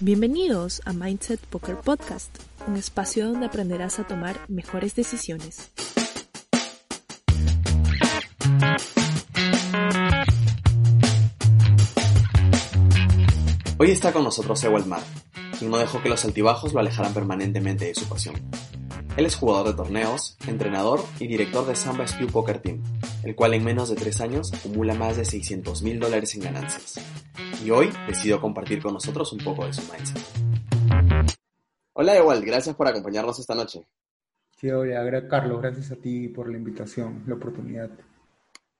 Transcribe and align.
Bienvenidos 0.00 0.82
a 0.84 0.92
Mindset 0.92 1.40
Poker 1.46 1.76
Podcast, 1.76 2.36
un 2.66 2.76
espacio 2.76 3.28
donde 3.28 3.46
aprenderás 3.46 3.98
a 4.00 4.06
tomar 4.06 4.38
mejores 4.48 4.94
decisiones. 4.96 5.70
Hoy 13.78 13.90
está 13.90 14.12
con 14.12 14.24
nosotros 14.24 14.62
Ewald 14.64 14.86
Mar, 14.86 15.02
quien 15.58 15.70
no 15.70 15.78
dejó 15.78 16.02
que 16.02 16.08
los 16.08 16.24
altibajos 16.24 16.72
lo 16.72 16.80
alejaran 16.80 17.14
permanentemente 17.14 17.86
de 17.86 17.94
su 17.94 18.08
pasión. 18.08 18.34
Él 19.16 19.26
es 19.26 19.36
jugador 19.36 19.68
de 19.68 19.74
torneos, 19.74 20.36
entrenador 20.46 21.04
y 21.20 21.28
director 21.28 21.64
de 21.66 21.76
Samba 21.76 22.06
Spew 22.06 22.26
Poker 22.28 22.60
Team, 22.60 22.82
el 23.24 23.34
cual 23.34 23.54
en 23.54 23.64
menos 23.64 23.88
de 23.88 23.96
tres 23.96 24.20
años 24.20 24.52
acumula 24.52 24.94
más 24.94 25.16
de 25.16 25.24
600 25.24 25.82
mil 25.82 25.98
dólares 25.98 26.34
en 26.34 26.42
ganancias. 26.42 26.94
Y 27.64 27.70
hoy 27.70 27.90
decidió 28.06 28.40
compartir 28.40 28.82
con 28.82 28.94
nosotros 28.94 29.32
un 29.32 29.38
poco 29.38 29.66
de 29.66 29.72
su 29.72 29.82
mindset. 29.92 30.22
Hola 31.94 32.16
Ewald, 32.16 32.44
gracias 32.44 32.76
por 32.76 32.88
acompañarnos 32.88 33.38
esta 33.38 33.54
noche. 33.54 33.86
Sí, 34.56 34.70
hola, 34.70 35.28
Carlos, 35.28 35.60
gracias 35.60 35.90
a 35.92 35.96
ti 35.96 36.28
por 36.28 36.50
la 36.50 36.56
invitación, 36.56 37.24
la 37.26 37.34
oportunidad. 37.34 37.90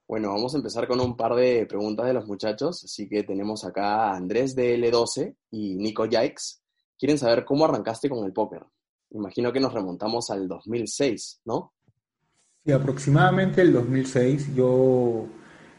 Bueno, 0.06 0.28
vamos 0.28 0.54
a 0.54 0.58
empezar 0.58 0.86
con 0.86 1.00
un 1.00 1.16
par 1.16 1.34
de 1.34 1.66
preguntas 1.66 2.06
de 2.06 2.12
los 2.12 2.26
muchachos. 2.26 2.84
Así 2.84 3.08
que 3.08 3.22
tenemos 3.22 3.64
acá 3.64 4.10
a 4.10 4.16
Andrés 4.16 4.54
de 4.54 4.78
L12 4.78 5.34
y 5.50 5.76
Nico 5.76 6.06
Yikes. 6.06 6.60
Quieren 6.98 7.18
saber 7.18 7.44
cómo 7.44 7.64
arrancaste 7.64 8.08
con 8.08 8.24
el 8.24 8.32
póker. 8.32 8.64
Imagino 9.10 9.52
que 9.52 9.60
nos 9.60 9.72
remontamos 9.72 10.30
al 10.30 10.48
2006, 10.48 11.42
¿no? 11.44 11.73
Sí, 12.64 12.72
aproximadamente 12.72 13.60
el 13.60 13.72
2006. 13.72 14.54
Yo 14.54 15.26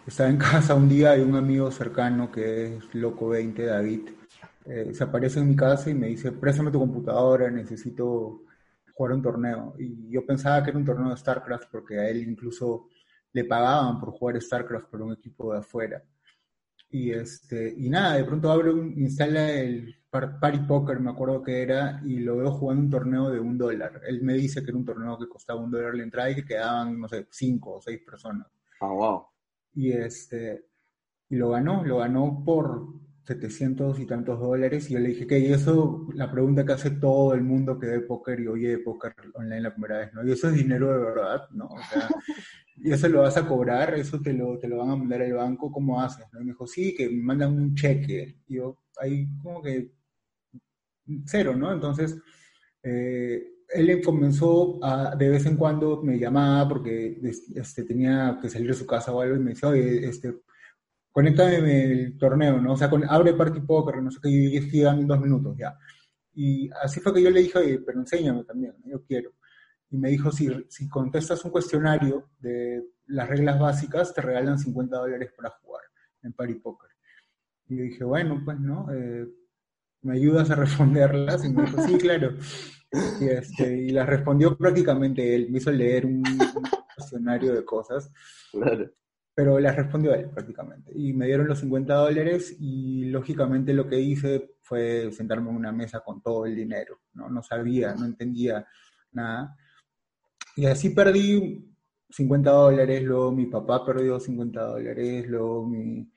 estaba 0.05 0.29
en 0.29 0.37
casa 0.37 0.75
un 0.75 0.87
día 0.89 1.17
y 1.17 1.21
un 1.21 1.35
amigo 1.35 1.71
cercano 1.71 2.31
que 2.31 2.77
es 2.77 2.93
Loco 2.95 3.29
20, 3.29 3.65
David, 3.65 4.09
eh, 4.65 4.93
se 4.93 5.03
aparece 5.03 5.39
en 5.39 5.49
mi 5.49 5.55
casa 5.55 5.89
y 5.89 5.93
me 5.93 6.07
dice, 6.07 6.31
préstame 6.31 6.71
tu 6.71 6.79
computadora, 6.79 7.49
necesito 7.51 8.43
jugar 8.93 9.13
un 9.13 9.21
torneo. 9.21 9.75
Y 9.79 10.09
yo 10.11 10.25
pensaba 10.25 10.63
que 10.63 10.69
era 10.71 10.79
un 10.79 10.85
torneo 10.85 11.09
de 11.09 11.17
StarCraft 11.17 11.69
porque 11.71 11.99
a 11.99 12.09
él 12.09 12.17
incluso 12.27 12.89
le 13.33 13.43
pagaban 13.45 13.99
por 13.99 14.11
jugar 14.11 14.41
StarCraft 14.41 14.87
por 14.89 15.01
un 15.01 15.13
equipo 15.13 15.53
de 15.53 15.59
afuera. 15.59 16.03
Y, 16.95 17.11
este, 17.11 17.75
y 17.77 17.89
nada, 17.89 18.15
de 18.15 18.23
pronto 18.23 18.49
abre 18.49 18.71
un, 18.71 18.97
instala 18.97 19.51
el 19.51 19.97
Party 20.09 20.59
Poker, 20.59 20.97
me 21.01 21.11
acuerdo 21.11 21.43
que 21.43 21.61
era, 21.61 22.01
y 22.05 22.19
lo 22.19 22.37
veo 22.37 22.51
jugando 22.53 22.83
un 22.83 22.89
torneo 22.89 23.29
de 23.29 23.37
un 23.37 23.57
dólar. 23.57 23.99
Él 24.07 24.21
me 24.23 24.35
dice 24.35 24.63
que 24.63 24.69
era 24.69 24.77
un 24.77 24.85
torneo 24.85 25.17
que 25.19 25.27
costaba 25.27 25.59
un 25.59 25.69
dólar 25.69 25.93
la 25.93 26.03
entrada 26.03 26.31
y 26.31 26.35
que 26.35 26.45
quedaban, 26.45 26.97
no 26.97 27.09
sé, 27.09 27.27
cinco 27.31 27.73
o 27.73 27.81
seis 27.81 27.99
personas. 27.99 28.47
Ah, 28.79 28.87
wow. 28.87 29.25
Y, 29.73 29.91
este, 29.91 30.67
y 31.27 31.35
lo 31.35 31.49
ganó, 31.49 31.83
lo 31.83 31.97
ganó 31.97 32.41
por 32.45 32.87
700 33.25 33.99
y 33.99 34.05
tantos 34.05 34.39
dólares. 34.39 34.89
Y 34.89 34.93
yo 34.93 34.99
le 34.99 35.09
dije 35.09 35.27
que 35.27 35.51
eso, 35.51 36.07
la 36.13 36.31
pregunta 36.31 36.65
que 36.65 36.71
hace 36.71 36.91
todo 36.91 37.33
el 37.33 37.43
mundo 37.43 37.77
que 37.77 37.87
ve 37.87 37.99
póker 37.99 38.39
y 38.39 38.47
oye 38.47 38.77
póker 38.77 39.13
online 39.33 39.59
la 39.59 39.73
primera 39.73 39.97
vez, 39.97 40.13
¿no? 40.13 40.25
Y 40.25 40.31
eso 40.31 40.47
es 40.47 40.53
dinero 40.55 40.93
de 40.93 40.99
verdad, 40.99 41.49
¿no? 41.51 41.65
O 41.65 41.77
sea, 41.91 42.07
y 42.77 42.91
eso 42.91 43.07
lo 43.07 43.21
vas 43.21 43.37
a 43.37 43.47
cobrar, 43.47 43.93
eso 43.95 44.19
te 44.21 44.33
lo, 44.33 44.59
te 44.59 44.67
lo 44.67 44.77
van 44.77 44.89
a 44.89 44.95
mandar 44.95 45.21
al 45.21 45.33
banco, 45.33 45.71
¿cómo 45.71 46.01
haces? 46.01 46.25
Y 46.33 46.37
me 46.39 46.45
dijo, 46.45 46.67
sí, 46.67 46.93
que 46.95 47.09
me 47.09 47.23
mandan 47.23 47.53
un 47.53 47.73
cheque. 47.75 48.39
Y 48.47 48.55
yo, 48.55 48.79
ahí 48.99 49.27
como 49.41 49.61
que 49.61 49.91
cero, 51.25 51.55
¿no? 51.55 51.71
Entonces, 51.71 52.17
eh, 52.83 53.43
él 53.69 54.01
comenzó 54.03 54.79
a, 54.83 55.15
de 55.15 55.29
vez 55.29 55.45
en 55.45 55.57
cuando 55.57 56.01
me 56.03 56.19
llamaba 56.19 56.67
porque 56.69 57.19
este, 57.55 57.83
tenía 57.83 58.37
que 58.41 58.49
salir 58.49 58.67
de 58.69 58.73
su 58.73 58.85
casa 58.85 59.11
o 59.13 59.21
algo 59.21 59.35
y 59.35 59.39
me 59.39 59.51
decía, 59.51 59.69
oye, 59.69 60.07
este, 60.07 60.35
conéctame 61.11 61.83
el 61.83 62.17
torneo, 62.17 62.61
¿no? 62.61 62.73
O 62.73 62.77
sea, 62.77 62.89
con, 62.89 63.03
abre 63.09 63.33
Party 63.33 63.61
Poker, 63.61 64.01
no 64.01 64.11
sé 64.11 64.19
qué, 64.21 64.29
y 64.29 64.57
estoy 64.57 64.81
dando 64.81 65.15
dos 65.15 65.23
minutos 65.23 65.55
ya. 65.57 65.77
Y 66.33 66.69
así 66.83 66.99
fue 66.99 67.13
que 67.13 67.23
yo 67.23 67.29
le 67.29 67.41
dije, 67.41 67.57
oye, 67.57 67.79
pero 67.79 67.99
enséñame 67.99 68.43
también, 68.43 68.75
yo 68.85 69.03
quiero 69.05 69.31
y 69.95 69.97
me 69.97 70.09
dijo, 70.09 70.29
si, 70.29 70.49
si 70.67 70.89
contestas 70.89 71.45
un 71.45 71.51
cuestionario 71.51 72.29
de 72.39 72.85
las 73.05 73.29
reglas 73.29 73.57
básicas, 73.57 74.13
te 74.13 74.21
regalan 74.21 74.59
50 74.59 74.97
dólares 74.97 75.31
para 75.37 75.51
jugar 75.51 75.83
en 76.21 76.33
Party 76.33 76.55
Poker. 76.55 76.89
Y 77.69 77.77
yo 77.77 77.83
dije, 77.83 78.03
bueno, 78.03 78.41
pues, 78.43 78.59
¿no? 78.59 78.87
Eh, 78.93 79.25
¿Me 80.01 80.15
ayudas 80.15 80.51
a 80.51 80.55
responderlas? 80.55 81.45
Y 81.45 81.49
me 81.53 81.63
dijo, 81.63 81.81
sí, 81.81 81.97
claro. 81.97 82.33
Y, 83.21 83.25
este, 83.29 83.83
y 83.83 83.89
las 83.91 84.05
respondió 84.05 84.57
prácticamente 84.57 85.33
él. 85.33 85.47
Me 85.49 85.59
hizo 85.59 85.71
leer 85.71 86.05
un, 86.05 86.21
cuestionario 86.93 87.53
de 87.53 87.63
cosas. 87.63 88.11
Claro. 88.51 88.91
Pero 89.33 89.57
las 89.59 89.77
respondió 89.77 90.13
él 90.13 90.29
prácticamente. 90.29 90.91
Y 90.93 91.13
me 91.13 91.27
dieron 91.27 91.47
los 91.47 91.59
50 91.59 91.93
dólares 91.93 92.53
y 92.59 93.05
lógicamente 93.05 93.73
lo 93.73 93.87
que 93.87 93.99
hice 94.01 94.57
fue 94.61 95.09
sentarme 95.13 95.51
en 95.51 95.55
una 95.55 95.71
mesa 95.71 96.01
con 96.01 96.21
todo 96.21 96.45
el 96.45 96.55
dinero. 96.55 96.99
No, 97.13 97.29
no 97.29 97.41
sabía, 97.41 97.95
no 97.95 98.05
entendía 98.05 98.67
nada. 99.15 99.55
Y 100.55 100.65
así 100.65 100.89
perdí 100.89 101.65
50 102.09 102.49
dólares, 102.51 103.03
luego 103.03 103.31
mi 103.31 103.45
papá 103.47 103.85
perdió 103.85 104.19
50 104.19 104.61
dólares, 104.61 105.27
luego 105.27 105.67
mi... 105.67 106.09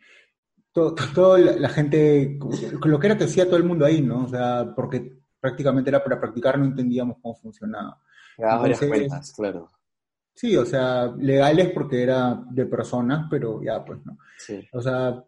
Todo, 0.72 1.36
la, 1.38 1.68
gente, 1.70 2.38
lo 2.84 3.00
que 3.00 3.06
era 3.08 3.18
que 3.18 3.24
hacía 3.24 3.46
todo 3.46 3.56
el 3.56 3.64
mundo 3.64 3.84
ahí, 3.84 4.00
¿no? 4.00 4.26
O 4.26 4.28
sea, 4.28 4.72
porque 4.76 5.18
prácticamente 5.40 5.90
era 5.90 6.04
para 6.04 6.20
practicar, 6.20 6.56
no 6.56 6.66
entendíamos 6.66 7.16
cómo 7.20 7.34
funcionaba. 7.34 8.00
varias 8.36 8.78
cuentas, 8.78 9.32
claro. 9.32 9.68
Sí, 10.34 10.56
o 10.56 10.64
sea, 10.64 11.06
legales 11.18 11.72
porque 11.72 12.00
era 12.00 12.40
de 12.48 12.64
personas, 12.66 13.26
pero 13.28 13.60
ya, 13.60 13.84
pues, 13.84 13.98
¿no? 14.06 14.18
Sí. 14.36 14.68
O 14.72 14.80
sea, 14.80 15.24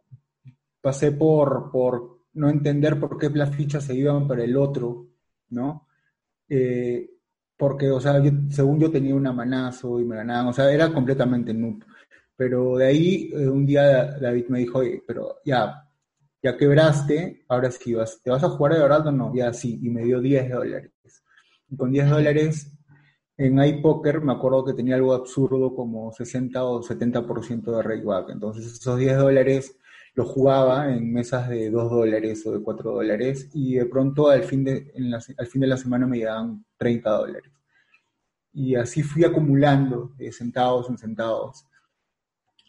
pasé 0.80 1.10
por, 1.10 1.68
por 1.72 2.20
no 2.34 2.48
entender 2.48 3.00
por 3.00 3.18
qué 3.18 3.28
las 3.30 3.52
fichas 3.54 3.82
se 3.82 3.94
iban 3.96 4.28
para 4.28 4.44
el 4.44 4.56
otro, 4.56 5.08
¿no? 5.48 5.88
Eh, 6.48 7.10
porque, 7.60 7.90
o 7.90 8.00
sea, 8.00 8.14
según 8.48 8.80
yo 8.80 8.90
tenía 8.90 9.14
una 9.14 9.34
manazo 9.34 10.00
y 10.00 10.04
me 10.06 10.16
ganaban, 10.16 10.46
o 10.46 10.52
sea, 10.54 10.72
era 10.72 10.90
completamente 10.90 11.52
noob. 11.52 11.84
Pero 12.34 12.78
de 12.78 12.86
ahí, 12.86 13.30
eh, 13.34 13.48
un 13.48 13.66
día 13.66 14.18
David 14.18 14.46
me 14.48 14.60
dijo, 14.60 14.78
oye, 14.78 15.02
pero 15.06 15.36
ya, 15.44 15.86
ya 16.42 16.56
quebraste, 16.56 17.44
ahora 17.48 17.70
sí, 17.70 17.92
vas, 17.92 18.18
¿te 18.22 18.30
vas 18.30 18.42
a 18.44 18.48
jugar 18.48 18.72
de 18.72 18.80
verdad 18.80 19.06
o 19.08 19.12
no? 19.12 19.34
Ya 19.34 19.52
sí, 19.52 19.78
y 19.82 19.90
me 19.90 20.02
dio 20.04 20.22
10 20.22 20.48
dólares. 20.50 20.92
Y 21.68 21.76
con 21.76 21.92
10 21.92 22.08
dólares 22.08 22.72
en 23.36 23.62
iPoker 23.62 24.22
me 24.22 24.32
acuerdo 24.32 24.64
que 24.64 24.72
tenía 24.72 24.94
algo 24.94 25.12
absurdo 25.12 25.74
como 25.74 26.12
60 26.12 26.64
o 26.64 26.82
70% 26.82 27.76
de 27.76 27.82
rakeback. 27.82 28.30
Entonces 28.30 28.72
esos 28.72 28.98
10 28.98 29.18
dólares 29.18 29.76
los 30.14 30.28
jugaba 30.28 30.92
en 30.92 31.12
mesas 31.12 31.48
de 31.48 31.70
2 31.70 31.90
dólares 31.90 32.46
o 32.46 32.52
de 32.52 32.62
4 32.62 32.92
dólares 32.92 33.48
y 33.54 33.74
de 33.74 33.86
pronto 33.86 34.28
al 34.28 34.42
fin 34.44 34.64
de, 34.64 34.92
al 35.38 35.46
fin 35.46 35.60
de 35.60 35.66
la 35.66 35.76
semana 35.76 36.06
me 36.06 36.18
llegaban 36.18 36.64
30 36.76 37.10
dólares. 37.10 37.52
Y 38.52 38.74
así 38.74 39.02
fui 39.02 39.24
acumulando 39.24 40.12
de 40.16 40.32
centavos 40.32 40.88
en 40.90 40.98
centavos 40.98 41.66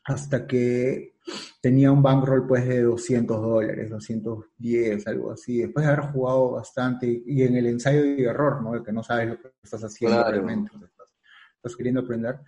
hasta 0.03 0.47
que 0.47 1.15
tenía 1.61 1.91
un 1.91 2.01
bankroll 2.01 2.47
pues 2.47 2.67
de 2.67 2.81
200 2.81 3.41
dólares, 3.41 3.89
210, 3.89 5.07
algo 5.07 5.31
así, 5.31 5.59
después 5.59 5.85
de 5.85 5.91
haber 5.91 6.05
jugado 6.11 6.51
bastante 6.51 7.21
y 7.25 7.43
en 7.43 7.55
el 7.55 7.67
ensayo 7.67 8.03
y 8.03 8.23
error, 8.23 8.61
¿no? 8.61 8.73
De 8.73 8.83
que 8.83 8.91
no 8.91 9.03
sabes 9.03 9.29
lo 9.29 9.39
que 9.39 9.51
estás 9.61 9.83
haciendo 9.83 10.23
realmente, 10.23 10.71
estás, 10.73 11.75
queriendo 11.75 12.01
aprender. 12.01 12.39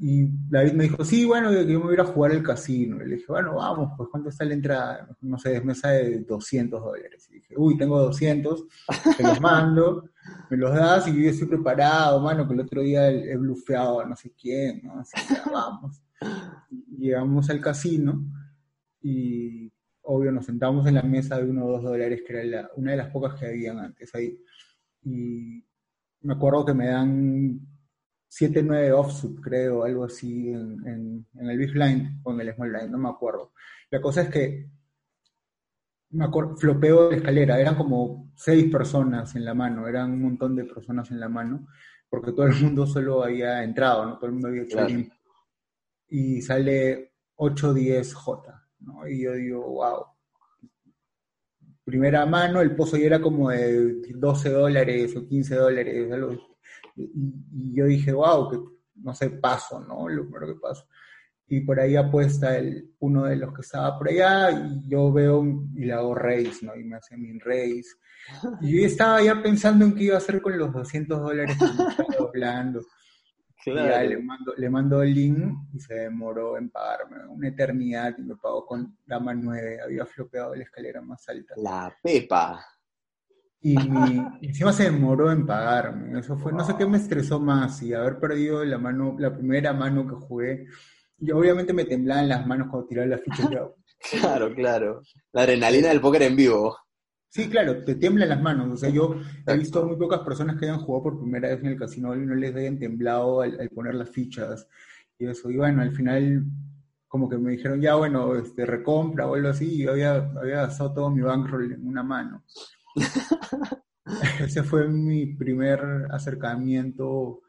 Y 0.00 0.28
David 0.48 0.72
me 0.74 0.84
dijo, 0.84 1.04
sí, 1.04 1.24
bueno, 1.24 1.52
yo 1.52 1.66
me 1.66 1.76
voy 1.78 1.90
a 1.90 1.94
ir 1.94 2.00
a 2.00 2.04
jugar 2.04 2.30
el 2.30 2.42
casino. 2.42 3.02
Y 3.02 3.08
le 3.08 3.16
dije, 3.16 3.26
bueno, 3.28 3.56
vamos, 3.56 3.92
pues 3.96 4.08
¿cuánto 4.08 4.28
está 4.28 4.44
la 4.44 4.54
entrada? 4.54 5.08
No 5.20 5.38
sé, 5.38 5.56
es 5.56 5.64
mesa 5.64 5.88
de 5.90 6.20
200 6.20 6.80
dólares. 6.80 7.28
Y 7.30 7.34
dije, 7.34 7.54
uy, 7.56 7.76
tengo 7.76 7.98
200, 7.98 8.64
te 9.16 9.22
los 9.24 9.40
mando, 9.40 10.08
me 10.50 10.56
los 10.56 10.72
das 10.72 11.08
y 11.08 11.20
yo 11.20 11.28
estoy 11.28 11.48
preparado, 11.48 12.20
mano, 12.20 12.46
que 12.46 12.54
el 12.54 12.60
otro 12.60 12.80
día 12.82 13.10
he, 13.10 13.36
blufeado 13.36 14.00
a 14.00 14.06
no 14.06 14.14
sé 14.14 14.32
quién, 14.40 14.82
¿no? 14.84 15.00
Así 15.00 15.16
que 15.26 15.50
vamos. 15.50 16.00
llegamos 16.96 17.50
al 17.50 17.60
casino 17.60 18.24
y, 19.02 19.72
obvio, 20.02 20.30
nos 20.30 20.46
sentamos 20.46 20.86
en 20.86 20.94
la 20.94 21.02
mesa 21.02 21.38
de 21.38 21.50
uno 21.50 21.66
o 21.66 21.72
dos 21.72 21.82
dólares, 21.82 22.22
que 22.24 22.40
era 22.40 22.70
una 22.76 22.92
de 22.92 22.98
las 22.98 23.10
pocas 23.10 23.34
que 23.34 23.46
habían 23.46 23.80
antes 23.80 24.14
ahí. 24.14 24.38
Y 25.02 25.64
me 26.20 26.34
acuerdo 26.34 26.64
que 26.64 26.74
me 26.74 26.86
dan 26.86 27.60
7-9 28.30 28.92
offsuit, 28.92 29.40
creo, 29.40 29.84
algo 29.84 30.04
así, 30.04 30.50
en, 30.50 31.26
el 31.34 31.58
Big 31.58 31.74
Line 31.74 32.20
o 32.22 32.32
en 32.32 32.40
el 32.40 32.54
Small 32.54 32.72
Line, 32.72 32.88
no 32.88 32.98
me 32.98 33.08
acuerdo. 33.08 33.52
La 33.90 34.00
cosa 34.00 34.22
es 34.22 34.28
que 34.28 34.70
me 36.10 36.24
acuerdo, 36.24 36.56
flopeo 36.56 37.08
de 37.08 37.16
escalera, 37.16 37.60
eran 37.60 37.74
como 37.74 38.32
seis 38.34 38.70
personas 38.70 39.34
en 39.34 39.44
la 39.44 39.54
mano, 39.54 39.88
eran 39.88 40.12
un 40.12 40.22
montón 40.22 40.56
de 40.56 40.64
personas 40.64 41.10
en 41.10 41.20
la 41.20 41.28
mano, 41.28 41.66
porque 42.08 42.32
todo 42.32 42.46
el 42.46 42.54
mundo 42.62 42.86
solo 42.86 43.24
había 43.24 43.62
entrado, 43.62 44.06
¿no? 44.06 44.16
Todo 44.16 44.26
el 44.26 44.32
mundo 44.32 44.48
había 44.48 44.62
hecho 44.62 44.78
Y 46.08 46.42
sale 46.42 47.12
8-10J, 47.36 48.68
¿no? 48.80 49.08
Y 49.08 49.22
yo 49.22 49.32
digo, 49.32 49.62
wow. 49.62 50.04
Primera 51.84 52.26
mano, 52.26 52.60
el 52.60 52.76
pozo 52.76 52.98
ya 52.98 53.06
era 53.06 53.20
como 53.20 53.48
de 53.48 54.02
12 54.14 54.50
dólares 54.50 55.16
o 55.16 55.26
15 55.26 55.54
dólares, 55.54 56.12
algo 56.12 56.57
y, 56.98 57.74
yo 57.74 57.86
dije, 57.86 58.12
wow, 58.12 58.50
que 58.50 58.58
no 58.96 59.14
sé, 59.14 59.30
paso, 59.30 59.80
¿no? 59.80 60.08
Lo 60.08 60.24
primero 60.24 60.46
que 60.46 60.60
paso. 60.60 60.86
y 61.46 61.60
por 61.60 61.80
ahí 61.80 61.96
apuesta 61.96 62.58
el, 62.58 62.94
uno 62.98 63.24
de 63.24 63.36
los 63.36 63.54
que 63.54 63.62
estaba 63.62 63.96
por 63.96 64.08
allá 64.08 64.50
y 64.50 64.88
yo 64.88 65.12
veo 65.12 65.44
y 65.74 65.84
le 65.84 65.92
hago 65.92 66.14
raise, 66.14 66.64
¿no? 66.66 66.76
Y 66.76 66.84
me 66.84 66.96
hace 66.96 67.16
mi 67.16 67.38
raise. 67.38 67.96
Y 68.60 68.80
yo 68.80 68.86
estaba 68.86 69.22
ya 69.22 69.40
pensando 69.42 69.86
en 69.86 69.94
qué 69.94 70.04
iba 70.04 70.16
a 70.16 70.18
hacer 70.18 70.42
con 70.42 70.58
los 70.58 70.72
200 70.72 71.18
dólares 71.18 71.56
que 71.58 71.64
me 71.64 71.70
estaba 71.70 72.08
doblando. 72.18 72.82
Claro. 73.64 74.08
le 74.08 74.22
mando, 74.22 74.54
le 74.56 74.70
mando 74.70 75.02
el 75.02 75.14
link 75.14 75.38
y 75.74 75.80
se 75.80 75.94
demoró 75.94 76.56
en 76.56 76.70
pagarme 76.70 77.26
una 77.26 77.48
eternidad 77.48 78.14
y 78.16 78.22
me 78.22 78.36
pagó 78.36 78.64
con 78.64 78.96
dama 79.06 79.34
9. 79.34 79.80
Había 79.82 80.06
flopeado 80.06 80.54
la 80.54 80.62
escalera 80.62 81.00
más 81.00 81.28
alta. 81.28 81.54
La 81.56 81.94
pepa. 82.02 82.64
Y 84.40 84.46
encima 84.46 84.72
se 84.72 84.84
demoró 84.84 85.32
en 85.32 85.44
pagarme. 85.44 86.20
Eso 86.20 86.36
fue, 86.36 86.52
no 86.52 86.64
sé 86.64 86.74
qué 86.76 86.86
me 86.86 86.96
estresó 86.96 87.40
más, 87.40 87.82
y 87.82 87.92
haber 87.92 88.18
perdido 88.18 88.64
la 88.64 88.78
mano, 88.78 89.16
la 89.18 89.34
primera 89.34 89.72
mano 89.72 90.06
que 90.06 90.14
jugué. 90.14 90.66
Y 91.18 91.32
obviamente 91.32 91.72
me 91.72 91.84
temblaban 91.84 92.28
las 92.28 92.46
manos 92.46 92.68
cuando 92.70 92.88
tiraba 92.88 93.08
la 93.08 93.18
ficha. 93.18 93.48
claro, 94.10 94.54
claro. 94.54 95.02
La 95.32 95.42
adrenalina 95.42 95.88
del 95.88 96.00
póker 96.00 96.22
en 96.22 96.36
vivo. 96.36 96.76
Sí, 97.30 97.48
claro, 97.48 97.84
te 97.84 97.96
tiemblan 97.96 98.28
las 98.28 98.40
manos. 98.40 98.72
O 98.72 98.76
sea, 98.76 98.88
yo 98.88 99.16
he 99.46 99.56
visto 99.56 99.84
muy 99.84 99.96
pocas 99.96 100.20
personas 100.20 100.56
que 100.56 100.66
hayan 100.66 100.80
jugado 100.80 101.02
por 101.04 101.20
primera 101.20 101.48
vez 101.48 101.60
en 101.60 101.66
el 101.66 101.78
casino 101.78 102.14
y 102.14 102.24
no 102.24 102.34
les 102.34 102.54
hayan 102.54 102.78
temblado 102.78 103.42
al, 103.42 103.68
poner 103.70 103.94
las 103.94 104.08
fichas 104.08 104.66
y 105.18 105.26
eso. 105.26 105.50
Y 105.50 105.56
bueno, 105.56 105.82
al 105.82 105.92
final 105.92 106.44
como 107.06 107.28
que 107.28 107.38
me 107.38 107.52
dijeron, 107.52 107.80
ya 107.80 107.94
bueno, 107.96 108.36
este, 108.36 108.66
recompra 108.66 109.26
o 109.26 109.34
algo 109.34 109.48
así, 109.48 109.76
y 109.76 109.84
yo 109.84 109.92
había, 109.92 110.16
había 110.16 110.56
gastado 110.56 110.92
todo 110.92 111.10
mi 111.10 111.22
bankroll 111.22 111.72
en 111.72 111.86
una 111.86 112.02
mano. 112.02 112.44
Ese 114.40 114.62
fue 114.62 114.88
mi 114.88 115.26
primer 115.26 115.80
acercamiento 116.10 117.42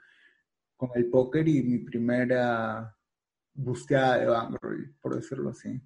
con 0.75 0.89
el 0.95 1.09
póker 1.09 1.47
y 1.47 1.63
mi 1.63 1.79
primera 1.79 2.95
busteada 3.53 4.17
de 4.17 4.25
bankroll, 4.25 4.95
por 5.01 5.15
decirlo 5.15 5.49
así. 5.49 5.81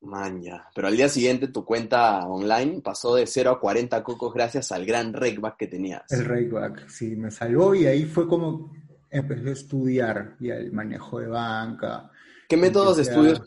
Maña. 0.00 0.68
Pero 0.74 0.88
al 0.88 0.96
día 0.96 1.08
siguiente 1.08 1.48
tu 1.48 1.64
cuenta 1.64 2.26
online 2.26 2.80
pasó 2.80 3.14
de 3.14 3.26
0 3.26 3.50
a 3.50 3.60
40 3.60 4.02
cocos 4.02 4.34
gracias 4.34 4.72
al 4.72 4.84
gran 4.84 5.12
rakeback 5.12 5.56
que 5.56 5.68
tenías. 5.68 6.10
El 6.10 6.24
rakeback, 6.24 6.88
sí, 6.88 7.14
me 7.14 7.30
salvó 7.30 7.74
y 7.74 7.86
ahí 7.86 8.04
fue 8.04 8.26
como 8.26 8.72
empecé 9.10 9.50
a 9.50 9.52
estudiar 9.52 10.36
y 10.40 10.50
el 10.50 10.72
manejo 10.72 11.20
de 11.20 11.28
banca. 11.28 12.10
¿Qué 12.48 12.56
métodos 12.56 12.96
de 12.96 13.02
estudio, 13.02 13.44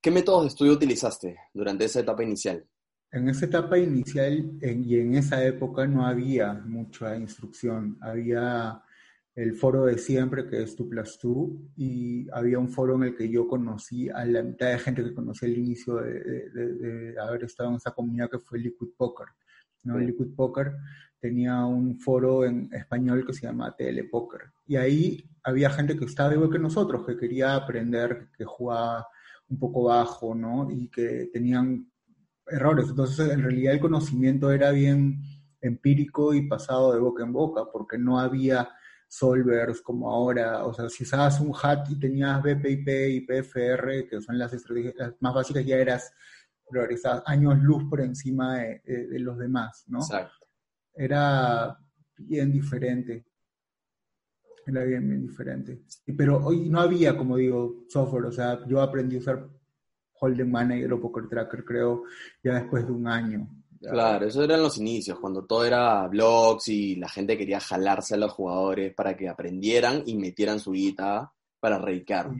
¿Qué 0.00 0.10
métodos 0.10 0.42
de 0.42 0.48
estudio 0.48 0.72
utilizaste 0.72 1.38
durante 1.54 1.84
esa 1.84 2.00
etapa 2.00 2.22
inicial? 2.22 2.64
En 3.10 3.28
esa 3.28 3.46
etapa 3.46 3.78
inicial 3.78 4.58
y 4.60 4.98
en 4.98 5.14
esa 5.14 5.42
época 5.44 5.86
no 5.86 6.06
había 6.06 6.52
mucha 6.52 7.16
instrucción. 7.16 7.96
Había 8.00 8.82
el 9.34 9.54
foro 9.54 9.86
de 9.86 9.96
siempre, 9.96 10.46
que 10.46 10.62
es 10.62 10.74
Tu 10.74 10.88
Plus 10.88 11.18
Tú, 11.18 11.70
y 11.76 12.28
había 12.32 12.58
un 12.58 12.68
foro 12.68 12.96
en 12.96 13.04
el 13.04 13.16
que 13.16 13.30
yo 13.30 13.46
conocí 13.46 14.10
a 14.10 14.24
la 14.24 14.42
mitad 14.42 14.72
de 14.72 14.78
gente 14.78 15.04
que 15.04 15.14
conocí 15.14 15.46
al 15.46 15.56
inicio 15.56 15.96
de, 15.96 17.14
haber 17.18 17.44
estado 17.44 17.70
en 17.70 17.76
esa 17.76 17.92
comunidad 17.92 18.28
que 18.30 18.40
fue 18.40 18.58
Liquid 18.58 18.88
Poker. 18.96 19.28
¿no? 19.84 19.98
Liquid 19.98 20.34
Poker 20.34 20.74
tenía 21.20 21.64
un 21.64 21.98
foro 21.98 22.44
en 22.44 22.68
español 22.72 23.24
que 23.24 23.32
se 23.32 23.46
llama 23.46 23.74
Telepoker. 23.76 24.52
Y 24.66 24.76
ahí 24.76 25.30
había 25.44 25.70
gente 25.70 25.96
que 25.96 26.04
estaba 26.04 26.34
igual 26.34 26.50
que 26.50 26.58
nosotros, 26.58 27.06
que 27.06 27.16
quería 27.16 27.54
aprender, 27.54 28.28
que 28.36 28.44
jugaba 28.44 29.06
un 29.48 29.58
poco 29.58 29.84
bajo, 29.84 30.34
¿no? 30.34 30.68
Y 30.70 30.88
que 30.88 31.30
tenían 31.32 31.90
errores. 32.50 32.86
Entonces, 32.88 33.30
en 33.30 33.42
realidad 33.42 33.74
el 33.74 33.80
conocimiento 33.80 34.50
era 34.50 34.70
bien 34.70 35.20
empírico 35.60 36.34
y 36.34 36.48
pasado 36.48 36.92
de 36.92 37.00
boca 37.00 37.22
en 37.24 37.32
boca, 37.32 37.64
porque 37.72 37.98
no 37.98 38.18
había 38.18 38.68
solvers 39.08 39.80
como 39.80 40.10
ahora, 40.10 40.66
o 40.66 40.74
sea, 40.74 40.88
si 40.88 41.02
usabas 41.02 41.40
un 41.40 41.52
HAT 41.54 41.90
y 41.90 41.98
tenías 41.98 42.42
BPIP 42.42 42.88
y 43.08 43.20
PFR, 43.22 44.06
que 44.06 44.20
son 44.20 44.38
las 44.38 44.52
estrategias 44.52 45.14
más 45.20 45.34
básicas, 45.34 45.64
ya 45.64 45.76
eras 45.76 46.12
progresabas 46.68 47.22
años 47.26 47.58
luz 47.58 47.84
por 47.88 48.00
encima 48.02 48.58
de, 48.58 49.18
los 49.18 49.38
demás, 49.38 49.84
¿no? 49.88 50.00
Exacto. 50.00 50.46
Era 50.94 51.78
bien 52.18 52.52
diferente. 52.52 53.24
Era 54.66 54.84
bien, 54.84 55.08
bien 55.08 55.22
diferente. 55.22 55.82
Pero 56.16 56.44
hoy 56.44 56.68
no 56.68 56.80
había, 56.80 57.16
como 57.16 57.38
digo, 57.38 57.86
software, 57.88 58.26
o 58.26 58.32
sea, 58.32 58.66
yo 58.66 58.82
aprendí 58.82 59.16
a 59.16 59.20
usar 59.20 59.48
Holding 60.20 60.50
Manager 60.50 60.92
o 60.92 61.00
Poker 61.00 61.28
Tracker, 61.28 61.64
creo, 61.64 62.04
ya 62.42 62.54
después 62.54 62.86
de 62.86 62.92
un 62.92 63.06
año. 63.06 63.48
Claro, 63.80 64.26
eso 64.26 64.42
eran 64.42 64.62
los 64.62 64.78
inicios, 64.78 65.18
cuando 65.20 65.44
todo 65.44 65.64
era 65.64 66.06
blogs 66.08 66.68
y 66.68 66.96
la 66.96 67.08
gente 67.08 67.38
quería 67.38 67.60
jalarse 67.60 68.14
a 68.14 68.18
los 68.18 68.32
jugadores 68.32 68.92
para 68.92 69.16
que 69.16 69.28
aprendieran 69.28 70.02
y 70.04 70.16
metieran 70.16 70.58
su 70.58 70.72
guita 70.72 71.32
para 71.60 71.78
rakear. 71.78 72.30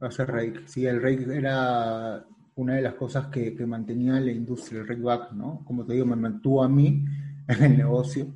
Hacer 0.00 0.28
rake, 0.28 0.62
sí, 0.66 0.86
el 0.86 1.02
rake 1.02 1.26
era 1.36 2.24
una 2.54 2.74
de 2.74 2.82
las 2.82 2.94
cosas 2.94 3.26
que, 3.26 3.54
mantenía 3.66 4.18
la 4.20 4.32
industria, 4.32 4.80
el 4.80 4.88
rakeback, 4.88 5.32
¿no? 5.32 5.62
Como 5.66 5.84
te 5.84 5.92
digo, 5.92 6.06
me 6.06 6.16
mantuvo 6.16 6.62
a 6.62 6.68
mí 6.68 7.04
en 7.48 7.62
el 7.62 7.76
negocio 7.76 8.32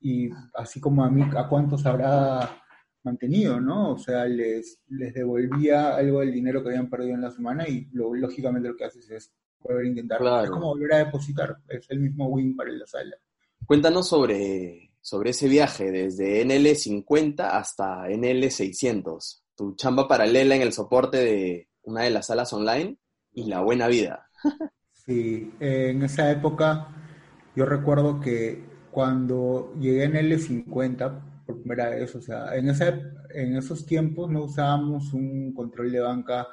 y 0.00 0.30
así 0.54 0.80
como 0.80 1.04
a 1.04 1.10
mí, 1.10 1.22
¿a 1.36 1.46
cuántos 1.46 1.84
habrá 1.84 2.62
mantenido, 3.08 3.60
no? 3.60 3.92
O 3.92 3.98
sea, 3.98 4.24
les, 4.26 4.80
les 4.88 5.14
devolvía 5.14 5.96
algo 5.96 6.20
del 6.20 6.32
dinero 6.32 6.62
que 6.62 6.70
habían 6.70 6.90
perdido 6.90 7.14
en 7.14 7.22
la 7.22 7.30
semana 7.30 7.68
y 7.68 7.88
lo, 7.92 8.14
lógicamente 8.14 8.68
lo 8.68 8.76
que 8.76 8.84
haces 8.84 9.10
es 9.10 9.32
volver 9.60 9.84
a 9.84 9.88
intentar. 9.88 10.20
Es 10.44 10.50
como 10.50 10.68
volver 10.68 10.94
a 10.94 10.98
depositar, 11.04 11.56
es 11.68 11.86
el 11.90 12.00
mismo 12.00 12.26
win 12.28 12.56
para 12.56 12.70
la 12.70 12.86
sala. 12.86 13.16
Cuéntanos 13.66 14.08
sobre, 14.08 14.92
sobre 15.00 15.30
ese 15.30 15.48
viaje 15.48 15.90
desde 15.90 16.44
NL50 16.44 17.40
hasta 17.40 18.08
NL600, 18.08 19.42
tu 19.54 19.74
chamba 19.74 20.06
paralela 20.06 20.54
en 20.54 20.62
el 20.62 20.72
soporte 20.72 21.18
de 21.18 21.68
una 21.82 22.02
de 22.02 22.10
las 22.10 22.26
salas 22.26 22.52
online 22.52 22.98
y 23.32 23.44
la 23.44 23.60
buena 23.60 23.88
vida. 23.88 24.28
Sí, 24.92 25.50
en 25.58 26.02
esa 26.02 26.30
época 26.30 26.88
yo 27.56 27.64
recuerdo 27.64 28.20
que 28.20 28.62
cuando 28.90 29.72
llegué 29.80 30.04
en 30.04 30.12
L50 30.12 31.27
por 31.48 31.60
primera 31.62 31.88
vez, 31.88 32.14
o 32.14 32.20
sea, 32.20 32.54
en, 32.56 32.68
en 32.68 33.56
esos 33.56 33.86
tiempos 33.86 34.30
no 34.30 34.44
usábamos 34.44 35.14
un 35.14 35.54
control 35.54 35.90
de 35.90 36.00
banca 36.00 36.46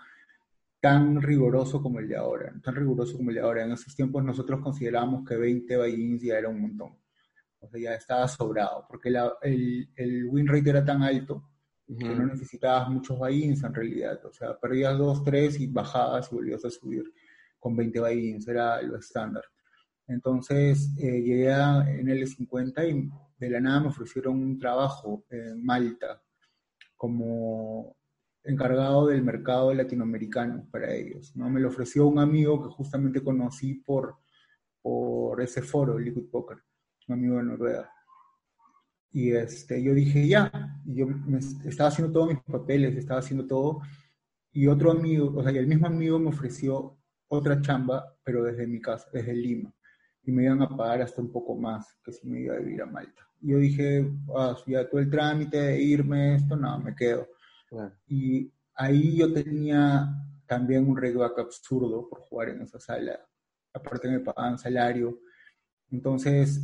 tan 0.79 1.21
riguroso 1.21 1.81
como 1.81 1.99
el 1.99 2.07
de 2.07 2.15
ahora, 2.15 2.53
tan 2.63 2.75
riguroso 2.75 3.17
como 3.17 3.29
el 3.31 3.35
de 3.35 3.41
ahora. 3.41 3.65
En 3.65 3.73
esos 3.73 3.93
tiempos 3.93 4.23
nosotros 4.23 4.61
considerábamos 4.61 5.27
que 5.27 5.35
20 5.35 5.77
buy 5.77 6.19
ya 6.19 6.37
era 6.37 6.47
un 6.47 6.61
montón. 6.61 6.97
O 7.59 7.67
sea, 7.67 7.77
ya 7.77 7.93
estaba 7.93 8.25
sobrado, 8.29 8.85
porque 8.87 9.09
el, 9.09 9.89
el, 9.97 10.25
win 10.27 10.47
rate 10.47 10.69
era 10.69 10.85
tan 10.85 11.03
alto 11.03 11.43
que 11.85 12.05
no 12.05 12.27
necesitabas 12.27 12.87
muchos 12.87 13.19
buy 13.19 13.43
en 13.43 13.73
realidad. 13.73 14.25
O 14.25 14.31
sea, 14.31 14.57
perdías 14.57 14.97
2, 14.97 15.25
3 15.25 15.59
y 15.59 15.67
bajabas 15.67 16.31
y 16.31 16.35
volvías 16.35 16.63
a 16.63 16.69
subir 16.69 17.03
con 17.59 17.75
20 17.75 17.99
buy 17.99 18.39
era 18.47 18.81
lo 18.81 18.97
estándar. 18.97 19.43
Entonces 20.07 20.89
eh, 20.99 21.21
llegué 21.21 21.51
a, 21.51 21.85
en 21.89 22.07
el 22.07 22.25
50 22.25 22.85
y 22.87 23.09
de 23.37 23.49
la 23.49 23.59
nada 23.59 23.81
me 23.81 23.87
ofrecieron 23.87 24.41
un 24.41 24.59
trabajo 24.59 25.25
en 25.29 25.63
Malta 25.63 26.21
como 26.95 27.95
encargado 28.43 29.07
del 29.07 29.23
mercado 29.23 29.73
latinoamericano 29.73 30.67
para 30.71 30.93
ellos. 30.93 31.35
¿no? 31.35 31.49
Me 31.49 31.59
lo 31.59 31.69
ofreció 31.69 32.07
un 32.07 32.19
amigo 32.19 32.61
que 32.63 32.69
justamente 32.69 33.23
conocí 33.23 33.75
por, 33.75 34.17
por 34.81 35.41
ese 35.41 35.61
foro, 35.61 35.97
Liquid 35.97 36.29
Poker, 36.29 36.57
un 37.07 37.13
amigo 37.13 37.37
de 37.37 37.43
Noruega. 37.43 37.91
Y 39.11 39.31
este, 39.31 39.81
yo 39.81 39.93
dije, 39.93 40.27
ya, 40.27 40.51
yo 40.85 41.07
me, 41.07 41.39
estaba 41.39 41.89
haciendo 41.89 42.13
todos 42.13 42.29
mis 42.29 42.39
papeles, 42.43 42.95
estaba 42.95 43.21
haciendo 43.21 43.47
todo, 43.47 43.81
y 44.51 44.67
otro 44.67 44.91
amigo, 44.91 45.33
o 45.35 45.41
sea, 45.43 45.51
y 45.51 45.57
el 45.57 45.67
mismo 45.67 45.87
amigo 45.87 46.19
me 46.19 46.29
ofreció 46.29 46.97
otra 47.27 47.61
chamba, 47.61 48.15
pero 48.23 48.43
desde 48.43 48.67
mi 48.67 48.79
casa, 48.79 49.07
desde 49.11 49.33
Lima, 49.33 49.73
y 50.23 50.31
me 50.31 50.43
iban 50.43 50.61
a 50.61 50.69
pagar 50.69 51.01
hasta 51.01 51.21
un 51.21 51.31
poco 51.31 51.55
más 51.55 51.97
que 52.03 52.11
si 52.11 52.27
me 52.27 52.41
iba 52.41 52.55
a 52.55 52.59
vivir 52.59 52.81
a 52.81 52.85
Malta. 52.85 53.24
Yo 53.41 53.57
dije, 53.57 54.09
ah, 54.35 54.57
ya 54.65 54.89
todo 54.89 55.01
el 55.01 55.09
trámite 55.09 55.57
de 55.57 55.81
irme, 55.81 56.35
esto, 56.35 56.55
no, 56.55 56.79
me 56.79 56.95
quedo. 56.95 57.27
Y 58.07 58.51
ahí 58.75 59.17
yo 59.17 59.33
tenía 59.33 60.07
también 60.45 60.87
un 60.87 60.97
reback 60.97 61.39
absurdo 61.39 62.07
por 62.09 62.21
jugar 62.21 62.49
en 62.49 62.61
esa 62.61 62.79
sala. 62.79 63.19
Aparte 63.73 64.09
me 64.09 64.19
pagaban 64.19 64.57
salario. 64.57 65.19
Entonces, 65.91 66.61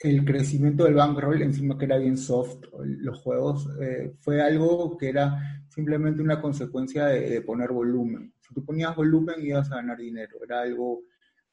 el 0.00 0.24
crecimiento 0.24 0.84
del 0.84 0.94
bankroll, 0.94 1.42
encima 1.42 1.78
que 1.78 1.84
era 1.84 1.98
bien 1.98 2.16
soft, 2.16 2.64
los 2.80 3.20
juegos, 3.20 3.68
eh, 3.80 4.14
fue 4.20 4.40
algo 4.40 4.96
que 4.96 5.08
era 5.08 5.62
simplemente 5.68 6.22
una 6.22 6.40
consecuencia 6.40 7.06
de, 7.06 7.40
poner 7.42 7.70
volumen. 7.70 8.34
Si 8.40 8.52
tú 8.52 8.64
ponías 8.64 8.94
volumen, 8.96 9.36
ibas 9.40 9.70
a 9.70 9.76
ganar 9.76 9.98
dinero. 9.98 10.38
Era 10.44 10.62
algo, 10.62 11.02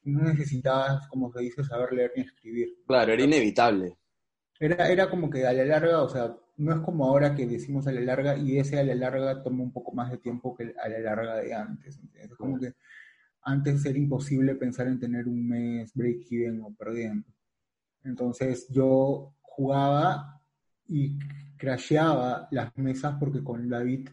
no 0.02 0.22
necesitabas, 0.22 1.06
como 1.08 1.32
se 1.32 1.40
dice, 1.40 1.64
saber 1.64 1.92
leer 1.92 2.12
ni 2.16 2.22
escribir. 2.22 2.68
Claro, 2.86 3.12
era 3.12 3.22
inevitable. 3.22 3.98
Era, 4.60 4.88
era 4.90 5.10
como 5.10 5.30
que 5.30 5.46
a 5.46 5.52
la 5.52 5.64
larga, 5.64 6.02
o 6.02 6.08
sea, 6.08 6.36
no 6.58 6.72
es 6.72 6.80
como 6.80 7.06
ahora 7.06 7.34
que 7.34 7.46
decimos 7.46 7.86
a 7.86 7.92
la 7.92 8.02
larga 8.02 8.36
y 8.36 8.58
ese 8.58 8.78
a 8.78 8.84
la 8.84 8.94
larga 8.94 9.42
toma 9.42 9.62
un 9.62 9.72
poco 9.72 9.92
más 9.92 10.10
de 10.10 10.18
tiempo 10.18 10.54
que 10.54 10.74
a 10.80 10.88
la 10.88 10.98
larga 11.00 11.36
de 11.36 11.54
antes. 11.54 11.98
Es 12.14 12.34
como 12.36 12.58
que 12.60 12.74
antes 13.42 13.84
era 13.86 13.98
imposible 13.98 14.54
pensar 14.54 14.86
en 14.86 15.00
tener 15.00 15.26
un 15.26 15.48
mes 15.48 15.92
break-even 15.94 16.60
o 16.60 16.74
perdiendo. 16.74 17.26
Entonces 18.04 18.68
yo 18.68 19.34
jugaba 19.40 20.40
y 20.86 21.18
crasheaba 21.56 22.46
las 22.50 22.76
mesas 22.76 23.16
porque 23.18 23.42
con 23.42 23.68
David 23.68 24.08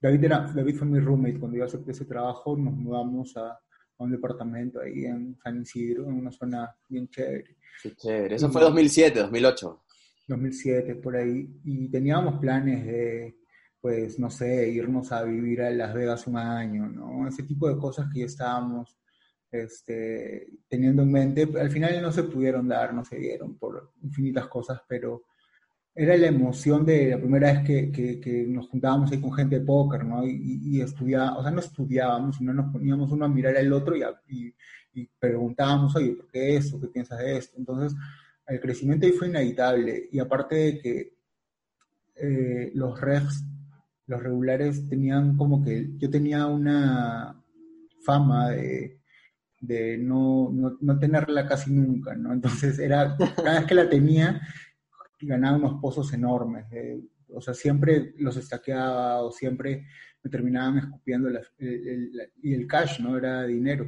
David, 0.00 0.24
era, 0.24 0.40
David 0.40 0.76
fue 0.76 0.86
mi 0.86 0.98
roommate 0.98 1.38
cuando 1.38 1.58
yo 1.58 1.64
acepté 1.64 1.90
ese 1.90 2.06
trabajo, 2.06 2.56
nos 2.56 2.72
mudamos 2.74 3.36
a, 3.36 3.60
un 4.04 4.10
departamento 4.10 4.80
ahí 4.80 5.04
en 5.04 5.36
San 5.42 5.60
Isidro, 5.60 6.04
en 6.08 6.14
una 6.14 6.32
zona 6.32 6.74
bien 6.88 7.08
chévere. 7.08 7.56
Qué 7.82 7.94
chévere. 7.94 8.36
Eso 8.36 8.50
fue 8.50 8.62
2007, 8.62 9.20
2008. 9.20 9.82
2007, 10.26 10.94
por 10.96 11.16
ahí. 11.16 11.48
Y 11.64 11.88
teníamos 11.88 12.40
planes 12.40 12.86
de, 12.86 13.36
pues, 13.80 14.18
no 14.18 14.30
sé, 14.30 14.70
irnos 14.70 15.12
a 15.12 15.22
vivir 15.24 15.62
a 15.62 15.70
Las 15.70 15.94
Vegas 15.94 16.26
un 16.26 16.36
año, 16.36 16.88
¿no? 16.88 17.28
Ese 17.28 17.42
tipo 17.42 17.68
de 17.68 17.78
cosas 17.78 18.08
que 18.12 18.20
ya 18.20 18.26
estábamos 18.26 18.98
este, 19.50 20.48
teniendo 20.68 21.02
en 21.02 21.12
mente. 21.12 21.48
Al 21.58 21.70
final 21.70 22.00
no 22.00 22.12
se 22.12 22.24
pudieron 22.24 22.68
dar, 22.68 22.94
no 22.94 23.04
se 23.04 23.18
dieron 23.18 23.58
por 23.58 23.92
infinitas 24.02 24.46
cosas, 24.48 24.80
pero 24.88 25.24
era 25.94 26.16
la 26.16 26.28
emoción 26.28 26.86
de 26.86 27.10
la 27.10 27.18
primera 27.18 27.52
vez 27.52 27.90
que, 27.92 28.46
nos 28.48 28.68
juntábamos 28.68 29.10
ahí 29.10 29.20
con 29.20 29.32
gente 29.32 29.58
de 29.58 29.64
póker, 29.64 30.04
¿no? 30.04 30.26
Y, 30.26 30.60
y 30.62 30.80
estudiábamos, 30.80 31.40
o 31.40 31.42
sea, 31.42 31.50
no 31.50 31.60
estudiábamos, 31.60 32.36
sino 32.36 32.52
nos 32.52 32.72
poníamos 32.72 33.10
uno 33.10 33.24
a 33.24 33.28
mirar 33.28 33.56
al 33.56 33.72
otro 33.72 33.96
y, 33.96 34.54
y, 34.94 35.06
preguntábamos, 35.18 35.94
oye, 35.96 36.12
¿por 36.12 36.28
qué 36.28 36.56
esto? 36.56 36.80
¿Qué 36.80 36.88
piensas 36.88 37.18
de 37.18 37.36
esto? 37.36 37.56
Entonces, 37.58 37.98
el 38.46 38.60
crecimiento 38.60 39.06
ahí 39.06 39.12
fue 39.12 39.28
inevitable. 39.28 40.08
Y 40.10 40.18
aparte 40.18 40.54
de 40.56 40.78
que 40.78 41.14
eh, 42.16 42.70
los 42.74 43.00
regs, 43.00 43.44
los 44.06 44.22
regulares, 44.22 44.88
tenían 44.88 45.36
como 45.36 45.62
que, 45.62 45.90
yo 45.98 46.10
tenía 46.10 46.46
una 46.46 47.42
fama 48.04 48.50
de 48.50 49.00
de 49.60 49.98
no, 49.98 50.50
no, 50.50 50.78
no, 50.80 50.98
tenerla 50.98 51.46
casi 51.46 51.70
nunca, 51.70 52.14
¿no? 52.14 52.32
Entonces 52.32 52.78
era, 52.78 53.16
cada 53.36 53.60
vez 53.60 53.68
que 53.68 53.74
la 53.74 53.88
tenía, 53.88 54.40
ganaba 55.20 55.56
unos 55.56 55.80
pozos 55.80 56.12
enormes. 56.12 56.66
o 57.28 57.40
sea, 57.40 57.54
siempre 57.54 58.14
los 58.18 58.36
estaqueaba 58.36 59.22
o 59.22 59.30
siempre 59.30 59.86
me 60.22 60.30
terminaban 60.30 60.78
escupiendo 60.78 61.30
y 61.58 62.54
el 62.54 62.66
cash, 62.66 63.00
¿no? 63.00 63.16
Era 63.16 63.44
dinero. 63.44 63.86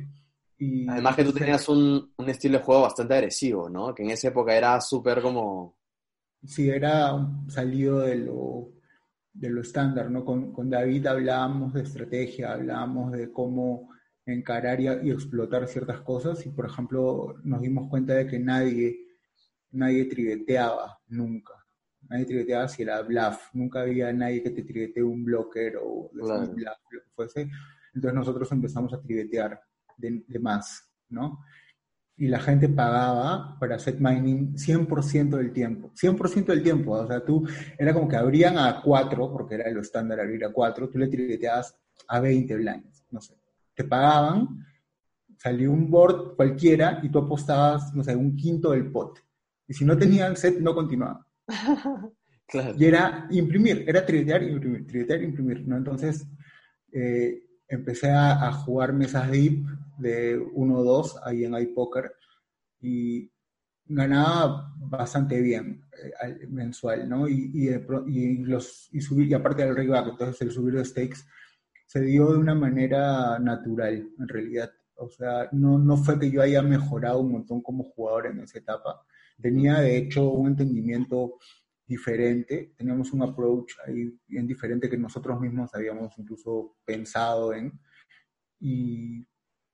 Y, 0.58 0.88
Además 0.88 1.16
que 1.16 1.24
tú 1.24 1.32
tenías 1.32 1.68
un, 1.68 2.12
un, 2.16 2.28
estilo 2.28 2.58
de 2.58 2.64
juego 2.64 2.82
bastante 2.82 3.14
agresivo, 3.14 3.68
¿no? 3.68 3.94
Que 3.94 4.04
en 4.04 4.10
esa 4.10 4.28
época 4.28 4.54
era 4.56 4.80
súper 4.80 5.20
como... 5.20 5.76
Sí, 6.44 6.68
era 6.68 7.14
salido 7.48 8.00
de 8.00 8.16
lo, 8.16 8.72
de 9.32 9.50
lo 9.50 9.60
estándar, 9.60 10.10
¿no? 10.10 10.24
Con, 10.24 10.52
con 10.52 10.70
David 10.70 11.06
hablábamos 11.06 11.72
de 11.74 11.82
estrategia, 11.82 12.52
hablábamos 12.52 13.12
de 13.12 13.32
cómo 13.32 13.90
encarar 14.24 14.80
y, 14.80 14.86
y, 14.86 15.10
explotar 15.10 15.66
ciertas 15.66 16.00
cosas 16.02 16.46
y, 16.46 16.50
por 16.50 16.66
ejemplo, 16.66 17.34
nos 17.42 17.60
dimos 17.60 17.88
cuenta 17.88 18.14
de 18.14 18.26
que 18.26 18.38
nadie 18.38 19.11
nadie 19.72 20.04
triveteaba 20.04 21.00
nunca. 21.08 21.54
Nadie 22.08 22.26
triveteaba 22.26 22.68
si 22.68 22.82
era 22.82 23.02
bluff. 23.02 23.48
Nunca 23.54 23.80
había 23.80 24.12
nadie 24.12 24.42
que 24.42 24.50
te 24.50 24.62
trivetee 24.62 25.02
un 25.02 25.24
blocker 25.24 25.76
o 25.78 26.10
un 26.10 26.54
bluff, 26.54 26.78
lo 26.90 27.00
que 27.00 27.10
fuese. 27.14 27.50
Entonces 27.94 28.14
nosotros 28.14 28.50
empezamos 28.52 28.92
a 28.92 29.00
trivetear 29.00 29.60
de, 29.96 30.38
más, 30.40 30.90
¿no? 31.08 31.44
Y 32.16 32.28
la 32.28 32.40
gente 32.40 32.68
pagaba 32.68 33.56
para 33.58 33.78
set 33.78 33.98
mining 33.98 34.54
100% 34.54 35.36
del 35.36 35.52
tiempo. 35.52 35.92
100% 35.94 36.46
del 36.46 36.62
tiempo. 36.62 36.92
O 36.92 37.06
sea, 37.06 37.24
tú, 37.24 37.46
era 37.78 37.94
como 37.94 38.08
que 38.08 38.16
abrían 38.16 38.58
a 38.58 38.80
4, 38.82 39.32
porque 39.32 39.54
era 39.56 39.70
lo 39.70 39.80
estándar 39.80 40.20
abrir 40.20 40.44
a 40.44 40.52
4, 40.52 40.88
tú 40.90 40.98
le 40.98 41.08
triveteabas 41.08 41.76
a 42.08 42.20
20 42.20 42.54
blinds, 42.56 43.06
no 43.10 43.20
sé. 43.20 43.38
Te 43.74 43.84
pagaban, 43.84 44.66
salió 45.38 45.70
un 45.72 45.90
board 45.90 46.36
cualquiera 46.36 47.00
y 47.02 47.08
tú 47.08 47.18
apostabas, 47.18 47.94
no 47.94 48.04
sé, 48.04 48.14
un 48.14 48.36
quinto 48.36 48.72
del 48.72 48.90
pot 48.90 49.18
y 49.72 49.74
si 49.74 49.86
no 49.86 49.96
tenían 49.96 50.36
set, 50.36 50.60
no 50.60 50.74
continuaba. 50.74 51.26
Y 52.76 52.84
era 52.84 53.26
imprimir, 53.30 53.82
era 53.88 54.04
tritear, 54.04 54.42
imprimir, 54.42 54.86
tritear, 54.86 55.22
imprimir, 55.22 55.66
¿no? 55.66 55.78
Entonces, 55.78 56.26
eh, 56.92 57.42
empecé 57.66 58.10
a, 58.10 58.52
jugar 58.52 58.92
mesas 58.92 59.30
deep 59.30 59.64
de 59.96 60.38
1-2 60.38 61.18
ahí 61.24 61.46
en 61.46 61.54
iPoker 61.54 62.12
y 62.82 63.32
ganaba 63.86 64.70
bastante 64.76 65.40
bien 65.40 65.82
eh, 65.94 66.46
mensual, 66.50 67.08
¿no? 67.08 67.26
Y, 67.26 67.50
y, 67.54 68.36
los, 68.44 68.90
y, 68.92 69.00
subir, 69.00 69.28
y 69.28 69.32
aparte 69.32 69.64
del 69.64 69.74
reback, 69.74 70.08
entonces 70.08 70.42
el 70.42 70.50
subir 70.50 70.74
de 70.74 70.84
stakes 70.84 71.20
se 71.86 72.02
dio 72.02 72.32
de 72.32 72.38
una 72.38 72.54
manera 72.54 73.38
natural, 73.38 74.10
en 74.18 74.28
realidad. 74.28 74.70
O 74.96 75.08
sea, 75.08 75.48
no, 75.52 75.78
no 75.78 75.96
fue 75.96 76.18
que 76.18 76.30
yo 76.30 76.42
haya 76.42 76.60
mejorado 76.60 77.20
un 77.20 77.32
montón 77.32 77.62
como 77.62 77.84
jugador 77.84 78.26
en 78.26 78.40
esa 78.40 78.58
etapa, 78.58 79.06
tenía 79.40 79.80
de 79.80 79.96
hecho 79.96 80.30
un 80.30 80.48
entendimiento 80.48 81.38
diferente, 81.86 82.72
teníamos 82.76 83.12
un 83.12 83.22
approach 83.22 83.72
ahí 83.86 84.18
bien 84.26 84.46
diferente 84.46 84.88
que 84.88 84.96
nosotros 84.96 85.40
mismos 85.40 85.74
habíamos 85.74 86.16
incluso 86.18 86.76
pensado 86.84 87.52
en. 87.52 87.78
Y 88.60 89.26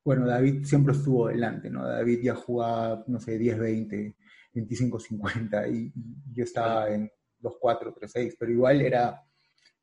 bueno, 0.05 0.27
David 0.27 0.65
siempre 0.65 0.95
estuvo 0.95 1.29
delante, 1.29 1.71
¿no? 1.71 1.87
David 1.87 2.21
ya 2.23 2.35
jugaba, 2.35 3.05
no 3.07 3.21
sé, 3.21 3.39
10, 3.39 3.59
20, 3.59 4.17
25, 4.55 4.99
50 4.99 5.69
y, 5.69 5.93
yo 6.33 6.45
estaba 6.45 6.91
en 6.91 7.11
2, 7.39 7.55
4, 7.61 7.95
3, 7.95 8.11
6, 8.11 8.37
pero 8.39 8.53
igual 8.53 8.81
era, 8.81 9.23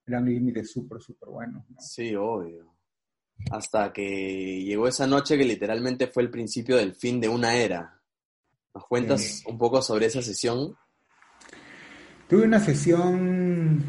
era 0.06 0.20
un 0.20 0.26
límite 0.26 0.64
súper, 0.66 1.02
súper 1.02 1.30
bueno. 1.30 1.66
Sí, 1.80 2.16
obvio. 2.16 2.76
Hasta 3.52 3.94
que 3.94 4.64
llegó 4.64 4.88
esa 4.88 5.06
noche 5.06 5.38
que 5.38 5.46
literalmente 5.46 6.08
fue 6.08 6.24
el 6.24 6.32
principio 6.32 6.78
del 6.78 6.96
fin 6.96 7.20
de 7.20 7.30
una 7.30 7.56
era. 7.56 7.95
¿Nos 8.76 8.88
cuentas 8.88 9.42
un 9.48 9.58
poco 9.58 9.82
sobre 9.82 10.08
esa 10.08 10.22
sesión? 10.22 10.76
Tuve 12.28 12.44
una 12.44 12.60
sesión 12.60 13.82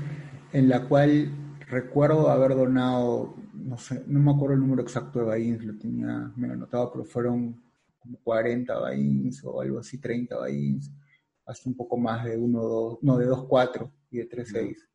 en 0.53 0.69
la 0.69 0.87
cual 0.87 1.59
recuerdo 1.67 2.31
haber 2.31 2.55
donado, 2.55 3.35
no 3.53 3.77
sé, 3.79 4.05
no 4.07 4.21
me 4.21 4.31
acuerdo 4.31 4.55
el 4.55 4.61
número 4.61 4.83
exacto 4.83 5.19
de 5.19 5.25
Bains, 5.25 5.65
lo 5.65 5.77
tenía 5.77 6.33
me 6.37 6.53
anotado, 6.53 6.93
pero 6.93 7.05
fueron 7.05 7.61
como 7.99 8.19
40 8.23 8.79
Bains 8.79 9.43
o 9.45 9.61
algo 9.61 9.81
así, 9.81 9.99
30 9.99 10.37
Bains, 10.37 10.93
hasta 11.47 11.69
un 11.69 11.77
poco 11.77 11.97
más 11.97 12.25
de 12.25 12.37
1, 12.37 12.63
2, 12.63 12.99
no, 13.03 13.19
de 13.19 13.27
2, 13.27 13.45
4 13.49 13.93
y 14.13 14.19
de 14.19 14.27
3, 14.27 14.49
6. 14.53 14.89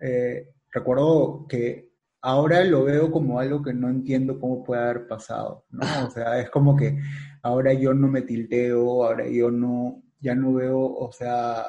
Eh, 0.00 0.48
recuerdo 0.72 1.46
que 1.48 1.87
ahora 2.20 2.64
lo 2.64 2.84
veo 2.84 3.10
como 3.10 3.38
algo 3.38 3.62
que 3.62 3.72
no 3.72 3.88
entiendo 3.88 4.38
cómo 4.38 4.64
puede 4.64 4.82
haber 4.82 5.06
pasado, 5.06 5.64
¿no? 5.70 5.82
O 6.06 6.10
sea, 6.10 6.40
es 6.40 6.50
como 6.50 6.76
que 6.76 6.98
ahora 7.42 7.72
yo 7.72 7.94
no 7.94 8.08
me 8.08 8.22
tilteo, 8.22 9.04
ahora 9.04 9.28
yo 9.28 9.50
no, 9.50 10.02
ya 10.20 10.34
no 10.34 10.54
veo, 10.54 10.78
o 10.78 11.12
sea, 11.12 11.64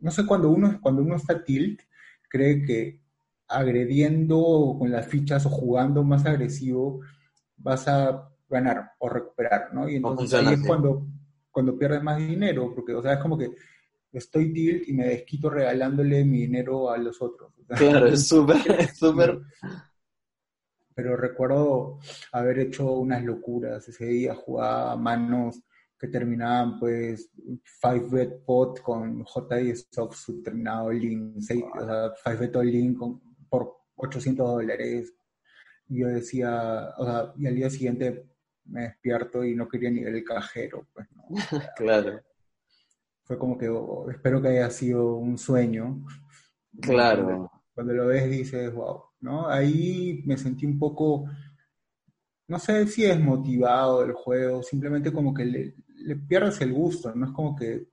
no 0.00 0.10
sé, 0.10 0.26
cuando 0.26 0.50
uno, 0.50 0.78
cuando 0.82 1.02
uno 1.02 1.16
está 1.16 1.44
tilt, 1.44 1.80
cree 2.28 2.64
que 2.64 3.00
agrediendo 3.48 4.76
con 4.78 4.90
las 4.90 5.06
fichas 5.06 5.46
o 5.46 5.50
jugando 5.50 6.02
más 6.02 6.26
agresivo 6.26 7.00
vas 7.56 7.86
a 7.86 8.28
ganar 8.48 8.92
o 8.98 9.08
recuperar, 9.08 9.72
¿no? 9.72 9.88
Y 9.88 9.96
entonces 9.96 10.34
ahí 10.34 10.54
es 10.54 10.66
cuando, 10.66 11.06
cuando 11.50 11.78
pierdes 11.78 12.02
más 12.02 12.18
dinero, 12.18 12.72
porque, 12.74 12.94
o 12.94 13.02
sea, 13.02 13.14
es 13.14 13.18
como 13.20 13.38
que 13.38 13.50
estoy 14.18 14.52
tilt 14.52 14.88
y 14.88 14.92
me 14.92 15.06
desquito 15.08 15.50
regalándole 15.50 16.24
mi 16.24 16.42
dinero 16.42 16.90
a 16.90 16.98
los 16.98 17.20
otros. 17.20 17.52
Claro, 17.66 18.06
es 18.06 18.28
súper, 18.28 18.60
es 18.78 18.96
súper 18.96 19.40
pero 20.94 21.16
recuerdo 21.16 21.98
haber 22.32 22.60
hecho 22.60 22.92
unas 22.92 23.22
locuras. 23.24 23.86
Ese 23.88 24.06
día 24.06 24.34
jugaba 24.34 24.96
manos 24.96 25.60
que 25.98 26.08
terminaban 26.08 26.78
pues 26.78 27.30
5 27.82 28.08
bet 28.10 28.44
pot 28.44 28.80
con 28.80 29.24
JD 29.24 29.74
Stocks 29.74 30.32
terminado 30.42 30.92
link, 30.92 31.40
5 31.40 32.14
bet 32.38 32.54
link 32.64 32.98
por 33.48 33.76
800 33.96 34.46
dólares. 34.46 35.12
Y 35.88 36.00
yo 36.00 36.08
decía, 36.08 36.90
o 36.96 37.04
sea, 37.04 37.32
y 37.36 37.46
al 37.46 37.54
día 37.56 37.70
siguiente 37.70 38.30
me 38.66 38.82
despierto 38.82 39.44
y 39.44 39.54
no 39.54 39.68
quería 39.68 39.90
ni 39.90 40.02
ver 40.02 40.14
el 40.14 40.24
cajero, 40.24 40.86
pues 40.94 41.06
no. 41.12 41.24
claro. 41.76 42.20
Fue 43.24 43.38
como 43.38 43.56
que 43.56 43.68
oh, 43.68 44.10
espero 44.10 44.40
que 44.40 44.48
haya 44.48 44.70
sido 44.70 45.16
un 45.16 45.38
sueño. 45.38 46.04
Claro. 46.80 47.50
Cuando 47.74 47.92
lo 47.94 48.06
ves 48.06 48.30
dices, 48.30 48.72
wow, 48.72 49.02
¿no? 49.20 49.48
Ahí 49.48 50.22
me 50.26 50.36
sentí 50.36 50.66
un 50.66 50.78
poco, 50.78 51.24
no 52.48 52.58
sé 52.58 52.86
si 52.86 53.04
es 53.04 53.18
motivado 53.18 54.02
del 54.02 54.12
juego, 54.12 54.62
simplemente 54.62 55.12
como 55.12 55.32
que 55.32 55.44
le, 55.44 56.16
pierdes 56.28 56.60
el 56.60 56.72
gusto, 56.72 57.14
¿no? 57.14 57.26
Es 57.26 57.32
como 57.32 57.56
que, 57.56 57.88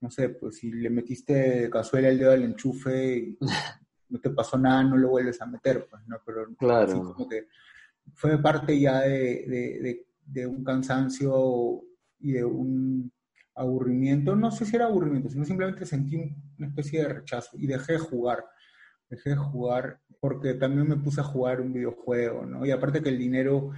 no 0.00 0.10
sé, 0.10 0.30
pues 0.30 0.56
si 0.56 0.70
le 0.72 0.90
metiste 0.90 1.70
cazuela 1.70 2.08
el 2.08 2.18
dedo 2.18 2.32
al 2.32 2.42
enchufe 2.42 3.16
y 3.16 3.38
no 4.10 4.20
te 4.20 4.30
pasó 4.30 4.58
nada, 4.58 4.82
no 4.82 4.96
lo 4.96 5.10
vuelves 5.10 5.40
a 5.40 5.46
meter, 5.46 5.86
pues, 5.88 6.02
¿no? 6.06 6.16
Pero 6.26 6.54
claro. 6.56 7.14
como 7.14 7.28
que 7.28 7.46
fue 8.14 8.40
parte 8.42 8.78
ya 8.78 9.00
de, 9.00 10.04
de 10.26 10.46
un 10.46 10.64
cansancio 10.64 11.82
y 12.18 12.32
de 12.32 12.44
un 12.44 13.12
aburrimiento, 13.56 14.36
no 14.36 14.50
sé 14.50 14.66
si 14.66 14.76
era 14.76 14.86
aburrimiento, 14.86 15.28
sino 15.28 15.44
simplemente 15.44 15.86
sentí 15.86 16.16
una 16.58 16.68
especie 16.68 17.02
de 17.02 17.08
rechazo 17.08 17.56
y 17.58 17.66
dejé 17.66 17.94
de 17.94 17.98
jugar 17.98 18.44
dejé 19.08 19.30
de 19.30 19.36
jugar 19.36 20.00
porque 20.20 20.54
también 20.54 20.88
me 20.88 20.96
puse 20.96 21.20
a 21.20 21.24
jugar 21.24 21.60
un 21.60 21.72
videojuego, 21.72 22.44
¿no? 22.46 22.64
Y 22.64 22.70
aparte 22.70 23.02
que 23.02 23.10
el 23.10 23.18
dinero 23.18 23.70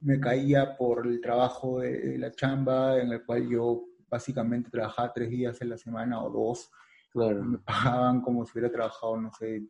me 0.00 0.20
caía 0.20 0.76
por 0.76 1.06
el 1.06 1.20
trabajo 1.20 1.80
de, 1.80 2.18
la 2.18 2.32
chamba, 2.32 3.00
en 3.00 3.12
el 3.12 3.24
cual 3.24 3.48
yo 3.48 3.84
básicamente 4.08 4.70
trabajaba 4.70 5.12
tres 5.12 5.30
días 5.30 5.60
en 5.62 5.70
la 5.70 5.78
semana 5.78 6.22
o 6.22 6.30
dos. 6.30 6.70
Claro. 7.10 7.44
Me 7.44 7.58
pagaban 7.58 8.20
como 8.20 8.44
si 8.44 8.52
hubiera 8.52 8.72
trabajado, 8.72 9.20
no 9.20 9.32
sé, 9.32 9.66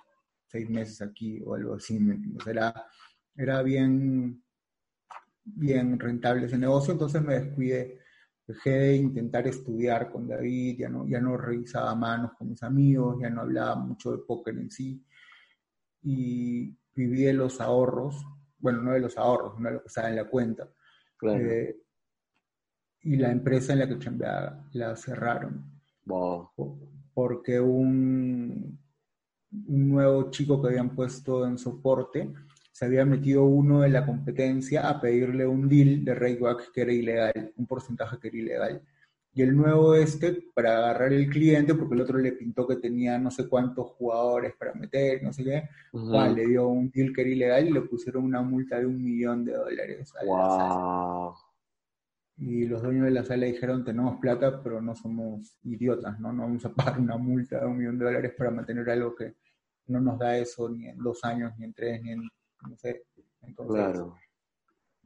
seis 0.46 0.68
meses 0.70 1.02
aquí 1.02 1.42
o 1.44 1.54
algo 1.54 1.75
así, 1.75 1.99
Era, 2.46 2.87
era 3.37 3.62
bien, 3.62 4.42
bien 5.44 5.99
rentable 5.99 6.46
ese 6.46 6.58
negocio, 6.58 6.92
entonces 6.92 7.23
me 7.23 7.40
descuidé. 7.40 8.00
Dejé 8.46 8.70
de 8.70 8.96
intentar 8.96 9.46
estudiar 9.46 10.10
con 10.10 10.28
David, 10.28 10.78
ya 10.78 10.88
no, 10.88 11.06
ya 11.06 11.20
no 11.20 11.36
revisaba 11.36 11.94
manos 11.94 12.32
con 12.36 12.50
mis 12.50 12.62
amigos, 12.62 13.18
ya 13.20 13.30
no 13.30 13.40
hablaba 13.40 13.74
mucho 13.76 14.12
de 14.12 14.18
póker 14.18 14.58
en 14.58 14.70
sí. 14.70 15.02
Y 16.02 16.76
viví 16.94 17.22
de 17.22 17.32
los 17.32 17.60
ahorros, 17.60 18.22
bueno, 18.58 18.82
no 18.82 18.92
de 18.92 19.00
los 19.00 19.16
ahorros, 19.16 19.58
no 19.58 19.68
de 19.68 19.74
lo 19.76 19.80
que 19.82 19.88
estaba 19.88 20.10
en 20.10 20.16
la 20.16 20.28
cuenta. 20.28 20.68
Eh, 21.22 21.76
y 23.02 23.16
la 23.16 23.30
empresa 23.30 23.72
en 23.72 23.78
la 23.78 23.88
que 23.88 23.98
chambeaba 23.98 24.68
la 24.72 24.94
cerraron. 24.96 25.80
Porque 27.14 27.60
un, 27.60 28.78
un 29.66 29.88
nuevo 29.88 30.30
chico 30.30 30.60
que 30.60 30.68
habían 30.68 30.94
puesto 30.94 31.46
en 31.46 31.56
soporte 31.56 32.32
se 32.75 32.87
había 32.87 33.04
metido 33.04 33.45
uno 33.45 33.83
de 33.83 33.88
la 33.88 34.04
competencia 34.04 34.88
a 34.88 35.00
pedirle 35.00 35.47
un 35.47 35.69
deal 35.69 36.04
de 36.04 36.12
Rayback 36.12 36.73
que 36.73 36.81
era 36.81 36.93
ilegal, 36.93 37.52
un 37.57 37.66
porcentaje 37.69 38.19
que 38.19 38.28
era 38.28 38.37
ilegal. 38.37 38.83
Y 39.33 39.43
el 39.43 39.57
nuevo 39.57 39.95
este, 39.95 40.43
para 40.52 40.78
agarrar 40.78 41.12
el 41.12 41.31
cliente, 41.31 41.76
porque 41.76 41.95
el 41.95 42.00
otro 42.00 42.19
le 42.19 42.33
pintó 42.33 42.66
que 42.66 42.75
tenía 42.76 43.16
no 43.16 43.31
sé 43.31 43.49
cuántos 43.49 43.93
jugadores 43.93 44.54
para 44.59 44.75
meter, 44.75 45.23
no 45.23 45.33
sé 45.33 45.45
qué, 45.45 45.69
le 45.93 46.47
dio 46.49 46.66
un 46.66 46.90
deal 46.90 47.12
que 47.12 47.21
era 47.21 47.31
ilegal 47.31 47.69
y 47.69 47.73
le 47.73 47.83
pusieron 47.83 48.25
una 48.25 48.43
multa 48.43 48.81
de 48.81 48.87
un 48.87 49.00
millón 49.00 49.45
de 49.45 49.52
dólares. 49.52 50.12
wow. 50.26 51.33
Y 52.37 52.66
los 52.66 52.83
dueños 52.83 53.04
de 53.04 53.12
la 53.12 53.25
sala 53.25 53.47
dijeron, 53.47 53.85
tenemos 53.85 54.19
plata, 54.19 54.61
pero 54.61 54.83
no 54.83 54.97
somos 54.97 55.59
idiotas, 55.62 56.19
¿no? 56.19 56.33
No 56.33 56.43
vamos 56.43 56.64
a 56.64 56.75
pagar 56.75 56.99
una 56.99 57.16
multa 57.16 57.61
de 57.61 57.66
un 57.66 57.78
millón 57.78 58.00
de 58.00 58.07
dólares 58.07 58.33
para 58.37 58.50
mantener 58.50 58.90
algo 58.90 59.14
que 59.14 59.37
no 59.87 60.00
nos 60.00 60.19
da 60.19 60.37
eso 60.37 60.69
ni 60.69 60.88
en 60.88 60.99
dos 60.99 61.23
años, 61.25 61.52
ni 61.57 61.66
en 61.66 61.73
tres, 61.73 62.02
ni 62.02 62.11
en, 62.11 62.28
no 62.68 62.76
sé. 62.76 63.04
Entonces, 63.42 63.75
claro. 63.75 64.16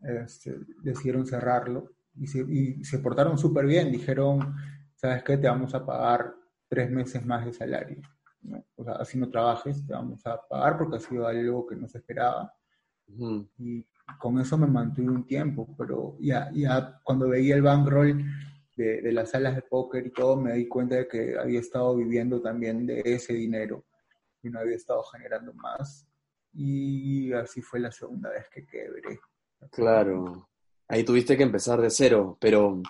Este, 0.03 0.57
decidieron 0.83 1.27
cerrarlo 1.27 1.91
y 2.15 2.27
se, 2.27 2.41
y 2.49 2.85
se 2.85 2.99
portaron 2.99 3.39
súper 3.39 3.67
bien. 3.67 3.91
Dijeron, 3.91 4.55
¿sabes 4.95 5.23
qué? 5.25 5.37
Te 5.37 5.49
vamos 5.49 5.75
a 5.75 5.85
pagar 5.85 6.35
tres 6.69 6.91
meses 6.91 7.25
más 7.25 7.45
de 7.45 7.53
salario. 7.53 8.01
O 8.77 8.85
sea, 8.85 8.95
así 8.95 9.19
no 9.19 9.29
trabajes, 9.31 9.85
te 9.87 9.93
vamos 9.93 10.25
a 10.27 10.41
pagar 10.49 10.79
porque 10.79 10.97
ha 10.97 11.01
sido 11.01 11.27
algo 11.27 11.67
que 11.67 11.77
no 11.77 11.89
se 11.89 11.99
esperaba. 11.99 12.55
Y 13.59 13.85
con 14.19 14.39
eso 14.39 14.57
me 14.57 14.67
mantuve 14.67 15.11
un 15.11 15.27
tiempo, 15.27 15.75
pero 15.77 16.17
ya, 16.21 16.51
ya 16.53 17.01
cuando 17.03 17.29
veía 17.29 17.57
el 17.57 17.63
bankroll 17.63 18.25
de, 18.77 19.03
de, 19.03 19.13
las 19.13 19.31
salas 19.31 19.57
de 19.57 19.63
póker 19.63 20.07
y 20.07 20.11
todo, 20.11 20.37
me 20.37 20.55
di 20.55 20.69
cuenta 20.69 20.97
de 20.97 21.09
que 21.09 21.37
había 21.39 21.61
estado 21.61 21.97
viviendo 21.97 22.41
también 22.41 22.87
de 22.87 23.03
ese 23.05 23.35
dinero 23.35 23.85
y 24.43 24.51
no 24.51 24.61
había 24.61 24.77
estado 24.77 25.03
generando 25.05 25.53
más. 25.55 26.08
Y 26.61 27.33
así 27.35 27.63
fue 27.63 27.79
la 27.79 27.93
segunda 27.93 28.31
vez 28.31 28.49
que 28.53 28.67
quebré. 28.67 29.21
Claro, 29.71 30.49
ahí 30.89 31.05
tuviste 31.05 31.37
que 31.37 31.45
empezar 31.45 31.81
de 31.81 31.89
cero, 31.89 32.37
pero 32.41 32.83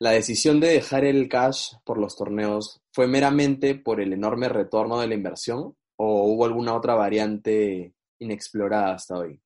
la 0.00 0.10
decisión 0.10 0.58
de 0.58 0.72
dejar 0.72 1.04
el 1.04 1.28
cash 1.28 1.74
por 1.84 1.98
los 1.98 2.16
torneos 2.16 2.82
fue 2.90 3.06
meramente 3.06 3.76
por 3.76 4.00
el 4.00 4.12
enorme 4.12 4.48
retorno 4.48 4.98
de 4.98 5.06
la 5.06 5.14
inversión 5.14 5.76
o 5.94 6.24
hubo 6.24 6.46
alguna 6.46 6.74
otra 6.74 6.96
variante 6.96 7.94
inexplorada 8.18 8.94
hasta 8.94 9.18
hoy? 9.18 9.40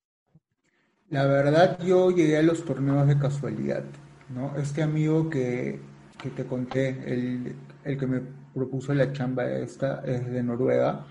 La 1.10 1.26
verdad, 1.26 1.78
yo 1.84 2.10
llegué 2.10 2.38
a 2.38 2.42
los 2.42 2.64
torneos 2.64 3.06
de 3.06 3.18
casualidad, 3.18 3.84
¿no? 4.30 4.56
Este 4.56 4.82
amigo 4.82 5.28
que, 5.28 5.78
que 6.18 6.30
te 6.30 6.46
conté, 6.46 6.88
el, 7.12 7.54
el, 7.84 7.98
que 7.98 8.06
me 8.06 8.22
propuso 8.54 8.94
la 8.94 9.12
chamba 9.12 9.50
esta, 9.50 10.02
es 10.06 10.26
de 10.30 10.42
Noruega. 10.42 11.06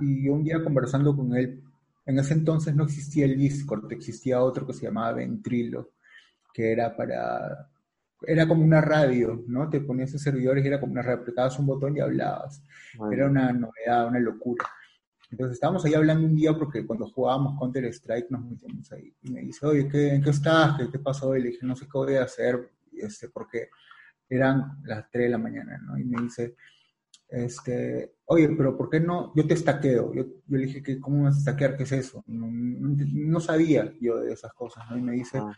Y 0.00 0.28
un 0.28 0.44
día 0.44 0.62
conversando 0.62 1.14
con 1.14 1.36
él, 1.36 1.60
en 2.08 2.18
ese 2.18 2.32
entonces 2.32 2.74
no 2.74 2.84
existía 2.84 3.26
el 3.26 3.36
Discord, 3.36 3.92
existía 3.92 4.42
otro 4.42 4.66
que 4.66 4.72
se 4.72 4.86
llamaba 4.86 5.12
Ventrilo, 5.12 5.92
que 6.54 6.72
era 6.72 6.96
para... 6.96 7.70
Era 8.26 8.48
como 8.48 8.64
una 8.64 8.80
radio, 8.80 9.44
¿no? 9.46 9.68
Te 9.68 9.80
ponías 9.80 10.12
en 10.14 10.18
servidores 10.18 10.64
y 10.64 10.68
era 10.68 10.80
como 10.80 10.92
una 10.92 11.02
radio, 11.02 11.20
apretabas 11.20 11.58
un 11.58 11.66
botón 11.66 11.94
y 11.96 12.00
hablabas. 12.00 12.64
Era 13.12 13.26
una 13.26 13.52
novedad, 13.52 14.08
una 14.08 14.20
locura. 14.20 14.66
Entonces 15.30 15.56
estábamos 15.56 15.84
ahí 15.84 15.92
hablando 15.92 16.26
un 16.26 16.34
día 16.34 16.54
porque 16.54 16.86
cuando 16.86 17.06
jugábamos 17.10 17.58
Counter 17.58 17.84
Strike 17.84 18.30
nos 18.30 18.42
metimos 18.42 18.90
ahí. 18.90 19.14
Y 19.22 19.30
me 19.30 19.42
dice, 19.42 19.66
oye, 19.66 19.86
¿qué, 19.86 20.14
¿en 20.14 20.22
qué 20.22 20.30
estás? 20.30 20.78
¿Qué, 20.78 20.90
¿Qué, 20.90 20.98
pasó? 20.98 21.36
Y 21.36 21.42
le 21.42 21.50
dije, 21.50 21.66
no 21.66 21.76
sé 21.76 21.84
qué 21.84 21.92
voy 21.92 22.14
a 22.14 22.24
hacer, 22.24 22.72
este, 22.90 23.28
porque 23.28 23.68
eran 24.30 24.80
las 24.82 25.10
3 25.10 25.24
de 25.24 25.30
la 25.30 25.38
mañana, 25.38 25.76
¿no? 25.76 25.98
Y 25.98 26.04
me 26.04 26.22
dice, 26.22 26.56
este, 27.28 28.14
oye, 28.26 28.48
pero 28.56 28.76
¿por 28.76 28.88
qué 28.88 29.00
no? 29.00 29.32
Yo 29.34 29.46
te 29.46 29.54
estaqueo. 29.54 30.12
Yo, 30.14 30.24
yo 30.24 30.58
le 30.58 30.66
dije, 30.66 31.00
¿cómo 31.00 31.24
vas 31.24 31.36
a 31.36 31.38
estaquear? 31.38 31.76
¿Qué 31.76 31.82
es 31.82 31.92
eso? 31.92 32.24
No, 32.26 32.48
no, 32.50 33.40
sabía 33.40 33.92
yo 34.00 34.18
de 34.18 34.32
esas 34.32 34.52
cosas, 34.54 34.84
¿no? 34.90 34.96
Y 34.96 35.02
me 35.02 35.12
dice, 35.12 35.38
ah. 35.38 35.54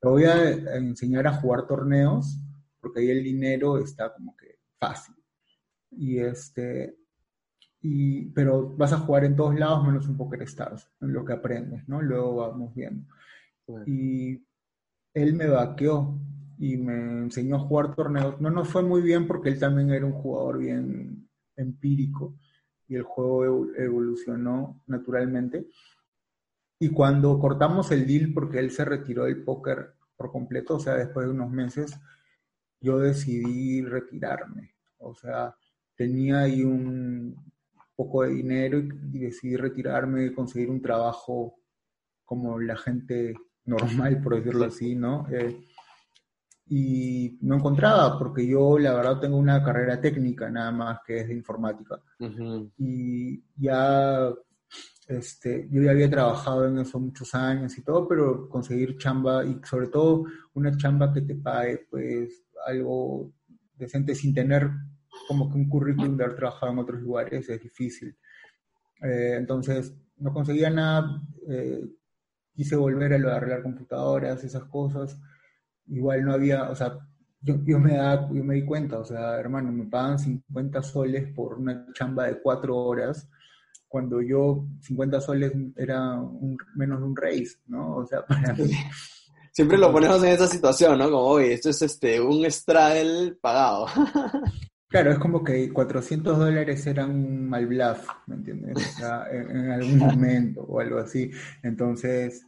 te 0.00 0.08
voy 0.08 0.24
a 0.24 0.76
enseñar 0.76 1.26
a 1.26 1.34
jugar 1.34 1.66
torneos 1.66 2.38
porque 2.80 3.00
ahí 3.00 3.10
el 3.10 3.24
dinero 3.24 3.78
está 3.78 4.12
como 4.12 4.36
que 4.36 4.58
fácil. 4.78 5.14
Y 5.90 6.18
este, 6.18 6.96
y, 7.80 8.26
pero 8.30 8.74
vas 8.76 8.92
a 8.92 8.98
jugar 8.98 9.24
en 9.24 9.36
todos 9.36 9.58
lados 9.58 9.86
menos 9.86 10.08
un 10.08 10.16
Poker 10.16 10.42
Stars, 10.42 10.88
en 11.00 11.12
lo 11.12 11.24
que 11.24 11.32
aprendes, 11.32 11.88
¿no? 11.88 12.02
Luego 12.02 12.36
vamos 12.36 12.74
viendo. 12.74 13.06
Y 13.86 14.44
él 15.14 15.34
me 15.34 15.46
vaqueó 15.46 16.18
y 16.58 16.76
me 16.76 16.94
enseñó 17.24 17.56
a 17.56 17.60
jugar 17.60 17.94
torneos. 17.94 18.40
No 18.40 18.50
nos 18.50 18.68
fue 18.68 18.82
muy 18.82 19.00
bien 19.00 19.26
porque 19.26 19.48
él 19.48 19.58
también 19.58 19.90
era 19.90 20.04
un 20.04 20.12
jugador 20.12 20.58
bien 20.58 21.28
empírico 21.56 22.36
y 22.88 22.96
el 22.96 23.02
juego 23.02 23.66
evolucionó 23.76 24.82
naturalmente. 24.86 25.68
Y 26.80 26.90
cuando 26.90 27.38
cortamos 27.38 27.90
el 27.90 28.06
deal, 28.06 28.32
porque 28.32 28.58
él 28.58 28.70
se 28.70 28.84
retiró 28.84 29.24
del 29.24 29.42
póker 29.42 29.94
por 30.16 30.30
completo, 30.32 30.76
o 30.76 30.80
sea, 30.80 30.94
después 30.94 31.26
de 31.26 31.32
unos 31.32 31.50
meses, 31.50 31.98
yo 32.80 32.98
decidí 32.98 33.82
retirarme. 33.82 34.74
O 34.98 35.14
sea, 35.14 35.54
tenía 35.96 36.40
ahí 36.40 36.64
un, 36.64 37.36
poco 37.94 38.22
de 38.22 38.30
dinero 38.30 38.78
y, 38.78 39.18
decidí 39.18 39.56
retirarme 39.56 40.26
y 40.26 40.32
conseguir 40.32 40.70
un 40.70 40.80
trabajo 40.80 41.56
como 42.24 42.60
la 42.60 42.76
gente 42.76 43.34
normal, 43.64 44.22
por 44.22 44.36
decirlo 44.36 44.66
así, 44.66 44.94
¿no? 44.94 45.26
Eh, 45.30 45.60
y 46.70 47.38
no 47.42 47.56
encontraba, 47.56 48.18
porque 48.18 48.46
yo 48.46 48.78
la 48.78 48.92
verdad 48.92 49.20
tengo 49.20 49.36
una 49.38 49.62
carrera 49.62 50.00
técnica 50.00 50.50
nada 50.50 50.70
más 50.70 51.00
que 51.06 51.20
es 51.20 51.28
de 51.28 51.34
informática. 51.34 52.00
Y 52.76 53.42
ya, 53.56 54.30
este, 55.06 55.66
yo 55.70 55.82
ya 55.82 55.92
había 55.92 56.10
trabajado 56.10 56.66
en 56.68 56.78
eso 56.78 57.00
muchos 57.00 57.34
años 57.34 57.76
y 57.78 57.82
todo, 57.82 58.06
pero 58.06 58.48
conseguir 58.48 58.98
chamba 58.98 59.44
y 59.44 59.58
sobre 59.64 59.88
todo 59.88 60.24
una 60.54 60.76
chamba 60.76 61.12
que 61.12 61.22
te 61.22 61.34
pague 61.36 61.86
pues 61.90 62.44
algo 62.66 63.32
decente 63.74 64.14
sin 64.14 64.34
tener 64.34 64.70
como 65.26 65.50
que 65.50 65.56
un 65.56 65.68
currículum 65.68 66.16
de 66.16 66.24
haber 66.24 66.36
trabajado 66.36 66.72
en 66.72 66.78
otros 66.78 67.00
lugares 67.00 67.48
es 67.48 67.62
difícil. 67.62 68.16
Eh, 69.02 69.36
entonces, 69.36 69.94
no 70.18 70.32
conseguía 70.32 70.68
nada, 70.70 71.22
eh, 71.48 71.84
quise 72.52 72.76
volver 72.76 73.14
a 73.14 73.18
lo 73.18 73.28
de 73.28 73.36
arreglar 73.36 73.62
computadoras, 73.62 74.44
esas 74.44 74.64
cosas. 74.64 75.18
Igual 75.90 76.24
no 76.24 76.32
había, 76.32 76.70
o 76.70 76.74
sea, 76.74 76.98
yo, 77.40 77.56
yo, 77.64 77.78
me 77.78 77.96
da, 77.96 78.28
yo 78.32 78.44
me 78.44 78.56
di 78.56 78.64
cuenta, 78.64 78.98
o 78.98 79.04
sea, 79.04 79.38
hermano, 79.38 79.72
me 79.72 79.86
pagan 79.86 80.18
50 80.18 80.82
soles 80.82 81.32
por 81.32 81.58
una 81.58 81.86
chamba 81.92 82.26
de 82.26 82.40
cuatro 82.40 82.76
horas, 82.76 83.28
cuando 83.86 84.20
yo 84.20 84.66
50 84.80 85.20
soles 85.20 85.52
era 85.76 86.14
un, 86.14 86.56
menos 86.74 87.00
de 87.00 87.06
un 87.06 87.16
race, 87.16 87.56
¿no? 87.66 87.96
O 87.96 88.06
sea, 88.06 88.24
para 88.26 88.52
mí... 88.54 88.70
Siempre 89.52 89.76
lo 89.76 89.90
ponemos 89.90 90.22
en 90.22 90.30
esa 90.30 90.46
situación, 90.46 90.98
¿no? 90.98 91.06
Como, 91.06 91.24
oye, 91.24 91.54
esto 91.54 91.70
es 91.70 91.82
este, 91.82 92.20
un 92.20 92.48
straddle 92.50 93.34
pagado. 93.40 93.86
Claro, 94.90 95.12
es 95.12 95.18
como 95.18 95.44
que 95.44 95.70
400 95.70 96.38
dólares 96.38 96.86
eran 96.86 97.10
un 97.10 97.46
mal 97.46 97.66
bluff, 97.66 98.08
¿me 98.26 98.36
entiendes? 98.36 98.74
O 98.74 98.98
sea, 98.98 99.26
en, 99.30 99.70
algún 99.70 99.98
momento 99.98 100.62
o 100.62 100.80
algo 100.80 100.98
así. 100.98 101.30
Entonces, 101.62 102.46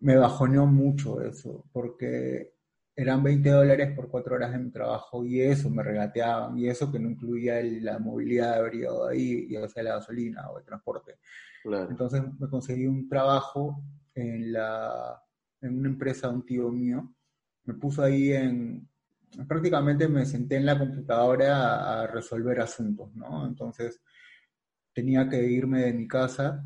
me 0.00 0.16
bajoneó 0.16 0.64
mucho 0.64 1.20
eso, 1.20 1.66
porque 1.70 2.54
eran 2.98 3.22
20 3.22 3.48
dólares 3.50 3.92
por 3.94 4.08
cuatro 4.08 4.34
horas 4.34 4.50
de 4.50 4.58
mi 4.58 4.72
trabajo 4.72 5.24
y 5.24 5.40
eso 5.40 5.70
me 5.70 5.84
regateaban, 5.84 6.58
y 6.58 6.68
eso 6.68 6.90
que 6.90 6.98
no 6.98 7.08
incluía 7.08 7.62
la 7.62 8.00
movilidad 8.00 8.54
de 8.54 8.58
haber 8.58 8.74
ahí, 9.08 9.48
ya 9.48 9.68
sea 9.68 9.84
la 9.84 9.94
gasolina 9.94 10.50
o 10.50 10.58
el 10.58 10.64
transporte. 10.64 11.20
Entonces 11.64 12.20
me 12.40 12.48
conseguí 12.48 12.86
un 12.86 13.08
trabajo 13.08 13.80
en, 14.16 14.52
la, 14.52 15.22
en 15.60 15.78
una 15.78 15.90
empresa 15.90 16.26
de 16.26 16.34
un 16.34 16.44
tío 16.44 16.72
mío, 16.72 17.14
me 17.66 17.74
puso 17.74 18.02
ahí 18.02 18.32
en, 18.32 18.88
prácticamente 19.46 20.08
me 20.08 20.26
senté 20.26 20.56
en 20.56 20.66
la 20.66 20.76
computadora 20.76 22.02
a, 22.02 22.06
resolver 22.08 22.60
asuntos, 22.60 23.14
¿no? 23.14 23.46
Entonces 23.46 24.02
tenía 24.92 25.28
que 25.28 25.40
irme 25.40 25.82
de 25.82 25.92
mi 25.92 26.08
casa, 26.08 26.64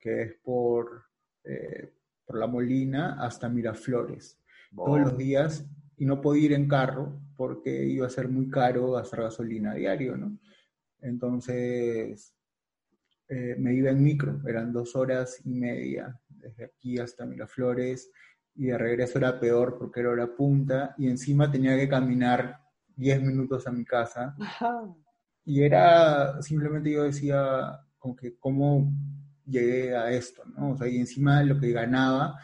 que 0.00 0.22
es 0.22 0.34
por, 0.42 1.04
eh, 1.44 1.94
por 2.24 2.38
La 2.38 2.48
Molina, 2.48 3.24
hasta 3.24 3.48
Miraflores, 3.48 4.39
todos 4.74 5.00
los 5.00 5.16
días, 5.16 5.66
y 5.96 6.06
no 6.06 6.20
podía 6.20 6.46
ir 6.46 6.52
en 6.54 6.68
carro 6.68 7.20
porque 7.36 7.84
iba 7.84 8.06
a 8.06 8.10
ser 8.10 8.28
muy 8.28 8.48
caro 8.48 8.92
gastar 8.92 9.22
gasolina 9.22 9.72
a 9.72 9.74
diario, 9.74 10.16
¿no? 10.16 10.38
Entonces, 11.00 12.34
eh, 13.28 13.56
me 13.58 13.74
iba 13.74 13.90
en 13.90 14.02
micro, 14.02 14.40
eran 14.46 14.72
dos 14.72 14.96
horas 14.96 15.40
y 15.44 15.50
media, 15.50 16.18
desde 16.28 16.64
aquí 16.64 16.98
hasta 16.98 17.26
Miraflores, 17.26 18.10
y 18.54 18.66
de 18.66 18.78
regreso 18.78 19.18
era 19.18 19.38
peor 19.38 19.78
porque 19.78 20.00
era 20.00 20.10
hora 20.10 20.34
punta, 20.34 20.94
y 20.98 21.08
encima 21.08 21.50
tenía 21.50 21.76
que 21.76 21.88
caminar 21.88 22.58
10 22.96 23.22
minutos 23.22 23.66
a 23.66 23.72
mi 23.72 23.84
casa. 23.84 24.36
Y 25.44 25.62
era, 25.62 26.42
simplemente 26.42 26.92
yo 26.92 27.04
decía, 27.04 27.80
como 27.98 28.14
que, 28.14 28.36
¿cómo 28.38 28.92
llegué 29.46 29.96
a 29.96 30.10
esto? 30.10 30.42
¿no? 30.44 30.72
O 30.72 30.76
sea, 30.76 30.88
y 30.88 30.98
encima 30.98 31.42
lo 31.42 31.58
que 31.58 31.72
ganaba 31.72 32.38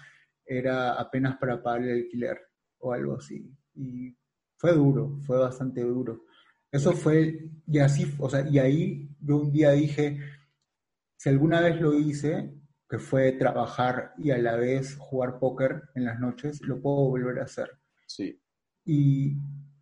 era 0.46 0.94
apenas 0.94 1.36
para 1.36 1.62
pagar 1.62 1.82
el 1.82 2.04
alquiler 2.04 2.40
o 2.78 2.92
algo 2.92 3.16
así. 3.16 3.52
Y 3.74 4.16
fue 4.56 4.72
duro, 4.72 5.18
fue 5.22 5.38
bastante 5.38 5.82
duro. 5.82 6.24
Eso 6.70 6.92
fue, 6.92 7.50
y 7.66 7.78
así, 7.78 8.14
o 8.18 8.28
sea, 8.28 8.46
y 8.48 8.58
ahí 8.58 9.08
yo 9.20 9.36
un 9.36 9.52
día 9.52 9.70
dije, 9.72 10.18
si 11.16 11.28
alguna 11.28 11.60
vez 11.60 11.80
lo 11.80 11.94
hice, 11.94 12.54
que 12.88 12.98
fue 12.98 13.32
trabajar 13.32 14.12
y 14.18 14.30
a 14.30 14.38
la 14.38 14.56
vez 14.56 14.96
jugar 14.96 15.38
póker 15.38 15.82
en 15.94 16.04
las 16.04 16.20
noches, 16.20 16.60
lo 16.62 16.80
puedo 16.80 17.08
volver 17.08 17.40
a 17.40 17.44
hacer. 17.44 17.70
Sí. 18.06 18.40
Y 18.84 19.36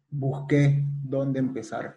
busqué 0.08 0.84
dónde 1.02 1.40
empezar. 1.40 1.96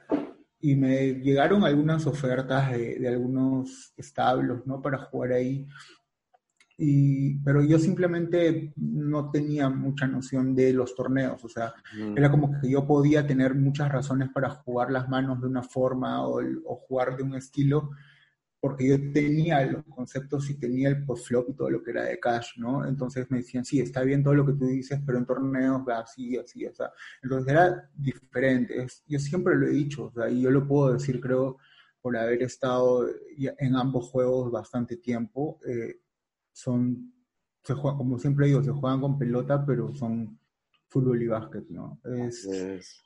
Y 0.60 0.76
me 0.76 1.14
llegaron 1.14 1.64
algunas 1.64 2.06
ofertas 2.08 2.72
de, 2.72 3.00
de 3.00 3.08
algunos 3.08 3.94
establos, 3.96 4.66
¿no? 4.66 4.82
Para 4.82 4.98
jugar 4.98 5.34
ahí 5.34 5.68
pero 7.44 7.64
yo 7.64 7.80
simplemente 7.80 8.72
no 8.76 9.32
tenía 9.32 9.68
mucha 9.68 10.06
noción 10.06 10.54
de 10.54 10.74
los 10.74 10.94
torneos, 10.94 11.44
o 11.44 11.50
sea, 11.50 11.74
era 12.16 12.30
como 12.30 12.60
que 12.62 12.70
yo 12.70 12.86
podía 12.86 13.26
tener 13.26 13.56
muchas 13.56 13.92
razones 13.92 14.30
para 14.30 14.50
jugar 14.50 14.92
las 14.92 15.10
manos 15.10 15.42
de 15.42 15.48
una 15.48 15.64
forma 15.64 16.28
o, 16.28 16.40
jugar 16.88 17.18
de 17.18 17.24
un 17.24 17.36
estilo, 17.36 17.90
porque 18.60 18.88
yo 18.90 19.12
tenía 19.12 19.66
los 19.66 19.86
conceptos 19.86 20.50
y 20.52 20.60
tenía 20.60 20.90
el 20.90 21.04
post-flop 21.04 21.50
y 21.50 21.54
todo 21.54 21.70
lo 21.72 21.82
que 21.82 21.92
era 21.92 22.04
de 22.04 22.20
cash, 22.20 22.58
¿no? 22.58 22.86
Entonces 22.86 23.30
me 23.32 23.38
decían, 23.38 23.66
sí, 23.66 23.80
está 23.80 24.04
bien 24.04 24.24
todo 24.24 24.36
lo 24.36 24.46
que 24.46 24.54
tú 24.54 24.68
dices, 24.68 25.00
pero 25.04 25.18
en 25.18 25.26
torneos 25.26 25.82
va 25.88 26.00
así, 26.00 26.38
así, 26.38 26.66
o 26.66 26.74
sea, 26.74 26.92
entonces 27.24 27.52
era 27.52 27.90
diferente, 27.96 28.86
yo 29.08 29.20
siempre 29.20 29.56
lo 29.56 29.68
he 29.68 29.72
dicho, 29.72 30.06
o 30.06 30.12
sea, 30.12 30.30
y 30.30 30.42
yo 30.42 30.52
lo 30.52 30.68
puedo 30.68 30.94
decir, 30.94 31.20
creo, 31.20 31.58
por 32.02 32.16
haber 32.18 32.44
estado 32.44 33.08
en 33.38 33.76
ambos 33.76 34.10
juegos 34.10 34.52
bastante 34.52 34.98
tiempo, 34.98 35.60
eh, 35.68 36.02
son, 36.58 37.14
se 37.64 37.76
juega, 37.76 37.98
como 37.98 38.18
siempre 38.18 38.48
digo, 38.48 38.64
se 38.64 38.72
juegan 38.72 39.00
con 39.00 39.20
pelota, 39.20 39.64
pero 39.64 39.94
son 39.94 40.40
fútbol 40.88 41.22
y 41.22 41.28
básquet, 41.28 41.70
¿no? 41.70 42.00
Es, 42.04 42.46
es. 42.46 43.04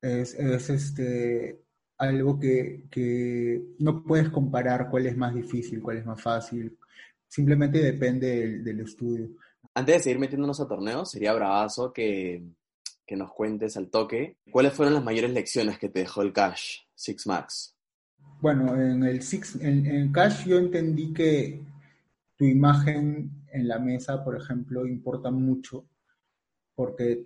es, 0.00 0.70
este, 0.70 1.64
algo 1.98 2.38
que, 2.38 2.84
que, 2.88 3.60
no 3.80 4.04
puedes 4.04 4.30
comparar 4.30 4.88
cuál 4.88 5.06
es 5.06 5.16
más 5.16 5.34
difícil, 5.34 5.82
cuál 5.82 5.96
es 5.96 6.06
más 6.06 6.22
fácil, 6.22 6.78
simplemente 7.26 7.78
depende 7.78 8.60
del, 8.60 8.80
estudio. 8.80 9.30
Antes 9.74 9.96
de 9.96 10.02
seguir 10.02 10.20
metiéndonos 10.20 10.60
a 10.60 10.68
torneos, 10.68 11.10
sería 11.10 11.32
bravazo 11.32 11.92
que, 11.92 12.44
que 13.04 13.16
nos 13.16 13.32
cuentes 13.32 13.76
al 13.76 13.90
toque 13.90 14.36
cuáles 14.52 14.74
fueron 14.74 14.94
las 14.94 15.02
mayores 15.02 15.32
lecciones 15.32 15.76
que 15.78 15.88
te 15.88 16.00
dejó 16.00 16.22
el 16.22 16.32
Cash 16.32 16.82
Six 16.94 17.26
Max. 17.26 17.74
Bueno, 18.40 18.80
en 18.80 19.02
el 19.02 19.22
Six, 19.22 19.56
en, 19.56 19.86
en 19.86 20.12
Cash 20.12 20.46
yo 20.46 20.58
entendí 20.58 21.12
que 21.12 21.71
tu 22.42 22.48
imagen 22.48 23.46
en 23.52 23.68
la 23.68 23.78
mesa, 23.78 24.24
por 24.24 24.36
ejemplo, 24.36 24.84
importa 24.84 25.30
mucho 25.30 25.88
porque 26.74 27.24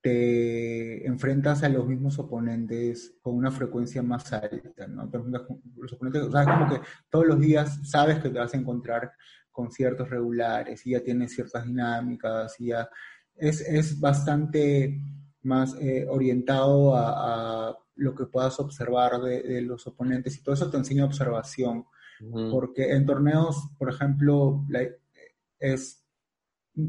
te 0.00 1.06
enfrentas 1.06 1.62
a 1.62 1.68
los 1.68 1.86
mismos 1.86 2.18
oponentes 2.18 3.14
con 3.22 3.36
una 3.36 3.52
frecuencia 3.52 4.02
más 4.02 4.32
alta, 4.32 4.88
¿no? 4.88 5.08
que 5.08 6.80
todos 7.08 7.24
los 7.24 7.38
días 7.38 7.88
sabes 7.88 8.18
que 8.18 8.30
te 8.30 8.38
vas 8.40 8.52
a 8.52 8.56
encontrar 8.56 9.12
con 9.52 9.70
ciertos 9.70 10.10
regulares 10.10 10.84
y 10.84 10.90
ya 10.90 11.04
tienes 11.04 11.36
ciertas 11.36 11.64
dinámicas 11.64 12.60
y 12.60 12.72
es, 13.36 13.60
es 13.60 14.00
bastante 14.00 15.00
más 15.42 15.76
eh, 15.80 16.04
orientado 16.10 16.96
a, 16.96 17.78
lo 17.94 18.12
que 18.16 18.26
puedas 18.26 18.58
observar 18.58 19.20
de, 19.20 19.40
de, 19.40 19.62
los 19.62 19.86
oponentes 19.86 20.36
y 20.36 20.42
todo 20.42 20.56
eso 20.56 20.68
te 20.68 20.78
enseña 20.78 21.04
observación 21.04 21.84
porque 22.50 22.92
en 22.92 23.06
torneos, 23.06 23.70
por 23.78 23.90
ejemplo, 23.90 24.64
es 25.58 26.04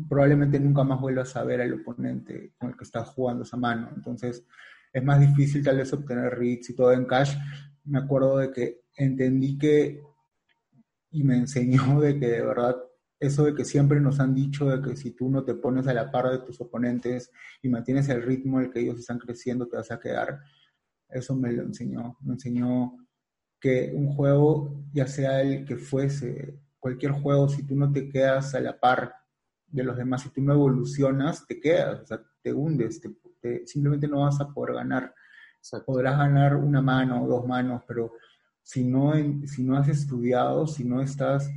probablemente 0.07 0.59
nunca 0.59 0.83
más 0.83 0.99
vuelvas 1.01 1.35
a 1.35 1.43
ver 1.43 1.61
al 1.61 1.73
oponente 1.73 2.53
con 2.57 2.69
el 2.69 2.77
que 2.77 2.83
estás 2.83 3.09
jugando 3.09 3.43
esa 3.43 3.57
mano. 3.57 3.89
Entonces, 3.95 4.45
es 4.91 5.03
más 5.03 5.19
difícil 5.19 5.63
tal 5.63 5.77
vez 5.77 5.91
obtener 5.93 6.37
reads 6.37 6.69
y 6.69 6.75
todo 6.75 6.91
en 6.91 7.05
cash. 7.05 7.35
Me 7.85 7.99
acuerdo 7.99 8.37
de 8.37 8.51
que 8.51 8.81
entendí 8.95 9.57
que 9.57 10.01
y 11.11 11.23
me 11.23 11.37
enseñó 11.37 11.99
de 11.99 12.19
que 12.19 12.27
de 12.27 12.41
verdad 12.41 12.75
eso 13.19 13.43
de 13.43 13.53
que 13.53 13.65
siempre 13.65 13.99
nos 13.99 14.19
han 14.21 14.33
dicho 14.33 14.65
de 14.65 14.81
que 14.81 14.95
si 14.95 15.11
tú 15.11 15.29
no 15.29 15.43
te 15.43 15.53
pones 15.53 15.87
a 15.87 15.93
la 15.93 16.09
par 16.09 16.29
de 16.29 16.39
tus 16.39 16.61
oponentes 16.61 17.31
y 17.61 17.67
mantienes 17.67 18.07
el 18.07 18.23
ritmo 18.23 18.61
el 18.61 18.71
que 18.71 18.79
ellos 18.79 18.97
están 18.97 19.19
creciendo, 19.19 19.67
te 19.67 19.75
vas 19.75 19.91
a 19.91 19.99
quedar. 19.99 20.39
Eso 21.09 21.35
me 21.35 21.51
lo 21.51 21.63
enseñó. 21.63 22.17
Me 22.21 22.33
enseñó 22.33 22.95
que 23.60 23.91
un 23.93 24.13
juego, 24.13 24.84
ya 24.93 25.08
sea 25.08 25.41
el 25.41 25.65
que 25.65 25.76
fuese, 25.76 26.60
cualquier 26.80 27.12
juego, 27.12 27.50
si 27.50 27.63
tú 27.63 27.76
no 27.76 27.91
te 27.91 28.10
quedas 28.10 28.56
a 28.56 28.62
la 28.62 28.80
par 28.80 29.13
de 29.67 29.84
los 29.84 29.98
demás, 29.98 30.22
si 30.24 30.30
tú 30.30 30.41
no 30.41 30.54
evolucionas, 30.54 31.45
te 31.45 31.60
quedas, 31.60 32.02
o 32.02 32.06
sea, 32.06 32.22
te 32.41 32.54
hundes, 32.54 33.02
simplemente 33.65 34.08
no 34.08 34.22
vas 34.22 34.39
a 34.39 34.50
poder 34.50 34.76
ganar. 34.76 35.13
Podrás 35.86 36.17
ganar 36.17 36.56
una 36.56 36.82
mano 36.82 37.24
o 37.24 37.28
dos 37.28 37.45
manos, 37.45 37.84
pero 37.88 38.13
si 38.63 38.84
no, 38.84 39.13
si 39.45 39.63
no 39.63 39.78
has 39.78 39.89
estudiado, 39.89 40.65
si 40.67 40.84
no 40.84 41.02
estás 41.02 41.50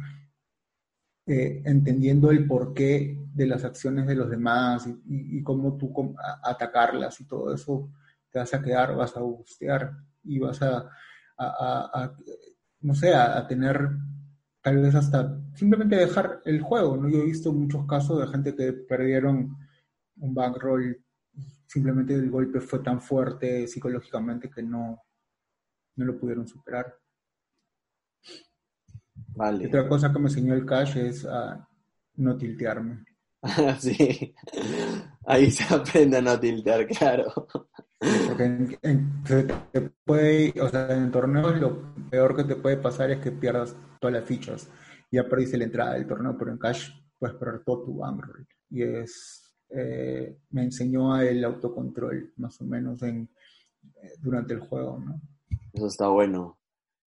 eh, 1.26 1.62
entendiendo 1.64 2.30
el 2.30 2.46
porqué 2.46 3.16
de 3.32 3.46
las 3.46 3.64
acciones 3.64 4.06
de 4.06 4.16
los 4.16 4.28
demás 4.28 4.88
y, 5.06 5.42
cómo 5.42 5.76
tú 5.76 6.16
atacarlas 6.42 7.20
y 7.20 7.26
todo 7.26 7.54
eso, 7.54 7.90
te 8.30 8.40
vas 8.40 8.52
a 8.52 8.60
quedar, 8.60 8.96
vas 8.96 9.16
a 9.16 9.20
gustear 9.20 9.92
y 10.24 10.40
vas 10.40 10.60
a 10.62 10.90
a, 11.48 12.16
no 12.80 12.94
sé, 12.94 13.14
a, 13.14 13.46
tener 13.46 13.90
tal 14.60 14.78
vez 14.78 14.94
hasta 14.94 15.40
simplemente 15.54 15.96
dejar 15.96 16.40
el 16.44 16.60
juego, 16.60 16.96
¿no? 16.96 17.08
Yo 17.08 17.18
he 17.18 17.26
visto 17.26 17.52
muchos 17.52 17.86
casos 17.86 18.20
de 18.20 18.28
gente 18.28 18.54
que 18.54 18.72
perdieron 18.72 19.56
un 20.16 20.34
bankroll 20.34 21.02
simplemente 21.72 22.14
el 22.14 22.30
golpe 22.30 22.60
fue 22.60 22.80
tan 22.80 23.00
fuerte 23.00 23.66
psicológicamente 23.66 24.50
que 24.50 24.62
no, 24.62 25.02
no 25.96 26.04
lo 26.04 26.18
pudieron 26.18 26.46
superar. 26.46 26.94
Vale. 29.14 29.66
Otra 29.66 29.88
cosa 29.88 30.12
que 30.12 30.18
me 30.18 30.28
enseñó 30.28 30.52
el 30.52 30.66
cash 30.66 30.98
es 30.98 31.24
a 31.24 31.66
no 32.16 32.36
tiltearme. 32.36 33.04
sí, 33.78 34.34
ahí 35.26 35.50
se 35.50 35.74
aprende 35.74 36.18
a 36.18 36.22
no 36.22 36.38
tiltear, 36.38 36.86
claro. 36.86 37.48
Porque 38.26 38.44
en, 38.82 39.92
puede, 40.04 40.60
o 40.60 40.68
sea, 40.68 40.92
en 40.92 41.10
torneos 41.10 41.60
lo 41.60 41.94
peor 42.10 42.34
que 42.34 42.44
te 42.44 42.56
puede 42.56 42.76
pasar 42.76 43.10
es 43.10 43.20
que 43.20 43.30
pierdas 43.30 43.76
todas 44.00 44.14
las 44.14 44.24
fichas. 44.24 44.68
Ya 45.10 45.28
perdiste 45.28 45.56
la 45.56 45.64
entrada 45.64 45.94
del 45.94 46.06
torneo, 46.06 46.36
pero 46.36 46.50
en 46.50 46.58
cash 46.58 46.90
puedes 47.18 47.36
perder 47.36 47.62
todo 47.64 47.84
tu 47.84 47.98
bankroll. 47.98 48.46
Y 48.70 48.82
es, 48.82 49.54
eh, 49.68 50.38
me 50.50 50.64
enseñó 50.64 51.14
a 51.14 51.24
el 51.24 51.44
autocontrol, 51.44 52.32
más 52.36 52.60
o 52.60 52.64
menos, 52.64 53.02
en, 53.02 53.28
eh, 54.02 54.14
durante 54.20 54.54
el 54.54 54.60
juego, 54.60 54.98
¿no? 54.98 55.20
Eso 55.72 55.86
está 55.86 56.08
bueno. 56.08 56.58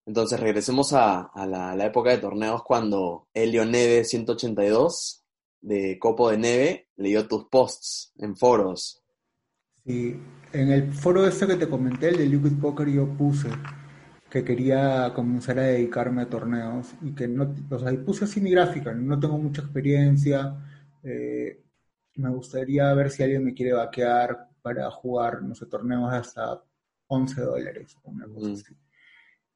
Entonces 0.05 0.39
regresemos 0.39 0.93
a, 0.93 1.31
la, 1.35 1.75
la, 1.75 1.85
época 1.85 2.11
de 2.11 2.19
torneos 2.19 2.63
cuando 2.63 3.27
Helio 3.33 3.65
Neve 3.65 4.03
182 4.03 5.23
de 5.61 5.97
Copo 5.99 6.29
de 6.29 6.37
Neve 6.37 6.89
leyó 6.95 7.27
tus 7.27 7.45
posts 7.45 8.13
en 8.19 8.35
foros. 8.35 9.03
Sí, 9.85 10.19
en 10.51 10.71
el 10.71 10.91
foro 10.93 11.27
este 11.27 11.45
que 11.45 11.55
te 11.57 11.69
comenté, 11.69 12.09
el 12.09 12.17
de 12.17 12.25
Liquid 12.25 12.59
Poker, 12.59 12.87
yo 12.89 13.07
puse 13.07 13.49
que 14.31 14.43
quería 14.43 15.11
comenzar 15.13 15.59
a 15.59 15.63
dedicarme 15.63 16.23
a 16.23 16.29
torneos 16.29 16.93
y 17.01 17.13
que 17.13 17.27
no, 17.27 17.53
o 17.69 17.79
sea, 17.79 17.91
puse 18.03 18.25
así 18.25 18.41
mi 18.41 18.49
gráfica, 18.51 18.93
no 18.93 19.19
tengo 19.19 19.37
mucha 19.37 19.61
experiencia, 19.61 20.55
eh, 21.03 21.61
me 22.15 22.29
gustaría 22.29 22.91
ver 22.95 23.11
si 23.11 23.23
alguien 23.23 23.43
me 23.43 23.53
quiere 23.53 23.73
vaquear 23.73 24.49
para 24.61 24.89
jugar, 24.89 25.43
no 25.43 25.53
sé, 25.53 25.67
torneos 25.67 26.11
hasta 26.11 26.63
11 27.07 27.41
dólares 27.41 27.95
o 28.03 28.09
una 28.09 28.27
cosa 28.27 28.53
así. 28.53 28.75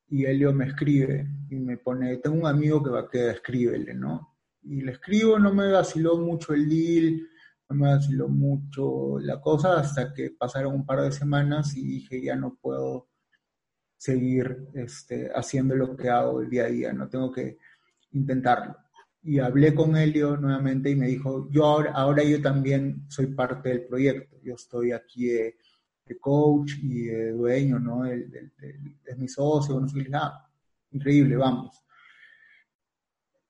Y 0.09 0.25
Elio 0.25 0.53
me 0.53 0.65
escribe 0.67 1.27
y 1.49 1.55
me 1.55 1.77
pone, 1.77 2.17
tengo 2.17 2.37
un 2.37 2.45
amigo 2.45 2.83
que 2.83 2.91
vaquea, 2.91 3.31
escríbele, 3.31 3.95
¿no? 3.95 4.37
Y 4.63 4.81
le 4.81 4.91
escribo, 4.91 5.39
no 5.39 5.53
me 5.53 5.71
vaciló 5.71 6.17
mucho 6.17 6.53
el 6.53 6.69
deal, 6.69 7.28
me 7.75 7.88
vaciló 7.88 8.27
mucho 8.27 9.19
la 9.19 9.39
cosa 9.39 9.79
hasta 9.79 10.13
que 10.13 10.32
pasaron 10.32 10.73
un 10.73 10.86
par 10.86 11.01
de 11.01 11.12
semanas 11.12 11.75
y 11.75 11.86
dije, 11.86 12.21
ya 12.21 12.36
no 12.36 12.58
puedo 12.60 13.10
seguir 13.97 14.67
este, 14.73 15.29
haciendo 15.36 15.75
lo 15.75 15.95
que 15.95 16.10
hago 16.10 16.41
el 16.41 16.49
día 16.49 16.65
a 16.65 16.69
día, 16.69 16.93
no 16.93 17.08
tengo 17.08 17.32
que 17.32 17.58
intentarlo. 18.12 18.75
Y 19.21 19.39
hablé 19.39 19.75
con 19.75 19.95
Helio 19.97 20.38
nuevamente 20.38 20.89
y 20.89 20.95
me 20.95 21.08
dijo, 21.08 21.49
yo 21.51 21.65
ahora, 21.65 21.91
ahora 21.91 22.23
yo 22.23 22.41
también 22.41 23.05
soy 23.10 23.27
parte 23.27 23.69
del 23.69 23.86
proyecto, 23.86 24.38
yo 24.41 24.55
estoy 24.55 24.91
aquí 24.91 25.27
de, 25.27 25.55
coach 26.19 26.71
y 26.82 27.03
de 27.03 27.32
dueño, 27.34 27.77
¿no? 27.77 28.03
es 28.03 29.17
mi 29.17 29.27
socio, 29.27 29.79
no 29.79 29.88
sé, 29.88 30.08
ah, 30.12 30.43
increíble, 30.89 31.36
vamos. 31.36 31.84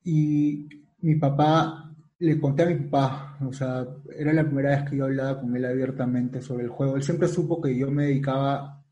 Y 0.03 0.67
mi 0.99 1.15
papá, 1.15 1.88
le 2.19 2.39
conté 2.39 2.63
a 2.63 2.65
mi 2.65 2.75
papá, 2.75 3.38
o 3.47 3.53
sea, 3.53 3.88
era 4.17 4.34
la 4.34 4.43
primera 4.43 4.71
vez 4.71 4.89
que 4.89 4.97
yo 4.97 5.05
hablaba 5.05 5.39
con 5.39 5.55
él 5.55 5.65
abiertamente 5.65 6.41
sobre 6.41 6.65
el 6.65 6.69
juego. 6.69 6.95
Él 6.95 7.03
siempre 7.03 7.27
supo 7.29 7.62
que 7.62 7.77
yo 7.77 7.89
me 7.91 8.05
dedicaba 8.08 8.84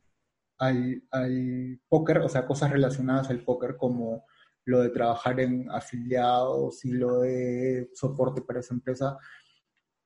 al, 0.57 1.03
al 1.11 1.79
póker, 1.89 2.19
o 2.19 2.29
sea, 2.29 2.45
cosas 2.45 2.71
relacionadas 2.71 3.29
al 3.29 3.43
póker 3.43 3.75
como 3.75 4.25
lo 4.65 4.81
de 4.81 4.89
trabajar 4.89 5.39
en 5.39 5.69
afiliados 5.71 6.83
y 6.85 6.91
lo 6.91 7.21
de 7.21 7.89
soporte 7.93 8.41
para 8.41 8.61
esa 8.61 8.73
empresa, 8.73 9.17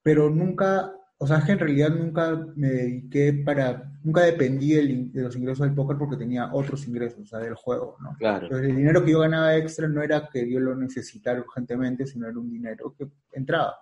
pero 0.03 0.29
nunca 0.29 0.91
o 1.23 1.27
sea, 1.27 1.37
es 1.37 1.45
que 1.45 1.51
en 1.51 1.59
realidad 1.59 1.91
nunca 1.91 2.47
me 2.55 2.67
dediqué 2.67 3.31
para, 3.45 3.93
nunca 4.03 4.21
dependí 4.21 4.73
de 4.73 5.21
los 5.21 5.35
ingresos 5.35 5.67
del 5.67 5.75
póker 5.75 5.95
porque 5.95 6.17
tenía 6.17 6.51
otros 6.51 6.87
ingresos, 6.87 7.19
o 7.19 7.25
sea, 7.27 7.37
del 7.37 7.53
juego, 7.53 7.95
¿no? 8.01 8.15
Claro. 8.17 8.47
Entonces 8.47 8.71
el 8.71 8.77
dinero 8.77 9.05
que 9.05 9.11
yo 9.11 9.19
ganaba 9.19 9.55
extra 9.55 9.87
no 9.87 10.01
era 10.01 10.27
que 10.33 10.51
yo 10.51 10.59
lo 10.59 10.75
necesitara 10.75 11.39
urgentemente, 11.39 12.07
sino 12.07 12.27
era 12.27 12.39
un 12.39 12.49
dinero 12.49 12.95
que 12.97 13.07
entraba, 13.33 13.75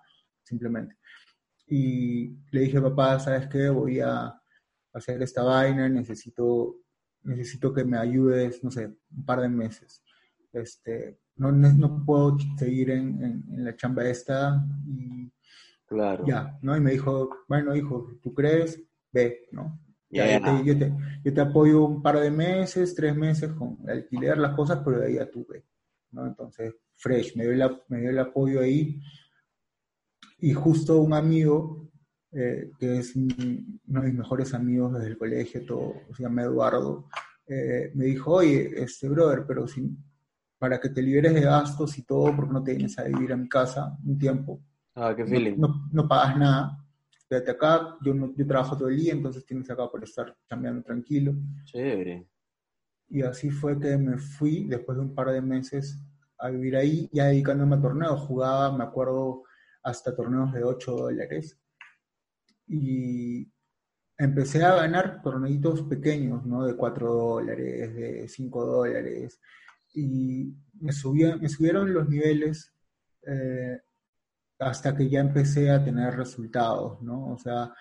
simplemente. 0.43 0.97
Y 1.65 2.35
le 2.51 2.59
dije, 2.59 2.81
papá, 2.81 3.17
¿sabes 3.21 3.47
qué? 3.47 3.69
Voy 3.69 4.01
a 4.01 4.37
hacer 4.91 5.21
esta 5.21 5.41
vaina, 5.41 5.87
necesito, 5.87 6.75
necesito 7.23 7.73
que 7.73 7.85
me 7.85 7.97
ayudes, 7.97 8.61
no 8.65 8.69
sé, 8.69 8.87
un 8.87 9.25
par 9.25 9.39
de 9.39 9.47
meses. 9.47 10.03
Este, 10.51 11.21
no, 11.37 11.53
no 11.53 12.03
puedo 12.05 12.37
seguir 12.57 12.89
en, 12.89 13.23
en 13.23 13.63
la 13.63 13.77
chamba 13.77 14.03
esta 14.09 14.61
y 14.85 15.31
Claro. 15.89 16.23
Ya, 16.27 16.57
¿no? 16.61 16.77
Y 16.77 16.79
me 16.79 16.91
dijo, 16.91 17.29
bueno, 17.47 17.75
hijo, 17.75 18.07
¿tú 18.21 18.31
crees? 18.31 18.79
Ve, 19.11 19.47
¿no? 19.51 19.81
Ya, 20.11 20.39
yo, 20.63 20.77
te, 20.77 20.93
yo, 21.23 21.33
te, 21.33 21.41
apoyo 21.41 21.83
un 21.83 22.01
par 22.01 22.19
de 22.19 22.29
meses, 22.31 22.95
tres 22.95 23.15
meses 23.15 23.51
con 23.53 23.77
alquiler, 23.87 24.37
las 24.37 24.55
cosas, 24.55 24.81
pero 24.83 24.99
de 24.99 25.07
ahí 25.07 25.15
ya 25.15 25.29
tú 25.29 25.45
ve, 25.47 25.65
¿no? 26.11 26.25
Entonces, 26.27 26.75
fresh, 26.95 27.35
me 27.35 27.43
dio, 27.43 27.53
la, 27.53 27.83
me 27.89 28.01
dio 28.01 28.11
el 28.11 28.19
apoyo 28.19 28.61
ahí. 28.61 29.01
Y 30.39 30.53
justo 30.53 30.99
un 31.01 31.13
amigo, 31.13 31.89
eh, 32.31 32.71
que 32.79 32.99
es 32.99 33.15
uno 33.15 34.01
de 34.01 34.01
mis 34.01 34.13
mejores 34.13 34.53
amigos 34.53 34.93
desde 34.93 35.07
el 35.07 35.17
colegio, 35.17 35.65
todo, 35.65 35.93
se 36.15 36.23
llama 36.23 36.43
Eduardo, 36.43 37.07
eh, 37.47 37.91
me 37.95 38.05
dijo, 38.05 38.33
oye, 38.33 38.81
este 38.81 39.09
brother, 39.09 39.43
pero 39.47 39.67
si, 39.67 39.89
para 40.59 40.79
que 40.79 40.89
te 40.89 41.01
liberes 41.01 41.33
de 41.33 41.41
gastos 41.41 41.97
y 41.97 42.03
todo, 42.03 42.35
porque 42.35 42.53
no 42.53 42.63
te 42.63 42.73
vienes 42.73 42.97
a 42.99 43.03
vivir 43.03 43.33
a 43.33 43.37
mi 43.37 43.49
casa 43.49 43.97
un 44.05 44.17
tiempo, 44.19 44.61
Ah, 45.01 45.15
qué 45.15 45.25
feeling. 45.25 45.55
No, 45.57 46.07
pagas 46.09 46.37
nada. 46.37 46.85
Quédate 47.29 47.51
acá, 47.51 47.97
yo, 48.01 48.13
yo 48.35 48.47
trabajo 48.47 48.77
todo 48.77 48.89
el 48.89 48.97
día, 48.97 49.13
entonces 49.13 49.45
tienes 49.45 49.69
acá 49.69 49.87
por 49.89 50.03
estar 50.03 50.35
cambiando 50.45 50.83
tranquilo. 50.83 51.33
Chévere. 51.63 52.27
Y 53.07 53.21
así 53.21 53.49
fue 53.49 53.79
que 53.79 53.97
me 53.97 54.17
fui 54.17 54.65
después 54.65 54.97
de 54.97 55.03
un 55.03 55.15
par 55.15 55.31
de 55.31 55.41
meses 55.41 56.03
a 56.37 56.49
vivir 56.49 56.75
ahí, 56.75 57.09
ya 57.13 57.27
dedicándome 57.27 57.77
a 57.77 57.81
torneos. 57.81 58.19
Jugaba, 58.21 58.77
me 58.77 58.83
acuerdo, 58.83 59.43
hasta 59.83 60.13
torneos 60.13 60.51
de 60.51 60.65
8 60.65 60.91
dólares. 60.91 61.57
Y 62.67 63.49
empecé 64.17 64.65
a 64.65 64.75
ganar 64.75 65.21
torneitos 65.21 65.83
pequeños, 65.83 66.45
¿no? 66.45 66.65
De 66.65 66.75
4 66.75 67.13
dólares, 67.13 67.95
de 67.95 68.27
5 68.27 68.65
dólares. 68.65 69.39
Y 69.93 70.53
me, 70.73 70.91
subía, 70.91 71.37
me 71.37 71.47
subieron 71.47 71.93
los 71.93 72.09
niveles 72.09 72.73
eh, 73.25 73.79
hasta 74.59 74.95
que 74.95 75.09
ya 75.09 75.21
empecé 75.21 75.71
a 75.71 75.83
tener 75.83 76.15
resultados, 76.15 77.01
¿no? 77.01 77.31
O 77.31 77.37
sea, 77.37 77.73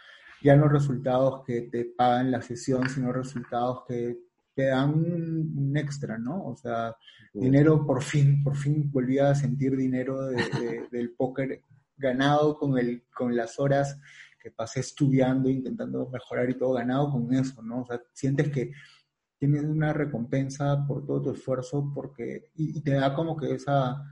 ya 0.42 0.56
no 0.56 0.68
resultados 0.68 1.42
que 1.44 1.62
te 1.62 1.84
pagan 1.84 2.30
la 2.30 2.40
sesión, 2.40 2.88
sino 2.88 3.12
resultados 3.12 3.82
que 3.86 4.16
te 4.54 4.66
dan 4.66 4.90
un, 4.90 5.76
extra, 5.76 6.18
¿no? 6.18 6.44
O 6.46 6.56
sea, 6.56 6.96
dinero 7.34 7.84
por 7.84 8.02
fin, 8.02 8.42
por 8.42 8.56
fin 8.56 8.90
volví 8.90 9.18
a 9.18 9.34
sentir 9.34 9.76
dinero 9.76 10.28
del 10.90 11.14
póker 11.16 11.62
ganado 11.96 12.56
con, 12.56 12.78
el, 12.78 13.04
con 13.12 13.36
las 13.36 13.58
horas 13.58 14.00
que 14.40 14.52
pasé 14.52 14.80
estudiando, 14.80 15.48
intentando 15.48 16.08
mejorar 16.08 16.48
y 16.48 16.56
todo 16.56 16.74
ganado 16.74 17.10
con 17.10 17.32
eso, 17.34 17.60
¿no? 17.62 17.82
O 17.82 17.86
sea, 17.86 18.00
sientes 18.12 18.50
que 18.50 18.72
tienes 19.36 19.64
una 19.64 19.92
recompensa 19.92 20.84
por 20.86 21.04
todo 21.04 21.22
tu 21.22 21.30
esfuerzo 21.32 21.92
porque, 21.92 22.50
y 22.54 22.80
te 22.82 22.92
da 22.92 23.14
como 23.14 23.36
que 23.36 23.52
esa 23.54 24.02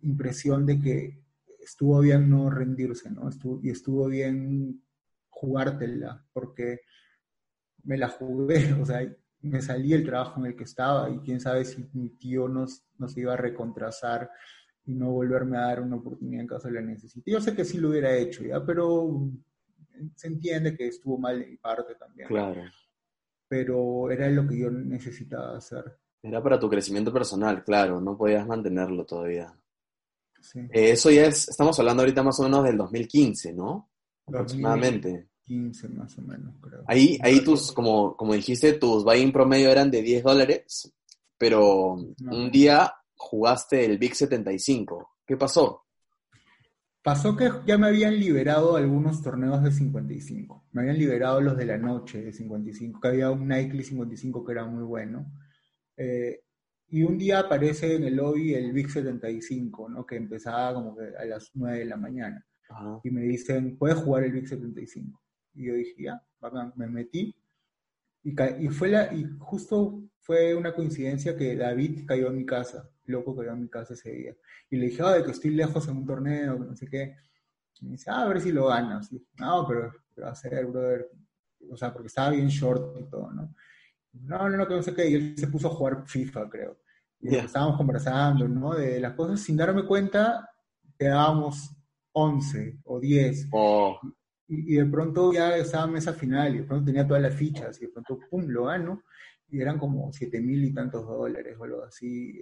impresión 0.00 0.66
de 0.66 0.80
que 0.80 1.25
estuvo 1.66 2.00
bien 2.00 2.30
no 2.30 2.48
rendirse, 2.48 3.10
¿no? 3.10 3.28
Estuvo, 3.28 3.60
y 3.62 3.70
estuvo 3.70 4.06
bien 4.06 4.82
jugártela, 5.28 6.24
porque 6.32 6.80
me 7.82 7.98
la 7.98 8.08
jugué, 8.08 8.72
o 8.80 8.86
sea, 8.86 9.00
me 9.42 9.60
salí 9.60 9.92
el 9.92 10.04
trabajo 10.04 10.40
en 10.40 10.46
el 10.46 10.56
que 10.56 10.64
estaba 10.64 11.10
y 11.10 11.18
quién 11.18 11.40
sabe 11.40 11.64
si 11.64 11.88
mi 11.92 12.10
tío 12.10 12.48
nos, 12.48 12.84
nos 12.98 13.16
iba 13.16 13.34
a 13.34 13.36
recontrasar 13.36 14.30
y 14.84 14.94
no 14.94 15.10
volverme 15.10 15.58
a 15.58 15.62
dar 15.62 15.82
una 15.82 15.96
oportunidad 15.96 16.42
en 16.42 16.46
caso 16.46 16.68
de 16.68 16.74
la 16.74 16.80
necesite. 16.80 17.30
Yo 17.30 17.40
sé 17.40 17.54
que 17.54 17.64
sí 17.64 17.78
lo 17.78 17.90
hubiera 17.90 18.14
hecho, 18.16 18.44
¿ya? 18.44 18.64
Pero 18.64 19.28
se 20.14 20.28
entiende 20.28 20.76
que 20.76 20.88
estuvo 20.88 21.18
mal 21.18 21.40
de 21.40 21.46
mi 21.46 21.56
parte 21.56 21.96
también. 21.96 22.28
Claro. 22.28 22.62
Pero 23.48 24.10
era 24.10 24.28
lo 24.30 24.46
que 24.46 24.58
yo 24.58 24.70
necesitaba 24.70 25.56
hacer. 25.56 25.98
Era 26.22 26.42
para 26.42 26.58
tu 26.58 26.68
crecimiento 26.68 27.12
personal, 27.12 27.62
claro, 27.64 28.00
no 28.00 28.16
podías 28.16 28.46
mantenerlo 28.46 29.04
todavía. 29.04 29.52
Eh, 30.54 30.90
eso 30.90 31.10
ya 31.10 31.26
es, 31.26 31.48
estamos 31.48 31.78
hablando 31.78 32.02
ahorita 32.02 32.22
más 32.22 32.38
o 32.40 32.44
menos 32.44 32.64
del 32.64 32.76
2015, 32.76 33.52
¿no? 33.52 33.90
Aproximadamente. 34.26 35.28
2015 35.48 35.88
más 35.90 36.18
o 36.18 36.22
menos, 36.22 36.54
creo. 36.60 36.82
Ahí, 36.86 37.18
ahí 37.22 37.42
tus, 37.42 37.72
como, 37.72 38.16
como 38.16 38.34
dijiste, 38.34 38.74
tus 38.74 39.04
buy-in 39.04 39.32
promedio 39.32 39.70
eran 39.70 39.90
de 39.90 40.02
10 40.02 40.24
dólares, 40.24 40.92
pero 41.38 41.92
un 41.94 42.50
día 42.50 42.92
jugaste 43.14 43.84
el 43.84 43.98
Big 43.98 44.14
75. 44.14 45.16
¿Qué 45.26 45.36
pasó? 45.36 45.86
Pasó 47.02 47.36
que 47.36 47.48
ya 47.64 47.78
me 47.78 47.86
habían 47.86 48.18
liberado 48.18 48.74
algunos 48.74 49.22
torneos 49.22 49.62
de 49.62 49.70
55. 49.70 50.64
Me 50.72 50.82
habían 50.82 50.98
liberado 50.98 51.40
los 51.40 51.56
de 51.56 51.64
la 51.64 51.78
noche 51.78 52.20
de 52.20 52.32
55, 52.32 53.00
que 53.00 53.08
había 53.08 53.30
un 53.30 53.46
Nike 53.46 53.80
55 53.84 54.44
que 54.44 54.52
era 54.52 54.64
muy 54.64 54.82
bueno. 54.82 55.32
Eh, 55.96 56.42
y 56.88 57.02
un 57.02 57.18
día 57.18 57.40
aparece 57.40 57.96
en 57.96 58.04
el 58.04 58.16
lobby 58.16 58.54
el 58.54 58.72
Big 58.72 58.90
75, 58.90 59.88
¿no? 59.88 60.06
Que 60.06 60.16
empezaba 60.16 60.74
como 60.74 60.96
que 60.96 61.16
a 61.16 61.24
las 61.24 61.50
9 61.54 61.78
de 61.78 61.84
la 61.84 61.96
mañana. 61.96 62.46
Y 63.02 63.10
me 63.10 63.22
dicen, 63.22 63.76
¿puedes 63.76 63.98
jugar 63.98 64.24
el 64.24 64.32
Big 64.32 64.48
75? 64.48 65.20
Y 65.54 65.66
yo 65.66 65.74
dije, 65.74 65.94
ya, 66.02 66.22
me 66.76 66.86
metí. 66.86 67.34
Y, 68.22 68.34
y, 68.64 68.68
fue 68.68 68.88
la, 68.88 69.12
y 69.14 69.24
justo 69.38 70.02
fue 70.20 70.54
una 70.54 70.74
coincidencia 70.74 71.36
que 71.36 71.56
David 71.56 72.04
cayó 72.06 72.28
en 72.28 72.36
mi 72.36 72.44
casa, 72.44 72.90
loco 73.04 73.36
cayó 73.36 73.52
en 73.52 73.62
mi 73.62 73.68
casa 73.68 73.94
ese 73.94 74.10
día. 74.10 74.36
Y 74.70 74.76
le 74.76 74.86
dije, 74.86 75.02
ah, 75.04 75.14
de 75.14 75.24
que 75.24 75.30
estoy 75.30 75.50
lejos 75.50 75.86
en 75.88 75.96
un 75.96 76.06
torneo, 76.06 76.58
no 76.58 76.74
sé 76.76 76.88
qué. 76.88 77.16
Y 77.80 77.86
me 77.86 77.92
dice, 77.92 78.10
ah, 78.10 78.22
a 78.22 78.28
ver 78.28 78.40
si 78.40 78.52
lo 78.52 78.66
ganas. 78.66 79.12
Y, 79.12 79.24
no, 79.38 79.64
pero, 79.68 79.92
pero 80.14 80.28
a 80.28 80.30
hacer, 80.30 80.66
brother. 80.66 81.08
O 81.70 81.76
sea, 81.76 81.92
porque 81.92 82.08
estaba 82.08 82.30
bien 82.30 82.48
short 82.48 82.96
y 83.00 83.08
todo, 83.08 83.32
¿no? 83.32 83.54
No, 84.22 84.48
no, 84.48 84.56
no, 84.56 84.66
que 84.66 84.74
no 84.74 84.82
sé 84.82 84.94
qué, 84.94 85.08
y 85.08 85.14
él 85.14 85.34
se 85.36 85.48
puso 85.48 85.68
a 85.68 85.74
jugar 85.74 86.04
FIFA, 86.06 86.48
creo. 86.48 86.78
Y 87.20 87.34
estábamos 87.34 87.76
conversando, 87.76 88.46
¿no? 88.46 88.74
De 88.74 89.00
las 89.00 89.14
cosas, 89.14 89.40
sin 89.40 89.56
darme 89.56 89.84
cuenta, 89.84 90.48
quedábamos 90.98 91.70
11 92.12 92.80
o 92.84 93.00
10. 93.00 93.48
Y, 94.48 94.74
de 94.76 94.86
pronto 94.86 95.32
ya 95.32 95.56
estaba 95.56 95.86
mesa 95.86 96.12
final, 96.12 96.54
y 96.54 96.58
de 96.58 96.64
pronto 96.64 96.84
tenía 96.84 97.06
todas 97.06 97.22
las 97.22 97.34
fichas, 97.34 97.80
y 97.80 97.86
de 97.86 97.92
pronto, 97.92 98.18
pum, 98.30 98.44
lo 98.46 98.66
gano, 98.66 99.02
y 99.48 99.60
eran 99.60 99.78
como 99.78 100.12
7 100.12 100.40
mil 100.40 100.64
y 100.64 100.72
tantos 100.72 101.06
dólares 101.06 101.56
o 101.58 101.64
algo 101.64 101.84
así, 101.84 102.40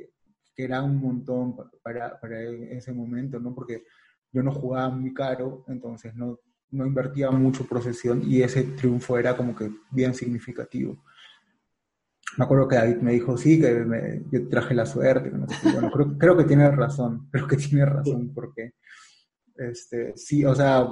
que 0.54 0.64
era 0.64 0.82
un 0.82 0.96
montón 0.96 1.56
para, 1.82 2.18
para 2.20 2.40
ese 2.42 2.92
momento, 2.92 3.38
¿no? 3.40 3.54
Porque 3.54 3.84
yo 4.32 4.42
no 4.42 4.52
jugaba 4.52 4.90
muy 4.90 5.14
caro, 5.14 5.64
entonces 5.68 6.14
no, 6.14 6.40
no 6.70 6.86
invertía 6.86 7.30
mucho 7.30 7.66
procesión, 7.66 8.22
y 8.24 8.42
ese 8.42 8.64
triunfo 8.64 9.18
era 9.18 9.36
como 9.36 9.54
que 9.54 9.70
bien 9.90 10.12
significativo 10.14 10.98
me 12.36 12.44
acuerdo 12.44 12.68
que 12.68 12.76
David 12.76 12.96
me 12.96 13.12
dijo, 13.12 13.36
sí, 13.36 13.60
que 13.60 14.22
yo 14.30 14.48
traje 14.48 14.74
la 14.74 14.86
suerte. 14.86 15.30
Bueno, 15.30 15.90
creo, 16.18 16.36
que 16.36 16.44
tiene 16.44 16.70
razón, 16.70 17.28
creo 17.30 17.46
que 17.46 17.56
tiene 17.56 17.84
razón, 17.86 18.32
porque, 18.34 18.74
este, 19.56 20.16
sí, 20.16 20.44
o 20.44 20.54
sea, 20.54 20.86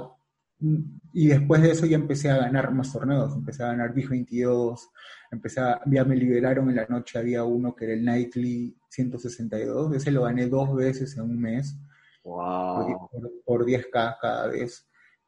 y 1.13 1.27
después 1.27 1.61
de 1.61 1.71
eso 1.71 1.85
ya 1.85 1.95
empecé 1.95 2.29
a 2.29 2.37
ganar 2.37 2.71
más 2.73 2.93
torneos, 2.93 3.35
empecé 3.35 3.63
a 3.63 3.67
ganar 3.67 3.93
Big 3.93 4.07
22, 4.09 4.89
empecé 5.31 5.59
a, 5.59 5.81
ya 5.85 6.05
me 6.05 6.15
liberaron 6.15 6.69
en 6.69 6.77
la 6.77 6.87
noche, 6.87 7.19
había 7.19 7.43
uno 7.43 7.75
que 7.75 7.85
era 7.85 7.93
el 7.93 8.05
Nightly 8.05 8.77
162, 8.89 9.95
ese 9.95 10.11
lo 10.11 10.23
gané 10.23 10.47
dos 10.47 10.73
veces 10.75 11.17
en 11.17 11.23
un 11.23 11.41
mes, 11.41 11.77
wow. 12.23 13.09
por, 13.43 13.65
10k 13.65 14.17
cada 14.21 14.47
vez, 14.47 14.87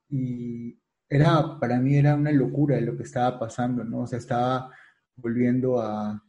y 0.10 0.80
era, 1.10 1.60
para 1.60 1.80
mí 1.80 1.98
era 1.98 2.16
una 2.16 2.32
locura 2.32 2.80
lo 2.80 2.96
que 2.96 3.04
estaba 3.04 3.38
pasando, 3.38 3.84
¿no? 3.84 4.02
O 4.02 4.08
sea, 4.08 4.20
estaba 4.20 4.72
volviendo 5.16 5.80
a, 5.80 6.22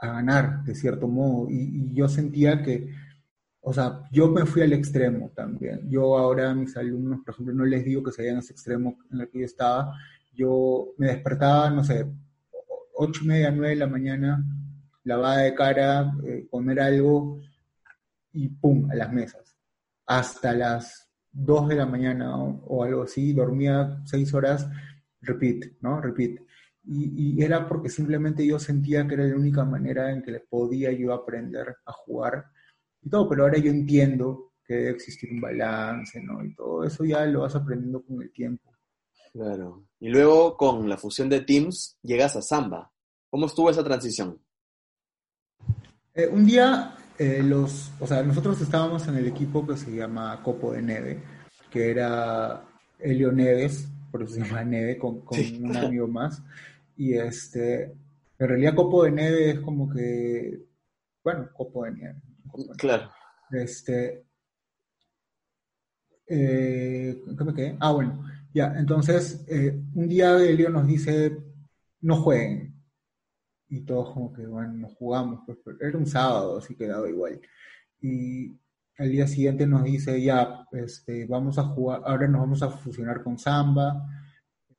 ganar, 0.00 0.62
de 0.64 0.74
cierto 0.74 1.08
modo. 1.08 1.48
Y, 1.50 1.92
yo 1.94 2.08
sentía 2.08 2.62
que, 2.62 2.88
o 3.60 3.72
sea, 3.72 4.04
yo 4.12 4.30
me 4.30 4.46
fui 4.46 4.62
al 4.62 4.72
extremo 4.72 5.32
también. 5.34 5.88
Yo 5.90 6.16
ahora 6.16 6.50
a 6.50 6.54
mis 6.54 6.76
alumnos, 6.76 7.20
por 7.24 7.34
ejemplo, 7.34 7.54
no 7.54 7.64
les 7.64 7.84
digo 7.84 8.02
que 8.02 8.12
se 8.12 8.22
vayan 8.22 8.36
a 8.36 8.40
ese 8.40 8.52
extremo 8.52 8.98
en 9.10 9.20
el 9.20 9.28
que 9.28 9.40
yo 9.40 9.44
estaba. 9.44 9.94
Yo 10.32 10.94
me 10.98 11.08
despertaba, 11.08 11.70
no 11.70 11.82
sé, 11.82 12.06
ocho 12.94 13.24
y 13.24 13.28
media, 13.28 13.50
nueve 13.50 13.70
de 13.70 13.76
la 13.76 13.86
mañana, 13.86 14.44
lavada 15.04 15.38
de 15.38 15.54
cara, 15.54 16.12
eh, 16.24 16.46
comer 16.50 16.80
algo, 16.80 17.40
y 18.32 18.48
pum, 18.48 18.90
a 18.90 18.94
las 18.94 19.12
mesas. 19.12 19.56
Hasta 20.06 20.54
las 20.54 21.08
2 21.32 21.68
de 21.68 21.74
la 21.76 21.86
mañana 21.86 22.36
o, 22.36 22.84
algo 22.84 23.02
así, 23.02 23.32
dormía 23.32 24.00
6 24.04 24.34
horas, 24.34 24.68
repeat, 25.20 25.72
¿no? 25.80 26.00
Repeat. 26.00 26.40
Y, 26.90 27.42
era 27.42 27.68
porque 27.68 27.90
simplemente 27.90 28.46
yo 28.46 28.58
sentía 28.58 29.06
que 29.06 29.14
era 29.14 29.24
la 29.24 29.36
única 29.36 29.64
manera 29.64 30.10
en 30.10 30.22
que 30.22 30.30
le 30.30 30.40
podía 30.40 30.90
yo 30.92 31.12
aprender 31.12 31.76
a 31.84 31.92
jugar 31.92 32.46
y 33.02 33.10
todo, 33.10 33.28
pero 33.28 33.42
ahora 33.44 33.58
yo 33.58 33.70
entiendo 33.70 34.52
que 34.64 34.74
debe 34.74 34.90
existir 34.90 35.30
un 35.32 35.40
balance, 35.40 36.20
¿no? 36.22 36.42
Y 36.44 36.54
todo 36.54 36.84
eso 36.84 37.04
ya 37.04 37.26
lo 37.26 37.42
vas 37.42 37.54
aprendiendo 37.54 38.02
con 38.02 38.22
el 38.22 38.32
tiempo. 38.32 38.72
Claro. 39.32 39.84
Y 40.00 40.08
luego 40.08 40.56
con 40.56 40.88
la 40.88 40.96
fusión 40.96 41.28
de 41.28 41.42
Teams 41.42 41.98
llegas 42.02 42.36
a 42.36 42.42
Samba. 42.42 42.90
¿Cómo 43.30 43.46
estuvo 43.46 43.68
esa 43.70 43.84
transición? 43.84 44.40
Eh, 46.14 46.26
un 46.26 46.46
día, 46.46 46.96
eh, 47.18 47.42
los, 47.42 47.92
o 48.00 48.06
sea, 48.06 48.22
nosotros 48.22 48.60
estábamos 48.60 49.06
en 49.08 49.16
el 49.16 49.26
equipo 49.26 49.66
que 49.66 49.76
se 49.76 49.94
llama 49.94 50.42
Copo 50.42 50.72
de 50.72 50.82
Neve, 50.82 51.22
que 51.70 51.90
era 51.90 52.64
Elio 52.98 53.30
Neves, 53.30 53.88
por 54.10 54.22
eso 54.22 54.34
se 54.34 54.40
llama 54.40 54.64
Neve, 54.64 54.98
con, 54.98 55.22
un 55.62 55.76
amigo 55.76 56.08
más. 56.08 56.42
Y 56.98 57.14
este, 57.14 57.84
en 58.38 58.48
realidad 58.48 58.74
Copo 58.74 59.04
de 59.04 59.12
Neve 59.12 59.50
es 59.52 59.60
como 59.60 59.88
que, 59.88 60.62
bueno, 61.24 61.48
Copo 61.54 61.84
de 61.84 61.92
Nieve. 61.92 62.20
Claro. 62.76 63.10
Este, 63.50 64.26
eh, 66.26 67.22
¿Qué 67.38 67.44
me 67.44 67.54
quedé? 67.54 67.76
Ah, 67.80 67.92
bueno, 67.92 68.22
ya, 68.52 68.74
entonces, 68.76 69.46
un 69.94 70.08
día 70.08 70.36
Elio 70.36 70.68
nos 70.68 70.86
dice, 70.86 71.38
no 72.02 72.16
jueguen, 72.16 72.78
y 73.68 73.82
todos 73.82 74.12
como 74.12 74.32
que, 74.32 74.46
bueno, 74.46 74.72
nos 74.74 74.94
jugamos, 74.94 75.40
pues, 75.46 75.58
era 75.80 75.98
un 75.98 76.06
sábado, 76.06 76.58
así 76.58 76.74
que 76.74 76.86
daba 76.86 77.08
igual. 77.08 77.40
Y 78.00 78.58
al 78.98 79.10
día 79.10 79.26
siguiente 79.26 79.66
nos 79.66 79.84
dice, 79.84 80.20
ya, 80.22 80.66
este, 80.72 81.26
vamos 81.26 81.58
a 81.58 81.64
jugar, 81.64 82.02
ahora 82.04 82.28
nos 82.28 82.40
vamos 82.40 82.62
a 82.62 82.70
fusionar 82.70 83.22
con 83.22 83.38
Samba 83.38 84.06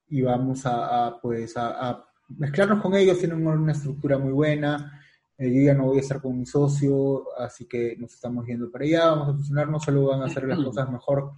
y 0.07 0.21
vamos 0.21 0.65
a, 0.65 1.19
pues, 1.21 1.55
a, 1.55 2.05
mezclarnos 2.37 2.81
con 2.81 2.95
ellos, 2.95 3.19
tienen 3.19 3.45
una 3.45 3.71
estructura 3.71 4.17
muy 4.17 4.31
buena, 4.31 5.01
eh, 5.37 5.53
yo 5.53 5.61
ya 5.61 5.73
no 5.73 5.85
voy 5.85 5.97
a 5.97 6.01
estar 6.01 6.21
con 6.21 6.37
mi 6.37 6.45
socio, 6.45 7.27
así 7.37 7.65
que 7.65 7.95
nos 7.97 8.13
estamos 8.13 8.45
yendo 8.45 8.69
para 8.69 8.85
allá, 8.85 9.05
vamos 9.11 9.29
a 9.29 9.37
fusionarnos, 9.37 9.83
solo 9.83 10.07
van 10.07 10.21
a 10.21 10.25
hacer 10.25 10.43
las 10.43 10.59
cosas 10.63 10.91
mejor 10.91 11.31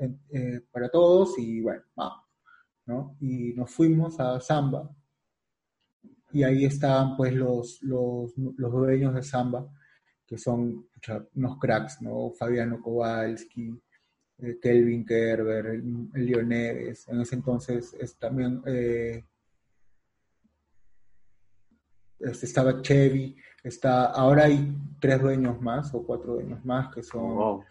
eh, 0.00 0.14
eh, 0.30 0.60
para 0.70 0.88
todos 0.88 1.38
y 1.38 1.60
bueno, 1.60 1.82
vamos, 1.94 2.24
¿no? 2.84 3.16
Y 3.20 3.54
nos 3.54 3.70
fuimos 3.70 4.18
a 4.20 4.40
Samba 4.40 4.90
y 6.32 6.42
ahí 6.42 6.64
estaban 6.64 7.16
pues 7.16 7.32
los, 7.32 7.80
los, 7.82 8.34
dueños 8.36 9.14
de 9.14 9.22
Samba, 9.22 9.66
que 10.26 10.36
son 10.36 10.88
unos 11.34 11.58
cracks, 11.58 12.02
¿no? 12.02 12.32
Fabiano 12.32 12.82
Kowalski, 12.82 13.80
eh, 14.38 14.58
Kelvin 14.60 15.06
Kerber, 15.06 15.66
el, 15.66 16.10
Leonedes, 16.12 17.08
en 17.08 17.20
ese 17.20 17.36
entonces 17.36 17.94
es 17.98 18.18
también 18.18 18.60
estaba 22.20 22.82
Chevy, 22.82 23.36
está, 23.62 24.06
ahora 24.06 24.44
hay 24.44 24.74
tres 25.00 25.20
dueños 25.20 25.60
más 25.60 25.92
o 25.94 26.04
cuatro 26.04 26.34
dueños 26.34 26.64
más 26.64 26.94
que 26.94 27.02
son 27.02 27.22
oh, 27.22 27.64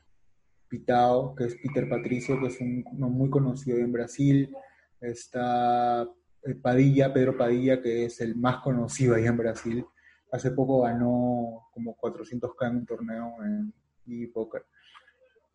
Pitao, 0.67 1.35
que 1.35 1.45
es 1.45 1.55
Peter 1.55 1.87
Patricio, 1.89 2.39
que 2.39 2.47
es 2.47 2.59
un, 2.59 2.83
uno 2.91 3.09
muy 3.09 3.29
conocido 3.29 3.77
en 3.77 3.91
Brasil, 3.91 4.55
está 4.99 6.07
eh, 6.43 6.55
Padilla, 6.55 7.13
Pedro 7.13 7.37
Padilla, 7.37 7.81
que 7.81 8.05
es 8.05 8.21
el 8.21 8.35
más 8.35 8.57
conocido 8.57 9.15
ahí 9.15 9.25
en 9.25 9.37
Brasil. 9.37 9.85
Hace 10.31 10.51
poco 10.51 10.81
ganó 10.81 11.67
como 11.71 11.95
400k 11.97 12.69
en 12.69 12.75
un 12.77 12.85
torneo 12.85 13.35
en 13.43 13.73
e-poker. 14.07 14.65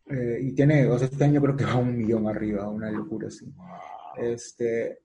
Eh, 0.06 0.38
y 0.42 0.52
tiene, 0.52 0.86
o 0.88 0.98
sea, 0.98 1.06
este 1.06 1.24
año 1.24 1.40
creo 1.40 1.56
que 1.56 1.64
va 1.64 1.76
un 1.76 1.96
millón 1.96 2.26
arriba, 2.26 2.68
una 2.68 2.90
locura 2.90 3.28
así. 3.28 3.52
Este, 4.16 5.02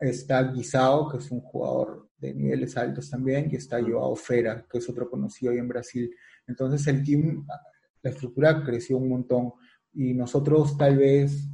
está 0.00 0.42
Guisao, 0.42 1.08
que 1.08 1.18
es 1.18 1.30
un 1.30 1.40
jugador 1.40 2.08
de 2.22 2.34
niveles 2.34 2.76
altos 2.76 3.10
también, 3.10 3.48
y 3.50 3.56
está 3.56 3.82
Joao 3.82 4.14
Fera, 4.14 4.64
que 4.70 4.78
es 4.78 4.88
otro 4.88 5.10
conocido 5.10 5.50
ahí 5.50 5.58
en 5.58 5.68
Brasil. 5.68 6.14
Entonces 6.46 6.86
el 6.86 7.04
team, 7.04 7.44
la 8.00 8.10
estructura 8.10 8.62
creció 8.64 8.96
un 8.96 9.08
montón 9.08 9.52
y 9.92 10.14
nosotros 10.14 10.76
tal 10.78 10.98
vez 10.98 11.48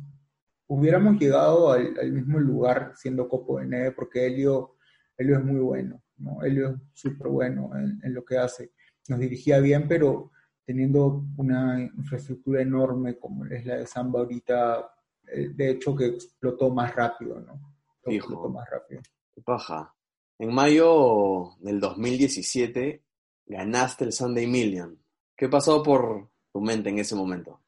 hubiéramos 0.67 1.19
llegado 1.19 1.73
al, 1.73 2.13
mismo 2.13 2.39
lugar 2.39 2.93
siendo 2.97 3.29
copo 3.29 3.59
de 3.59 3.67
nieve, 3.67 3.93
porque 3.93 4.27
Helio, 4.27 4.77
Helio 5.17 5.39
es 5.39 5.45
muy 5.45 5.61
bueno, 5.61 6.03
¿no? 6.19 6.43
Helio 6.43 6.69
es 6.69 6.77
súper 6.93 7.29
bueno 7.29 7.71
en, 7.75 8.15
lo 8.15 8.23
que 8.25 8.37
hace. 8.37 8.73
Nos 9.09 9.19
dirigía 9.19 9.61
bien, 9.61 9.89
pero 9.89 10.33
teniendo 10.67 11.25
una 11.39 11.81
infraestructura 11.81 12.61
enorme 12.61 13.19
como 13.19 13.47
es 13.47 13.65
la 13.65 13.77
de 13.77 13.87
Samba 13.87 14.21
ahorita, 14.21 14.91
eh, 15.33 15.49
de 15.55 15.71
hecho 15.71 15.97
que 15.97 16.07
explotó 16.09 16.69
más 16.69 16.95
rápido, 16.95 17.41
¿no? 17.41 17.75
Explotó 18.05 18.51
más 18.51 18.69
rápido. 18.71 19.01
Paja. 19.43 19.95
En 20.41 20.55
mayo 20.55 21.57
del 21.59 21.81
2017 21.81 23.03
ganaste 23.47 24.05
el 24.05 24.13
Sunday 24.13 24.47
Million. 24.47 24.97
¿Qué 25.37 25.49
pasó 25.49 25.83
por 25.83 26.29
tu 26.53 26.61
mente 26.61 26.91
en 26.91 27.01
ese 27.01 27.17
momento? 27.17 27.61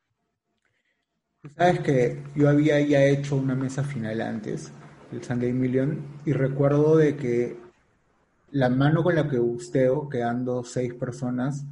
Sabes 1.57 1.81
que 1.81 2.23
yo 2.37 2.49
había 2.49 2.81
ya 2.81 3.05
hecho 3.05 3.35
una 3.35 3.57
mesa 3.57 3.83
final 3.83 4.21
antes, 4.21 4.71
el 5.11 5.25
Sunday 5.25 5.53
Million, 5.53 6.01
y 6.25 6.33
recuerdo 6.33 6.97
de 6.97 7.17
que 7.17 7.57
la 8.53 8.69
mano 8.69 9.03
con 9.03 9.17
la 9.17 9.29
que 9.29 9.39
busteo, 9.39 10.09
quedando 10.09 10.63
seis 10.63 10.95
personas, 10.95 11.65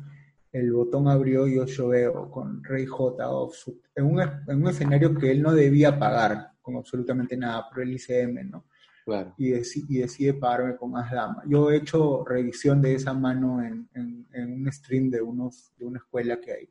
el 0.51 0.73
botón 0.73 1.07
abrió 1.07 1.47
y 1.47 1.65
yo 1.65 1.89
veo 1.89 2.29
con 2.29 2.65
Rey 2.65 2.87
J 2.87 3.31
offsuit, 3.31 3.85
en 3.95 4.05
un, 4.05 4.21
en 4.21 4.63
un 4.63 4.69
escenario 4.69 5.15
que 5.15 5.31
él 5.31 5.43
no 5.43 5.53
debía 5.53 5.97
pagar 5.97 6.55
con 6.61 6.75
absolutamente 6.75 7.37
nada 7.37 7.69
por 7.69 7.83
el 7.83 7.93
ICM, 7.93 8.51
¿no? 8.51 8.65
Claro. 9.09 9.35
Y, 9.39 9.55
y 9.55 9.99
decide 10.01 10.35
pagarme 10.35 10.77
con 10.77 10.95
As 10.95 11.11
Dama. 11.11 11.43
Yo 11.47 11.71
he 11.71 11.79
hecho 11.79 12.25
revisión 12.27 12.83
de 12.83 12.95
esa 12.95 13.15
mano 13.15 13.63
en, 13.63 13.89
en, 13.95 14.27
en 14.35 14.53
un 14.53 14.71
stream 14.71 15.09
de, 15.09 15.23
unos, 15.23 15.73
de 15.79 15.87
una 15.87 15.99
escuela 15.99 16.39
que 16.39 16.53
hay 16.53 16.69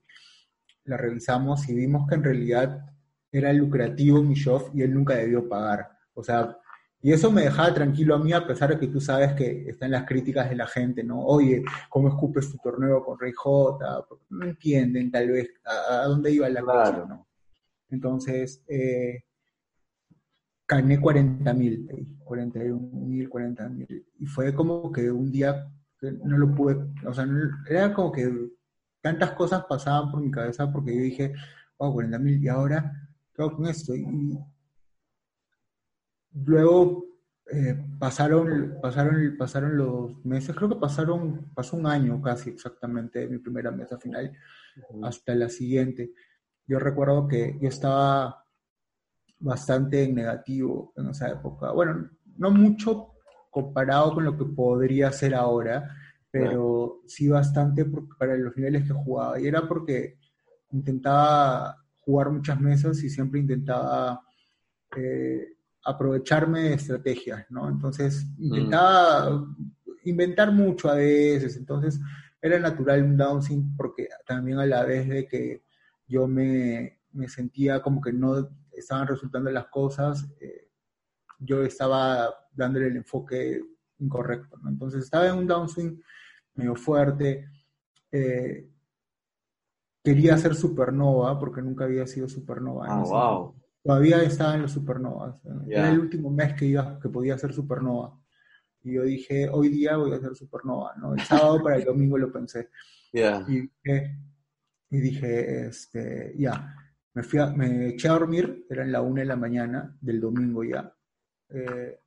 la 0.88 0.97
revisamos 0.97 1.67
y 1.69 1.76
vimos 1.76 2.08
que 2.08 2.15
en 2.15 2.23
realidad 2.23 2.86
era 3.32 3.52
lucrativo 3.54 4.23
mi 4.23 4.36
show 4.36 4.69
y 4.73 4.82
él 4.82 4.93
nunca 4.93 5.15
debió 5.15 5.47
pagar. 5.47 5.89
O 6.13 6.23
sea, 6.23 6.58
y 7.02 7.12
eso 7.12 7.32
me 7.32 7.43
dejaba 7.43 7.73
tranquilo 7.73 8.15
a 8.15 8.19
mí, 8.19 8.34
a 8.34 8.47
pesar 8.47 8.69
de 8.69 8.80
que 8.80 8.88
tú 8.88 9.00
sabes 9.00 9.34
que 9.34 9.69
están 9.69 9.91
las 9.91 10.06
críticas 10.06 10.50
de 10.50 10.56
la 10.56 10.65
gente, 10.65 11.04
¿no? 11.04 11.23
Oye, 11.23 11.63
¿cómo 11.89 12.08
escupes 12.08 12.50
tu 12.50 12.58
torneo 12.58 13.04
con 13.04 13.19
Rey 13.19 13.34
J? 13.36 14.06
No 14.30 14.45
entienden 14.45 15.12
tal 15.12 15.30
vez 15.30 15.50
a, 15.65 16.06
dónde 16.06 16.32
iba 16.32 16.50
la 16.50 16.62
cosa, 16.62 17.06
¿no? 17.08 17.28
Entonces, 17.89 18.63
eh, 18.67 19.23
gané 20.68 21.00
40 21.00 21.54
mil, 21.54 22.18
41 22.24 22.80
mil, 22.94 23.30
40 23.30 23.70
mil. 23.70 24.06
Y 24.20 24.26
fue 24.26 24.54
como 24.54 24.92
que 24.92 25.10
un 25.10 25.32
día 25.32 25.72
que 26.00 26.12
no 26.12 26.38
lo 26.38 26.54
pude, 26.54 26.78
o 27.06 27.14
sea, 27.14 27.28
era 27.70 27.94
como 27.94 28.12
que 28.12 28.30
tantas 29.02 29.32
cosas 29.32 29.66
pasaban 29.68 30.12
por 30.12 30.22
mi 30.22 30.30
cabeza 30.30 30.72
porque 30.72 30.96
yo 30.96 31.02
dije, 31.02 31.34
wow, 31.80 31.94
40 31.94 32.20
mil, 32.20 32.44
y 32.44 32.48
ahora, 32.48 32.92
¿qué 33.34 33.42
hago 33.42 33.56
con 33.56 33.68
esto? 33.68 33.96
Y 33.96 34.38
luego 36.34 37.06
eh, 37.52 37.82
pasaron, 37.98 38.78
pasaron, 38.82 39.36
pasaron 39.38 39.78
los 39.78 40.26
meses, 40.26 40.56
creo 40.56 40.70
que 40.70 40.76
pasaron, 40.76 41.50
pasó 41.54 41.78
un 41.78 41.88
año 41.88 42.22
casi 42.22 42.50
exactamente 42.50 43.20
de 43.20 43.28
mi 43.30 43.38
primera 43.38 43.72
mesa 43.72 43.98
final 43.98 44.34
hasta 45.04 45.34
la 45.34 45.50
siguiente. 45.50 46.12
Yo 46.68 46.78
recuerdo 46.80 47.28
que 47.28 47.58
yo 47.62 47.70
estaba 47.70 48.47
bastante 49.39 50.08
negativo 50.12 50.93
en 50.95 51.10
esa 51.10 51.29
época. 51.29 51.71
Bueno, 51.71 52.10
no 52.38 52.52
mucho 52.52 53.13
comparado 53.50 54.13
con 54.13 54.25
lo 54.25 54.38
que 54.38 54.46
podría 54.46 55.12
ser 55.12 55.35
ahora, 55.35 55.96
pero 56.29 57.02
sí 57.08 57.27
bastante 57.27 57.85
para 58.17 58.38
los 58.38 58.56
niveles 58.56 58.85
que 58.85 58.94
jugaba. 58.94 59.40
Y 59.40 59.48
era 59.48 59.67
porque 59.67 60.17
intentaba 60.71 61.75
jugar 62.02 62.29
muchas 62.29 62.60
mesas 62.60 63.04
y 63.04 63.10
siempre 63.10 63.40
intentaba 63.40 64.21
eh, 64.96 65.58
aprovecharme 65.83 66.63
de 66.63 66.73
estrategias, 66.73 67.46
¿no? 67.50 67.69
Entonces 67.69 68.27
intentaba 68.38 69.46
inventar 70.04 70.52
mucho 70.52 70.90
a 70.90 70.96
veces, 70.96 71.58
entonces 71.58 72.00
era 72.42 72.60
natural 72.60 73.04
un 73.04 73.17
downsing 73.17 73.75
porque 73.75 74.08
también 74.25 74.60
a 74.60 74.65
la 74.65 74.83
vez 74.83 75.08
de 75.08 75.27
que 75.27 75.63
yo 76.08 76.27
me, 76.27 77.00
me 77.12 77.27
sentía 77.27 77.81
como 77.81 78.02
que 78.02 78.13
no 78.13 78.50
estaban 78.78 79.08
resultando 79.08 79.50
las 79.52 79.67
cosas, 79.67 80.28
eh, 80.40 80.69
yo 81.40 81.63
estaba 81.63 82.34
dándole 82.52 82.88
el 82.88 82.98
enfoque 82.98 83.62
incorrecto, 84.00 84.58
¿no? 84.58 84.69
Entonces 84.69 85.04
estaba 85.04 85.28
en 85.28 85.36
un 85.36 85.48
downswing 85.48 86.02
medio 86.56 86.75
fuerte. 86.75 87.50
Eh, 88.12 88.69
quería 90.04 90.36
hacer 90.36 90.56
supernova 90.56 91.38
porque 91.40 91.62
nunca 91.62 91.86
había 91.86 92.08
sido 92.08 92.28
supernova. 92.28 92.86
Ah, 92.88 93.04
wow. 93.04 93.56
Todavía 93.84 94.21
estaba 94.23 94.56
en 94.56 94.63
los 94.63 94.71
supernovas. 94.71 95.40
Era 95.67 95.90
el 95.90 96.00
último 96.00 96.30
mes 96.30 96.54
que, 96.56 96.65
iba, 96.65 97.00
que 97.00 97.10
podía 97.10 97.36
hacer 97.36 97.54
supernova. 97.54 98.19
Y 98.84 98.94
yo 98.94 99.04
dije, 99.04 99.50
hoy 99.50 99.69
día 99.69 99.98
voy 99.98 100.12
a 100.12 100.15
hacer 100.15 100.36
supernova, 100.36 100.94
¿no? 100.98 101.13
El 101.13 101.21
sábado 101.21 101.62
para 101.63 101.78
el 101.78 101.86
domingo 101.86 102.17
lo 102.17 102.32
pensé. 102.32 102.69
Y 103.48 103.62
dije, 103.62 104.19
y 104.90 105.00
dije, 105.00 105.67
este, 105.67 106.36
ya, 106.38 106.75
me, 107.18 107.24
fui 107.24 107.40
me 107.56 107.88
eché 107.88 108.08
a 108.10 108.12
dormir, 108.12 108.68
eran 108.70 108.92
la 108.92 109.02
una 109.02 109.22
de 109.22 109.28
la 109.28 109.36
mañana 109.36 109.98
del 110.00 110.22
domingo 110.22 110.63
ya, 110.63 110.94
eh, 111.50 112.00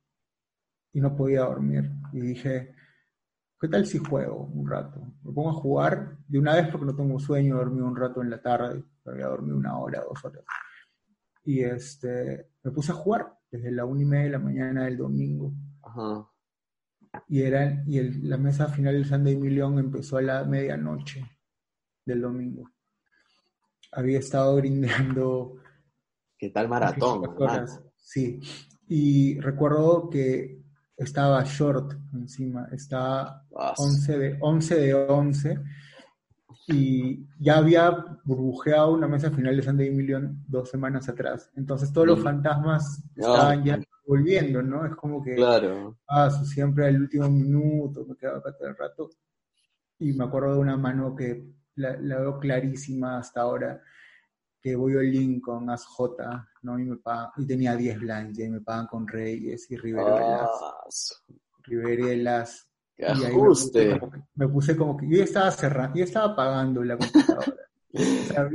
y 0.93 1.01
no 1.01 1.13
podía 1.13 1.41
dormir. 1.41 1.91
Y 2.13 2.21
dije, 2.21 2.73
¿qué 3.59 3.67
tal 3.67 3.85
si 3.85 3.97
juego 3.97 4.45
un 4.45 4.69
rato? 4.69 5.01
Me 5.23 5.33
pongo 5.33 5.49
a 5.49 5.53
jugar 5.53 6.17
de 6.25 6.39
una 6.39 6.55
vez 6.55 6.69
porque 6.69 6.85
no 6.85 6.95
tengo 6.95 7.19
sueño, 7.19 7.57
dormí 7.57 7.81
un 7.81 7.95
rato 7.95 8.21
en 8.21 8.29
la 8.29 8.41
tarde, 8.41 8.85
había 9.05 9.27
dormido 9.27 9.57
una 9.57 9.77
hora, 9.77 10.01
dos 10.01 10.23
horas. 10.23 10.45
Y 11.43 11.61
este, 11.61 12.51
me 12.63 12.71
puse 12.71 12.93
a 12.93 12.95
jugar 12.95 13.33
desde 13.51 13.71
la 13.71 13.83
una 13.83 14.03
y 14.03 14.05
media 14.05 14.23
de 14.25 14.29
la 14.29 14.39
mañana 14.39 14.85
del 14.85 14.95
domingo. 14.95 15.53
Y, 17.27 17.41
era, 17.41 17.83
y 17.85 18.01
la 18.21 18.37
mesa 18.37 18.69
final 18.69 18.93
del 18.93 19.05
Sunday 19.05 19.35
Million 19.35 19.77
empezó 19.77 20.17
a 20.17 20.21
la 20.21 20.45
medianoche 20.45 21.25
del 22.05 22.21
domingo. 22.21 22.71
Había 23.91 24.19
estado 24.19 24.55
brindando. 24.55 25.57
¿Qué 26.37 26.49
tal 26.49 26.67
maratón? 26.69 27.23
Sí. 27.97 28.39
Y 28.87 29.39
recuerdo 29.39 30.09
que 30.09 30.61
estaba 30.97 31.43
short 31.43 31.93
encima, 32.13 32.67
estaba 32.71 33.45
11 33.77 34.17
de, 34.17 34.37
11 34.39 34.75
de 34.75 34.93
11 34.93 35.59
y 36.67 37.25
ya 37.39 37.57
había 37.57 37.89
burbujeado 38.23 38.93
una 38.93 39.07
mesa 39.07 39.31
final 39.31 39.55
de 39.55 39.63
Sunday 39.63 39.91
Million 39.91 40.43
dos 40.47 40.69
semanas 40.69 41.09
atrás. 41.09 41.49
Entonces 41.55 41.91
todos 41.91 42.07
los 42.07 42.19
mm. 42.19 42.23
fantasmas 42.23 43.03
estaban 43.15 43.63
ya 43.63 43.79
volviendo, 44.05 44.61
¿no? 44.61 44.85
Es 44.85 44.95
como 44.95 45.23
que 45.23 45.35
claro. 45.35 45.97
paso 46.05 46.45
siempre 46.45 46.87
al 46.87 47.01
último 47.01 47.29
minuto, 47.29 48.05
me 48.05 48.15
quedaba 48.15 48.39
acá 48.39 48.55
todo 48.57 48.67
el 48.67 48.77
rato. 48.77 49.09
Y 49.99 50.13
me 50.13 50.23
acuerdo 50.23 50.53
de 50.53 50.59
una 50.59 50.77
mano 50.77 51.15
que 51.15 51.51
la, 51.75 52.19
veo 52.19 52.39
clarísima 52.39 53.17
hasta 53.17 53.41
ahora, 53.41 53.81
que 54.61 54.75
voy 54.75 54.93
al 54.93 55.11
Lincoln, 55.11 55.69
As 55.69 55.85
J, 55.85 56.49
¿no? 56.63 56.79
Y, 56.79 56.83
me 56.83 56.97
y 57.37 57.47
tenía 57.47 57.75
10 57.75 57.99
blinds, 57.99 58.39
y 58.39 58.49
me 58.49 58.61
pagan 58.61 58.87
con 58.87 59.07
Reyes 59.07 59.69
y 59.71 59.77
Riverelas. 59.77 60.49
Ah, 60.51 60.83
Riverelas. 61.63 62.67
¡Qué 62.95 63.05
ajuste! 63.05 63.99
Me 64.35 64.47
puse, 64.47 64.75
como 64.75 64.95
que, 64.97 65.09
yo 65.09 65.23
estaba 65.23 65.49
cerrando, 65.51 65.97
yo 65.97 66.03
estaba 66.03 66.35
pagando 66.35 66.83
la 66.83 66.97
computadora. 66.97 67.55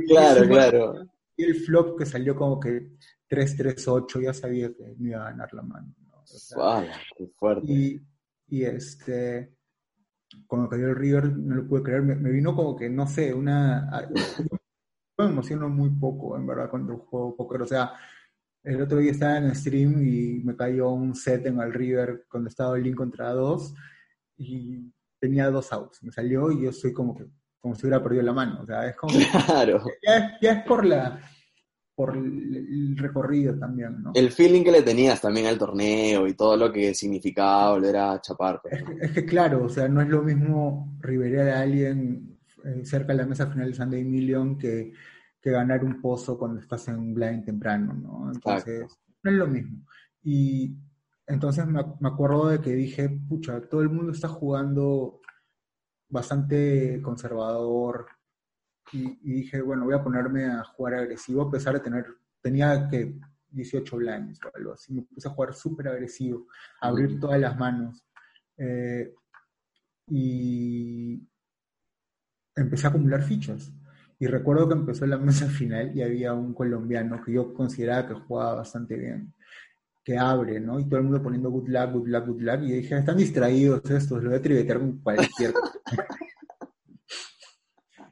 claro, 0.07 0.47
claro. 0.47 1.07
Y 1.35 1.43
el 1.43 1.55
flop 1.55 1.99
que 1.99 2.05
salió 2.05 2.35
como 2.35 2.59
que 2.59 2.91
3-3-8, 3.29 4.21
ya 4.21 4.33
sabía 4.33 4.73
que 4.73 4.95
me 4.97 5.09
iba 5.09 5.21
a 5.21 5.31
ganar 5.31 5.53
la 5.53 5.61
mano. 5.61 5.93
qué 7.17 7.27
fuerte. 7.37 7.71
Y, 7.71 8.01
y 8.47 8.63
este, 8.63 9.56
cuando 10.45 10.69
cayó 10.69 10.87
el 10.87 10.95
River, 10.95 11.37
no 11.37 11.55
lo 11.55 11.67
pude 11.67 11.83
creer, 11.83 12.01
me, 12.01 12.31
vino 12.31 12.55
como 12.55 12.75
que, 12.75 12.89
no 12.89 13.07
sé, 13.07 13.33
una... 13.33 13.89
Me 15.17 15.25
emociono 15.25 15.67
muy 15.67 15.89
poco, 15.89 16.37
en 16.37 16.45
verdad, 16.45 16.69
cuando 16.69 16.97
juego 16.97 17.35
póker. 17.35 17.63
O 17.63 17.65
sea, 17.65 17.93
el 18.63 18.81
otro 18.81 18.99
día 18.99 19.11
estaba 19.11 19.37
en 19.37 19.45
el 19.45 19.55
stream 19.55 20.05
y 20.05 20.43
me 20.43 20.55
cayó 20.55 20.89
un 20.89 21.15
set 21.15 21.45
en 21.47 21.59
el 21.59 21.73
River 21.73 22.25
cuando 22.29 22.49
estaba 22.49 22.77
el 22.77 22.83
link 22.83 22.95
contra 22.95 23.31
dos 23.31 23.73
y 24.37 24.93
tenía 25.19 25.49
dos 25.49 25.71
outs. 25.73 26.03
Me 26.03 26.11
salió 26.11 26.51
y 26.51 26.63
yo 26.63 26.71
soy 26.71 26.93
como 26.93 27.15
que, 27.15 27.25
como 27.59 27.73
si 27.73 27.87
hubiera 27.87 28.03
perdido 28.03 28.23
la 28.23 28.33
mano. 28.33 28.61
O 28.61 28.65
sea, 28.65 28.87
es 28.87 28.95
como... 28.95 29.13
Claro. 29.47 29.83
ya, 30.03 30.37
es 30.41 30.63
por 30.65 30.85
la 30.85 31.19
por 31.97 32.15
el 32.15 32.95
recorrido 32.95 33.57
también, 33.57 34.03
¿no? 34.03 34.11
El 34.13 34.31
feeling 34.31 34.63
que 34.63 34.71
le 34.71 34.83
tenías 34.83 35.19
también 35.19 35.47
al 35.47 35.57
torneo 35.57 36.27
y 36.27 36.35
todo 36.35 36.55
lo 36.55 36.71
que 36.71 36.93
significaba 36.93 37.71
volver 37.71 37.97
a 37.97 38.21
chapar. 38.21 38.61
Pues, 38.61 38.83
es 39.01 39.11
que, 39.13 39.25
claro, 39.25 39.63
o 39.63 39.69
sea, 39.69 39.87
no 39.87 39.99
es 40.01 40.07
lo 40.07 40.21
mismo 40.21 40.95
riverear 40.99 41.49
a 41.49 41.61
alguien 41.61 42.37
eh, 42.63 42.85
cerca 42.85 43.13
de 43.13 43.17
la 43.17 43.25
mesa 43.25 43.47
final 43.47 43.69
de 43.69 43.73
Sunday 43.73 44.03
Million 44.03 44.59
que, 44.59 44.93
que 45.41 45.49
ganar 45.49 45.83
un 45.83 45.99
pozo 45.99 46.37
cuando 46.37 46.59
estás 46.59 46.87
en 46.87 47.15
blind 47.15 47.43
temprano, 47.45 47.95
¿no? 47.95 48.31
Entonces, 48.31 48.85
no 49.23 49.31
es 49.31 49.37
lo 49.37 49.47
mismo. 49.47 49.83
Y 50.21 50.77
entonces 51.25 51.65
me, 51.65 51.83
me 51.99 52.09
acuerdo 52.09 52.49
de 52.49 52.61
que 52.61 52.75
dije, 52.75 53.09
pucha, 53.09 53.59
todo 53.61 53.81
el 53.81 53.89
mundo 53.89 54.11
está 54.11 54.27
jugando 54.27 55.19
bastante 56.09 57.01
conservador, 57.01 58.05
y, 58.93 59.17
dije, 59.21 59.61
bueno, 59.61 59.85
voy 59.85 59.95
a 59.95 60.03
ponerme 60.03 60.45
a 60.45 60.63
jugar 60.63 60.95
agresivo 60.95 61.43
a 61.43 61.51
pesar 61.51 61.73
de 61.73 61.79
tener, 61.81 62.05
tenía 62.41 62.87
que 62.89 63.19
18 63.49 63.97
blinds 63.97 64.39
o 64.43 64.51
algo 64.55 64.73
así, 64.73 64.93
me 64.93 65.01
puse 65.03 65.27
a 65.27 65.31
jugar 65.31 65.53
súper 65.53 65.87
agresivo, 65.89 66.47
a 66.81 66.87
abrir 66.87 67.19
todas 67.19 67.39
las 67.39 67.57
manos. 67.57 68.03
Eh, 68.57 69.13
y 70.09 71.21
empecé 72.55 72.87
a 72.87 72.89
acumular 72.89 73.21
fichas. 73.21 73.71
Y 74.19 74.27
recuerdo 74.27 74.67
que 74.67 74.73
empezó 74.73 75.05
la 75.05 75.17
mesa 75.17 75.47
final 75.47 75.95
y 75.95 76.01
había 76.01 76.33
un 76.33 76.53
colombiano 76.53 77.23
que 77.23 77.33
yo 77.33 77.53
consideraba 77.53 78.07
que 78.07 78.13
jugaba 78.13 78.55
bastante 78.55 78.95
bien, 78.95 79.33
que 80.03 80.17
abre, 80.17 80.59
¿no? 80.59 80.79
Y 80.79 80.85
todo 80.85 80.99
el 80.99 81.05
mundo 81.05 81.21
poniendo 81.21 81.49
good 81.51 81.67
luck, 81.67 81.91
good 81.91 82.07
luck, 82.07 82.25
good 82.25 82.41
luck. 82.41 82.61
Y 82.61 82.71
dije, 82.73 82.97
están 82.97 83.17
distraídos 83.17 83.89
estos, 83.89 84.23
lo 84.23 84.29
voy 84.29 84.39
a 84.39 84.41
trivetear 84.41 84.79
con 84.79 84.99
cualquier 84.99 85.53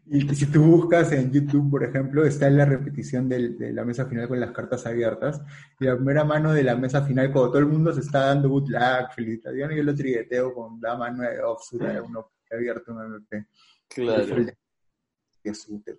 Y 0.07 0.21
si 0.35 0.45
tú 0.45 0.63
buscas 0.63 1.11
en 1.13 1.31
YouTube, 1.31 1.71
por 1.71 1.83
ejemplo, 1.83 2.25
está 2.25 2.47
en 2.47 2.57
la 2.57 2.65
repetición 2.65 3.27
de 3.27 3.71
la 3.73 3.83
mesa 3.83 4.05
final 4.05 4.27
con 4.27 4.39
las 4.39 4.51
cartas 4.51 4.85
abiertas. 4.85 5.41
Y 5.79 5.85
la 5.85 5.95
primera 5.95 6.23
mano 6.23 6.53
de 6.53 6.63
la 6.63 6.75
mesa 6.75 7.01
final, 7.01 7.31
cuando 7.31 7.51
todo 7.51 7.59
el 7.59 7.67
mundo 7.67 7.91
se 7.91 8.01
está 8.01 8.27
dando 8.27 8.49
good 8.49 8.69
luck, 8.69 9.11
felicitaciones, 9.15 9.77
yo 9.77 9.83
lo 9.83 9.95
trigueteo 9.95 10.53
con 10.53 10.79
dama 10.79 11.09
9 11.09 11.41
offsuit, 11.43 11.81
uno 12.03 12.33
abierto, 12.51 12.93
un 12.93 13.05
MP. 13.15 13.47
Claro. 13.87 14.25
Fue 14.25 14.55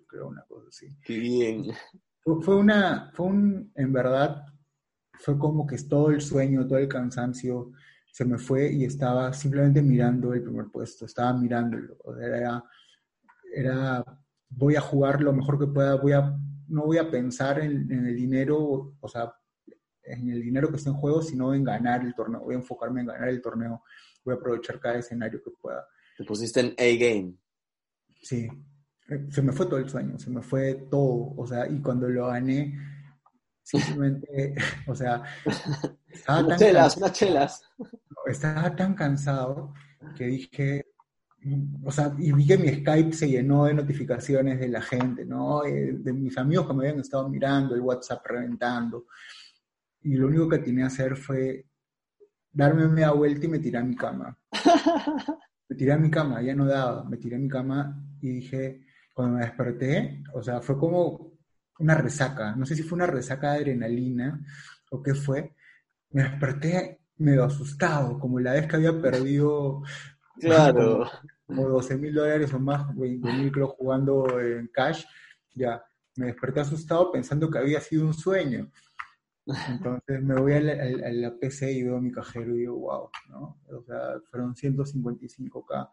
creo, 0.07 0.27
una 0.27 0.43
cosa 0.43 0.67
así. 0.69 0.87
Qué 1.03 1.17
bien. 1.17 1.65
Fue, 2.21 2.55
una, 2.55 3.11
fue 3.13 3.25
un, 3.27 3.71
en 3.75 3.93
verdad, 3.93 4.45
fue 5.13 5.37
como 5.37 5.65
que 5.65 5.77
todo 5.79 6.11
el 6.11 6.21
sueño, 6.21 6.65
todo 6.65 6.79
el 6.79 6.87
cansancio 6.87 7.71
se 8.11 8.25
me 8.25 8.37
fue 8.37 8.71
y 8.71 8.85
estaba 8.85 9.31
simplemente 9.33 9.81
mirando 9.81 10.33
el 10.33 10.43
primer 10.43 10.67
puesto, 10.67 11.05
estaba 11.05 11.33
mirándolo. 11.33 11.97
Era 12.21 12.63
era 13.53 14.03
voy 14.49 14.75
a 14.75 14.81
jugar 14.81 15.21
lo 15.21 15.33
mejor 15.33 15.59
que 15.59 15.67
pueda, 15.67 15.95
voy 15.95 16.13
a, 16.13 16.37
no 16.67 16.85
voy 16.85 16.97
a 16.97 17.09
pensar 17.09 17.59
en, 17.59 17.91
el 17.91 18.15
dinero, 18.15 18.95
o 18.99 19.07
sea, 19.07 19.33
en 20.03 20.29
el 20.29 20.41
dinero 20.41 20.69
que 20.69 20.77
está 20.77 20.89
en 20.89 20.95
juego, 20.95 21.21
sino 21.21 21.53
en 21.53 21.63
ganar 21.63 22.01
el 22.01 22.15
torneo, 22.15 22.41
voy 22.41 22.55
a 22.55 22.59
enfocarme 22.59 23.01
en 23.01 23.07
ganar 23.07 23.29
el 23.29 23.41
torneo, 23.41 23.83
voy 24.23 24.35
a 24.35 24.37
aprovechar 24.37 24.79
cada 24.79 24.99
escenario 24.99 25.41
que 25.43 25.51
pueda. 25.51 25.85
Te 26.17 26.23
pusiste 26.23 26.59
en 26.61 26.67
A-Game. 26.77 27.35
Sí, 28.21 28.47
se 29.29 29.41
me 29.41 29.51
fue 29.51 29.65
todo 29.67 29.77
el 29.77 29.89
sueño, 29.89 30.17
se 30.17 30.29
me 30.29 30.41
fue 30.41 30.87
todo, 30.89 31.33
o 31.35 31.45
sea, 31.45 31.67
y 31.67 31.81
cuando 31.81 32.09
lo 32.09 32.27
gané, 32.27 32.77
simplemente, 33.61 34.55
o 34.87 34.95
sea, 34.95 35.23
estaba 36.07 36.47
tan 36.47 36.57
chelas, 36.57 36.95
cansado, 36.95 37.13
chelas. 37.13 37.63
Estaba 38.25 38.75
tan 38.75 38.93
cansado 38.95 39.73
que 40.15 40.25
dije, 40.25 40.85
o 41.83 41.91
sea, 41.91 42.13
y 42.17 42.31
vi 42.31 42.47
que 42.47 42.57
mi 42.57 42.69
Skype 42.69 43.13
se 43.13 43.29
llenó 43.29 43.65
de 43.65 43.73
notificaciones 43.73 44.59
de 44.59 44.67
la 44.67 44.81
gente, 44.81 45.25
¿no? 45.25 45.63
Eh, 45.63 45.93
de 45.99 46.13
mis 46.13 46.37
amigos 46.37 46.67
que 46.67 46.73
me 46.73 46.87
habían 46.87 47.01
estado 47.01 47.29
mirando, 47.29 47.75
el 47.75 47.81
WhatsApp 47.81 48.25
reventando. 48.25 49.05
Y 50.01 50.15
lo 50.15 50.27
único 50.27 50.49
que 50.49 50.59
tenía 50.59 50.83
que 50.83 50.93
hacer 50.93 51.15
fue 51.15 51.65
darme 52.51 52.87
media 52.87 53.11
vuelta 53.11 53.45
y 53.45 53.49
me 53.49 53.59
tiré 53.59 53.77
a 53.77 53.83
mi 53.83 53.95
cama. 53.95 54.37
Me 55.69 55.75
tiré 55.75 55.91
a 55.91 55.97
mi 55.97 56.09
cama, 56.09 56.41
ya 56.41 56.55
no 56.55 56.65
daba, 56.65 57.03
me 57.03 57.17
tiré 57.17 57.35
a 57.35 57.39
mi 57.39 57.49
cama 57.49 58.01
y 58.21 58.29
dije, 58.29 58.85
cuando 59.13 59.35
me 59.35 59.43
desperté, 59.43 60.23
o 60.33 60.41
sea, 60.41 60.61
fue 60.61 60.77
como 60.77 61.33
una 61.79 61.93
resaca, 61.93 62.55
no 62.55 62.65
sé 62.65 62.73
si 62.73 62.83
fue 62.83 62.95
una 62.95 63.05
resaca 63.05 63.51
de 63.51 63.57
adrenalina 63.57 64.39
o 64.91 65.03
qué 65.03 65.13
fue, 65.13 65.53
me 66.11 66.23
desperté 66.23 67.01
medio 67.17 67.43
asustado, 67.43 68.17
como 68.17 68.39
la 68.39 68.53
vez 68.53 68.65
que 68.65 68.77
había 68.77 68.97
perdido 69.01 69.83
Claro. 70.39 71.09
Como, 71.45 71.67
12 71.69 71.97
mil 71.97 72.13
dólares 72.13 72.53
o 72.53 72.59
más, 72.59 72.95
20 72.95 73.33
mil 73.33 73.51
creo 73.51 73.67
jugando 73.69 74.39
en 74.39 74.67
cash, 74.67 75.05
ya 75.53 75.83
me 76.15 76.27
desperté 76.27 76.59
asustado 76.59 77.11
pensando 77.11 77.49
que 77.49 77.59
había 77.59 77.79
sido 77.79 78.05
un 78.05 78.13
sueño. 78.13 78.69
Entonces 79.69 80.21
me 80.21 80.35
voy 80.35 80.53
a 80.53 80.59
la, 80.59 81.35
PC 81.39 81.71
y 81.71 81.83
veo 81.83 82.01
mi 82.01 82.11
cajero 82.11 82.53
y 82.55 82.59
digo, 82.59 82.75
wow, 82.79 83.09
¿no? 83.29 83.59
O 83.69 83.81
sea, 83.83 84.19
fueron 84.29 84.55
155k. 84.55 85.89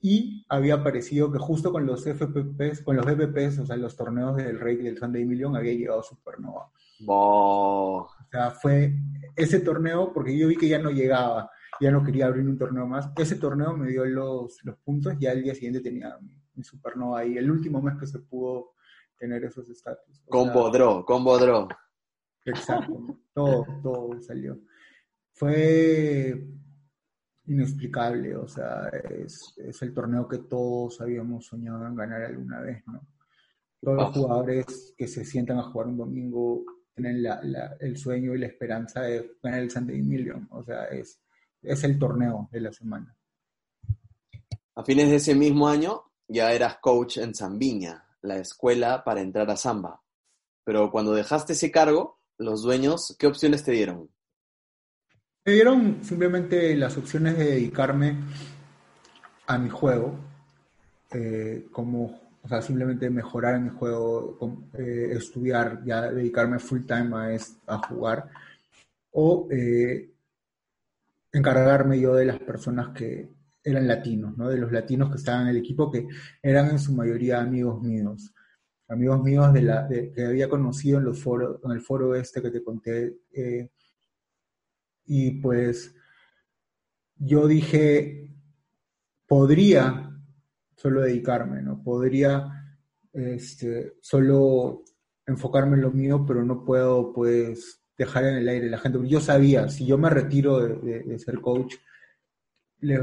Y 0.00 0.44
había 0.48 0.74
aparecido 0.74 1.32
que 1.32 1.38
justo 1.38 1.72
con 1.72 1.86
los 1.86 2.04
FPPs, 2.04 2.82
con 2.82 2.94
los 2.94 3.06
FPPs, 3.06 3.60
o 3.60 3.66
sea, 3.66 3.76
los 3.76 3.96
torneos 3.96 4.36
del 4.36 4.60
Rey 4.60 4.76
del 4.76 4.98
Sunday 4.98 5.24
Million, 5.24 5.56
había 5.56 5.72
llegado 5.72 6.02
Supernova. 6.02 6.70
O 7.06 8.08
sea, 8.30 8.50
fue 8.50 8.94
ese 9.34 9.60
torneo 9.60 10.12
porque 10.12 10.36
yo 10.36 10.46
vi 10.46 10.56
que 10.56 10.68
ya 10.68 10.78
no 10.78 10.90
llegaba 10.90 11.50
ya 11.80 11.90
no 11.90 12.02
quería 12.02 12.26
abrir 12.26 12.46
un 12.46 12.58
torneo 12.58 12.86
más. 12.86 13.10
Ese 13.16 13.36
torneo 13.36 13.76
me 13.76 13.88
dio 13.88 14.04
los, 14.04 14.62
los 14.64 14.76
puntos, 14.78 15.14
y 15.20 15.26
al 15.26 15.42
día 15.42 15.54
siguiente 15.54 15.80
tenía 15.80 16.18
mi, 16.54 16.62
supernova 16.62 17.20
ahí, 17.20 17.36
el 17.36 17.50
último 17.50 17.82
mes 17.82 17.96
que 17.98 18.06
se 18.06 18.20
pudo 18.20 18.74
tener 19.18 19.44
esos 19.44 19.68
estatus. 19.68 20.22
Combo 20.28 20.70
draw, 20.70 21.04
combo 21.04 21.38
draw. 21.38 21.68
Exacto, 22.44 23.18
todo, 23.32 23.66
todo 23.82 24.20
salió. 24.20 24.60
Fue, 25.32 26.46
inexplicable, 27.46 28.36
o 28.36 28.48
sea, 28.48 28.88
es, 28.88 29.54
el 29.82 29.92
torneo 29.92 30.26
que 30.28 30.38
todos 30.38 31.00
habíamos 31.00 31.46
soñado 31.46 31.86
en 31.86 31.94
ganar 31.94 32.22
alguna 32.22 32.60
vez, 32.60 32.82
¿no? 32.86 33.06
Todos 33.80 33.96
los 33.96 34.12
jugadores 34.14 34.94
que 34.96 35.06
se 35.06 35.24
sientan 35.24 35.58
a 35.58 35.64
jugar 35.64 35.88
un 35.88 35.98
domingo 35.98 36.64
tienen 36.94 37.22
el 37.80 37.96
sueño 37.98 38.34
y 38.34 38.38
la 38.38 38.46
esperanza 38.46 39.02
de 39.02 39.36
ganar 39.42 39.60
el 39.60 39.70
Sunday 39.70 40.00
Million, 40.00 40.48
o 40.50 40.62
sea, 40.62 40.84
es, 40.84 41.20
es 41.64 41.84
el 41.84 41.98
torneo 41.98 42.48
de 42.50 42.60
la 42.60 42.72
semana. 42.72 43.16
A 44.76 44.84
fines 44.84 45.08
de 45.08 45.16
ese 45.16 45.34
mismo 45.34 45.68
año 45.68 46.02
ya 46.26 46.52
eras 46.52 46.78
coach 46.78 47.18
en 47.18 47.34
Zambiña, 47.34 48.04
la 48.22 48.38
escuela 48.38 49.04
para 49.04 49.20
entrar 49.20 49.50
a 49.50 49.56
Samba. 49.56 50.00
Pero 50.64 50.90
cuando 50.90 51.12
dejaste 51.12 51.52
ese 51.52 51.70
cargo, 51.70 52.18
los 52.38 52.62
dueños, 52.62 53.14
¿qué 53.18 53.26
opciones 53.26 53.62
te 53.62 53.72
dieron? 53.72 54.10
Me 55.44 55.52
dieron 55.52 56.02
simplemente 56.02 56.74
las 56.74 56.96
opciones 56.96 57.36
de 57.36 57.44
dedicarme 57.44 58.16
a 59.46 59.58
mi 59.58 59.68
juego, 59.68 60.16
eh, 61.12 61.66
como, 61.70 62.18
o 62.42 62.48
sea, 62.48 62.62
simplemente 62.62 63.10
mejorar 63.10 63.56
en 63.56 63.64
mi 63.64 63.70
juego, 63.70 64.38
eh, 64.72 65.10
estudiar, 65.12 65.84
ya 65.84 66.10
dedicarme 66.10 66.58
full 66.58 66.86
time 66.86 67.14
a, 67.14 67.74
a 67.74 67.78
jugar, 67.86 68.30
o 69.12 69.46
eh, 69.50 70.13
encargarme 71.34 72.00
yo 72.00 72.14
de 72.14 72.24
las 72.24 72.38
personas 72.38 72.94
que 72.94 73.28
eran 73.62 73.88
latinos, 73.88 74.36
¿no? 74.36 74.48
De 74.48 74.58
los 74.58 74.72
latinos 74.72 75.10
que 75.10 75.16
estaban 75.16 75.42
en 75.42 75.48
el 75.48 75.56
equipo, 75.58 75.90
que 75.90 76.06
eran 76.42 76.70
en 76.70 76.78
su 76.78 76.94
mayoría 76.94 77.40
amigos 77.40 77.82
míos, 77.82 78.32
amigos 78.88 79.22
míos 79.22 79.52
de 79.52 79.62
la, 79.62 79.88
que 79.88 80.24
había 80.24 80.48
conocido 80.48 80.98
en, 80.98 81.04
los 81.04 81.24
en 81.26 81.70
el 81.70 81.80
foro 81.80 82.14
este 82.14 82.40
que 82.40 82.50
te 82.50 82.62
conté 82.62 83.18
y 85.06 85.32
pues 85.40 85.94
yo 87.16 87.46
dije, 87.46 88.34
podría 89.26 90.10
solo 90.76 91.02
dedicarme, 91.02 91.62
¿no? 91.62 91.82
Podría 91.82 92.78
este, 93.12 93.94
solo 94.00 94.82
enfocarme 95.26 95.76
en 95.76 95.82
lo 95.82 95.90
mío, 95.90 96.24
pero 96.26 96.44
no 96.44 96.64
puedo 96.64 97.12
pues 97.12 97.83
dejar 97.96 98.24
en 98.24 98.36
el 98.36 98.48
aire 98.48 98.70
la 98.70 98.78
gente. 98.78 98.98
Yo 99.08 99.20
sabía, 99.20 99.68
si 99.68 99.86
yo 99.86 99.98
me 99.98 100.10
retiro 100.10 100.58
de, 100.60 101.18
ser 101.18 101.40
coach, 101.40 101.74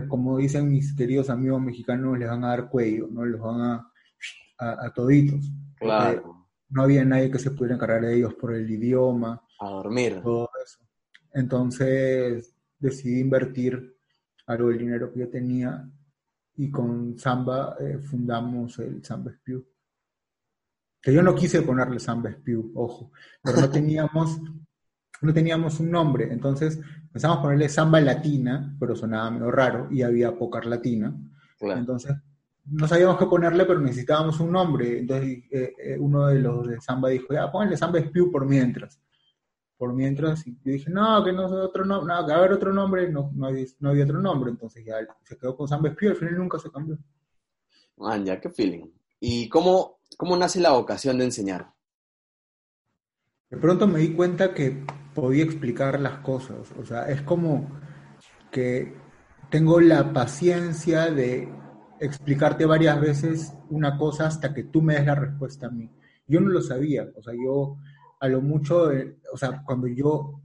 como 0.08 0.38
dicen 0.38 0.70
mis 0.70 0.96
queridos 0.96 1.30
amigos 1.30 1.62
mexicanos, 1.62 2.18
les 2.18 2.30
van 2.30 2.44
a 2.44 2.50
dar 2.50 2.70
cuello, 2.70 3.08
¿no? 3.10 3.26
Les 3.26 3.40
van 3.40 3.62
a, 3.62 3.92
a, 4.58 4.94
toditos. 4.94 5.52
Claro. 5.76 6.48
No 6.70 6.84
había 6.84 7.04
nadie 7.04 7.32
que 7.32 7.40
se 7.40 7.52
pudiera 7.52 7.76
encargar 7.76 8.02
de 8.02 8.16
ellos 8.16 8.34
por 8.36 8.54
el 8.54 8.70
idioma. 8.70 9.42
A 9.60 9.70
dormir. 9.70 10.22
Todo 10.22 10.50
eso. 10.64 10.80
Entonces 11.34 12.54
decidí 12.78 13.20
invertir 13.20 13.96
algo 14.48 14.70
del 14.70 14.80
dinero 14.80 15.12
que 15.12 15.20
yo 15.20 15.30
tenía 15.30 15.90
y 16.56 16.70
con 16.70 17.18
Samba 17.18 17.76
eh, 17.80 18.00
fundamos 18.00 18.78
el 18.80 19.04
Samba 19.04 19.32
Spew. 19.32 19.66
Que 21.02 21.14
yo 21.14 21.24
no 21.24 21.34
quise 21.34 21.62
ponerle 21.62 22.00
Samba 22.00 22.32
Spew, 22.32 22.72
ojo, 22.76 23.12
pero 23.42 23.62
no 23.62 23.70
teníamos, 23.72 24.40
no 25.22 25.34
teníamos 25.34 25.80
un 25.80 25.92
nombre. 25.92 26.32
Entonces 26.32 26.80
empezamos 27.02 27.40
a 27.40 27.42
ponerle 27.42 27.70
Samba 27.70 28.02
Latina, 28.02 28.76
pero 28.80 28.96
sonaba 28.96 29.32
medio 29.32 29.52
raro 29.52 29.88
y 29.92 30.02
había 30.02 30.38
Pocar 30.38 30.66
Latina. 30.66 31.14
Entonces 31.60 32.16
no 32.66 32.88
sabíamos 32.88 33.18
qué 33.18 33.26
ponerle, 33.26 33.66
pero 33.66 33.80
necesitábamos 33.80 34.40
un 34.40 34.52
nombre. 34.52 35.00
Entonces 35.00 35.44
eh, 35.52 35.74
eh, 35.78 35.98
uno 36.00 36.28
de 36.28 36.40
los 36.40 36.68
de 36.68 36.82
Samba 36.82 37.10
dijo, 37.10 37.34
ya, 37.34 37.52
ponle 37.52 37.78
Samba 37.78 38.00
Spew 38.00 38.32
por 38.32 38.46
mientras 38.46 39.00
por 39.82 39.96
mientras, 39.96 40.46
y 40.46 40.52
yo 40.64 40.74
dije, 40.74 40.92
no, 40.92 41.24
que 41.24 41.34
no 41.34 41.50
sé 41.50 41.56
otro 41.56 41.84
nombre, 41.84 42.14
no, 42.14 42.24
que 42.28 42.34
haber 42.34 42.54
otro 42.54 42.72
nombre, 42.72 43.10
no, 43.10 43.32
no, 43.34 43.48
había, 43.48 43.66
no 43.80 43.90
había 43.90 44.04
otro 44.04 44.22
nombre, 44.22 44.52
entonces 44.52 44.86
ya 44.86 44.98
se 45.24 45.36
quedó 45.40 45.58
con 45.58 45.68
San 45.68 45.82
Vespio, 45.82 46.12
al 46.12 46.18
final 46.18 46.38
nunca 46.38 46.60
se 46.60 46.70
cambió. 46.70 47.00
Man, 47.98 48.24
ya, 48.24 48.40
qué 48.40 48.52
feeling. 48.52 48.86
¿Y 49.20 49.50
cómo, 49.50 49.98
cómo 50.18 50.38
nace 50.38 50.60
la 50.60 50.74
vocación 50.74 51.18
de 51.18 51.26
enseñar? 51.26 51.74
De 53.50 53.58
pronto 53.58 53.88
me 53.88 53.98
di 53.98 54.14
cuenta 54.14 54.54
que 54.54 54.86
podía 55.14 55.44
explicar 55.44 56.00
las 56.00 56.20
cosas, 56.20 56.72
o 56.80 56.86
sea, 56.86 57.10
es 57.10 57.22
como 57.22 57.70
que 58.52 58.96
tengo 59.50 59.80
la 59.82 60.14
paciencia 60.14 61.12
de 61.12 61.52
explicarte 62.00 62.66
varias 62.66 63.00
veces 63.00 63.54
una 63.70 63.98
cosa 63.98 64.28
hasta 64.28 64.54
que 64.54 64.64
tú 64.64 64.82
me 64.82 64.96
des 64.96 65.06
la 65.06 65.16
respuesta 65.16 65.68
a 65.68 65.72
mí. 65.72 65.90
Yo 66.28 66.40
no 66.40 66.50
lo 66.50 66.62
sabía, 66.62 67.08
o 67.16 67.22
sea, 67.22 67.34
yo 67.34 67.78
a 68.20 68.28
lo 68.28 68.42
mucho, 68.42 68.92
eh, 68.92 69.18
o 69.34 69.38
sea, 69.38 69.62
cuando 69.66 69.88
yo 69.88 70.42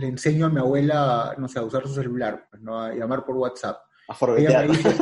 le 0.00 0.08
enseño 0.08 0.46
a 0.46 0.50
mi 0.50 0.58
abuela, 0.58 1.34
no 1.38 1.48
sé, 1.48 1.58
a 1.58 1.64
usar 1.64 1.86
su 1.86 1.94
celular, 1.94 2.46
pues, 2.50 2.62
¿no? 2.62 2.80
a 2.80 2.94
llamar 2.94 3.24
por 3.24 3.36
WhatsApp. 3.36 3.78
A 4.08 4.16
ella 4.36 4.62
me 4.62 4.68
dice, 4.68 4.96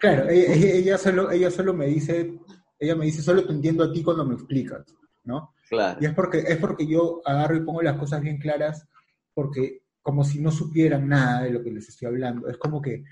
claro, 0.00 0.28
ella, 0.28 0.98
solo, 0.98 1.30
ella 1.30 1.50
solo 1.50 1.74
me 1.74 1.86
dice, 1.86 2.38
ella 2.78 2.96
me 2.96 3.04
dice, 3.06 3.22
solo 3.22 3.44
te 3.44 3.52
entiendo 3.52 3.84
a 3.84 3.92
ti 3.92 4.02
cuando 4.02 4.24
me 4.24 4.34
explicas, 4.34 4.84
¿no? 5.24 5.52
Claro. 5.68 5.98
Y 6.00 6.06
es 6.06 6.14
porque, 6.14 6.38
es 6.38 6.56
porque 6.58 6.86
yo 6.86 7.20
agarro 7.24 7.56
y 7.56 7.64
pongo 7.64 7.82
las 7.82 7.96
cosas 7.96 8.20
bien 8.20 8.38
claras, 8.38 8.86
porque 9.34 9.82
como 10.02 10.24
si 10.24 10.40
no 10.40 10.50
supieran 10.50 11.08
nada 11.08 11.42
de 11.42 11.50
lo 11.50 11.62
que 11.62 11.72
les 11.72 11.88
estoy 11.88 12.06
hablando. 12.08 12.48
Es 12.48 12.56
como 12.58 12.80
que, 12.80 13.04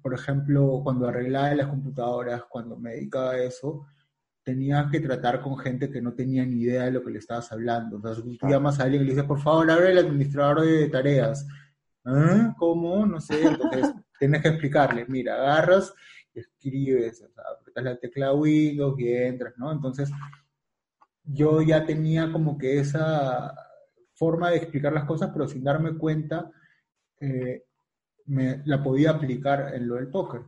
por 0.00 0.14
ejemplo, 0.14 0.80
cuando 0.84 1.08
arreglaba 1.08 1.54
las 1.54 1.66
computadoras, 1.66 2.44
cuando 2.48 2.76
me 2.76 2.92
dedicaba 2.92 3.32
a 3.32 3.42
eso, 3.42 3.86
tenías 4.44 4.90
que 4.90 5.00
tratar 5.00 5.40
con 5.40 5.58
gente 5.58 5.90
que 5.90 6.00
no 6.00 6.12
tenía 6.14 6.44
ni 6.46 6.62
idea 6.62 6.84
de 6.84 6.92
lo 6.92 7.02
que 7.02 7.10
le 7.10 7.18
estabas 7.18 7.50
hablando. 7.50 7.96
O 7.96 8.00
sea, 8.00 8.14
tú 8.14 8.46
llamas 8.48 8.78
a 8.78 8.84
alguien 8.84 9.02
y 9.02 9.06
le 9.06 9.10
dices, 9.12 9.26
por 9.26 9.40
favor, 9.40 9.68
abre 9.70 9.90
el 9.90 9.98
administrador 9.98 10.60
de 10.60 10.88
tareas. 10.88 11.46
¿Ah? 12.04 12.54
¿Cómo? 12.58 13.04
No 13.06 13.20
sé. 13.20 13.42
Entonces, 13.42 13.92
tienes 14.18 14.42
que 14.42 14.48
explicarle, 14.48 15.06
mira, 15.08 15.34
agarras 15.34 15.92
escribes, 16.34 17.22
o 17.22 17.28
sea, 17.32 17.44
apretas 17.58 17.84
la 17.84 17.96
tecla 17.96 18.32
Windows 18.32 18.98
y 18.98 19.12
entras, 19.12 19.54
¿no? 19.56 19.72
Entonces, 19.72 20.10
yo 21.24 21.62
ya 21.62 21.86
tenía 21.86 22.30
como 22.32 22.58
que 22.58 22.78
esa 22.78 23.54
forma 24.14 24.50
de 24.50 24.58
explicar 24.58 24.92
las 24.92 25.04
cosas, 25.04 25.30
pero 25.32 25.48
sin 25.48 25.64
darme 25.64 25.96
cuenta, 25.96 26.50
eh, 27.20 27.64
me, 28.26 28.62
la 28.64 28.82
podía 28.82 29.10
aplicar 29.10 29.74
en 29.74 29.88
lo 29.88 29.96
del 29.96 30.08
póker. 30.08 30.42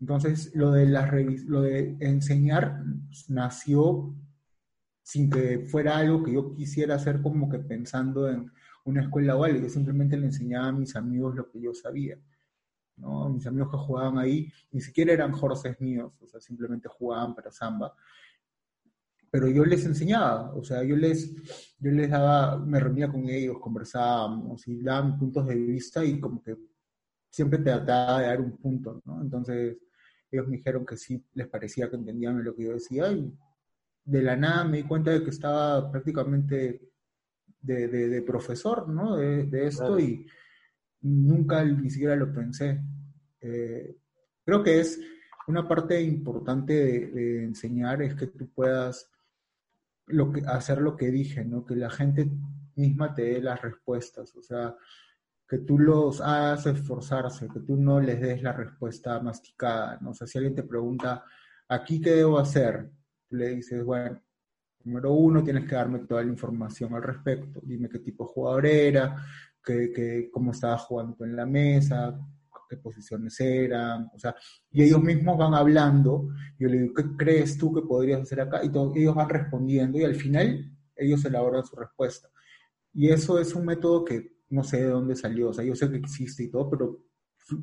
Entonces, 0.00 0.54
lo 0.54 0.72
de, 0.72 0.86
la 0.86 1.10
lo 1.46 1.62
de 1.62 1.96
enseñar 2.00 2.82
nació 3.28 4.14
sin 5.02 5.30
que 5.30 5.60
fuera 5.60 5.96
algo 5.98 6.22
que 6.22 6.32
yo 6.32 6.54
quisiera 6.54 6.96
hacer 6.96 7.22
como 7.22 7.48
que 7.48 7.60
pensando 7.60 8.28
en 8.28 8.50
una 8.84 9.02
escuela 9.02 9.36
o 9.36 9.44
algo. 9.44 9.60
Yo 9.60 9.68
simplemente 9.68 10.16
le 10.16 10.26
enseñaba 10.26 10.68
a 10.68 10.72
mis 10.72 10.96
amigos 10.96 11.34
lo 11.34 11.48
que 11.50 11.60
yo 11.60 11.72
sabía. 11.72 12.18
¿no? 12.96 13.28
Mis 13.28 13.46
amigos 13.46 13.70
que 13.70 13.76
jugaban 13.78 14.18
ahí 14.18 14.52
ni 14.72 14.80
siquiera 14.80 15.12
eran 15.12 15.32
jorces 15.32 15.80
míos, 15.80 16.12
o 16.20 16.26
sea, 16.26 16.40
simplemente 16.40 16.88
jugaban 16.88 17.34
para 17.34 17.50
samba. 17.50 17.94
Pero 19.30 19.48
yo 19.48 19.64
les 19.64 19.84
enseñaba, 19.84 20.54
o 20.54 20.62
sea, 20.62 20.82
yo 20.82 20.96
les, 20.96 21.34
yo 21.78 21.90
les 21.90 22.10
daba, 22.10 22.58
me 22.58 22.80
reunía 22.80 23.08
con 23.08 23.28
ellos, 23.28 23.58
conversábamos 23.60 24.66
y 24.68 24.82
daban 24.82 25.18
puntos 25.18 25.46
de 25.46 25.54
vista 25.56 26.04
y 26.04 26.20
como 26.20 26.42
que 26.42 26.56
siempre 27.28 27.58
trataba 27.58 28.20
de 28.20 28.26
dar 28.28 28.40
un 28.40 28.56
punto, 28.56 29.02
¿no? 29.04 29.20
Entonces, 29.20 29.76
ellos 30.30 30.48
me 30.48 30.56
dijeron 30.56 30.86
que 30.86 30.96
sí 30.96 31.22
les 31.34 31.48
parecía 31.48 31.90
que 31.90 31.96
entendían 31.96 32.42
lo 32.42 32.54
que 32.54 32.64
yo 32.64 32.72
decía 32.72 33.12
y 33.12 33.32
de 34.04 34.22
la 34.22 34.36
nada 34.36 34.64
me 34.64 34.78
di 34.78 34.82
cuenta 34.84 35.10
de 35.10 35.22
que 35.22 35.30
estaba 35.30 35.90
prácticamente 35.90 36.80
de, 37.60 38.22
profesor, 38.26 38.88
¿no? 38.88 39.16
De, 39.16 39.66
esto 39.66 39.98
y 39.98 40.26
nunca 41.00 41.64
ni 41.64 41.90
siquiera 41.90 42.14
lo 42.14 42.32
pensé. 42.32 42.80
Eh, 43.40 43.96
creo 44.44 44.62
que 44.62 44.80
es 44.80 45.00
una 45.48 45.66
parte 45.66 46.00
importante 46.00 46.72
de, 46.72 47.44
enseñar 47.44 48.02
es 48.02 48.14
que 48.14 48.28
tú 48.28 48.48
puedas 48.48 49.10
lo 50.06 50.32
que, 50.32 50.42
hacer 50.46 50.80
lo 50.80 50.96
que 50.96 51.10
dije, 51.10 51.44
¿no? 51.44 51.64
Que 51.64 51.76
la 51.76 51.90
gente 51.90 52.30
misma 52.74 53.14
te 53.14 53.22
dé 53.22 53.40
las 53.40 53.60
respuestas, 53.62 54.34
o 54.36 54.42
sea, 54.42 54.76
que 55.48 55.58
tú 55.58 55.78
los 55.78 56.20
hagas 56.20 56.66
esforzarse, 56.66 57.48
que 57.48 57.60
tú 57.60 57.76
no 57.76 58.00
les 58.00 58.20
des 58.20 58.42
la 58.42 58.52
respuesta 58.52 59.20
masticada, 59.20 59.98
¿no? 60.00 60.10
O 60.10 60.14
sea, 60.14 60.26
si 60.26 60.38
alguien 60.38 60.54
te 60.54 60.64
pregunta, 60.64 61.24
¿aquí 61.68 62.00
qué 62.00 62.10
debo 62.10 62.38
hacer? 62.38 62.90
Tú 63.28 63.36
le 63.36 63.50
dices, 63.50 63.84
bueno, 63.84 64.20
número 64.84 65.12
uno, 65.12 65.42
tienes 65.42 65.66
que 65.66 65.74
darme 65.74 66.00
toda 66.00 66.22
la 66.22 66.30
información 66.30 66.94
al 66.94 67.02
respecto. 67.02 67.60
Dime 67.62 67.88
qué 67.88 68.00
tipo 68.00 68.24
de 68.24 68.32
jugador 68.32 68.66
era, 68.66 69.16
qué, 69.64 70.30
cómo 70.32 70.52
estaba 70.52 70.78
jugando 70.78 71.24
en 71.24 71.36
la 71.36 71.46
mesa, 71.46 72.18
qué 72.68 72.76
posiciones 72.76 73.38
eran, 73.40 74.10
o 74.14 74.18
sea, 74.18 74.34
y 74.70 74.82
ellos 74.82 75.02
mismos 75.02 75.38
van 75.38 75.54
hablando, 75.54 76.28
yo 76.58 76.68
le 76.68 76.78
digo, 76.78 76.94
¿qué 76.94 77.04
crees 77.16 77.56
tú 77.58 77.72
que 77.72 77.82
podrías 77.82 78.20
hacer 78.20 78.40
acá? 78.40 78.60
Y 78.64 78.70
ellos 79.00 79.14
van 79.14 79.28
respondiendo 79.28 79.98
y 79.98 80.04
al 80.04 80.14
final 80.14 80.72
ellos 80.94 81.24
elaboran 81.24 81.64
su 81.64 81.76
respuesta. 81.76 82.28
Y 82.92 83.10
eso 83.10 83.38
es 83.38 83.54
un 83.54 83.66
método 83.66 84.04
que 84.04 84.36
no 84.48 84.62
sé 84.62 84.82
de 84.82 84.90
dónde 84.90 85.16
salió, 85.16 85.50
o 85.50 85.52
sea, 85.52 85.64
yo 85.64 85.74
sé 85.74 85.90
que 85.90 85.96
existe 85.96 86.44
y 86.44 86.50
todo, 86.50 86.70
pero 86.70 86.98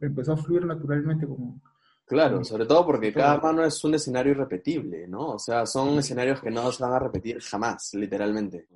empezó 0.01 0.33
a 0.33 0.37
fluir 0.37 0.65
naturalmente 0.65 1.27
como... 1.27 1.61
Claro, 2.05 2.43
sobre 2.43 2.65
todo 2.65 2.85
porque 2.85 3.13
cada 3.13 3.39
mano 3.39 3.63
es 3.63 3.81
un 3.83 3.95
escenario 3.95 4.33
irrepetible, 4.33 5.07
¿no? 5.07 5.31
O 5.31 5.39
sea, 5.39 5.65
son 5.65 5.97
escenarios 5.97 6.41
que 6.41 6.51
no 6.51 6.71
se 6.71 6.83
van 6.83 6.93
a 6.93 6.99
repetir 6.99 7.39
jamás, 7.41 7.91
literalmente. 7.93 8.67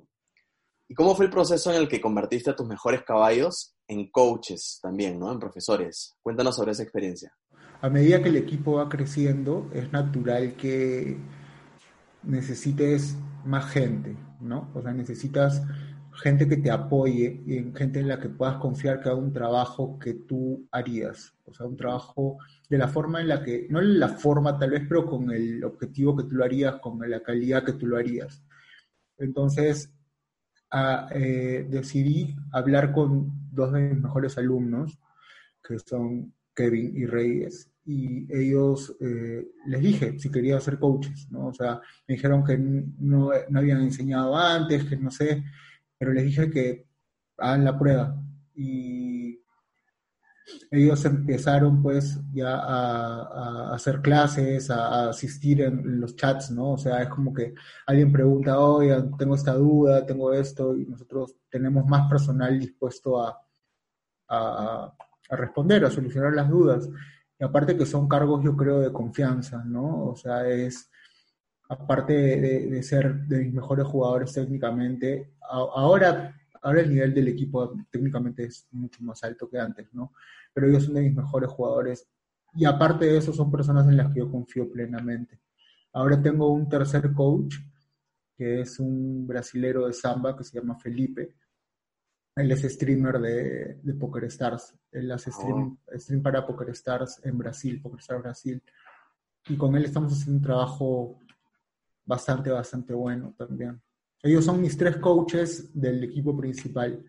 ¿Y 0.88 0.94
cómo 0.94 1.14
fue 1.14 1.26
el 1.26 1.30
proceso 1.30 1.70
en 1.70 1.76
el 1.76 1.88
que 1.88 2.00
convertiste 2.00 2.50
a 2.50 2.56
tus 2.56 2.66
mejores 2.66 3.02
caballos 3.02 3.77
en 3.88 4.10
coaches 4.10 4.78
también, 4.82 5.18
¿no? 5.18 5.32
En 5.32 5.40
profesores. 5.40 6.14
Cuéntanos 6.22 6.54
sobre 6.54 6.72
esa 6.72 6.82
experiencia. 6.82 7.32
A 7.80 7.88
medida 7.88 8.22
que 8.22 8.28
el 8.28 8.36
equipo 8.36 8.74
va 8.74 8.88
creciendo, 8.88 9.70
es 9.72 9.90
natural 9.92 10.54
que 10.56 11.16
necesites 12.22 13.16
más 13.44 13.70
gente, 13.70 14.16
¿no? 14.40 14.70
O 14.74 14.82
sea, 14.82 14.92
necesitas 14.92 15.62
gente 16.22 16.48
que 16.48 16.56
te 16.56 16.70
apoye 16.70 17.42
y 17.46 17.72
gente 17.76 18.00
en 18.00 18.08
la 18.08 18.18
que 18.18 18.28
puedas 18.28 18.56
confiar 18.56 19.00
que 19.00 19.08
haga 19.08 19.18
un 19.18 19.32
trabajo 19.32 19.98
que 19.98 20.14
tú 20.14 20.66
harías. 20.72 21.32
O 21.44 21.54
sea, 21.54 21.66
un 21.66 21.76
trabajo 21.76 22.38
de 22.68 22.78
la 22.78 22.88
forma 22.88 23.20
en 23.20 23.28
la 23.28 23.42
que, 23.42 23.66
no 23.70 23.80
en 23.80 23.98
la 23.98 24.08
forma 24.08 24.58
tal 24.58 24.70
vez, 24.70 24.82
pero 24.88 25.06
con 25.06 25.30
el 25.30 25.62
objetivo 25.64 26.16
que 26.16 26.24
tú 26.24 26.34
lo 26.34 26.44
harías, 26.44 26.76
con 26.80 26.98
la 27.08 27.22
calidad 27.22 27.64
que 27.64 27.74
tú 27.74 27.86
lo 27.86 27.96
harías. 27.96 28.42
Entonces, 29.16 29.92
eh, 31.14 31.66
decidí 31.68 32.36
hablar 32.52 32.92
con 32.92 33.32
dos 33.50 33.72
de 33.72 33.80
mis 33.80 34.02
mejores 34.02 34.38
alumnos, 34.38 34.98
que 35.62 35.78
son 35.78 36.32
Kevin 36.54 36.96
y 36.96 37.06
Reyes, 37.06 37.70
y 37.84 38.26
ellos 38.30 38.94
eh, 39.00 39.48
les 39.66 39.80
dije 39.80 40.18
si 40.18 40.30
quería 40.30 40.60
ser 40.60 40.78
coaches, 40.78 41.26
¿no? 41.30 41.46
O 41.46 41.54
sea, 41.54 41.80
me 42.06 42.16
dijeron 42.16 42.44
que 42.44 42.58
no, 42.58 43.30
no 43.48 43.58
habían 43.58 43.80
enseñado 43.80 44.36
antes, 44.36 44.84
que 44.84 44.96
no 44.96 45.10
sé, 45.10 45.42
pero 45.96 46.12
les 46.12 46.24
dije 46.24 46.50
que 46.50 46.86
hagan 47.38 47.64
la 47.64 47.78
prueba. 47.78 48.22
Y 48.54 49.17
ellos 50.70 51.04
empezaron 51.04 51.82
pues 51.82 52.20
ya 52.32 52.54
a, 52.56 53.74
hacer 53.74 54.00
clases, 54.00 54.70
a, 54.70 55.10
asistir 55.10 55.62
en, 55.62 56.00
los 56.00 56.16
chats, 56.16 56.50
¿no? 56.50 56.72
O 56.72 56.78
sea, 56.78 57.02
es 57.02 57.08
como 57.08 57.32
que 57.32 57.54
alguien 57.86 58.12
pregunta, 58.12 58.58
oye, 58.58 58.96
tengo 59.18 59.34
esta 59.34 59.54
duda, 59.54 60.04
tengo 60.06 60.32
esto, 60.32 60.76
y 60.76 60.86
nosotros 60.86 61.36
tenemos 61.50 61.86
más 61.86 62.08
personal 62.08 62.58
dispuesto 62.58 63.22
a, 63.22 63.38
a, 64.28 64.94
responder, 65.30 65.84
a 65.84 65.90
solucionar 65.90 66.34
las 66.34 66.48
dudas. 66.48 66.88
Y 67.38 67.44
aparte 67.44 67.76
que 67.76 67.86
son 67.86 68.08
cargos, 68.08 68.44
yo 68.44 68.56
creo, 68.56 68.80
de 68.80 68.92
confianza, 68.92 69.62
¿no? 69.64 70.06
O 70.08 70.16
sea, 70.16 70.46
es, 70.48 70.90
aparte 71.68 72.12
de, 72.12 72.82
ser 72.82 73.14
de 73.26 73.44
mis 73.44 73.54
mejores 73.54 73.86
jugadores 73.86 74.32
técnicamente, 74.32 75.34
ahora, 75.40 76.34
ahora 76.62 76.80
el 76.80 76.90
nivel 76.90 77.14
del 77.14 77.28
equipo 77.28 77.74
técnicamente 77.90 78.44
es 78.44 78.66
mucho 78.70 79.02
más 79.02 79.22
alto 79.24 79.48
que 79.48 79.58
antes, 79.58 79.92
¿no? 79.92 80.12
Pero 80.52 80.68
ellos 80.68 80.84
son 80.84 80.94
de 80.94 81.02
mis 81.02 81.14
mejores 81.14 81.50
jugadores. 81.50 82.08
Y 82.54 82.64
aparte 82.64 83.06
de 83.06 83.18
eso, 83.18 83.32
son 83.32 83.50
personas 83.50 83.86
en 83.88 83.96
las 83.96 84.12
que 84.12 84.20
yo 84.20 84.30
confío 84.30 84.70
plenamente. 84.70 85.40
Ahora 85.92 86.20
tengo 86.20 86.52
un 86.52 86.68
tercer 86.68 87.12
coach, 87.12 87.56
que 88.36 88.60
es 88.60 88.78
un 88.78 89.26
brasilero 89.26 89.86
de 89.86 89.92
samba 89.92 90.36
que 90.36 90.44
se 90.44 90.58
llama 90.58 90.78
Felipe. 90.78 91.34
Él 92.36 92.50
es 92.52 92.62
streamer 92.62 93.18
de, 93.18 93.80
de 93.82 93.94
Poker 93.94 94.24
Stars. 94.24 94.74
Él 94.92 95.10
hace 95.10 95.32
stream, 95.32 95.78
oh. 95.86 95.98
stream 95.98 96.22
para 96.22 96.46
Poker 96.46 96.70
Stars 96.70 97.20
en 97.24 97.36
Brasil, 97.36 97.80
Poker 97.80 98.00
Stars 98.00 98.22
Brasil. 98.22 98.62
Y 99.48 99.56
con 99.56 99.74
él 99.76 99.84
estamos 99.84 100.12
haciendo 100.12 100.38
un 100.38 100.42
trabajo 100.42 101.18
bastante, 102.04 102.50
bastante 102.50 102.94
bueno 102.94 103.34
también. 103.36 103.80
Ellos 104.22 104.44
son 104.44 104.60
mis 104.60 104.76
tres 104.76 104.96
coaches 104.96 105.70
del 105.72 106.02
equipo 106.04 106.36
principal. 106.36 107.04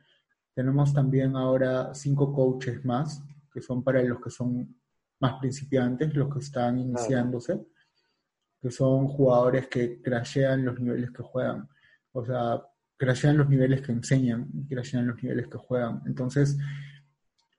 Tenemos 0.54 0.94
también 0.94 1.36
ahora 1.36 1.94
cinco 1.94 2.32
coaches 2.32 2.84
más, 2.86 3.24
que 3.52 3.62
son 3.62 3.84
para 3.84 4.02
los 4.04 4.22
que 4.22 4.30
son 4.30 4.76
más 5.20 5.40
principiantes, 5.40 6.14
los 6.14 6.32
que 6.32 6.40
están 6.40 6.78
iniciándose, 6.78 7.66
que 8.62 8.72
son 8.72 9.08
jugadores 9.08 9.68
que 9.68 10.02
crashean 10.02 10.66
los 10.66 10.80
niveles 10.80 11.12
que 11.12 11.24
juegan. 11.24 11.68
O 12.12 12.26
sea, 12.26 12.62
crashean 12.96 13.38
los 13.38 13.50
niveles 13.50 13.82
que 13.82 13.92
enseñan, 13.92 14.50
crashean 14.68 15.08
los 15.08 15.22
niveles 15.24 15.48
que 15.48 15.58
juegan. 15.58 16.04
Entonces, 16.06 16.58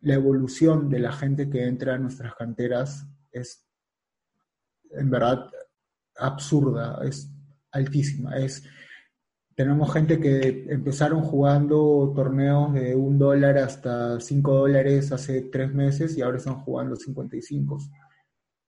la 0.01 0.15
evolución 0.15 0.89
de 0.89 1.01
la 1.01 1.13
gente 1.13 1.51
que 1.51 1.65
entra 1.67 1.95
a 1.95 1.99
nuestras 1.99 2.35
canteras 2.35 3.07
es, 3.33 3.67
en 4.91 5.11
verdad, 5.11 5.51
absurda, 6.17 7.01
es 7.05 7.31
altísima. 7.73 8.37
Es, 8.37 8.65
tenemos 9.61 9.93
gente 9.93 10.19
que 10.19 10.65
empezaron 10.71 11.21
jugando 11.21 12.15
torneos 12.17 12.73
de 12.73 12.97
un 12.97 13.19
dólar 13.19 13.59
hasta 13.59 14.19
cinco 14.19 14.55
dólares 14.55 15.13
hace 15.13 15.43
tres 15.53 15.75
meses 15.75 16.17
y 16.17 16.23
ahora 16.23 16.39
están 16.39 16.61
jugando 16.61 16.97
55. 16.97 17.79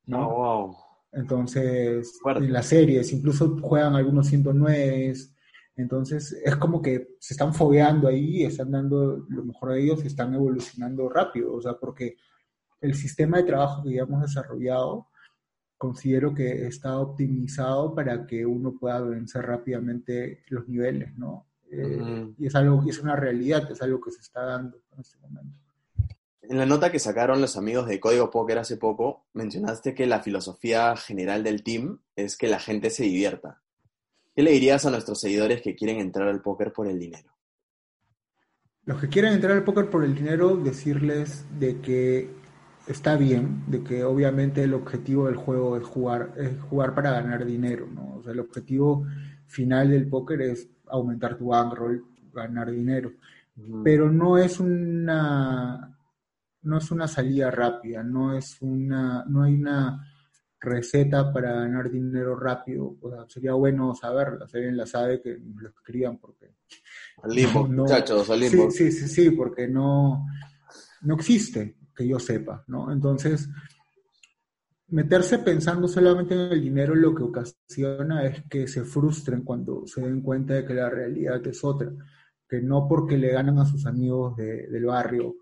¿no? 0.04 0.28
Oh, 0.28 0.34
wow. 0.34 0.76
Entonces, 1.12 2.20
en 2.36 2.52
las 2.52 2.66
series, 2.66 3.10
incluso 3.10 3.56
juegan 3.62 3.94
algunos 3.94 4.26
109. 4.26 5.14
Entonces, 5.76 6.38
es 6.44 6.56
como 6.56 6.82
que 6.82 7.16
se 7.18 7.32
están 7.32 7.54
fogueando 7.54 8.06
ahí, 8.06 8.42
están 8.42 8.70
dando 8.70 9.24
lo 9.30 9.44
mejor 9.46 9.72
de 9.72 9.84
ellos 9.84 10.04
y 10.04 10.08
están 10.08 10.34
evolucionando 10.34 11.08
rápido. 11.08 11.54
O 11.54 11.62
sea, 11.62 11.72
porque 11.72 12.16
el 12.82 12.92
sistema 12.92 13.38
de 13.38 13.44
trabajo 13.44 13.82
que 13.82 13.94
ya 13.94 14.02
hemos 14.02 14.20
desarrollado 14.20 15.06
considero 15.82 16.32
que 16.32 16.68
está 16.68 16.96
optimizado 16.96 17.92
para 17.92 18.24
que 18.24 18.46
uno 18.46 18.72
pueda 18.78 19.00
vencer 19.00 19.44
rápidamente 19.44 20.44
los 20.46 20.68
niveles, 20.68 21.12
¿no? 21.18 21.48
Eh, 21.72 22.32
y 22.38 22.46
es 22.46 22.54
algo, 22.54 22.84
es 22.88 23.00
una 23.00 23.16
realidad, 23.16 23.68
es 23.68 23.82
algo 23.82 24.00
que 24.00 24.12
se 24.12 24.20
está 24.20 24.44
dando 24.44 24.80
en 24.92 25.00
este 25.00 25.18
momento. 25.18 25.58
En 26.42 26.56
la 26.56 26.66
nota 26.66 26.92
que 26.92 27.00
sacaron 27.00 27.40
los 27.40 27.56
amigos 27.56 27.88
de 27.88 27.98
Código 27.98 28.30
Póker 28.30 28.58
hace 28.58 28.76
poco, 28.76 29.26
mencionaste 29.32 29.92
que 29.92 30.06
la 30.06 30.20
filosofía 30.20 30.94
general 30.94 31.42
del 31.42 31.64
team 31.64 31.98
es 32.14 32.36
que 32.36 32.46
la 32.46 32.60
gente 32.60 32.88
se 32.90 33.02
divierta. 33.02 33.60
¿Qué 34.36 34.42
le 34.44 34.52
dirías 34.52 34.86
a 34.86 34.90
nuestros 34.92 35.18
seguidores 35.18 35.62
que 35.62 35.74
quieren 35.74 35.98
entrar 35.98 36.28
al 36.28 36.42
póker 36.42 36.72
por 36.72 36.86
el 36.86 37.00
dinero? 37.00 37.32
Los 38.84 39.00
que 39.00 39.08
quieren 39.08 39.32
entrar 39.32 39.56
al 39.56 39.64
póker 39.64 39.90
por 39.90 40.04
el 40.04 40.14
dinero, 40.14 40.56
decirles 40.56 41.44
de 41.58 41.80
que 41.80 42.41
está 42.86 43.16
bien, 43.16 43.64
de 43.66 43.82
que 43.82 44.04
obviamente 44.04 44.62
el 44.62 44.74
objetivo 44.74 45.26
del 45.26 45.36
juego 45.36 45.76
es 45.76 45.84
jugar, 45.84 46.34
es 46.36 46.60
jugar 46.62 46.94
para 46.94 47.12
ganar 47.12 47.44
dinero, 47.44 47.86
¿no? 47.92 48.16
O 48.16 48.22
sea, 48.22 48.32
el 48.32 48.40
objetivo 48.40 49.06
final 49.46 49.90
del 49.90 50.08
póker 50.08 50.42
es 50.42 50.68
aumentar 50.88 51.36
tu 51.36 51.46
bankroll, 51.46 52.04
ganar 52.32 52.70
dinero. 52.70 53.12
Pero 53.84 54.10
no 54.10 54.38
es 54.38 54.58
una 54.60 55.94
no 56.62 56.78
es 56.78 56.90
una 56.90 57.08
salida 57.08 57.50
rápida, 57.50 58.02
no 58.02 58.36
es 58.36 58.56
una, 58.60 59.24
no 59.26 59.42
hay 59.42 59.54
una 59.54 60.08
receta 60.60 61.32
para 61.32 61.52
ganar 61.54 61.90
dinero 61.90 62.36
rápido. 62.36 62.96
O 63.00 63.10
sea, 63.10 63.26
sería 63.28 63.52
bueno 63.52 63.94
saberla, 63.94 64.46
si 64.48 64.56
alguien 64.56 64.76
la 64.76 64.86
sabe 64.86 65.20
que 65.20 65.36
lo 65.38 65.68
escriban 65.68 66.18
porque. 66.18 66.54
Al 67.22 67.34
limbo, 67.34 67.66
muchachos, 67.68 68.30
al 68.30 68.40
limbo. 68.40 68.70
Sí, 68.70 68.90
sí, 68.90 69.06
sí, 69.06 69.08
sí, 69.08 69.30
porque 69.32 69.68
no, 69.68 70.26
no 71.02 71.14
existe 71.14 71.76
que 71.94 72.06
yo 72.06 72.18
sepa, 72.18 72.64
¿no? 72.68 72.92
Entonces, 72.92 73.48
meterse 74.88 75.38
pensando 75.38 75.88
solamente 75.88 76.34
en 76.34 76.52
el 76.52 76.60
dinero 76.60 76.94
lo 76.94 77.14
que 77.14 77.22
ocasiona 77.22 78.26
es 78.26 78.42
que 78.48 78.68
se 78.68 78.84
frustren 78.84 79.42
cuando 79.42 79.86
se 79.86 80.02
den 80.02 80.20
cuenta 80.20 80.54
de 80.54 80.66
que 80.66 80.74
la 80.74 80.90
realidad 80.90 81.46
es 81.46 81.64
otra, 81.64 81.90
que 82.48 82.60
no 82.60 82.86
porque 82.86 83.16
le 83.16 83.32
ganan 83.32 83.58
a 83.58 83.64
sus 83.64 83.86
amigos 83.86 84.36
del 84.36 84.84
barrio 84.84 85.36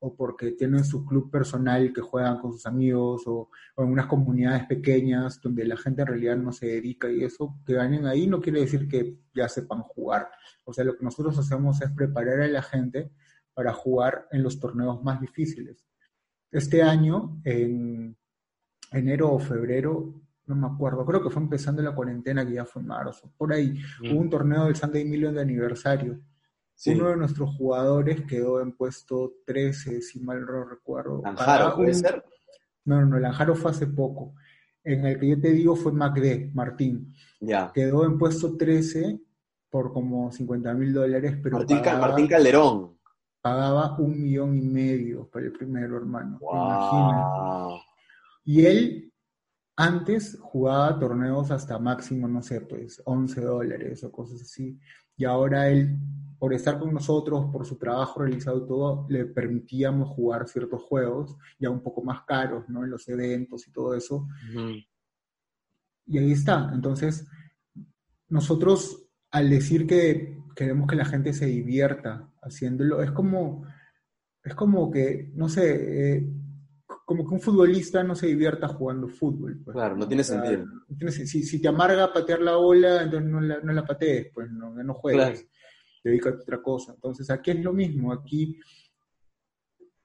o 0.00 0.14
porque 0.14 0.52
tienen 0.52 0.84
su 0.84 1.06
club 1.06 1.30
personal 1.30 1.92
que 1.92 2.00
juegan 2.00 2.38
con 2.40 2.52
sus 2.52 2.66
amigos 2.66 3.22
o, 3.26 3.48
en 3.76 3.86
unas 3.86 4.06
comunidades 4.06 4.66
pequeñas 4.66 5.40
donde 5.40 5.64
la 5.64 5.76
gente 5.76 6.02
en 6.02 6.08
realidad 6.08 6.36
no 6.36 6.52
se 6.52 6.66
dedica 6.66 7.10
y 7.10 7.22
eso, 7.24 7.56
que 7.64 7.74
ganen 7.74 8.06
ahí 8.06 8.26
no 8.26 8.40
quiere 8.40 8.60
decir 8.60 8.88
que 8.88 9.18
ya 9.34 9.48
sepan 9.48 9.82
jugar. 9.82 10.28
O 10.64 10.72
sea, 10.72 10.84
lo 10.84 10.96
que 10.96 11.04
nosotros 11.04 11.38
hacemos 11.38 11.80
es 11.80 11.90
preparar 11.92 12.40
a 12.40 12.48
la 12.48 12.62
gente 12.62 13.12
para 13.54 13.72
jugar 13.72 14.26
en 14.32 14.42
los 14.42 14.60
torneos 14.60 15.02
más 15.02 15.20
difíciles. 15.20 15.86
Este 16.56 16.82
año, 16.82 17.38
en 17.44 18.16
enero 18.90 19.30
o 19.30 19.38
febrero, 19.38 20.14
no 20.46 20.54
me 20.54 20.66
acuerdo, 20.66 21.04
creo 21.04 21.22
que 21.22 21.28
fue 21.28 21.42
empezando 21.42 21.82
la 21.82 21.94
cuarentena, 21.94 22.46
que 22.46 22.54
ya 22.54 22.64
fue 22.64 22.80
en 22.80 22.88
marzo, 22.88 23.30
por 23.36 23.52
ahí, 23.52 23.78
mm. 24.00 24.10
hubo 24.10 24.20
un 24.20 24.30
torneo 24.30 24.64
del 24.64 24.74
Sunday 24.74 25.04
Million 25.04 25.34
de 25.34 25.42
aniversario. 25.42 26.18
Uno 26.86 27.10
de 27.10 27.16
nuestros 27.16 27.54
jugadores 27.56 28.22
quedó 28.22 28.62
en 28.62 28.72
puesto 28.72 29.34
13, 29.44 30.00
si 30.00 30.20
mal 30.20 30.46
no 30.46 30.64
recuerdo. 30.64 31.20
¿Lanjaro 31.22 31.76
puede 31.76 31.92
ser? 31.92 32.24
No, 32.86 33.00
no, 33.00 33.06
no, 33.06 33.18
Lanjaro 33.18 33.54
fue 33.54 33.72
hace 33.72 33.86
poco. 33.86 34.34
En 34.82 35.04
el 35.04 35.20
que 35.20 35.28
yo 35.28 35.40
te 35.40 35.50
digo 35.50 35.76
fue 35.76 35.92
MacD, 35.92 36.54
Martín. 36.54 37.12
Ya. 37.40 37.70
Quedó 37.74 38.06
en 38.06 38.16
puesto 38.16 38.56
13 38.56 39.20
por 39.68 39.92
como 39.92 40.32
50 40.32 40.72
mil 40.72 40.94
dólares, 40.94 41.36
pero 41.42 41.58
Martín 41.58 42.28
Calderón 42.28 42.95
pagaba 43.46 43.96
un 43.98 44.20
millón 44.20 44.58
y 44.58 44.66
medio 44.66 45.28
para 45.30 45.46
el 45.46 45.52
primero, 45.52 45.96
hermano. 45.96 46.40
Imagínate. 46.42 47.84
Y 48.44 48.66
él 48.66 49.12
antes 49.76 50.36
jugaba 50.40 50.98
torneos 50.98 51.52
hasta 51.52 51.78
máximo, 51.78 52.26
no 52.26 52.42
sé, 52.42 52.62
pues 52.62 53.00
11 53.04 53.40
dólares 53.42 54.02
o 54.02 54.10
cosas 54.10 54.42
así. 54.42 54.80
Y 55.16 55.24
ahora 55.24 55.68
él, 55.68 55.96
por 56.40 56.54
estar 56.54 56.80
con 56.80 56.92
nosotros, 56.92 57.46
por 57.52 57.64
su 57.64 57.78
trabajo 57.78 58.22
realizado 58.22 58.66
todo, 58.66 59.06
le 59.08 59.26
permitíamos 59.26 60.08
jugar 60.08 60.48
ciertos 60.48 60.82
juegos 60.82 61.36
ya 61.56 61.70
un 61.70 61.84
poco 61.84 62.02
más 62.02 62.22
caros, 62.22 62.68
¿no? 62.68 62.82
En 62.82 62.90
los 62.90 63.06
eventos 63.08 63.68
y 63.68 63.70
todo 63.70 63.94
eso. 63.94 64.26
Y 66.06 66.18
ahí 66.18 66.32
está. 66.32 66.68
Entonces, 66.74 67.28
nosotros, 68.28 69.08
al 69.30 69.50
decir 69.50 69.86
que 69.86 70.36
queremos 70.56 70.88
que 70.88 70.96
la 70.96 71.04
gente 71.04 71.32
se 71.32 71.46
divierta 71.46 72.28
haciéndolo. 72.46 73.02
Es 73.02 73.10
como, 73.10 73.66
es 74.42 74.54
como 74.54 74.90
que, 74.90 75.30
no 75.34 75.48
sé, 75.48 76.16
eh, 76.16 76.26
como 77.04 77.26
que 77.26 77.34
un 77.34 77.40
futbolista 77.40 78.02
no 78.02 78.14
se 78.14 78.28
divierta 78.28 78.68
jugando 78.68 79.08
fútbol. 79.08 79.60
Pues. 79.64 79.74
Claro, 79.74 79.96
no 79.96 80.06
tiene 80.06 80.24
sentido. 80.24 80.66
Si, 81.10 81.26
si, 81.26 81.60
te 81.60 81.68
amarga 81.68 82.12
patear 82.12 82.40
la 82.40 82.56
bola, 82.56 83.02
entonces 83.02 83.30
no 83.30 83.40
la, 83.40 83.60
no 83.60 83.72
la 83.72 83.84
patees, 83.84 84.28
pues 84.32 84.50
no, 84.50 84.70
no 84.74 84.94
juegues, 84.94 85.46
dedícate 86.02 86.38
a 86.38 86.42
otra 86.42 86.62
cosa. 86.62 86.92
Entonces 86.94 87.30
aquí 87.30 87.50
es 87.50 87.60
lo 87.60 87.72
mismo, 87.72 88.12
aquí 88.12 88.58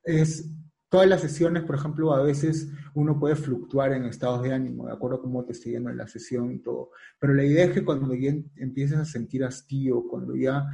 es 0.03 0.51
todas 0.91 1.07
las 1.07 1.21
sesiones, 1.21 1.63
por 1.63 1.75
ejemplo, 1.75 2.13
a 2.13 2.21
veces 2.21 2.69
uno 2.95 3.17
puede 3.17 3.37
fluctuar 3.37 3.93
en 3.93 4.03
estados 4.05 4.43
de 4.43 4.53
ánimo, 4.53 4.87
de 4.87 4.91
acuerdo 4.91 5.17
a 5.17 5.21
cómo 5.21 5.45
te 5.45 5.53
esté 5.53 5.71
yendo 5.71 5.89
en 5.89 5.97
la 5.97 6.07
sesión 6.07 6.51
y 6.51 6.59
todo. 6.59 6.91
Pero 7.17 7.33
la 7.33 7.45
idea 7.45 7.65
es 7.65 7.71
que 7.71 7.85
cuando 7.85 8.13
ya 8.13 8.33
empieces 8.57 8.97
a 8.97 9.05
sentir 9.05 9.45
hastío, 9.45 10.03
cuando 10.09 10.35
ya 10.35 10.67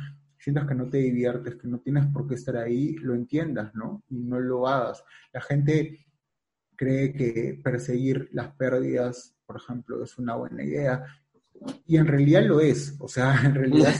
sientas 0.47 0.65
que 0.65 0.75
no 0.75 0.89
te 0.89 0.99
diviertes, 0.99 1.55
que 1.55 1.67
no 1.67 1.79
tienes 1.79 2.05
por 2.05 2.25
qué 2.25 2.35
estar 2.35 2.55
ahí, 2.55 2.93
lo 3.01 3.13
entiendas, 3.15 3.75
¿no? 3.75 4.01
Y 4.07 4.15
no 4.15 4.39
lo 4.39 4.65
hagas. 4.65 5.03
La 5.33 5.41
gente 5.41 6.05
cree 6.73 7.11
que 7.11 7.59
perseguir 7.61 8.29
las 8.31 8.55
pérdidas, 8.55 9.35
por 9.45 9.57
ejemplo, 9.57 10.01
es 10.01 10.17
una 10.17 10.35
buena 10.35 10.63
idea. 10.63 11.03
Y 11.85 11.97
en 11.97 12.07
realidad 12.07 12.45
lo 12.45 12.61
es, 12.61 12.95
o 12.97 13.09
sea, 13.09 13.35
en 13.43 13.55
realidad, 13.55 13.93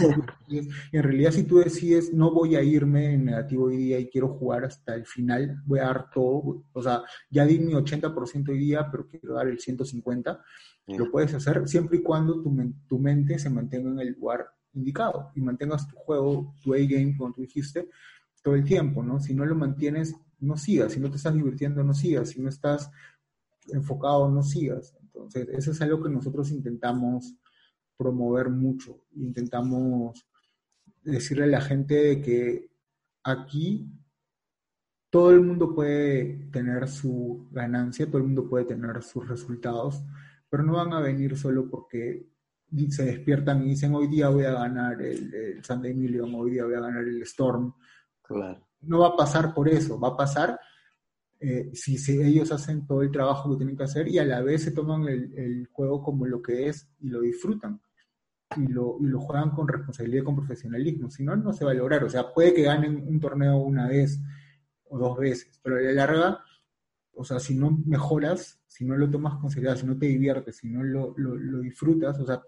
si, 0.47 0.69
en 0.93 1.03
realidad 1.03 1.31
si 1.31 1.43
tú 1.43 1.57
decides 1.57 2.13
no 2.13 2.31
voy 2.31 2.55
a 2.55 2.63
irme 2.63 3.15
en 3.15 3.25
negativo 3.25 3.65
hoy 3.65 3.75
día 3.75 3.99
y 3.99 4.07
quiero 4.07 4.29
jugar 4.29 4.63
hasta 4.63 4.95
el 4.95 5.05
final, 5.05 5.61
voy 5.65 5.79
a 5.79 5.87
dar 5.87 6.09
todo, 6.09 6.63
o 6.71 6.81
sea, 6.81 7.03
ya 7.29 7.45
di 7.45 7.59
mi 7.59 7.73
80% 7.73 8.51
hoy 8.51 8.59
día, 8.59 8.87
pero 8.89 9.05
quiero 9.05 9.33
dar 9.33 9.49
el 9.49 9.57
150%, 9.57 10.39
lo 10.97 11.11
puedes 11.11 11.33
hacer 11.33 11.67
siempre 11.67 11.97
y 11.97 12.03
cuando 12.03 12.41
tu, 12.41 12.55
tu 12.87 12.99
mente 12.99 13.37
se 13.37 13.49
mantenga 13.49 13.89
en 13.89 13.99
el 13.99 14.13
lugar 14.13 14.47
indicado 14.77 15.31
y 15.35 15.41
mantengas 15.41 15.87
tu 15.87 15.95
juego, 15.95 16.55
tu 16.63 16.73
A-game, 16.73 17.15
como 17.17 17.33
tú 17.33 17.41
dijiste, 17.41 17.89
todo 18.41 18.55
el 18.55 18.63
tiempo, 18.63 19.03
¿no? 19.03 19.19
Si 19.19 19.33
no 19.33 19.45
lo 19.45 19.55
mantienes, 19.55 20.15
no 20.39 20.55
sigas, 20.57 20.93
si 20.93 20.99
no 20.99 21.09
te 21.09 21.17
estás 21.17 21.33
divirtiendo, 21.33 21.83
no 21.83 21.93
sigas, 21.93 22.29
si 22.29 22.41
no 22.41 22.49
estás 22.49 22.89
enfocado, 23.67 24.29
no 24.29 24.43
sigas. 24.43 24.95
Entonces, 25.01 25.49
eso 25.49 25.71
es 25.71 25.81
algo 25.81 26.01
que 26.01 26.09
nosotros 26.09 26.51
intentamos 26.51 27.35
promover 27.97 28.49
mucho. 28.49 29.01
Intentamos 29.15 30.25
decirle 31.01 31.45
a 31.45 31.47
la 31.47 31.61
gente 31.61 32.21
que 32.21 32.69
aquí 33.23 33.91
todo 35.09 35.31
el 35.31 35.41
mundo 35.41 35.73
puede 35.73 36.49
tener 36.51 36.87
su 36.87 37.47
ganancia, 37.51 38.07
todo 38.07 38.19
el 38.19 38.25
mundo 38.25 38.47
puede 38.47 38.65
tener 38.65 39.01
sus 39.03 39.27
resultados, 39.27 40.03
pero 40.49 40.63
no 40.63 40.73
van 40.73 40.93
a 40.93 40.99
venir 40.99 41.37
solo 41.37 41.69
porque 41.69 42.27
se 42.89 43.05
despiertan 43.05 43.63
y 43.63 43.69
dicen 43.69 43.95
hoy 43.95 44.07
día 44.07 44.29
voy 44.29 44.45
a 44.45 44.51
ganar 44.51 45.01
el, 45.01 45.33
el 45.33 45.63
Sunday 45.63 45.93
Million, 45.93 46.33
hoy 46.35 46.51
día 46.51 46.65
voy 46.65 46.75
a 46.75 46.81
ganar 46.81 47.03
el 47.03 47.21
Storm. 47.23 47.73
Claro. 48.21 48.67
No 48.81 48.99
va 48.99 49.07
a 49.09 49.15
pasar 49.15 49.53
por 49.53 49.69
eso, 49.69 49.99
va 49.99 50.09
a 50.09 50.17
pasar 50.17 50.59
eh, 51.39 51.69
si, 51.73 51.95
ellos 52.21 52.51
hacen 52.51 52.87
todo 52.87 53.03
el 53.03 53.11
trabajo 53.11 53.51
que 53.51 53.57
tienen 53.57 53.77
que 53.77 53.83
hacer 53.83 54.07
y 54.07 54.17
a 54.17 54.25
la 54.25 54.41
vez 54.41 54.63
se 54.63 54.71
toman 54.71 55.07
el, 55.07 55.33
el 55.37 55.67
juego 55.71 56.01
como 56.01 56.25
lo 56.25 56.41
que 56.41 56.67
es 56.67 56.89
y 56.99 57.09
lo 57.09 57.21
disfrutan 57.21 57.79
y 58.55 58.67
lo, 58.67 58.97
y 58.99 59.05
lo 59.05 59.19
juegan 59.19 59.51
con 59.51 59.67
responsabilidad 59.67 60.21
y 60.21 60.25
con 60.25 60.35
profesionalismo. 60.35 61.09
Si 61.09 61.23
no, 61.23 61.35
no 61.35 61.53
se 61.53 61.65
va 61.65 61.71
a 61.71 61.75
lograr. 61.75 62.03
O 62.03 62.09
sea, 62.09 62.33
puede 62.33 62.53
que 62.53 62.63
ganen 62.63 63.03
un 63.05 63.19
torneo 63.19 63.57
una 63.57 63.87
vez 63.87 64.19
o 64.89 64.97
dos 64.97 65.17
veces, 65.17 65.59
pero 65.61 65.77
a 65.77 65.81
la 65.81 65.91
larga, 65.91 66.43
o 67.17 67.23
sea, 67.23 67.39
si 67.39 67.55
no 67.55 67.71
mejoras, 67.85 68.61
si 68.65 68.85
no 68.85 68.95
lo 68.95 69.09
tomas 69.09 69.39
con 69.39 69.49
seriedad, 69.49 69.75
si 69.75 69.85
no 69.85 69.97
te 69.97 70.05
diviertes, 70.05 70.57
si 70.57 70.69
no 70.69 70.83
lo, 70.83 71.13
lo, 71.17 71.59
disfrutas, 71.59 72.19
o 72.19 72.25
sea, 72.25 72.41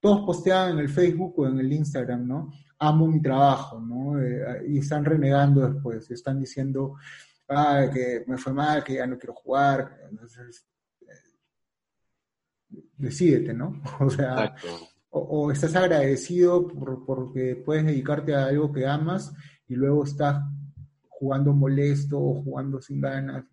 todos 0.00 0.24
postean 0.26 0.72
en 0.72 0.78
el 0.80 0.88
Facebook 0.88 1.38
o 1.38 1.46
en 1.46 1.58
el 1.58 1.72
Instagram, 1.72 2.26
¿no? 2.26 2.52
Amo 2.78 3.06
mi 3.06 3.22
trabajo, 3.22 3.80
¿no? 3.80 4.20
Eh, 4.20 4.66
y 4.68 4.78
están 4.78 5.04
renegando 5.04 5.68
después, 5.68 6.10
están 6.10 6.38
diciendo, 6.38 6.96
ah, 7.48 7.86
que 7.92 8.24
me 8.26 8.36
fue 8.36 8.52
mal, 8.52 8.84
que 8.84 8.94
ya 8.94 9.06
no 9.06 9.18
quiero 9.18 9.34
jugar. 9.34 9.98
Entonces, 10.10 10.66
eh, 11.00 12.76
decídete, 12.98 13.54
¿no? 13.54 13.80
O 14.00 14.10
sea, 14.10 14.54
o, 15.10 15.50
estás 15.50 15.74
agradecido 15.74 16.68
por, 16.68 17.04
porque 17.06 17.56
puedes 17.56 17.86
dedicarte 17.86 18.34
a 18.34 18.46
algo 18.46 18.70
que 18.70 18.86
amas 18.86 19.32
y 19.66 19.74
luego 19.74 20.04
estás 20.04 20.42
jugando 21.08 21.54
molesto 21.54 22.20
o 22.20 22.42
jugando 22.42 22.80
sin 22.82 23.00
ganas. 23.00 23.44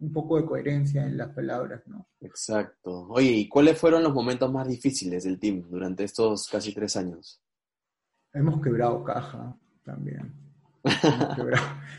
Un 0.00 0.12
poco 0.12 0.36
de 0.36 0.46
coherencia 0.46 1.04
en 1.04 1.16
las 1.16 1.30
palabras, 1.30 1.82
¿no? 1.86 2.08
Exacto. 2.20 3.08
Oye, 3.08 3.30
¿y 3.30 3.48
cuáles 3.48 3.78
fueron 3.78 4.02
los 4.02 4.14
momentos 4.14 4.50
más 4.52 4.68
difíciles 4.68 5.24
del 5.24 5.38
team 5.38 5.64
durante 5.68 6.04
estos 6.04 6.48
casi 6.48 6.72
tres 6.72 6.96
años? 6.96 7.42
Hemos 8.32 8.60
quebrado 8.62 9.02
caja 9.02 9.56
también. 9.84 10.32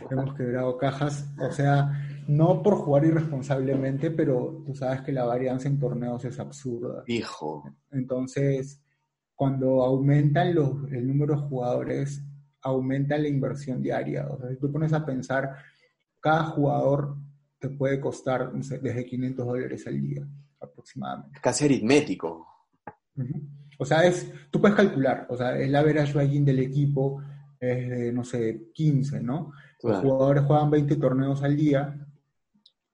hemos 0.09 0.35
quebrado 0.35 0.77
cajas. 0.79 1.29
O 1.39 1.51
sea, 1.51 2.23
no 2.27 2.63
por 2.63 2.75
jugar 2.75 3.05
irresponsablemente, 3.05 4.11
pero 4.11 4.63
tú 4.65 4.75
sabes 4.75 5.01
que 5.01 5.11
la 5.11 5.25
varianza 5.25 5.67
en 5.67 5.79
torneos 5.79 6.23
es 6.23 6.39
absurda. 6.39 7.03
Hijo. 7.07 7.63
Entonces, 7.91 8.81
cuando 9.35 9.83
aumentan 9.83 10.55
los, 10.55 10.89
el 10.91 11.07
número 11.07 11.35
de 11.35 11.47
jugadores, 11.47 12.23
aumenta 12.61 13.17
la 13.17 13.27
inversión 13.27 13.81
diaria. 13.81 14.27
O 14.27 14.37
sea, 14.37 14.49
si 14.49 14.57
tú 14.57 14.71
pones 14.71 14.93
a 14.93 15.05
pensar, 15.05 15.55
cada 16.21 16.43
jugador 16.45 17.17
te 17.59 17.69
puede 17.69 17.99
costar 17.99 18.51
desde 18.53 19.05
500 19.05 19.45
dólares 19.45 19.85
al 19.87 20.01
día, 20.01 20.27
aproximadamente. 20.59 21.39
Casi 21.41 21.65
aritmético. 21.65 22.47
O 23.77 23.85
sea, 23.85 24.03
es, 24.03 24.31
tú 24.49 24.59
puedes 24.61 24.75
calcular, 24.75 25.25
o 25.29 25.37
sea, 25.37 25.57
el 25.57 25.75
average 25.75 26.13
rating 26.13 26.45
del 26.45 26.59
equipo 26.59 27.21
es 27.59 27.89
de, 27.89 28.13
no 28.13 28.23
sé, 28.23 28.69
15, 28.73 29.21
¿no? 29.21 29.51
Los 29.83 29.99
jugadores 29.99 30.43
juegan 30.43 30.71
20 30.71 30.95
torneos 30.95 31.43
al 31.43 31.55
día, 31.55 32.07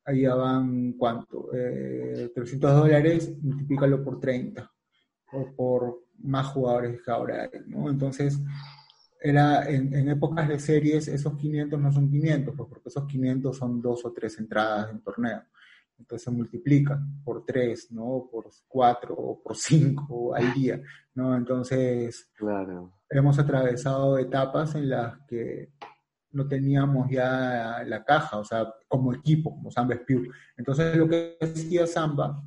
ahí 0.04 0.22
ya 0.22 0.36
van, 0.36 0.94
¿cuánto? 0.94 1.50
300 1.52 2.72
eh, 2.72 2.74
dólares, 2.74 3.34
multiplícalo 3.42 4.04
por 4.04 4.20
30, 4.20 4.72
o 5.34 5.56
por 5.56 6.06
más 6.20 6.48
jugadores 6.48 7.02
que 7.04 7.12
ahora 7.12 7.44
hay, 7.44 7.60
¿no? 7.68 7.90
Entonces, 7.90 8.40
era 9.30 9.68
en, 9.68 10.08
épocas 10.10 10.48
de 10.48 10.60
series, 10.60 11.08
esos 11.08 11.36
500 11.36 11.80
no 11.80 11.92
son 11.92 12.10
500, 12.10 12.56
pues 12.56 12.70
porque 12.70 12.90
esos 12.90 13.06
500 13.06 13.58
son 13.58 13.82
dos 13.82 14.06
o 14.06 14.14
tres 14.14 14.38
entradas 14.40 14.92
en 14.92 15.02
torneo. 15.02 15.42
Entonces 15.98 16.26
se 16.26 16.32
multiplica 16.32 17.02
por 17.24 17.46
3, 17.46 17.92
¿no? 17.92 18.28
Por 18.32 18.50
4 18.68 19.16
o 19.16 19.42
por 19.42 19.56
5 19.56 20.36
al 20.36 20.54
día, 20.54 20.82
¿no? 21.16 21.36
Entonces, 21.36 22.30
claro. 22.38 22.94
hemos 23.10 23.40
atravesado 23.40 24.18
etapas 24.20 24.76
en 24.76 24.90
las 24.90 25.18
que 25.28 25.72
no 26.32 26.48
teníamos 26.48 27.10
ya 27.10 27.82
la 27.86 28.04
caja, 28.04 28.38
o 28.38 28.44
sea, 28.44 28.68
como 28.88 29.14
equipo, 29.14 29.56
como 29.56 29.72
Samba 29.72 29.96
Spew. 29.96 30.32
Entonces 30.58 30.96
lo 30.98 31.08
que 31.08 31.38
decía 31.40 31.88
Samba, 31.88 32.44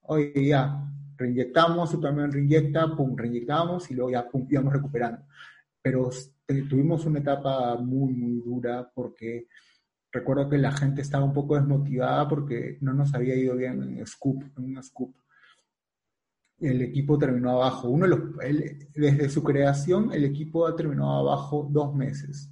oye, 0.00 0.46
ya, 0.46 0.90
reinyectamos, 1.16 2.00
también 2.00 2.32
reinyecta, 2.32 2.96
pum, 2.96 3.16
reinyectamos 3.16 3.90
y 3.90 3.94
luego 3.94 4.10
ya, 4.10 4.28
pum, 4.28 4.46
íbamos 4.50 4.72
recuperando. 4.72 5.22
Pero 5.86 6.10
tuvimos 6.68 7.04
una 7.06 7.20
etapa 7.20 7.76
muy, 7.76 8.12
muy 8.12 8.40
dura 8.40 8.90
porque 8.94 9.48
recuerdo 10.10 10.48
que 10.48 10.58
la 10.58 10.72
gente 10.72 11.02
estaba 11.02 11.24
un 11.24 11.32
poco 11.32 11.56
desmotivada 11.56 12.28
porque 12.28 12.78
no 12.80 12.92
nos 12.92 13.14
había 13.14 13.36
ido 13.36 13.54
bien 13.56 13.82
en 13.82 14.06
Scoop, 14.06 14.42
en 14.56 14.64
un 14.64 14.82
Scoop. 14.82 15.14
El 16.58 16.82
equipo 16.82 17.18
terminó 17.18 17.50
abajo. 17.50 17.90
Uno 17.90 18.06
desde 18.94 19.28
su 19.28 19.42
creación, 19.42 20.12
el 20.12 20.24
equipo 20.24 20.66
ha 20.66 20.74
terminado 20.74 21.28
abajo 21.28 21.68
dos 21.70 21.94
meses 21.94 22.50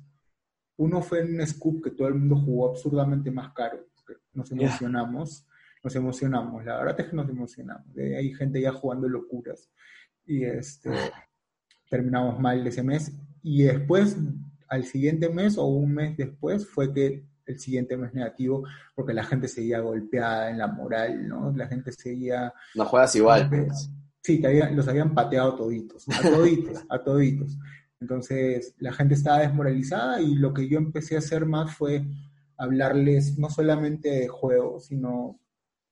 uno 0.77 1.03
fue 1.03 1.21
en 1.21 1.41
un 1.41 1.47
scoop 1.47 1.85
que 1.85 1.91
todo 1.91 2.09
el 2.09 2.15
mundo 2.15 2.37
jugó 2.37 2.71
absurdamente 2.71 3.31
más 3.31 3.53
caro. 3.53 3.87
Nos 4.33 4.51
emocionamos, 4.51 5.47
nos 5.83 5.95
emocionamos. 5.95 6.65
La 6.65 6.79
verdad 6.79 7.01
es 7.01 7.07
que 7.09 7.17
nos 7.17 7.29
emocionamos. 7.29 7.97
Hay 7.97 8.35
gente 8.35 8.61
ya 8.61 8.73
jugando 8.73 9.09
locuras. 9.09 9.71
Y 10.27 10.45
este, 10.45 10.91
terminamos 11.95 12.41
mal 12.41 12.67
ese 12.67 12.83
mes. 12.83 13.13
Y 13.41 13.63
después, 13.63 14.17
al 14.69 14.85
siguiente 14.85 15.29
mes 15.29 15.57
o 15.57 15.65
un 15.67 15.95
mes 15.95 16.17
después, 16.17 16.67
fue 16.67 16.93
que 16.93 17.25
el 17.47 17.61
siguiente 17.61 17.97
mes 17.97 18.13
negativo, 18.13 18.65
porque 18.97 19.15
la 19.15 19.23
gente 19.23 19.47
seguía 19.47 19.79
golpeada 19.79 20.51
en 20.51 20.59
la 20.59 20.67
moral, 20.67 21.29
¿no? 21.29 21.53
La 21.55 21.69
gente 21.69 21.93
seguía... 21.93 22.53
No 22.75 22.85
juegas 22.85 23.15
igual. 23.15 23.49
Pues. 23.49 23.89
Sí, 24.23 24.43
los 24.73 24.89
habían 24.89 25.15
pateado 25.15 25.55
toditos, 25.55 26.05
a 26.09 26.23
toditos, 26.23 26.85
a 26.89 26.99
toditos. 27.05 27.57
Entonces 28.01 28.75
la 28.79 28.93
gente 28.93 29.15
estaba 29.15 29.39
desmoralizada 29.39 30.21
y 30.21 30.35
lo 30.35 30.53
que 30.53 30.69
yo 30.69 30.79
empecé 30.79 31.15
a 31.15 31.21
hacer 31.21 31.47
más 31.47 31.77
fue 31.77 32.05
hablarles 32.57 33.39
no 33.39 33.51
solamente 33.51 34.09
de 34.09 34.29
juego, 34.29 34.81
sino 34.81 35.39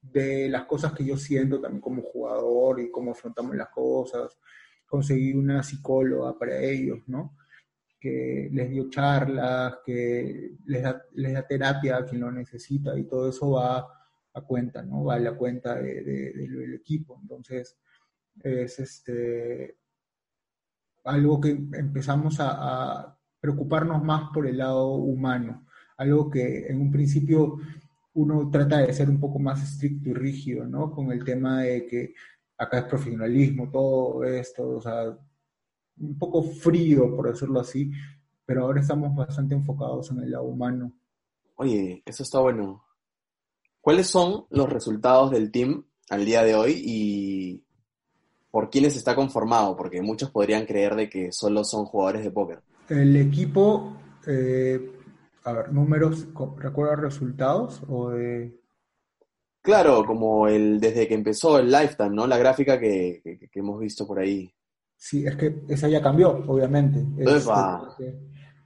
de 0.01 0.49
las 0.49 0.65
cosas 0.65 0.95
que 0.95 1.05
yo 1.05 1.17
siento 1.17 1.61
también 1.61 1.81
como 1.81 2.03
jugador 2.03 2.81
y 2.81 2.91
cómo 2.91 3.13
afrontamos 3.13 3.55
las 3.55 3.69
cosas. 3.69 4.37
Conseguí 4.93 5.33
una 5.33 5.63
psicóloga 5.63 6.39
para 6.39 6.61
ellos, 6.61 6.99
¿no? 7.07 7.39
Que 7.99 8.51
les 8.53 8.69
dio 8.69 8.91
charlas, 8.91 9.79
que 9.87 10.53
les 10.67 10.83
da, 10.83 11.47
terapia 11.49 11.97
a 11.97 12.05
quien 12.05 12.21
lo 12.21 12.31
necesita 12.31 12.99
y 12.99 13.05
todo 13.05 13.31
eso 13.31 13.53
va 13.53 13.89
a 14.35 14.41
cuenta, 14.43 14.83
¿no? 14.83 15.05
Va 15.05 15.15
a 15.15 15.19
la 15.19 15.33
cuenta 15.33 15.77
del 15.77 16.75
equipo. 16.75 17.19
Entonces, 17.23 17.79
es 18.43 18.79
este, 18.79 19.79
algo 21.05 21.41
que 21.41 21.53
empezamos 21.53 22.37
a, 22.39 23.17
preocuparnos 23.41 24.05
más 24.05 24.31
por 24.35 24.47
el 24.47 24.59
lado 24.59 24.93
humano, 24.93 25.67
algo 25.97 26.31
que 26.31 26.67
en 26.69 26.81
un 26.81 26.93
principio 26.93 27.57
uno 28.13 28.51
trata 28.51 28.79
de 28.79 28.93
ser 28.93 29.09
un 29.09 29.19
poco 29.19 29.39
más 29.39 29.63
estricto 29.65 30.11
y 30.11 30.13
rígido, 30.13 30.67
¿no? 30.67 30.93
Con 30.93 31.11
el 31.11 31.25
tema 31.25 31.63
de 31.63 31.87
que 31.87 32.15
acá 32.63 32.79
es 32.79 32.85
profesionalismo, 32.85 33.71
todo 33.71 34.25
esto, 34.25 34.77
o 34.77 34.81
sea, 34.81 35.17
un 35.99 36.19
poco 36.19 36.43
frío, 36.43 37.15
por 37.15 37.31
decirlo 37.31 37.61
así, 37.61 37.91
pero 38.47 38.63
ahora 38.63 38.81
estamos 38.81 39.15
bastante 39.15 39.55
enfocados 39.55 40.11
en 40.11 40.21
el 40.21 40.31
lado 40.31 40.45
humano. 40.45 40.93
Oye, 41.57 42.03
eso 42.07 42.23
está 42.23 42.41
bueno. 42.41 42.85
¿Cuáles 43.81 44.07
son 44.07 44.47
los 44.51 44.69
resultados 44.69 45.31
del 45.33 45.51
team 45.51 45.85
al 46.09 46.25
día 46.25 46.45
de 46.45 46.55
hoy 46.55 46.81
y 46.85 47.65
por 48.51 48.71
quiénes 48.71 48.97
está 48.97 49.15
conformado? 49.15 49.77
Porque 49.77 50.03
muchos 50.03 50.31
podrían 50.31 50.67
creer 50.67 50.95
de 50.95 51.09
que 51.09 51.33
solo 51.33 51.65
son 51.65 51.85
jugadores 51.85 52.23
de 52.23 52.31
póker. 52.31 52.63
El 52.89 53.17
equipo, 53.17 53.97
eh, 54.27 54.93
a 55.45 55.53
ver, 55.53 55.73
números, 55.73 56.29
¿recuerda 56.59 56.97
resultados 56.97 57.83
o 57.89 58.11
de...? 58.11 58.62
Claro, 59.63 60.05
como 60.05 60.49
el 60.49 60.81
desde 60.81 61.07
que 61.07 61.15
empezó 61.15 61.61
el 61.61 61.71
Lifetime, 61.71 62.11
¿no? 62.11 62.27
La 62.27 62.37
gráfica 62.37 62.81
que, 62.81 63.23
hemos 63.55 63.79
visto 63.79 64.07
por 64.07 64.19
ahí. 64.19 64.53
Sí, 64.97 65.25
es 65.25 65.37
que 65.37 65.63
esa 65.69 65.89
ya 65.89 66.03
cambió, 66.03 66.31
obviamente. 66.49 67.05
Porque, 67.25 68.19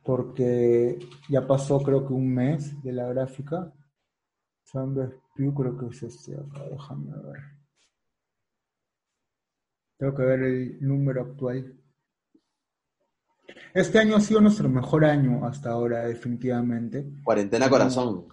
porque, 0.03 0.99
ya 1.29 1.47
pasó 1.47 1.81
creo 1.81 2.07
que 2.07 2.15
un 2.15 2.35
mes 2.35 2.83
de 2.83 2.93
la 2.93 3.09
gráfica. 3.09 3.73
Yo 4.73 5.55
creo 5.55 5.77
que 5.79 5.87
es 5.87 6.03
este 6.03 6.35
acá, 6.35 6.65
déjame 6.71 7.13
ver. 7.13 7.41
Tengo 9.99 10.15
que 10.15 10.23
ver 10.23 10.41
el 10.43 10.79
número 10.81 11.23
actual. 11.23 11.75
Este 13.73 13.99
año 13.99 14.17
ha 14.17 14.21
sido 14.21 14.41
nuestro 14.41 14.69
mejor 14.69 15.05
año 15.05 15.47
hasta 15.47 15.71
ahora, 15.71 16.07
definitivamente. 16.07 17.07
Cuarentena 17.23 17.69
corazón. 17.71 18.29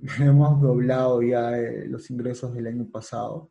Hemos 0.20 0.60
doblado 0.60 1.22
ya 1.22 1.58
eh, 1.58 1.86
los 1.86 2.10
ingresos 2.10 2.54
del 2.54 2.66
año 2.66 2.88
pasado, 2.90 3.50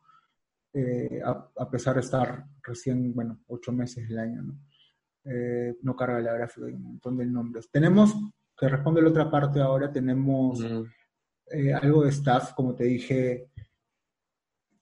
eh, 0.73 1.21
a, 1.23 1.69
pesar 1.69 1.95
de 1.95 2.01
estar 2.01 2.45
recién, 2.63 3.13
bueno, 3.13 3.39
ocho 3.47 3.71
meses 3.71 4.07
del 4.07 4.19
año, 4.19 4.43
¿no? 4.43 4.59
Eh, 5.25 5.75
no 5.81 5.95
carga 5.95 6.19
la 6.21 6.33
gráfica, 6.33 6.67
hay 6.67 6.73
un 6.73 6.83
montón 6.83 7.17
de 7.17 7.25
nombres. 7.25 7.69
Tenemos, 7.69 8.15
que 8.57 8.69
responde 8.69 9.01
la 9.01 9.09
otra 9.09 9.29
parte 9.29 9.59
ahora, 9.59 9.91
tenemos 9.91 10.61
algo 11.81 12.03
de 12.03 12.09
staff, 12.09 12.53
como 12.53 12.75
te 12.75 12.85
dije, 12.85 13.49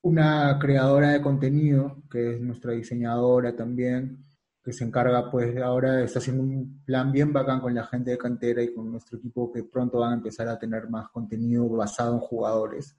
una 0.02 0.60
creadora 0.60 1.12
de 1.12 1.22
contenido, 1.22 2.04
que 2.12 2.36
es 2.36 2.42
nuestra 2.42 2.74
diseñadora 2.74 3.56
también, 3.56 4.25
que 4.66 4.74
se 4.74 4.84
encarga, 4.84 5.30
pues 5.30 5.56
ahora 5.62 6.04
está 6.04 6.18
haciendo 6.18 6.42
un 6.42 6.82
plan 6.84 7.12
bien 7.12 7.32
bacán 7.32 7.62
con 7.62 7.76
la 7.76 7.86
gente 7.86 8.10
de 8.10 8.18
cantera 8.18 8.64
y 8.64 8.74
con 8.74 8.92
nuestro 8.92 9.20
equipo 9.20 9.52
que 9.52 9.64
pronto 9.64 10.00
van 10.00 10.14
a 10.14 10.16
empezar 10.16 10.48
a 10.48 10.58
tener 10.58 10.90
más 10.90 11.08
contenido 11.10 11.70
basado 11.70 12.16
en 12.16 12.20
jugadores. 12.20 12.98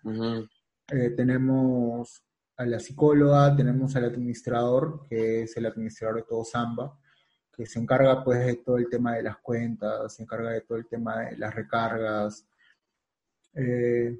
Eh, 0.93 1.11
tenemos 1.17 2.23
a 2.57 2.65
la 2.67 2.79
psicóloga, 2.79 3.57
tenemos 3.57 3.97
al 3.97 4.05
administrador, 4.05 5.09
que 5.11 5.43
es 5.43 5.57
el 5.57 5.67
administrador 5.67 6.19
de 6.19 6.23
todo 6.23 6.45
Samba, 6.45 6.97
que 7.53 7.67
se 7.67 7.81
encarga 7.81 8.23
pues 8.23 8.47
de 8.47 8.55
todo 8.59 8.79
el 8.79 8.89
tema 8.89 9.17
de 9.17 9.25
las 9.25 9.39
cuentas, 9.39 10.15
se 10.15 10.23
encarga 10.23 10.51
de 10.53 10.61
todo 10.61 10.79
el 10.79 10.87
tema 10.87 11.23
de 11.23 11.37
las 11.37 11.53
recargas. 11.53 12.47
Eh, 13.55 14.17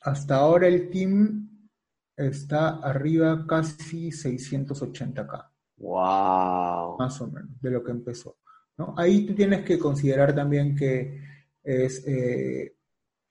hasta 0.00 0.34
ahora 0.34 0.66
el 0.66 0.90
team 0.90 1.70
está 2.16 2.80
arriba 2.80 3.46
casi 3.46 4.10
680k. 4.10 5.55
Wow. 5.78 6.96
Más 6.98 7.20
o 7.20 7.26
menos, 7.26 7.60
de 7.60 7.70
lo 7.70 7.82
que 7.82 7.90
empezó. 7.90 8.36
¿no? 8.78 8.94
Ahí 8.96 9.26
tú 9.26 9.34
tienes 9.34 9.64
que 9.64 9.78
considerar 9.78 10.34
también 10.34 10.74
que 10.74 11.20
es, 11.62 12.06
eh, 12.06 12.74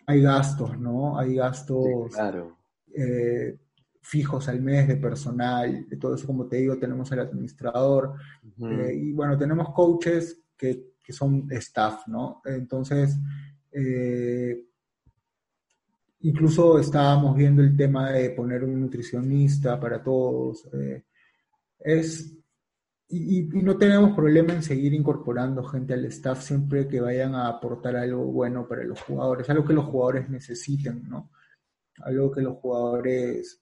hay 0.07 0.21
gastos, 0.21 0.77
¿no? 0.77 1.17
Hay 1.17 1.35
gastos 1.35 2.11
eh, 2.93 3.57
fijos 4.01 4.47
al 4.47 4.61
mes 4.61 4.87
de 4.87 4.97
personal, 4.97 5.87
de 5.87 5.97
todo 5.97 6.15
eso, 6.15 6.27
como 6.27 6.45
te 6.45 6.57
digo, 6.57 6.77
tenemos 6.77 7.11
el 7.11 7.19
administrador 7.19 8.13
eh, 8.43 8.93
y 8.93 9.11
bueno, 9.13 9.37
tenemos 9.37 9.73
coaches 9.73 10.41
que, 10.55 10.93
que, 11.03 11.13
son 11.13 11.47
staff, 11.51 12.07
¿no? 12.07 12.41
Entonces, 12.45 13.17
incluso 16.19 16.79
estábamos 16.79 17.35
viendo 17.35 17.61
el 17.61 17.75
tema 17.75 18.11
de 18.11 18.29
poner 18.29 18.63
un 18.63 18.79
nutricionista 18.79 19.79
para 19.79 20.03
todos 20.03 20.67
es, 21.85 22.34
y, 23.07 23.43
no 23.61 23.77
tenemos 23.77 24.15
problema 24.15 24.53
en 24.53 24.63
seguir 24.63 24.93
incorporando 24.93 25.63
gente 25.63 25.93
al 25.93 26.05
staff 26.05 26.41
siempre 26.41 26.87
que 26.87 27.01
vayan 27.01 27.35
a 27.35 27.47
aportar 27.47 27.95
algo 27.95 28.25
bueno 28.25 28.67
para 28.67 28.83
los 28.83 29.01
jugadores, 29.01 29.49
algo 29.49 29.65
que 29.65 29.73
los 29.73 29.85
jugadores 29.85 30.29
necesiten, 30.29 31.07
¿no? 31.07 31.31
Algo 31.99 32.31
que 32.31 32.41
los 32.41 32.57
jugadores 32.57 33.61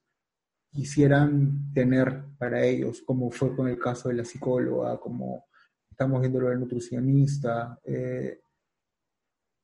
quisieran 0.72 1.72
tener 1.74 2.24
para 2.38 2.64
ellos, 2.66 3.02
como 3.06 3.30
fue 3.32 3.56
con 3.56 3.68
el 3.68 3.78
caso 3.78 4.10
de 4.10 4.16
la 4.16 4.26
psicóloga, 4.26 5.00
como 5.00 5.46
estamos 5.90 6.22
viendo 6.22 6.40
lo 6.40 6.50
del 6.50 6.60
nutricionista. 6.60 7.80
Eh, 7.84 8.40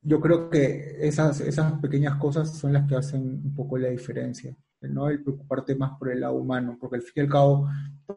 yo 0.02 0.20
creo 0.20 0.48
que 0.50 0.98
esas, 1.00 1.40
esas 1.40 1.72
pequeñas 1.80 2.16
cosas 2.16 2.56
son 2.56 2.74
las 2.74 2.86
que 2.86 2.96
hacen 2.96 3.22
un 3.22 3.54
poco 3.54 3.78
la 3.78 3.88
diferencia. 3.88 4.54
¿no? 4.82 5.08
El 5.08 5.22
preocuparte 5.22 5.74
más 5.74 5.98
por 5.98 6.10
el 6.10 6.20
lado 6.20 6.34
humano, 6.34 6.78
porque 6.80 6.96
al 6.96 7.02
fin 7.02 7.12
y 7.16 7.20
al 7.20 7.28
cabo 7.28 7.68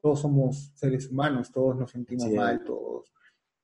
todos 0.01 0.21
somos 0.21 0.71
seres 0.75 1.09
humanos, 1.09 1.51
todos 1.51 1.75
nos 1.75 1.91
sentimos 1.91 2.29
mal, 2.31 2.63
todos, 2.63 3.13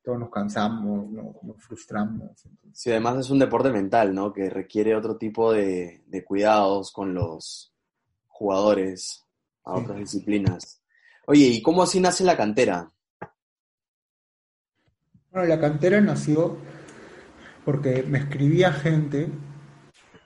todos 0.03 0.19
nos 0.19 0.29
cansamos, 0.29 1.09
nos, 1.11 1.63
frustramos. 1.63 2.31
Sí, 2.73 2.91
además 2.91 3.17
es 3.17 3.29
un 3.29 3.39
deporte 3.39 3.71
mental, 3.71 4.13
¿no? 4.13 4.33
Que 4.33 4.49
requiere 4.49 4.95
otro 4.95 5.17
tipo 5.17 5.53
de, 5.53 6.03
cuidados 6.25 6.91
con 6.91 7.13
los 7.13 7.73
jugadores 8.27 9.25
a 9.63 9.73
otras 9.73 9.97
disciplinas. 9.97 10.81
Oye, 11.27 11.45
¿y 11.45 11.61
cómo 11.61 11.83
así 11.83 11.99
nace 11.99 12.23
la 12.23 12.37
cantera? 12.37 12.91
Bueno, 15.31 15.47
la 15.47 15.59
cantera 15.59 16.01
nació 16.01 16.57
porque 17.63 18.03
me 18.03 18.19
escribía 18.19 18.71
gente 18.71 19.29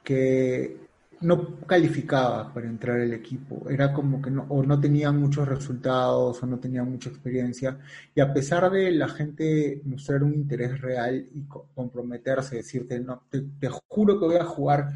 que 0.04 0.83
no 1.24 1.66
calificaba 1.66 2.54
para 2.54 2.68
entrar 2.68 3.00
al 3.00 3.14
equipo, 3.14 3.70
era 3.70 3.94
como 3.94 4.22
que 4.22 4.30
no, 4.30 4.46
o 4.50 4.62
no 4.62 4.80
tenía 4.80 5.12
muchos 5.12 5.48
resultados 5.48 6.44
o 6.44 6.46
no 6.46 6.60
tenía 6.60 6.84
mucha 6.84 7.10
experiencia, 7.10 7.80
y 8.14 8.20
a 8.20 8.34
pesar 8.34 8.70
de 8.70 8.92
la 8.92 9.08
gente 9.08 9.82
mostrar 9.86 10.24
un 10.24 10.34
interés 10.34 10.82
real 10.82 11.28
y 11.34 11.46
comprometerse, 11.48 12.58
decirte, 12.58 13.00
no, 13.00 13.26
te, 13.30 13.70
juro 13.88 14.20
que 14.20 14.26
voy 14.26 14.36
a 14.36 14.44
jugar 14.44 14.90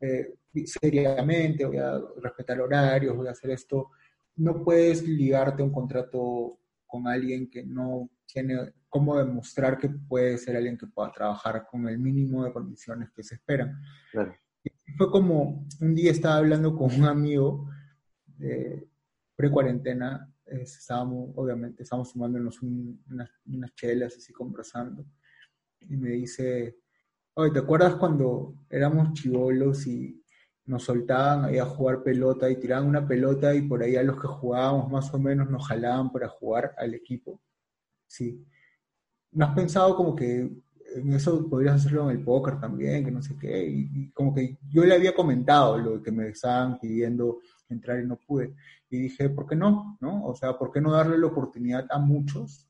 eh, 0.00 0.34
seriamente, 0.66 1.64
voy 1.64 1.78
a 1.78 1.98
respetar 2.20 2.60
horarios, 2.60 3.16
voy 3.16 3.28
a 3.28 3.32
hacer 3.32 3.50
esto, 3.50 3.90
no 4.36 4.62
puedes 4.62 5.02
ligarte 5.08 5.62
a 5.62 5.64
un 5.64 5.72
contrato 5.72 6.58
con 6.86 7.08
alguien 7.08 7.48
que 7.48 7.64
no 7.64 8.10
tiene 8.26 8.74
cómo 8.90 9.16
demostrar 9.16 9.78
que 9.78 9.88
puede 9.88 10.36
ser 10.36 10.56
alguien 10.56 10.76
que 10.76 10.86
pueda 10.86 11.10
trabajar 11.10 11.66
con 11.66 11.88
el 11.88 11.98
mínimo 11.98 12.44
de 12.44 12.52
condiciones 12.52 13.10
que 13.10 13.22
se 13.22 13.36
esperan. 13.36 13.80
Claro 14.10 14.34
fue 14.96 15.10
como 15.10 15.66
un 15.80 15.94
día 15.94 16.10
estaba 16.10 16.36
hablando 16.36 16.76
con 16.76 16.92
un 16.94 17.04
amigo 17.04 17.68
pre-cuarentena, 19.36 20.32
estábamos, 20.46 21.30
obviamente, 21.36 21.82
estábamos 21.82 22.12
tomándonos 22.12 22.60
unas, 22.62 23.30
unas, 23.46 23.74
chelas 23.74 24.16
así 24.16 24.32
conversando, 24.32 25.06
y 25.80 25.96
me 25.96 26.10
dice, 26.10 26.78
oye, 27.34 27.52
¿te 27.52 27.60
acuerdas 27.60 27.94
cuando 27.96 28.54
éramos 28.70 29.12
chivolos 29.14 29.86
y 29.86 30.22
nos 30.64 30.84
soltaban 30.84 31.44
ahí 31.44 31.58
a 31.58 31.64
jugar 31.64 32.02
pelota 32.02 32.48
y 32.50 32.56
tiraban 32.56 32.86
una 32.88 33.06
pelota 33.06 33.54
y 33.54 33.62
por 33.62 33.82
ahí 33.82 33.96
a 33.96 34.02
los 34.02 34.20
que 34.20 34.28
jugábamos 34.28 34.90
más 34.90 35.12
o 35.12 35.18
menos 35.18 35.50
nos 35.50 35.66
jalaban 35.66 36.12
para 36.12 36.28
jugar 36.28 36.74
al 36.78 36.94
equipo? 36.94 37.40
Sí. 38.06 38.46
¿No 39.32 39.46
has 39.46 39.54
pensado 39.54 39.96
como 39.96 40.14
que 40.14 40.50
eso 41.14 41.48
podrías 41.48 41.76
hacerlo 41.76 42.10
en 42.10 42.18
el 42.18 42.24
póker 42.24 42.60
también, 42.60 43.04
que 43.04 43.10
no 43.10 43.22
sé 43.22 43.36
qué, 43.38 43.66
y, 43.66 44.10
como 44.10 44.34
que 44.34 44.58
yo 44.68 44.84
le 44.84 44.94
había 44.94 45.14
comentado 45.14 45.78
lo 45.78 46.02
que 46.02 46.12
me 46.12 46.28
estaban 46.28 46.78
pidiendo 46.78 47.40
entrar 47.68 48.00
y 48.00 48.06
no 48.06 48.16
pude, 48.16 48.54
y 48.90 48.98
dije, 48.98 49.30
¿por 49.30 49.46
qué 49.46 49.56
no? 49.56 49.96
¿no? 50.00 50.24
O 50.26 50.34
sea, 50.34 50.58
¿por 50.58 50.70
qué 50.70 50.80
no 50.80 50.92
darle 50.92 51.18
la 51.18 51.26
oportunidad 51.26 51.86
a 51.90 51.98
muchos, 51.98 52.68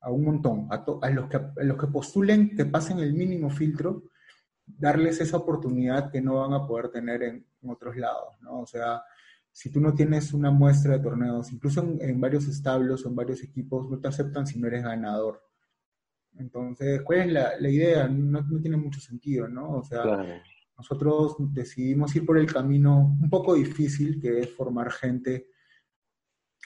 a 0.00 0.10
un 0.10 0.24
montón, 0.24 0.68
a, 0.70 0.84
a, 1.02 1.10
los, 1.10 1.28
que, 1.28 1.36
a 1.36 1.64
los 1.64 1.76
que 1.76 1.86
postulen, 1.86 2.56
que 2.56 2.64
pasen 2.64 2.98
el 2.98 3.12
mínimo 3.12 3.50
filtro, 3.50 4.04
darles 4.66 5.20
esa 5.20 5.36
oportunidad 5.36 6.10
que 6.10 6.20
no 6.20 6.36
van 6.36 6.52
a 6.52 6.66
poder 6.66 6.90
tener 6.90 7.22
en, 7.22 7.46
otros 7.66 7.96
lados, 7.96 8.40
¿no? 8.40 8.60
O 8.60 8.66
sea, 8.66 9.02
si 9.50 9.70
tú 9.70 9.80
no 9.80 9.92
tienes 9.92 10.32
una 10.32 10.52
muestra 10.52 10.92
de 10.92 11.00
torneos, 11.00 11.50
incluso 11.52 11.82
en, 11.82 11.98
en 12.00 12.20
varios 12.20 12.46
establos 12.46 13.04
o 13.04 13.08
en 13.08 13.16
varios 13.16 13.42
equipos, 13.42 13.90
no 13.90 13.98
te 13.98 14.06
aceptan 14.06 14.46
si 14.46 14.60
no 14.60 14.68
eres 14.68 14.84
ganador. 14.84 15.47
Entonces, 16.36 17.02
¿cuál 17.02 17.20
es 17.20 17.32
la, 17.32 17.68
idea? 17.68 18.08
No, 18.08 18.44
tiene 18.60 18.76
mucho 18.76 19.00
sentido, 19.00 19.48
¿no? 19.48 19.78
O 19.78 19.84
sea, 19.84 20.04
nosotros 20.78 21.36
decidimos 21.52 22.14
ir 22.14 22.24
por 22.24 22.38
el 22.38 22.52
camino 22.52 23.16
un 23.20 23.28
poco 23.28 23.54
difícil, 23.54 24.20
que 24.20 24.40
es 24.40 24.50
formar 24.54 24.92
gente, 24.92 25.48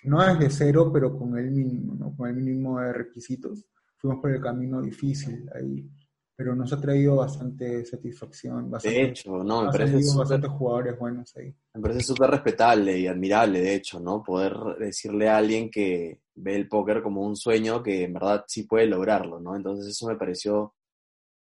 no 0.04 0.22
desde 0.22 0.50
cero, 0.50 0.90
pero 0.92 1.16
con 1.16 1.38
el 1.38 1.50
mínimo, 1.50 1.94
¿no? 1.94 2.14
Con 2.14 2.28
el 2.28 2.36
mínimo 2.36 2.78
de 2.80 2.92
requisitos. 2.92 3.64
fuimos 3.96 4.20
por 4.20 4.30
el 4.32 4.40
camino 4.40 4.82
difícil 4.82 5.48
ahí, 5.54 5.88
pero 6.36 6.54
nos 6.54 6.72
ha 6.72 6.80
traído 6.80 7.16
bastante 7.16 7.84
satisfacción. 7.86 8.70
Bastante, 8.70 8.98
de 8.98 9.04
hecho, 9.04 9.42
no, 9.42 9.64
me 9.64 9.70
parece 9.70 10.02
super, 10.02 10.18
bastantes 10.18 10.50
jugadores 10.50 10.98
buenos 10.98 11.36
ahí. 11.36 11.54
Me 11.74 11.80
parece 11.80 12.00
súper 12.00 12.30
respetable 12.30 12.98
y 12.98 13.06
admirable, 13.06 13.60
de 13.60 13.74
hecho, 13.76 13.98
¿no? 13.98 14.22
Poder 14.22 14.54
decirle 14.78 15.28
a 15.30 15.38
alguien 15.38 15.70
que 15.70 16.20
ve 16.34 16.56
el 16.56 16.68
póker 16.68 17.02
como 17.02 17.22
un 17.22 17.36
sueño 17.36 17.82
que 17.82 18.04
en 18.04 18.14
verdad 18.14 18.44
sí 18.46 18.64
puede 18.64 18.86
lograrlo, 18.86 19.40
¿no? 19.40 19.56
Entonces 19.56 19.86
eso 19.86 20.06
me 20.06 20.16
pareció 20.16 20.74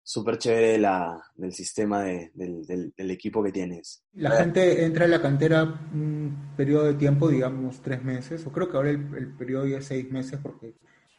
súper 0.03 0.38
chévere 0.38 0.77
la, 0.77 1.23
del 1.36 1.53
sistema 1.53 2.03
de, 2.03 2.31
del, 2.34 2.65
del, 2.65 3.11
equipo 3.11 3.41
que 3.41 3.51
tienes. 3.51 4.03
La 4.13 4.31
gente 4.31 4.86
entra 4.86 5.05
a 5.05 5.07
la 5.07 5.21
cantera 5.21 5.63
un 5.63 6.51
periodo 6.57 6.86
de 6.86 6.95
tiempo, 6.95 7.29
digamos 7.29 7.81
tres 7.81 8.03
meses, 8.03 8.45
o 8.45 8.51
creo 8.51 8.69
que 8.69 8.77
ahora 8.77 8.89
el, 8.89 9.13
el 9.15 9.34
periodo 9.34 9.65
ya 9.65 9.77
es 9.77 9.86
seis 9.86 10.11
meses 10.11 10.39
porque 10.43 10.75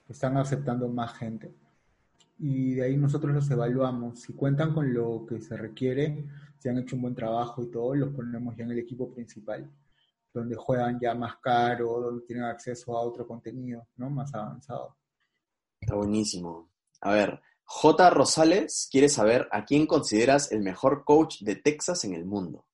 están 0.09 0.37
aceptando 0.37 0.89
más 0.89 1.15
gente. 1.15 1.55
Y 2.39 2.75
de 2.75 2.83
ahí 2.83 2.97
nosotros 2.97 3.33
los 3.33 3.51
evaluamos. 3.51 4.21
Si 4.21 4.35
cuentan 4.35 4.75
con 4.75 4.93
lo 4.93 5.25
que 5.27 5.41
se 5.41 5.57
requiere, 5.57 6.27
si 6.59 6.69
han 6.69 6.79
hecho 6.79 6.97
un 6.97 7.03
buen 7.03 7.15
trabajo 7.15 7.63
y 7.63 7.71
todo, 7.71 7.95
los 7.95 8.11
ponemos 8.11 8.55
ya 8.57 8.65
en 8.65 8.73
el 8.73 8.79
equipo 8.79 9.13
principal, 9.13 9.71
donde 10.35 10.57
juegan 10.57 10.99
ya 11.01 11.15
más 11.15 11.37
caro, 11.37 12.01
donde 12.01 12.27
tienen 12.27 12.45
acceso 12.45 12.97
a 12.99 13.03
otro 13.03 13.27
contenido, 13.27 13.87
¿no? 13.97 14.11
Más 14.11 14.35
avanzado. 14.35 14.97
Está 15.81 15.95
buenísimo. 15.95 16.69
A 17.01 17.13
ver, 17.13 17.41
J. 17.63 18.11
Rosales 18.11 18.89
quiere 18.91 19.09
saber 19.09 19.49
a 19.53 19.65
quién 19.65 19.87
consideras 19.87 20.51
el 20.51 20.61
mejor 20.61 21.05
coach 21.05 21.41
de 21.43 21.55
Texas 21.55 22.05
en 22.05 22.15
el 22.15 22.25
mundo. 22.25 22.67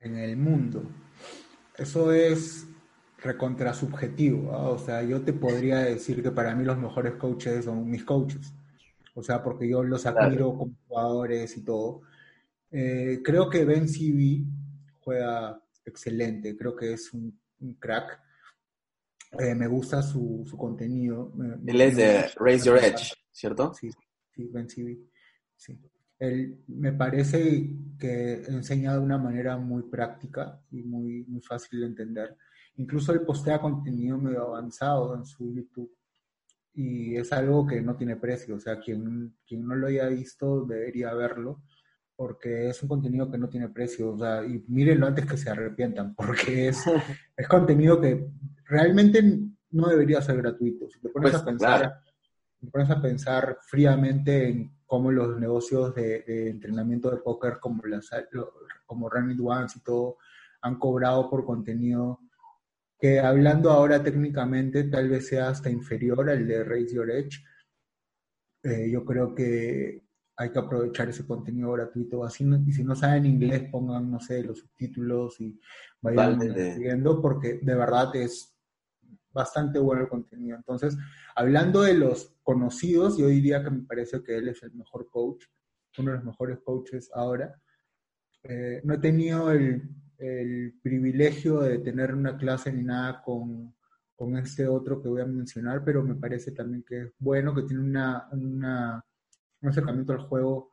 En 0.00 0.18
el 0.18 0.36
mundo. 0.36 0.82
Eso 1.76 2.12
es 2.12 2.66
recontra 3.18 3.72
subjetivo. 3.72 4.50
O 4.52 4.78
sea, 4.78 5.02
yo 5.02 5.22
te 5.22 5.32
podría 5.32 5.78
decir 5.78 6.22
que 6.22 6.30
para 6.30 6.54
mí 6.54 6.64
los 6.64 6.76
mejores 6.76 7.14
coaches 7.14 7.64
son 7.64 7.88
mis 7.88 8.04
coaches. 8.04 8.52
O 9.14 9.22
sea, 9.22 9.42
porque 9.42 9.66
yo 9.66 9.82
los 9.82 10.04
admiro 10.04 10.54
como 10.56 10.74
jugadores 10.86 11.56
y 11.56 11.64
todo. 11.64 12.02
Eh, 12.70 13.20
creo 13.24 13.48
que 13.48 13.64
Ben 13.64 13.88
CV 13.88 14.44
juega 15.06 15.62
excelente. 15.84 16.56
Creo 16.56 16.74
que 16.74 16.94
es 16.94 17.12
un 17.14 17.38
crack. 17.78 18.20
Eh, 19.38 19.54
me 19.54 19.68
gusta 19.68 20.02
su, 20.02 20.44
su 20.44 20.56
contenido. 20.56 21.32
Él 21.64 21.80
es 21.80 21.96
de 21.96 22.28
Raise 22.36 22.66
Your 22.66 22.78
Edge, 22.78 23.12
¿cierto? 23.30 23.72
Sí, 23.72 23.88
sí, 24.34 24.48
Ben 24.52 24.68
CV. 24.68 24.98
Sí. 25.54 25.80
Él 26.18 26.64
me 26.66 26.92
parece 26.92 27.70
que 27.98 28.42
enseña 28.48 28.94
de 28.94 28.98
una 28.98 29.18
manera 29.18 29.56
muy 29.56 29.84
práctica 29.84 30.60
y 30.72 30.82
muy, 30.82 31.24
muy 31.28 31.40
fácil 31.40 31.80
de 31.80 31.86
entender. 31.86 32.36
Incluso 32.76 33.12
él 33.12 33.20
postea 33.20 33.60
contenido 33.60 34.18
medio 34.18 34.42
avanzado 34.42 35.14
en 35.14 35.24
su 35.24 35.54
YouTube 35.54 35.94
y 36.74 37.16
es 37.16 37.32
algo 37.32 37.64
que 37.64 37.80
no 37.80 37.96
tiene 37.96 38.16
precio. 38.16 38.56
O 38.56 38.60
sea, 38.60 38.80
quien, 38.80 39.36
quien 39.46 39.66
no 39.66 39.76
lo 39.76 39.86
haya 39.86 40.08
visto 40.08 40.64
debería 40.64 41.14
verlo 41.14 41.62
porque 42.16 42.70
es 42.70 42.82
un 42.82 42.88
contenido 42.88 43.30
que 43.30 43.38
no 43.38 43.48
tiene 43.48 43.68
precio. 43.68 44.12
O 44.12 44.18
sea, 44.18 44.44
y 44.44 44.64
mírenlo 44.68 45.06
antes 45.06 45.26
que 45.26 45.36
se 45.36 45.50
arrepientan, 45.50 46.14
porque 46.14 46.68
es, 46.68 46.82
es 47.36 47.48
contenido 47.48 48.00
que 48.00 48.26
realmente 48.64 49.22
no 49.70 49.88
debería 49.88 50.22
ser 50.22 50.38
gratuito. 50.38 50.88
Si 50.88 50.98
te 51.00 51.10
pones 51.10 51.32
pues, 51.32 51.42
a 51.42 51.44
pensar, 51.44 52.00
te 52.60 52.66
pones 52.68 52.90
a 52.90 53.00
pensar 53.00 53.58
fríamente 53.60 54.48
en 54.48 54.72
cómo 54.86 55.12
los 55.12 55.38
negocios 55.38 55.94
de, 55.94 56.24
entrenamiento 56.48 57.10
de 57.10 57.18
póker 57.18 57.58
como 57.60 57.84
las 57.84 58.10
como 58.86 59.10
Running 59.10 59.40
Ones 59.44 59.76
y 59.76 59.80
todo 59.80 60.16
han 60.62 60.78
cobrado 60.78 61.28
por 61.28 61.44
contenido 61.44 62.20
que 62.98 63.20
hablando 63.20 63.70
ahora 63.70 64.02
técnicamente 64.02 64.84
tal 64.84 65.08
vez 65.08 65.28
sea 65.28 65.48
hasta 65.48 65.68
inferior 65.68 66.30
al 66.30 66.46
de 66.46 66.64
Raise 66.64 66.94
Your 66.94 67.10
Edge. 67.10 67.44
Eh, 68.62 68.90
yo 68.90 69.04
creo 69.04 69.34
que 69.34 70.05
hay 70.36 70.50
que 70.50 70.58
aprovechar 70.58 71.08
ese 71.08 71.26
contenido 71.26 71.72
gratuito. 71.72 72.22
Así, 72.24 72.48
y 72.66 72.72
si 72.72 72.84
no 72.84 72.94
saben 72.94 73.26
inglés, 73.26 73.68
pongan, 73.70 74.10
no 74.10 74.20
sé, 74.20 74.42
los 74.42 74.58
subtítulos 74.58 75.40
y 75.40 75.58
vayan 76.00 76.38
viendo, 76.78 77.22
porque 77.22 77.58
de 77.62 77.74
verdad 77.74 78.14
es 78.16 78.54
bastante 79.32 79.78
bueno 79.78 80.02
el 80.02 80.08
contenido. 80.08 80.56
Entonces, 80.56 80.96
hablando 81.34 81.82
de 81.82 81.94
los 81.94 82.34
conocidos, 82.42 83.16
yo 83.16 83.28
diría 83.28 83.62
que 83.62 83.70
me 83.70 83.82
parece 83.82 84.22
que 84.22 84.36
él 84.36 84.48
es 84.48 84.62
el 84.62 84.72
mejor 84.74 85.08
coach, 85.10 85.44
uno 85.98 86.10
de 86.10 86.16
los 86.18 86.26
mejores 86.26 86.58
coaches 86.60 87.10
ahora. 87.14 87.54
Eh, 88.42 88.80
no 88.84 88.94
he 88.94 88.98
tenido 88.98 89.50
el, 89.50 89.90
privilegio 90.82 91.60
de 91.60 91.78
tener 91.78 92.14
una 92.14 92.38
clase 92.38 92.72
ni 92.72 92.82
nada 92.82 93.22
con, 93.22 93.74
este 94.38 94.66
otro 94.66 95.02
que 95.02 95.08
voy 95.08 95.20
a 95.20 95.26
mencionar, 95.26 95.84
pero 95.84 96.02
me 96.02 96.14
parece 96.14 96.52
también 96.52 96.82
que 96.82 97.02
es 97.02 97.12
bueno, 97.18 97.54
que 97.54 97.64
tiene 97.64 97.82
una, 97.82 98.26
una 98.32 99.04
un 99.66 99.70
acercamiento 99.70 100.12
al 100.12 100.20
juego 100.20 100.70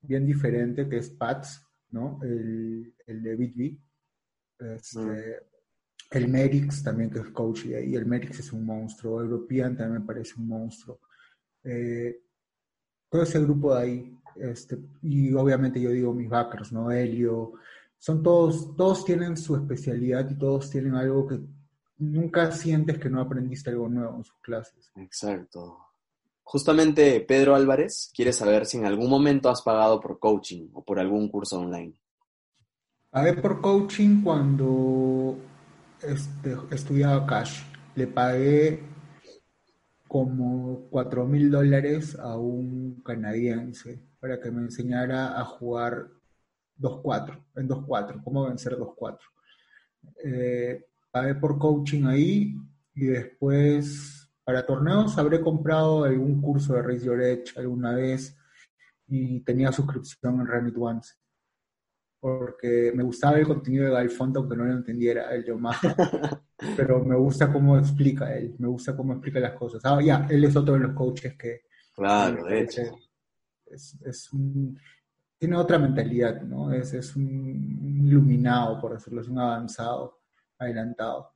bien 0.00 0.26
diferente, 0.26 0.88
que 0.88 0.98
es 0.98 1.10
Pats, 1.10 1.64
¿no? 1.90 2.18
El, 2.22 2.94
el 3.06 3.22
de 3.22 3.36
BitB. 3.36 3.78
Este, 4.58 5.00
mm. 5.00 5.52
El 6.10 6.28
Merix 6.28 6.82
también, 6.82 7.10
que 7.10 7.20
es 7.20 7.28
coach 7.28 7.66
y 7.66 7.74
ahí, 7.74 7.94
el 7.94 8.06
Merix 8.06 8.40
es 8.40 8.52
un 8.52 8.64
monstruo. 8.66 9.22
European 9.22 9.76
también 9.76 10.00
me 10.00 10.06
parece 10.06 10.34
un 10.38 10.48
monstruo. 10.48 11.00
Eh, 11.64 12.22
todo 13.08 13.22
ese 13.22 13.40
grupo 13.40 13.74
de 13.74 13.82
ahí, 13.82 14.18
este, 14.36 14.78
y 15.02 15.32
obviamente 15.34 15.80
yo 15.80 15.90
digo 15.90 16.12
mis 16.12 16.28
backers, 16.28 16.72
¿no? 16.72 16.90
Helio, 16.90 17.54
son 17.98 18.22
todos, 18.22 18.74
todos 18.76 19.04
tienen 19.04 19.36
su 19.36 19.54
especialidad 19.56 20.28
y 20.30 20.38
todos 20.38 20.70
tienen 20.70 20.94
algo 20.94 21.26
que 21.26 21.40
nunca 21.98 22.50
sientes 22.50 22.98
que 22.98 23.08
no 23.08 23.20
aprendiste 23.20 23.70
algo 23.70 23.88
nuevo 23.88 24.16
en 24.16 24.24
sus 24.24 24.38
clases. 24.40 24.90
Exacto. 24.96 25.78
Justamente 26.42 27.20
Pedro 27.20 27.54
Álvarez 27.54 28.10
quiere 28.14 28.32
saber 28.32 28.66
si 28.66 28.78
en 28.78 28.86
algún 28.86 29.08
momento 29.08 29.48
has 29.48 29.62
pagado 29.62 30.00
por 30.00 30.18
coaching 30.18 30.68
o 30.74 30.84
por 30.84 30.98
algún 30.98 31.28
curso 31.28 31.58
online. 31.58 31.94
Pagué 33.10 33.34
por 33.34 33.60
coaching 33.60 34.22
cuando 34.22 35.36
este, 36.02 36.56
estudiaba 36.70 37.26
cash. 37.26 37.62
Le 37.94 38.06
pagué 38.06 38.82
como 40.08 40.88
4 40.90 41.26
mil 41.26 41.50
dólares 41.50 42.18
a 42.18 42.36
un 42.36 43.02
canadiense 43.02 44.02
para 44.20 44.40
que 44.40 44.50
me 44.50 44.62
enseñara 44.62 45.40
a 45.40 45.44
jugar 45.44 46.08
2-4, 46.78 47.42
en 47.56 47.68
2-4, 47.68 48.22
cómo 48.22 48.46
vencer 48.46 48.76
2-4. 48.76 49.18
Eh, 50.24 50.84
pagué 51.10 51.34
por 51.36 51.58
coaching 51.58 52.04
ahí 52.04 52.54
y 52.94 53.06
después 53.06 54.21
para 54.44 54.66
torneos 54.66 55.16
habré 55.18 55.40
comprado 55.40 56.04
algún 56.04 56.40
curso 56.40 56.74
de 56.74 56.98
Your 56.98 57.22
Edge 57.22 57.52
alguna 57.56 57.94
vez 57.94 58.36
y 59.06 59.40
tenía 59.40 59.72
suscripción 59.72 60.40
en 60.40 60.46
Run 60.46 60.68
It 60.68 60.76
Once 60.76 61.14
porque 62.22 62.92
me 62.94 63.02
gustaba 63.02 63.36
el 63.36 63.48
contenido 63.48 63.86
de 63.86 63.90
Galfonte, 63.90 64.38
aunque 64.38 64.56
no 64.56 64.64
lo 64.64 64.72
entendiera 64.72 65.34
el 65.34 65.44
Yomaha, 65.44 65.80
pero 66.76 67.04
me 67.04 67.16
gusta 67.16 67.52
cómo 67.52 67.76
explica 67.76 68.32
él, 68.32 68.54
me 68.60 68.68
gusta 68.68 68.96
cómo 68.96 69.14
explica 69.14 69.40
las 69.40 69.54
cosas. 69.54 69.82
Ah, 69.84 70.00
ya, 70.00 70.28
él 70.30 70.44
es 70.44 70.54
otro 70.54 70.74
de 70.74 70.80
los 70.80 70.94
coaches 70.94 71.36
que... 71.36 71.62
Claro, 71.92 72.44
de 72.44 72.60
hecho. 72.60 72.82
Es, 73.66 74.32
un, 74.32 74.78
tiene 75.36 75.56
otra 75.56 75.80
mentalidad, 75.80 76.42
¿no? 76.42 76.72
Es, 76.72 76.94
es 76.94 77.16
un 77.16 78.06
iluminado, 78.06 78.80
por 78.80 78.92
decirlo, 78.92 79.20
es 79.20 79.26
un 79.26 79.40
avanzado, 79.40 80.20
adelantado. 80.60 81.34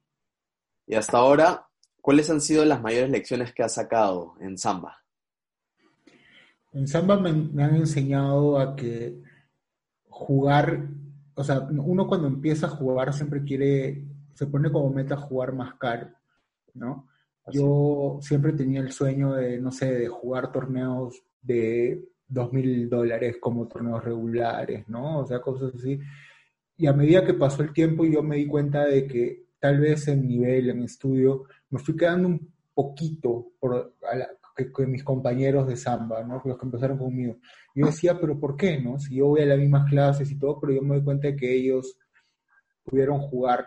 Y 0.87 0.95
hasta 0.95 1.19
ahora, 1.19 1.67
¿cuáles 2.07 2.31
han 2.31 2.41
sido 2.41 2.65
las 2.65 2.81
mayores 2.81 3.11
lecciones 3.11 3.53
que 3.53 3.65
has 3.65 3.75
sacado 3.75 4.37
en 4.39 4.57
Samba? 4.57 5.03
En 6.73 6.87
Samba 6.87 7.19
me 7.19 7.65
han 7.65 7.75
enseñado 7.75 8.61
a 8.61 8.77
que 8.77 9.21
jugar, 10.09 10.87
o 11.35 11.43
sea, 11.43 11.67
uno 11.69 12.07
cuando 12.07 12.29
empieza 12.29 12.67
a 12.69 12.71
jugar 12.71 13.13
siempre 13.13 13.43
quiere, 13.43 14.05
se 14.35 14.47
pone 14.47 14.71
como 14.71 14.89
meta 14.91 15.17
jugar 15.17 15.53
más 15.53 15.75
caro, 15.81 16.11
¿no? 16.75 17.09
Yo 17.51 18.21
siempre 18.21 18.53
tenía 18.53 18.83
el 18.83 18.93
sueño 18.93 19.33
de, 19.35 19.61
no 19.61 19.73
sé, 19.73 19.93
de 19.93 20.07
jugar 20.07 20.53
torneos 20.53 21.25
de 21.43 22.09
dos 22.29 22.53
mil 22.53 22.89
dólares 22.89 23.39
como 23.41 23.67
torneos 23.67 24.05
regulares, 24.05 24.89
¿no? 24.89 25.19
O 25.19 25.27
sea, 25.27 25.41
cosas 25.41 25.75
así. 25.75 25.99
Y 26.77 26.87
a 26.87 26.93
medida 26.93 27.27
que 27.27 27.35
pasó 27.35 27.65
el 27.65 27.73
tiempo 27.73 28.05
yo 28.05 28.23
me 28.23 28.37
di 28.37 28.47
cuenta 28.47 28.85
de 28.85 29.09
que 29.09 29.47
tal 29.59 29.81
vez 29.81 30.07
en 30.07 30.29
nivel, 30.29 30.71
en 30.71 30.85
estudio, 30.85 31.47
me 31.71 31.79
fui 31.79 31.97
quedando 31.97 32.29
un 32.29 32.53
poquito 32.75 33.53
por, 33.59 33.97
que, 34.57 34.87
mis 34.87 35.05
compañeros 35.05 35.67
de 35.67 35.77
samba, 35.77 36.23
¿no? 36.23 36.41
Los 36.45 36.59
que 36.59 36.64
empezaron 36.64 36.99
conmigo. 36.99 37.39
Yo 37.75 37.87
decía, 37.87 38.19
pero 38.19 38.39
¿por 38.39 38.57
qué, 38.57 38.81
no? 38.81 38.99
Si 38.99 39.17
yo 39.17 39.27
voy 39.27 39.43
a 39.43 39.47
las 39.47 39.59
mismas 39.59 39.89
clases 39.89 40.31
y 40.31 40.39
todo, 40.39 40.59
pero 40.61 40.73
yo 40.73 40.83
me 40.83 40.97
doy 40.97 41.05
cuenta 41.05 41.29
de 41.29 41.37
que 41.37 41.55
ellos 41.55 41.99
pudieron 42.85 43.19
jugar 43.19 43.67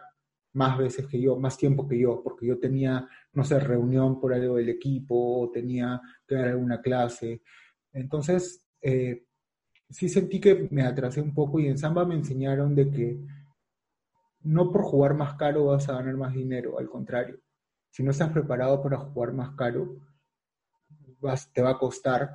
más 0.54 0.78
veces 0.78 1.06
que 1.06 1.22
yo, 1.22 1.38
más 1.38 1.58
tiempo 1.58 1.88
que 1.88 2.00
yo, 2.00 2.22
porque 2.24 2.48
yo 2.48 2.60
tenía, 2.60 3.08
no 3.34 3.44
sé, 3.44 3.60
reunión 3.60 4.20
por 4.20 4.34
algo 4.34 4.56
del 4.56 4.70
equipo, 4.70 5.42
o 5.42 5.52
tenía 5.52 6.02
que 6.28 6.36
dar 6.36 6.48
alguna 6.50 6.82
clase. 6.82 7.44
Entonces, 7.94 8.64
eh, 8.82 9.26
sí 9.90 10.10
sentí 10.10 10.40
que 10.40 10.68
me 10.72 10.84
atrasé 10.84 11.22
un 11.22 11.34
poco 11.34 11.60
y 11.60 11.68
en 11.68 11.78
Samba 11.78 12.06
me 12.06 12.16
enseñaron 12.16 12.76
de 12.76 12.90
que 12.90 13.20
no 14.42 14.72
por 14.72 14.84
jugar 14.84 15.14
más 15.16 15.36
caro 15.36 15.66
vas 15.66 15.90
a 15.90 15.94
ganar 15.94 16.16
más 16.16 16.34
dinero, 16.34 16.80
al 16.80 16.90
contrario 16.90 17.40
si 17.90 18.04
no 18.04 18.12
estás 18.12 18.32
preparado 18.32 18.82
para 18.82 18.98
jugar 18.98 19.34
más 19.34 19.52
caro, 19.56 19.98
vas, 21.20 21.52
te 21.52 21.62
va 21.62 21.72
a 21.72 21.78
costar, 21.78 22.30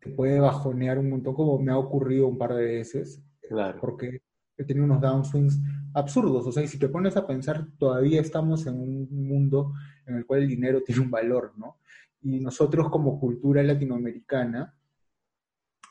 te 0.00 0.10
puede 0.10 0.40
bajonear 0.40 0.98
un 0.98 1.10
montón, 1.10 1.34
como 1.34 1.58
me 1.58 1.72
ha 1.72 1.78
ocurrido 1.78 2.26
un 2.26 2.38
par 2.38 2.54
de 2.54 2.64
veces, 2.64 3.22
claro. 3.48 3.78
porque 3.80 4.22
he 4.56 4.64
tenido 4.64 4.84
unos 4.84 5.00
downswings 5.00 5.58
absurdos, 5.94 6.46
o 6.46 6.52
sea, 6.52 6.62
y 6.62 6.68
si 6.68 6.78
te 6.78 6.88
pones 6.88 7.16
a 7.16 7.26
pensar, 7.26 7.66
todavía 7.78 8.20
estamos 8.20 8.66
en 8.66 8.78
un 8.78 9.08
mundo 9.10 9.72
en 10.06 10.16
el 10.16 10.26
cual 10.26 10.42
el 10.42 10.48
dinero 10.48 10.82
tiene 10.86 11.02
un 11.02 11.10
valor, 11.10 11.52
¿no? 11.56 11.78
Y 12.22 12.38
nosotros 12.40 12.90
como 12.90 13.18
cultura 13.18 13.62
latinoamericana 13.62 14.74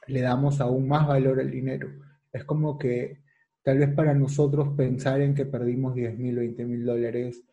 le 0.07 0.21
damos 0.21 0.61
aún 0.61 0.87
más 0.87 1.07
valor 1.07 1.39
al 1.39 1.49
dinero. 1.49 1.89
Es 2.31 2.43
como 2.43 2.77
que 2.77 3.23
tal 3.63 3.79
vez 3.79 3.93
para 3.93 4.13
nosotros 4.13 4.69
pensar 4.77 5.21
en 5.21 5.33
que 5.33 5.45
perdimos 5.45 5.95
10 5.95 6.17
mil, 6.17 6.35
20 6.35 6.65
mil 6.65 6.85
dólares 6.85 7.43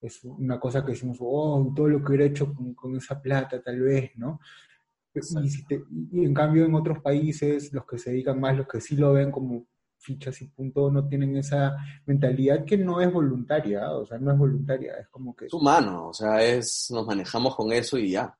es 0.00 0.24
una 0.24 0.58
cosa 0.58 0.84
que 0.84 0.92
decimos, 0.92 1.18
oh, 1.20 1.72
todo 1.74 1.88
lo 1.88 1.98
que 2.02 2.08
hubiera 2.08 2.24
hecho 2.24 2.52
con, 2.54 2.96
esa 2.96 3.20
plata, 3.20 3.62
tal 3.62 3.80
vez, 3.80 4.12
¿no? 4.16 4.40
Y, 5.12 6.24
en 6.24 6.32
cambio 6.32 6.64
en 6.64 6.74
otros 6.74 7.00
países, 7.00 7.72
los 7.72 7.84
que 7.84 7.98
se 7.98 8.10
dedican 8.10 8.40
más, 8.40 8.56
los 8.56 8.66
que 8.66 8.80
sí 8.80 8.96
lo 8.96 9.12
ven 9.12 9.30
como 9.30 9.66
fichas 9.98 10.40
y 10.40 10.46
punto, 10.46 10.90
no 10.90 11.06
tienen 11.06 11.36
esa 11.36 11.76
mentalidad 12.06 12.64
que 12.64 12.78
no 12.78 13.00
es 13.00 13.12
voluntaria, 13.12 13.90
o 13.92 14.06
sea, 14.06 14.18
no 14.18 14.32
es 14.32 14.38
voluntaria, 14.38 14.94
es 14.98 15.08
como 15.08 15.36
que... 15.36 15.46
Es 15.46 15.52
humano, 15.52 16.08
o 16.08 16.14
sea, 16.14 16.42
es, 16.42 16.88
nos 16.90 17.06
manejamos 17.06 17.54
con 17.54 17.70
eso 17.72 17.98
y 17.98 18.12
ya. 18.12 18.34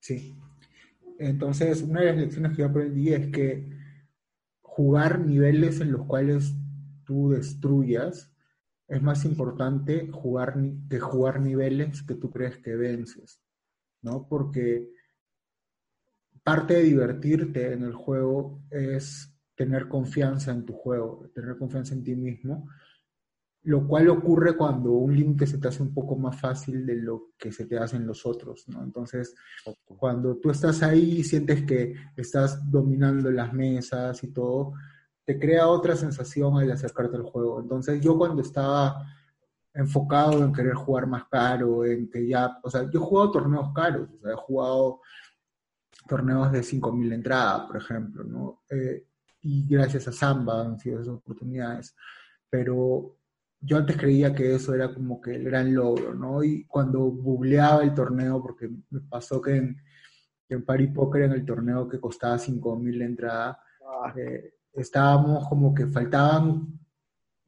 Sí. 0.00 0.34
Entonces, 1.18 1.82
una 1.82 2.00
de 2.00 2.06
las 2.06 2.16
lecciones 2.16 2.52
que 2.52 2.62
yo 2.62 2.66
aprendí 2.66 3.12
es 3.12 3.30
que 3.30 3.68
jugar 4.62 5.20
niveles 5.20 5.80
en 5.80 5.92
los 5.92 6.06
cuales 6.06 6.54
tú 7.04 7.30
destruyas 7.30 8.33
es 8.94 9.02
más 9.02 9.24
importante 9.24 10.08
jugar, 10.10 10.54
que 10.88 11.00
jugar 11.00 11.40
niveles 11.40 12.02
que 12.02 12.14
tú 12.14 12.30
crees 12.30 12.58
que 12.58 12.76
vences, 12.76 13.40
¿no? 14.02 14.28
Porque 14.28 14.90
parte 16.42 16.74
de 16.74 16.82
divertirte 16.84 17.72
en 17.72 17.82
el 17.82 17.94
juego 17.94 18.62
es 18.70 19.34
tener 19.56 19.88
confianza 19.88 20.52
en 20.52 20.64
tu 20.64 20.74
juego, 20.74 21.28
tener 21.34 21.56
confianza 21.56 21.94
en 21.94 22.04
ti 22.04 22.14
mismo, 22.14 22.68
lo 23.62 23.86
cual 23.88 24.10
ocurre 24.10 24.56
cuando 24.56 24.92
un 24.92 25.16
límite 25.16 25.46
se 25.46 25.58
te 25.58 25.68
hace 25.68 25.82
un 25.82 25.94
poco 25.94 26.16
más 26.16 26.38
fácil 26.38 26.84
de 26.84 26.96
lo 26.96 27.32
que 27.38 27.50
se 27.50 27.66
te 27.66 27.78
hacen 27.78 28.06
los 28.06 28.26
otros, 28.26 28.68
¿no? 28.68 28.82
Entonces, 28.82 29.34
cuando 29.84 30.36
tú 30.36 30.50
estás 30.50 30.82
ahí 30.82 31.20
y 31.20 31.24
sientes 31.24 31.64
que 31.64 31.94
estás 32.16 32.70
dominando 32.70 33.30
las 33.30 33.52
mesas 33.52 34.22
y 34.22 34.32
todo, 34.32 34.74
te 35.24 35.38
crea 35.38 35.68
otra 35.68 35.96
sensación 35.96 36.58
al 36.58 36.70
acercarte 36.70 37.16
al 37.16 37.22
juego. 37.22 37.60
Entonces 37.60 38.00
yo 38.00 38.16
cuando 38.16 38.42
estaba 38.42 39.06
enfocado 39.72 40.44
en 40.44 40.52
querer 40.52 40.74
jugar 40.74 41.06
más 41.06 41.24
caro, 41.28 41.84
en 41.84 42.08
que 42.10 42.26
ya, 42.26 42.58
o 42.62 42.70
sea, 42.70 42.82
yo 42.90 43.00
he 43.00 43.04
jugado 43.04 43.32
torneos 43.32 43.72
caros, 43.74 44.08
o 44.10 44.20
sea, 44.20 44.32
he 44.32 44.36
jugado 44.36 45.00
torneos 46.06 46.52
de 46.52 46.60
5.000 46.60 47.12
entradas, 47.12 47.66
por 47.66 47.76
ejemplo, 47.78 48.24
¿no? 48.24 48.62
Eh, 48.70 49.06
y 49.40 49.66
gracias 49.66 50.06
a 50.08 50.12
Samba 50.12 50.62
han 50.62 50.78
sido 50.78 51.00
esas 51.00 51.14
oportunidades. 51.14 51.94
Pero 52.48 53.18
yo 53.60 53.78
antes 53.78 53.96
creía 53.96 54.34
que 54.34 54.54
eso 54.54 54.74
era 54.74 54.92
como 54.94 55.20
que 55.20 55.34
el 55.34 55.44
gran 55.44 55.74
logro, 55.74 56.14
¿no? 56.14 56.44
Y 56.44 56.66
cuando 56.66 57.00
googleaba 57.00 57.82
el 57.82 57.94
torneo, 57.94 58.40
porque 58.40 58.70
me 58.90 59.00
pasó 59.00 59.40
que 59.40 59.56
en, 59.56 59.76
en 60.48 60.64
Party 60.64 60.88
Poker, 60.88 61.22
en 61.22 61.32
el 61.32 61.44
torneo 61.44 61.88
que 61.88 62.00
costaba 62.00 62.36
5.000 62.36 62.98
la 62.98 63.04
entrada, 63.04 63.60
eh, 64.16 64.54
estábamos 64.74 65.48
como 65.48 65.74
que 65.74 65.86
faltaban, 65.86 66.78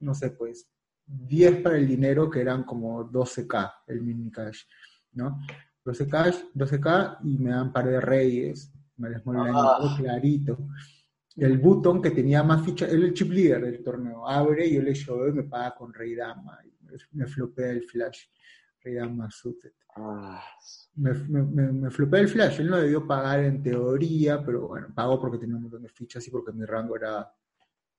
no 0.00 0.14
sé, 0.14 0.30
pues 0.30 0.70
10 1.06 1.62
para 1.62 1.76
el 1.76 1.86
dinero, 1.86 2.30
que 2.30 2.40
eran 2.40 2.64
como 2.64 3.10
12k 3.10 3.72
el 3.86 4.02
mini 4.02 4.30
cash, 4.30 4.62
¿no? 5.12 5.38
12 5.84 6.08
cash, 6.08 6.36
12k 6.54 7.18
y 7.24 7.38
me 7.38 7.50
dan 7.50 7.72
par 7.72 7.86
de 7.86 8.00
reyes, 8.00 8.72
me 8.96 9.10
les 9.10 9.22
ah. 9.26 9.94
clarito. 9.96 10.58
El 11.36 11.58
button 11.58 12.00
que 12.00 12.10
tenía 12.10 12.42
más 12.42 12.64
ficha, 12.64 12.86
el 12.86 13.12
chip 13.12 13.30
leader 13.30 13.62
del 13.62 13.82
torneo, 13.82 14.26
abre, 14.26 14.72
yo 14.72 14.80
le 14.80 14.94
show 14.94 15.28
y 15.28 15.32
me 15.32 15.42
paga 15.42 15.74
con 15.74 15.92
rey 15.92 16.14
dama, 16.14 16.58
y 16.64 16.72
me 17.12 17.26
flopea 17.26 17.70
el 17.70 17.82
flash, 17.82 18.24
suited. 19.30 19.72
Ah, 19.96 20.42
me, 20.96 21.12
me, 21.12 21.72
me, 21.72 21.90
flopé 21.90 22.20
el 22.20 22.28
flash. 22.28 22.60
Él 22.60 22.68
no 22.68 22.76
debió 22.76 23.06
pagar 23.06 23.40
en 23.40 23.62
teoría, 23.62 24.44
pero 24.44 24.68
bueno, 24.68 24.88
pagó 24.94 25.20
porque 25.20 25.38
tenía 25.38 25.56
un 25.56 25.62
montón 25.62 25.82
de 25.82 25.88
fichas 25.88 26.26
y 26.26 26.30
porque 26.30 26.52
mi 26.52 26.64
rango 26.64 26.96
era 26.96 27.30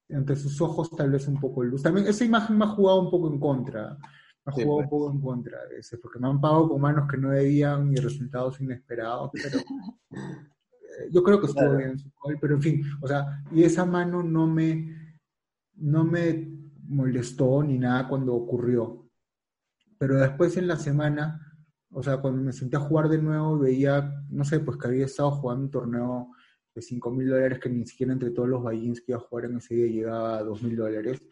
ante 0.09 0.35
sus 0.35 0.61
ojos 0.61 0.89
tal 0.95 1.11
vez 1.11 1.27
un 1.27 1.39
poco 1.39 1.63
luz. 1.63 1.83
También 1.83 2.07
esa 2.07 2.23
imagen 2.23 2.57
me 2.57 2.65
ha 2.65 2.69
jugado 2.69 3.01
un 3.01 3.11
poco 3.11 3.31
en 3.31 3.39
contra. 3.39 3.97
Me 4.45 4.51
ha 4.51 4.51
jugado 4.51 4.75
un 4.75 4.77
pues. 4.77 4.89
poco 4.89 5.11
en 5.11 5.21
contra 5.21 5.65
de 5.65 5.79
ese, 5.79 5.97
porque 5.97 6.19
me 6.19 6.27
han 6.27 6.39
pagado 6.39 6.69
con 6.69 6.81
manos 6.81 7.09
que 7.09 7.17
no 7.17 7.31
debían 7.31 7.91
y 7.91 7.95
resultados 7.97 8.61
inesperados, 8.61 9.31
pero 9.33 9.59
eh, 9.59 11.09
yo 11.11 11.21
creo 11.21 11.39
que 11.39 11.47
estuvo 11.47 11.75
bien 11.75 11.89
en 11.89 11.99
su 11.99 12.09
call, 12.11 12.37
pero 12.39 12.55
en 12.55 12.61
fin, 12.61 12.83
o 13.01 13.07
sea, 13.07 13.43
y 13.51 13.63
esa 13.63 13.85
mano 13.85 14.23
no 14.23 14.47
me, 14.47 15.17
no 15.75 16.05
me 16.05 16.47
molestó 16.87 17.61
ni 17.63 17.77
nada 17.77 18.07
cuando 18.07 18.33
ocurrió. 18.33 19.06
Pero 19.99 20.15
después 20.15 20.57
en 20.57 20.67
la 20.67 20.77
semana 20.77 21.47
o 21.91 22.03
sea, 22.03 22.17
cuando 22.17 22.41
me 22.43 22.53
senté 22.53 22.77
a 22.77 22.81
jugar 22.81 23.09
de 23.09 23.21
nuevo 23.21 23.57
veía, 23.57 24.23
no 24.29 24.43
sé, 24.43 24.59
pues 24.59 24.77
que 24.77 24.87
había 24.87 25.05
estado 25.05 25.31
jugando 25.31 25.63
un 25.63 25.71
torneo 25.71 26.31
de 26.75 26.81
5 26.81 27.11
mil 27.11 27.29
dólares 27.29 27.59
que 27.59 27.69
ni 27.69 27.85
siquiera 27.85 28.13
entre 28.13 28.31
todos 28.31 28.49
los 28.49 28.61
buy 28.61 28.93
que 28.93 29.03
iba 29.07 29.17
a 29.17 29.21
jugar 29.21 29.45
en 29.45 29.57
ese 29.57 29.75
día 29.75 29.87
llegaba 29.87 30.37
a 30.37 30.43
2 30.43 30.63
mil 30.63 30.75
dólares. 30.75 31.23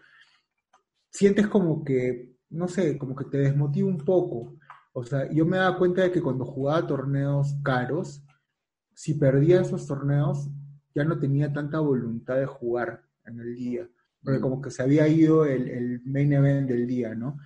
Sientes 1.11 1.47
como 1.47 1.83
que, 1.83 2.37
no 2.49 2.67
sé, 2.67 2.97
como 2.97 3.15
que 3.15 3.25
te 3.25 3.37
desmotiva 3.37 3.87
un 3.87 3.97
poco. 3.97 4.57
O 4.93 5.03
sea, 5.03 5.29
yo 5.31 5.45
me 5.45 5.57
daba 5.57 5.77
cuenta 5.77 6.03
de 6.03 6.11
que 6.11 6.21
cuando 6.21 6.45
jugaba 6.45 6.87
torneos 6.87 7.55
caros, 7.63 8.25
si 8.93 9.13
perdía 9.13 9.61
esos 9.61 9.85
torneos, 9.85 10.49
ya 10.93 11.03
no 11.03 11.19
tenía 11.19 11.51
tanta 11.51 11.79
voluntad 11.79 12.37
de 12.37 12.45
jugar 12.45 13.03
en 13.25 13.39
el 13.39 13.55
día. 13.55 13.89
Porque 14.23 14.39
mm. 14.39 14.41
como 14.41 14.61
que 14.61 14.71
se 14.71 14.81
había 14.81 15.07
ido 15.07 15.45
el, 15.45 15.67
el 15.69 16.01
main 16.05 16.31
event 16.33 16.69
del 16.69 16.87
día, 16.87 17.13
¿no? 17.13 17.37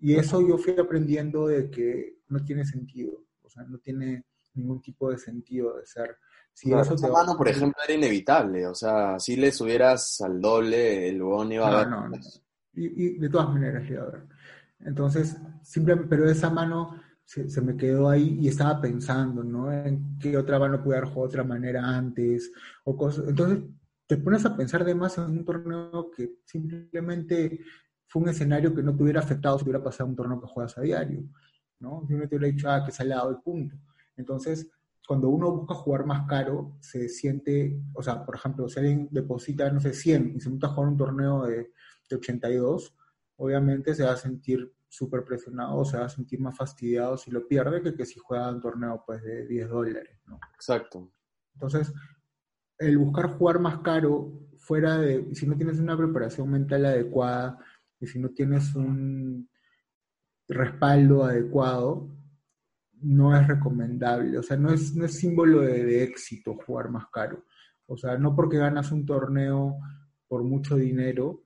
Y 0.00 0.14
eso 0.14 0.46
yo 0.46 0.56
fui 0.56 0.74
aprendiendo 0.78 1.46
de 1.46 1.70
que 1.70 2.20
no 2.28 2.42
tiene 2.44 2.64
sentido, 2.64 3.24
o 3.42 3.50
sea, 3.50 3.64
no 3.64 3.78
tiene 3.78 4.24
ningún 4.54 4.80
tipo 4.80 5.10
de 5.10 5.18
sentido 5.18 5.76
de 5.76 5.86
ser. 5.86 6.16
Si 6.52 6.72
eso 6.72 6.96
te... 6.96 7.08
mano, 7.08 7.36
por 7.36 7.48
ejemplo, 7.48 7.82
era 7.84 7.94
inevitable, 7.94 8.66
o 8.66 8.74
sea, 8.74 9.18
si 9.18 9.36
le 9.36 9.52
subieras 9.52 10.20
al 10.22 10.40
doble, 10.40 11.08
el 11.08 11.22
bon 11.22 11.52
iba 11.52 11.80
a 11.80 11.84
No, 11.84 12.08
no, 12.08 12.18
y, 12.72 13.18
de 13.18 13.28
todas 13.28 13.50
maneras 13.50 13.88
iba 13.88 14.02
a 14.02 14.10
ver. 14.10 14.22
Entonces, 14.80 15.36
simplemente, 15.62 16.08
pero 16.08 16.28
esa 16.28 16.50
mano 16.50 17.00
se, 17.24 17.60
me 17.60 17.76
quedó 17.76 18.08
ahí 18.08 18.38
y 18.40 18.48
estaba 18.48 18.80
pensando, 18.80 19.44
¿no? 19.44 19.72
En 19.72 20.18
qué 20.18 20.36
otra 20.36 20.58
mano 20.58 20.82
pude 20.82 20.96
haber 20.96 21.08
jugado 21.08 21.28
de 21.28 21.28
otra 21.28 21.44
manera 21.44 21.96
antes, 21.96 22.50
o 22.84 22.96
cosas. 22.96 23.28
Entonces, 23.28 23.64
te 24.06 24.16
pones 24.16 24.44
a 24.44 24.56
pensar 24.56 24.84
de 24.84 24.94
más 24.94 25.18
en 25.18 25.24
un 25.24 25.44
torneo 25.44 26.10
que 26.10 26.38
simplemente 26.44 27.60
fue 28.10 28.22
un 28.22 28.28
escenario 28.28 28.74
que 28.74 28.82
no 28.82 28.94
te 28.94 29.04
hubiera 29.04 29.20
afectado 29.20 29.56
si 29.56 29.62
hubiera 29.64 29.82
pasado 29.82 30.10
un 30.10 30.16
torneo 30.16 30.40
que 30.40 30.48
juegas 30.48 30.76
a 30.76 30.80
diario, 30.80 31.22
¿no? 31.78 32.04
Si 32.08 32.14
uno 32.14 32.28
te 32.28 32.36
hubiera 32.36 32.52
dicho, 32.52 32.68
ah, 32.68 32.84
que 32.84 32.90
sale 32.90 33.10
dado 33.10 33.30
el 33.30 33.36
punto. 33.36 33.76
Entonces, 34.16 34.68
cuando 35.06 35.28
uno 35.28 35.52
busca 35.52 35.74
jugar 35.74 36.04
más 36.04 36.26
caro, 36.26 36.76
se 36.80 37.08
siente, 37.08 37.80
o 37.94 38.02
sea, 38.02 38.26
por 38.26 38.34
ejemplo, 38.34 38.68
si 38.68 38.80
alguien 38.80 39.08
deposita, 39.12 39.70
no 39.70 39.78
sé, 39.78 39.92
100 39.92 40.32
y 40.34 40.40
se 40.40 40.50
monta 40.50 40.66
a 40.66 40.70
jugar 40.70 40.88
un 40.88 40.96
torneo 40.96 41.44
de, 41.46 41.70
de 42.08 42.16
82, 42.16 42.96
obviamente 43.36 43.94
se 43.94 44.02
va 44.02 44.12
a 44.12 44.16
sentir 44.16 44.74
súper 44.88 45.24
presionado, 45.24 45.84
se 45.84 45.96
va 45.96 46.06
a 46.06 46.08
sentir 46.08 46.40
más 46.40 46.56
fastidiado 46.56 47.16
si 47.16 47.30
lo 47.30 47.46
pierde 47.46 47.80
que, 47.80 47.94
que 47.94 48.04
si 48.04 48.18
juega 48.18 48.50
un 48.50 48.60
torneo 48.60 49.04
pues 49.06 49.22
de 49.22 49.46
10 49.46 49.68
dólares, 49.68 50.18
¿no? 50.26 50.40
Exacto. 50.56 51.12
Entonces, 51.54 51.92
el 52.76 52.98
buscar 52.98 53.30
jugar 53.38 53.60
más 53.60 53.78
caro, 53.78 54.32
fuera 54.56 54.98
de, 54.98 55.32
si 55.34 55.46
no 55.46 55.56
tienes 55.56 55.78
una 55.78 55.96
preparación 55.96 56.50
mental 56.50 56.84
adecuada, 56.86 57.58
y 58.00 58.06
si 58.06 58.18
no 58.18 58.30
tienes 58.30 58.74
un 58.74 59.48
respaldo 60.48 61.24
adecuado, 61.24 62.08
no 63.02 63.36
es 63.36 63.46
recomendable. 63.46 64.38
O 64.38 64.42
sea, 64.42 64.56
no 64.56 64.72
es, 64.72 64.94
no 64.94 65.04
es 65.04 65.14
símbolo 65.14 65.60
de, 65.60 66.02
éxito 66.02 66.54
jugar 66.66 66.90
más 66.90 67.06
caro. 67.12 67.44
O 67.86 67.96
sea, 67.96 68.16
no 68.18 68.34
porque 68.34 68.58
ganas 68.58 68.90
un 68.92 69.04
torneo 69.04 69.76
por 70.28 70.42
mucho 70.44 70.76
dinero, 70.76 71.44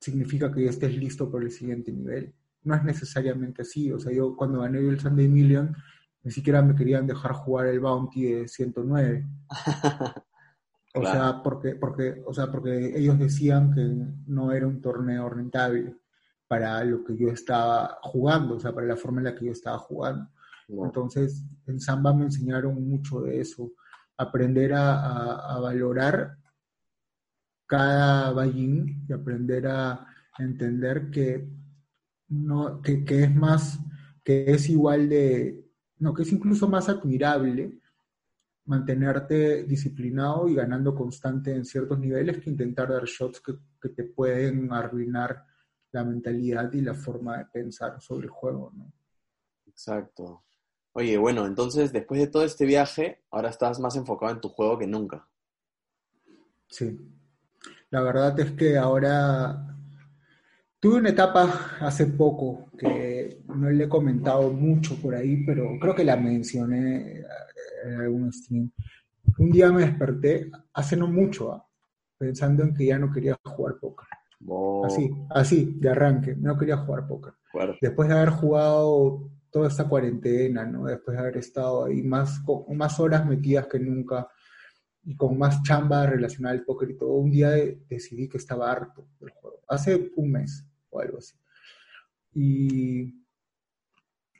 significa 0.00 0.52
que 0.52 0.64
ya 0.64 0.70
estés 0.70 0.96
listo 0.96 1.30
para 1.30 1.44
el 1.44 1.50
siguiente 1.50 1.92
nivel. 1.92 2.34
No 2.62 2.74
es 2.74 2.84
necesariamente 2.84 3.62
así. 3.62 3.92
O 3.92 3.98
sea, 3.98 4.12
yo 4.12 4.36
cuando 4.36 4.60
gané 4.60 4.78
el 4.78 5.00
Sunday 5.00 5.28
Million, 5.28 5.76
ni 6.22 6.30
siquiera 6.30 6.62
me 6.62 6.74
querían 6.74 7.06
dejar 7.06 7.32
jugar 7.32 7.66
el 7.66 7.80
Bounty 7.80 8.24
de 8.24 8.48
109. 8.48 9.26
O 10.96 11.02
sea, 11.02 11.42
porque, 11.42 11.74
porque, 11.74 12.22
o 12.24 12.32
sea, 12.32 12.50
porque 12.50 12.98
ellos 12.98 13.18
decían 13.18 13.72
que 13.72 13.82
no 14.26 14.52
era 14.52 14.66
un 14.66 14.80
torneo 14.80 15.28
rentable 15.28 15.96
para 16.48 16.82
lo 16.84 17.04
que 17.04 17.16
yo 17.16 17.28
estaba 17.28 17.98
jugando, 18.02 18.56
o 18.56 18.60
sea, 18.60 18.72
para 18.72 18.86
la 18.86 18.96
forma 18.96 19.20
en 19.20 19.24
la 19.24 19.34
que 19.34 19.46
yo 19.46 19.52
estaba 19.52 19.78
jugando. 19.78 20.30
Entonces, 20.68 21.44
en 21.66 21.80
Samba 21.80 22.14
me 22.14 22.24
enseñaron 22.24 22.88
mucho 22.88 23.20
de 23.20 23.40
eso, 23.40 23.72
aprender 24.16 24.72
a, 24.74 25.58
valorar 25.60 26.38
cada 27.66 28.32
ballín 28.32 29.04
y 29.08 29.12
aprender 29.12 29.66
a 29.66 30.06
entender 30.38 31.10
que, 31.10 31.48
no, 32.28 32.80
que, 32.80 33.04
que 33.04 33.24
es 33.24 33.34
más 33.34 33.78
que 34.26 34.50
es 34.50 34.68
igual 34.68 35.08
de, 35.08 35.64
no, 35.98 36.12
que 36.12 36.22
es 36.22 36.32
incluso 36.32 36.66
más 36.68 36.88
admirable 36.88 37.78
mantenerte 38.66 39.64
disciplinado 39.64 40.48
y 40.48 40.54
ganando 40.54 40.94
constante 40.94 41.54
en 41.54 41.64
ciertos 41.64 41.98
niveles 41.98 42.38
que 42.38 42.50
intentar 42.50 42.88
dar 42.88 43.04
shots 43.04 43.40
que, 43.40 43.54
que 43.80 43.88
te 43.90 44.04
pueden 44.04 44.72
arruinar 44.72 45.44
la 45.92 46.04
mentalidad 46.04 46.72
y 46.72 46.80
la 46.80 46.94
forma 46.94 47.38
de 47.38 47.46
pensar 47.46 48.00
sobre 48.00 48.26
el 48.26 48.30
juego, 48.30 48.72
¿no? 48.74 48.92
Exacto. 49.66 50.44
Oye, 50.92 51.16
bueno, 51.18 51.46
entonces 51.46 51.92
después 51.92 52.20
de 52.20 52.26
todo 52.26 52.42
este 52.44 52.64
viaje, 52.64 53.22
ahora 53.30 53.50
estás 53.50 53.78
más 53.78 53.96
enfocado 53.96 54.32
en 54.32 54.40
tu 54.40 54.48
juego 54.48 54.78
que 54.78 54.86
nunca. 54.86 55.28
Sí. 56.68 56.98
La 57.90 58.00
verdad 58.00 58.38
es 58.40 58.52
que 58.52 58.76
ahora 58.76 59.75
tuve 60.86 60.98
una 60.98 61.08
etapa 61.08 61.72
hace 61.80 62.06
poco 62.06 62.70
que 62.78 63.42
no 63.48 63.68
le 63.68 63.84
he 63.84 63.88
comentado 63.88 64.52
mucho 64.52 64.94
por 64.94 65.16
ahí, 65.16 65.44
pero 65.44 65.76
creo 65.80 65.96
que 65.96 66.04
la 66.04 66.16
mencioné 66.16 67.24
en 67.84 68.00
algún 68.02 68.32
stream. 68.32 68.70
Un 69.36 69.50
día 69.50 69.72
me 69.72 69.80
desperté, 69.80 70.48
hace 70.72 70.96
no 70.96 71.08
mucho, 71.08 71.52
¿ah? 71.52 71.66
pensando 72.16 72.62
en 72.62 72.72
que 72.72 72.86
ya 72.86 73.00
no 73.00 73.10
quería 73.10 73.36
jugar 73.42 73.80
póker. 73.80 74.06
Así, 74.84 75.10
así, 75.30 75.76
de 75.76 75.88
arranque, 75.88 76.36
no 76.36 76.56
quería 76.56 76.76
jugar 76.76 77.08
póker. 77.08 77.32
Después 77.80 78.08
de 78.08 78.14
haber 78.14 78.30
jugado 78.30 79.28
toda 79.50 79.66
esta 79.66 79.88
cuarentena, 79.88 80.64
¿no? 80.66 80.84
Después 80.84 81.16
de 81.16 81.20
haber 81.20 81.38
estado 81.38 81.86
ahí 81.86 82.00
más, 82.04 82.38
con 82.44 82.76
más 82.76 83.00
horas 83.00 83.26
metidas 83.26 83.66
que 83.66 83.80
nunca 83.80 84.28
y 85.02 85.16
con 85.16 85.36
más 85.36 85.64
chamba 85.64 86.06
relacionada 86.06 86.54
al 86.54 86.64
póker 86.64 86.90
y 86.90 86.96
todo, 86.96 87.14
un 87.14 87.32
día 87.32 87.50
decidí 87.88 88.28
que 88.28 88.38
estaba 88.38 88.70
harto 88.70 89.08
del 89.18 89.30
juego. 89.30 89.62
Hace 89.66 90.12
un 90.14 90.30
mes 90.30 90.64
o 90.90 91.00
algo 91.00 91.18
así. 91.18 91.36
Y 92.32 93.24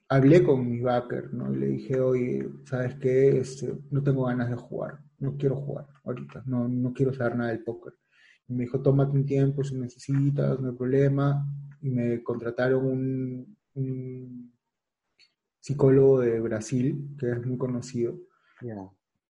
hablé 0.09 0.43
con 0.43 0.69
mi 0.69 0.81
backer, 0.81 1.33
¿no? 1.33 1.53
Y 1.53 1.57
le 1.57 1.67
dije, 1.67 2.01
oye, 2.01 2.49
¿sabes 2.65 2.97
qué? 2.97 3.39
Este, 3.39 3.73
no 3.91 4.03
tengo 4.03 4.25
ganas 4.27 4.51
de 4.51 4.57
jugar, 4.57 5.01
no 5.19 5.37
quiero 5.37 5.57
jugar 5.57 5.87
ahorita, 6.05 6.43
no, 6.47 6.69
no 6.69 6.93
quiero 6.93 7.13
saber 7.13 7.37
nada 7.37 7.51
del 7.51 7.65
póker. 7.65 7.95
Y 8.49 8.55
me 8.55 8.65
dijo, 8.65 8.81
tómate 8.81 9.13
un 9.13 9.27
tiempo 9.27 9.65
si 9.65 9.77
necesitas, 9.77 10.61
no 10.61 10.69
hay 10.69 10.77
problema. 10.77 11.47
Y 11.81 11.91
me 11.91 12.23
contrataron 12.23 12.87
un, 12.87 13.57
un 13.75 14.53
psicólogo 15.67 16.21
de 16.21 16.39
Brasil, 16.41 17.17
que 17.19 17.31
es 17.31 17.45
muy 17.45 17.59
conocido, 17.59 18.17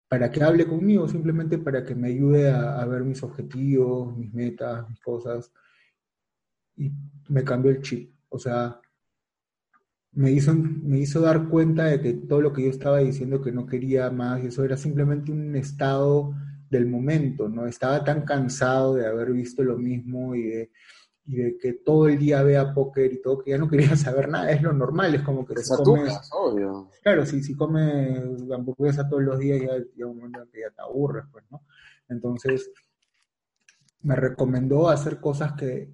para 0.09 0.29
que 0.29 0.43
hable 0.43 0.67
conmigo, 0.67 1.07
simplemente 1.07 1.57
para 1.57 1.83
que 1.85 1.95
me 1.95 2.09
ayude 2.09 2.51
a, 2.51 2.85
ver 2.85 3.03
mis 3.03 3.23
objetivos, 3.23 4.15
mis 4.17 4.33
metas, 4.33 4.89
mis 4.89 4.99
cosas. 4.99 5.51
Y 6.77 6.91
me 7.29 7.43
cambió 7.43 7.71
el 7.71 7.81
chip. 7.81 8.13
O 8.29 8.39
sea, 8.39 8.79
me 10.11 10.31
hizo, 10.31 10.53
me 10.53 10.99
hizo 10.99 11.21
dar 11.21 11.47
cuenta 11.49 11.85
de 11.85 12.01
que 12.01 12.13
todo 12.13 12.41
lo 12.41 12.53
que 12.53 12.63
yo 12.63 12.69
estaba 12.69 12.99
diciendo 12.99 13.41
que 13.41 13.51
no 13.51 13.65
quería 13.65 14.09
más, 14.09 14.43
eso 14.43 14.63
era 14.63 14.77
simplemente 14.77 15.31
un 15.31 15.55
estado 15.55 16.33
del 16.69 16.87
momento, 16.87 17.47
¿no? 17.47 17.67
Estaba 17.67 18.03
tan 18.03 18.23
cansado 18.23 18.95
de 18.95 19.07
haber 19.07 19.31
visto 19.31 19.63
lo 19.63 19.77
mismo 19.77 20.35
y 20.35 20.43
de 20.43 20.71
y 21.27 21.35
de 21.37 21.57
que 21.57 21.73
todo 21.73 22.07
el 22.07 22.19
día 22.19 22.43
vea 22.43 22.73
póker 22.73 23.11
y 23.11 23.21
todo, 23.21 23.39
que 23.39 23.51
ya 23.51 23.57
no 23.57 23.67
quería 23.67 23.95
saber 23.95 24.29
nada, 24.29 24.51
es 24.51 24.61
lo 24.61 24.73
normal, 24.73 25.15
es 25.15 25.21
como 25.23 25.45
que 25.45 25.57
si 25.57 25.75
comes, 25.83 26.13
obvio. 26.31 26.89
Claro, 27.01 27.25
si, 27.25 27.43
si 27.43 27.55
comes 27.55 28.19
hamburguesa 28.51 29.09
todos 29.09 29.23
los 29.23 29.39
días, 29.39 29.61
ya 29.61 29.77
llega 29.77 30.07
un 30.07 30.17
momento 30.17 30.47
que 30.51 30.61
ya 30.61 30.69
te 30.69 30.81
aburres, 30.81 31.25
pues, 31.31 31.43
¿no? 31.49 31.63
Entonces, 32.07 32.71
me 34.01 34.15
recomendó 34.15 34.89
hacer 34.89 35.19
cosas 35.19 35.53
que 35.53 35.91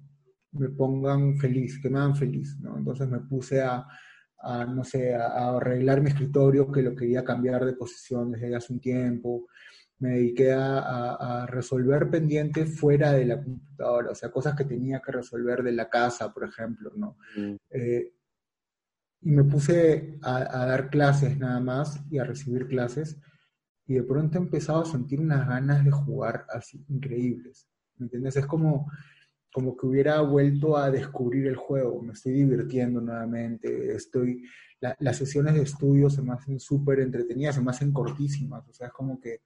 me 0.52 0.68
pongan 0.70 1.36
feliz, 1.38 1.80
que 1.80 1.90
me 1.90 1.98
hagan 1.98 2.16
feliz, 2.16 2.58
¿no? 2.60 2.76
Entonces 2.76 3.08
me 3.08 3.20
puse 3.20 3.62
a, 3.62 3.86
a 4.42 4.64
no 4.64 4.84
sé, 4.84 5.14
a, 5.14 5.56
arreglar 5.56 6.00
mi 6.00 6.10
escritorio, 6.10 6.70
que 6.70 6.82
lo 6.82 6.94
quería 6.94 7.24
cambiar 7.24 7.64
de 7.64 7.74
posición 7.74 8.32
desde 8.32 8.54
hace 8.54 8.72
un 8.72 8.80
tiempo, 8.80 9.46
me 10.02 10.10
dediqué 10.10 10.52
a, 10.52 11.46
resolver 11.48 12.10
pendientes 12.10 12.78
fuera 12.78 13.12
de 13.12 13.24
la 13.24 13.42
computadora, 13.42 14.10
o 14.10 14.14
sea, 14.14 14.30
cosas 14.30 14.56
que 14.56 14.64
tenía 14.64 15.00
que 15.00 15.12
resolver 15.12 15.62
de 15.62 15.72
la 15.72 15.88
casa, 15.88 16.32
por 16.32 16.44
ejemplo, 16.44 16.90
¿no? 16.96 17.16
Mm. 17.36 17.54
Eh, 17.70 18.12
y 19.20 19.30
me 19.30 19.44
puse 19.44 20.18
a, 20.22 20.66
dar 20.66 20.90
clases 20.90 21.38
nada 21.38 21.60
más 21.60 22.00
y 22.10 22.18
a 22.18 22.24
recibir 22.24 22.66
clases, 22.66 23.20
y 23.86 23.94
de 23.94 24.02
pronto 24.02 24.38
he 24.38 24.40
empezado 24.40 24.82
a 24.82 24.86
sentir 24.86 25.20
unas 25.20 25.46
ganas 25.46 25.84
de 25.84 25.92
jugar 25.92 26.46
así 26.48 26.84
increíbles, 26.88 27.68
¿me 27.96 28.06
entiendes? 28.06 28.36
Es 28.36 28.46
como, 28.46 28.90
como 29.52 29.76
que 29.76 29.86
hubiera 29.86 30.20
vuelto 30.22 30.76
a 30.76 30.90
descubrir 30.90 31.46
el 31.46 31.56
juego, 31.56 32.02
me 32.02 32.14
estoy 32.14 32.32
divirtiendo 32.32 33.00
nuevamente, 33.00 33.94
estoy... 33.94 34.44
las 34.80 35.16
sesiones 35.16 35.54
de 35.54 35.62
estudio 35.62 36.08
se 36.08 36.22
me 36.22 36.32
hacen 36.32 36.58
súper 36.58 37.00
entretenidas, 37.00 37.56
se 37.56 37.60
me 37.60 37.70
hacen 37.70 37.92
cortísimas, 37.92 38.66
o 38.68 38.72
sea, 38.72 38.88
es 38.88 38.92
como 38.92 39.20
que 39.20 39.42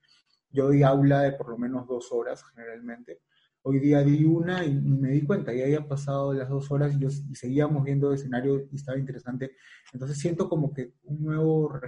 yo 0.51 0.65
doy 0.65 0.83
aula 0.83 1.21
de 1.21 1.33
por 1.33 1.49
lo 1.49 1.57
menos 1.57 1.87
dos 1.87 2.11
horas 2.11 2.43
generalmente. 2.43 3.21
Hoy 3.63 3.79
día 3.79 4.01
di 4.01 4.23
una 4.23 4.63
y, 4.63 4.73
me 4.73 5.09
di 5.09 5.23
cuenta, 5.23 5.53
ya 5.53 5.65
había 5.65 5.85
pasado 5.85 6.33
las 6.33 6.47
dos 6.47 6.71
horas 6.71 6.95
y, 6.95 6.99
yo, 6.99 7.09
seguíamos 7.33 7.83
viendo 7.83 8.13
escenario 8.13 8.65
y 8.71 8.77
estaba 8.77 8.97
interesante. 8.97 9.51
Entonces 9.91 10.17
siento 10.17 10.47
como 10.47 10.73
que 10.73 10.93
un 11.03 11.21
nuevo, 11.21 11.79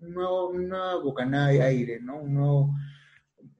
un 0.00 0.14
nuevo 0.14 0.48
una 0.48 0.96
bocanada 0.96 1.48
de 1.48 1.62
aire, 1.62 2.00
¿no? 2.00 2.22
Un 2.22 2.34
nuevo, 2.34 2.74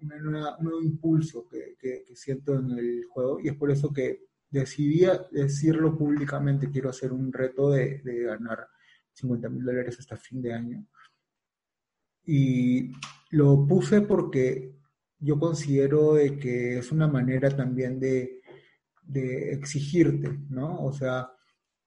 nuevo 0.03 0.83
impulso 0.83 1.47
que, 1.49 1.77
que, 1.79 2.05
siento 2.15 2.55
en 2.55 2.70
el 2.73 3.05
juego 3.05 3.41
y 3.41 3.49
es 3.49 3.55
por 3.55 3.70
eso 3.70 3.93
que 3.93 4.27
decidí 4.51 5.07
decirlo 5.31 5.97
públicamente, 5.97 6.70
quiero 6.70 6.91
hacer 6.91 7.12
un 7.12 7.33
reto 7.33 7.70
de, 7.70 8.01
de 8.03 8.24
ganar 8.24 8.69
50 9.12 9.49
mil 9.49 9.65
dólares 9.65 9.99
hasta 9.99 10.16
fin 10.16 10.43
de 10.43 10.53
año. 10.53 10.87
Y 12.24 12.93
lo 13.31 13.66
puse 13.66 14.03
porque 14.03 14.74
yo 15.19 15.39
considero 15.39 16.15
de 16.15 16.39
que 16.39 16.79
es 16.79 16.93
una 16.93 17.07
manera 17.07 17.49
también 17.51 17.99
de, 18.01 18.41
exigirte, 19.15 20.39
¿no? 20.49 20.85
O 20.85 20.93
sea, 20.93 21.31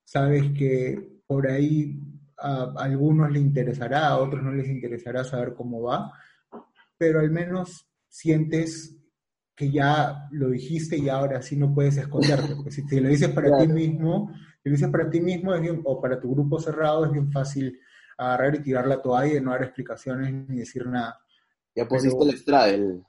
sabes 0.04 0.52
que 0.58 1.22
por 1.26 1.48
ahí 1.48 2.00
a, 2.38 2.74
algunos 2.78 3.32
les 3.32 3.42
interesará, 3.42 4.08
a 4.08 4.18
otros 4.18 4.44
no 4.44 4.52
les 4.52 4.68
interesará 4.68 5.24
saber 5.24 5.54
cómo 5.54 5.82
va, 5.82 6.12
pero 6.98 7.20
al 7.20 7.32
menos 7.32 7.88
sientes 8.16 8.96
que 9.54 9.70
ya 9.70 10.30
lo 10.32 10.50
dijiste 10.50 10.98
y 10.98 11.10
ahora 11.10 11.42
sí 11.42 11.58
no 11.58 11.74
puedes 11.74 11.98
esconderte. 11.98 12.56
Porque 12.56 12.72
si 12.72 12.86
te 12.86 13.02
lo 13.02 13.10
dices 13.10 13.30
para 13.30 13.58
ti 13.58 13.68
mismo, 13.68 14.32
si 14.64 14.70
lo 14.70 14.72
dices 14.72 14.90
para 14.90 15.10
ti 15.10 15.20
mismo 15.20 15.52
o 15.84 16.02
para 16.02 16.18
tu 16.18 16.34
grupo 16.34 16.58
cerrado, 16.58 17.06
es 17.06 17.12
bien 17.12 17.30
fácil 17.30 17.78
agarrar 18.18 18.56
y 18.56 18.60
tirar 18.60 18.88
la 18.88 19.02
toalla 19.02 19.38
y 19.38 19.42
no 19.42 19.52
dar 19.52 19.64
explicaciones 19.64 20.32
ni 20.48 20.60
decir 20.60 20.88
nada. 20.88 21.20
Ya 21.76 21.86
pusiste 21.86 22.24
el 22.24 22.38
straddle. 22.38 23.04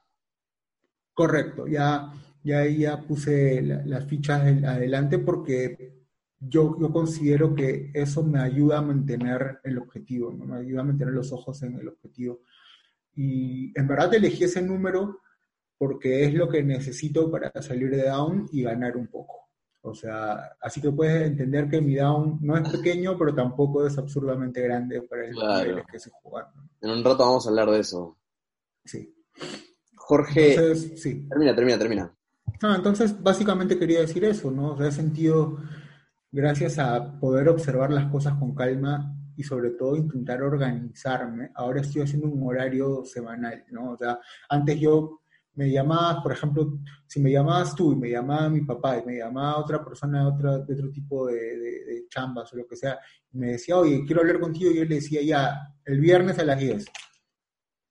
Correcto, 1.15 1.69
ya, 1.69 2.13
ya, 2.43 2.67
ya 2.67 3.01
puse 3.01 3.63
las 3.63 4.05
fichas 4.07 4.43
adelante 4.43 5.21
porque 5.21 6.05
yo, 6.41 6.77
yo 6.81 6.91
considero 6.91 7.55
que 7.55 7.93
eso 7.95 8.25
me 8.25 8.41
ayuda 8.41 8.79
a 8.79 8.83
mantener 8.83 9.61
el 9.63 9.79
objetivo, 9.79 10.33
¿no? 10.33 10.47
me 10.47 10.59
ayuda 10.59 10.81
a 10.81 10.85
mantener 10.85 11.15
los 11.15 11.33
ojos 11.33 11.63
en 11.63 11.77
el 11.77 11.87
objetivo. 11.87 12.41
Y 13.17 13.73
en 13.79 13.89
verdad 13.89 14.15
elegí 14.15 14.45
ese 14.45 14.63
número 14.63 15.21
porque 15.79 16.25
es 16.25 16.35
lo 16.35 16.49
que 16.49 16.63
necesito 16.63 17.31
para 17.31 17.51
salir 17.61 17.91
de 17.91 18.05
down 18.05 18.49
y 18.53 18.63
ganar 18.63 18.97
un 18.97 19.09
poco. 19.09 19.47
O 19.83 19.95
sea, 19.95 20.57
así 20.61 20.81
que 20.81 20.91
puedes 20.91 21.27
entender 21.27 21.69
que 21.69 21.81
mi 21.81 21.95
down 21.95 22.39
no 22.43 22.57
es 22.57 22.69
pequeño, 22.69 23.17
pero 23.17 23.35
tampoco 23.35 23.87
es 23.87 23.97
absurdamente 23.97 24.61
grande 24.61 25.03
para 25.03 25.27
el 25.27 25.33
claro. 25.33 25.85
que 25.91 25.99
se 25.99 26.11
jugar. 26.11 26.49
En 26.81 26.91
un 26.91 27.05
rato 27.05 27.19
vamos 27.19 27.47
a 27.47 27.51
hablar 27.51 27.71
de 27.71 27.81
eso. 27.81 28.19
Sí. 28.85 29.15
Jorge, 29.95 30.75
sí. 30.75 31.29
termina, 31.29 31.55
termina, 31.55 31.79
termina. 31.79 32.17
entonces, 32.77 33.23
básicamente 33.23 33.79
quería 33.79 34.01
decir 34.01 34.25
eso, 34.25 34.51
¿no? 34.51 34.73
O 34.73 34.77
sea, 34.77 34.89
he 34.89 34.93
sentido, 34.93 35.59
gracias 36.33 36.79
a 36.79 37.19
poder 37.21 37.49
observar 37.49 37.93
las 37.93 38.11
cosas 38.11 38.35
con 38.39 38.55
calma 38.55 39.16
y 39.37 39.43
sobre 39.43 39.71
todo 39.71 39.97
intentar 39.97 40.43
organizarme, 40.43 41.51
ahora 41.55 41.81
estoy 41.81 42.03
haciendo 42.03 42.29
un 42.29 42.47
horario 42.47 43.05
semanal, 43.05 43.65
¿no? 43.71 43.93
O 43.93 43.97
sea, 43.97 44.19
antes 44.49 44.81
yo 44.81 45.21
me 45.55 45.71
llamabas, 45.71 46.23
por 46.23 46.33
ejemplo, 46.33 46.79
si 47.07 47.21
me 47.21 47.31
llamabas 47.31 47.75
tú 47.75 47.93
y 47.93 47.97
me 47.97 48.11
llamaba 48.11 48.49
mi 48.49 48.61
papá 48.61 48.99
y 48.99 49.07
me 49.07 49.17
llamaba 49.17 49.59
otra 49.59 49.83
persona 49.83 50.21
de, 50.21 50.27
otra, 50.27 50.59
de 50.59 50.75
otro 50.75 50.91
tipo 50.91 51.27
de, 51.27 51.35
de, 51.35 52.07
chambas 52.09 52.53
o 52.53 52.57
lo 52.57 52.67
que 52.67 52.77
sea, 52.77 52.99
y 53.33 53.39
me 53.39 53.53
decía, 53.53 53.77
oye, 53.77 54.05
quiero 54.07 54.21
hablar 54.21 54.39
contigo, 54.39 54.71
y 54.71 54.77
yo 54.77 54.85
le 54.85 54.97
decía, 54.97 55.23
ya, 55.23 55.75
el 55.85 55.99
viernes 55.99 56.39
a 56.39 56.45
las 56.45 56.61
10. 56.61 56.85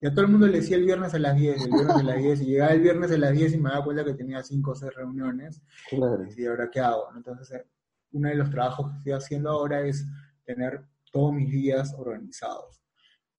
Y 0.01 0.07
a 0.07 0.11
todo 0.11 0.25
el 0.25 0.31
mundo 0.31 0.47
le 0.47 0.59
decía 0.59 0.77
el 0.77 0.85
viernes 0.85 1.13
a 1.13 1.19
las 1.19 1.35
10, 1.35 1.65
el 1.65 1.71
viernes 1.71 1.95
a 1.95 2.03
las 2.03 2.17
10, 2.17 2.41
y 2.41 2.45
llegaba 2.45 2.71
el 2.71 2.81
viernes 2.81 3.11
a 3.11 3.17
las 3.17 3.33
10 3.33 3.53
y 3.53 3.57
me 3.57 3.69
daba 3.69 3.83
cuenta 3.83 4.05
que 4.05 4.13
tenía 4.13 4.43
5 4.43 4.71
o 4.71 4.75
6 4.75 4.93
reuniones. 4.95 5.61
Claro. 5.89 6.23
Y 6.23 6.25
decía, 6.27 6.51
¿ahora 6.51 6.69
qué 6.71 6.79
hago? 6.79 7.07
Entonces, 7.15 7.61
uno 8.11 8.29
de 8.29 8.35
los 8.35 8.49
trabajos 8.49 8.91
que 8.91 8.97
estoy 8.97 9.13
haciendo 9.13 9.49
ahora 9.49 9.81
es 9.81 10.05
tener 10.45 10.85
todos 11.15 11.33
mis 11.33 11.49
días 11.49 11.95
organizados. 11.97 12.83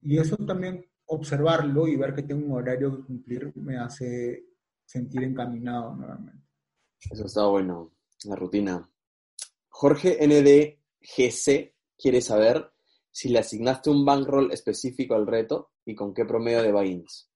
Y 0.01 0.17
eso 0.17 0.35
también, 0.39 0.83
observarlo 1.05 1.87
y 1.87 1.97
ver 1.97 2.15
que 2.15 2.23
tengo 2.23 2.47
un 2.47 2.53
horario 2.53 2.97
que 2.97 3.05
cumplir, 3.05 3.53
me 3.55 3.77
hace 3.77 4.47
sentir 4.83 5.23
encaminado 5.25 5.95
nuevamente. 5.95 6.43
Eso 7.11 7.27
está 7.27 7.45
bueno, 7.45 7.93
la 8.25 8.35
rutina. 8.35 8.91
Jorge 9.69 10.17
NDGC 10.27 11.75
quiere 11.99 12.23
saber 12.23 12.73
si 13.11 13.29
le 13.29 13.41
asignaste 13.41 13.91
un 13.91 14.07
bankroll 14.07 14.51
específico 14.53 15.15
al 15.15 15.27
reto 15.27 15.73
y 15.85 15.95
con 15.95 16.15
qué 16.15 16.25
promedio 16.25 16.63
de 16.63 16.73
buy-ins. 16.73 17.31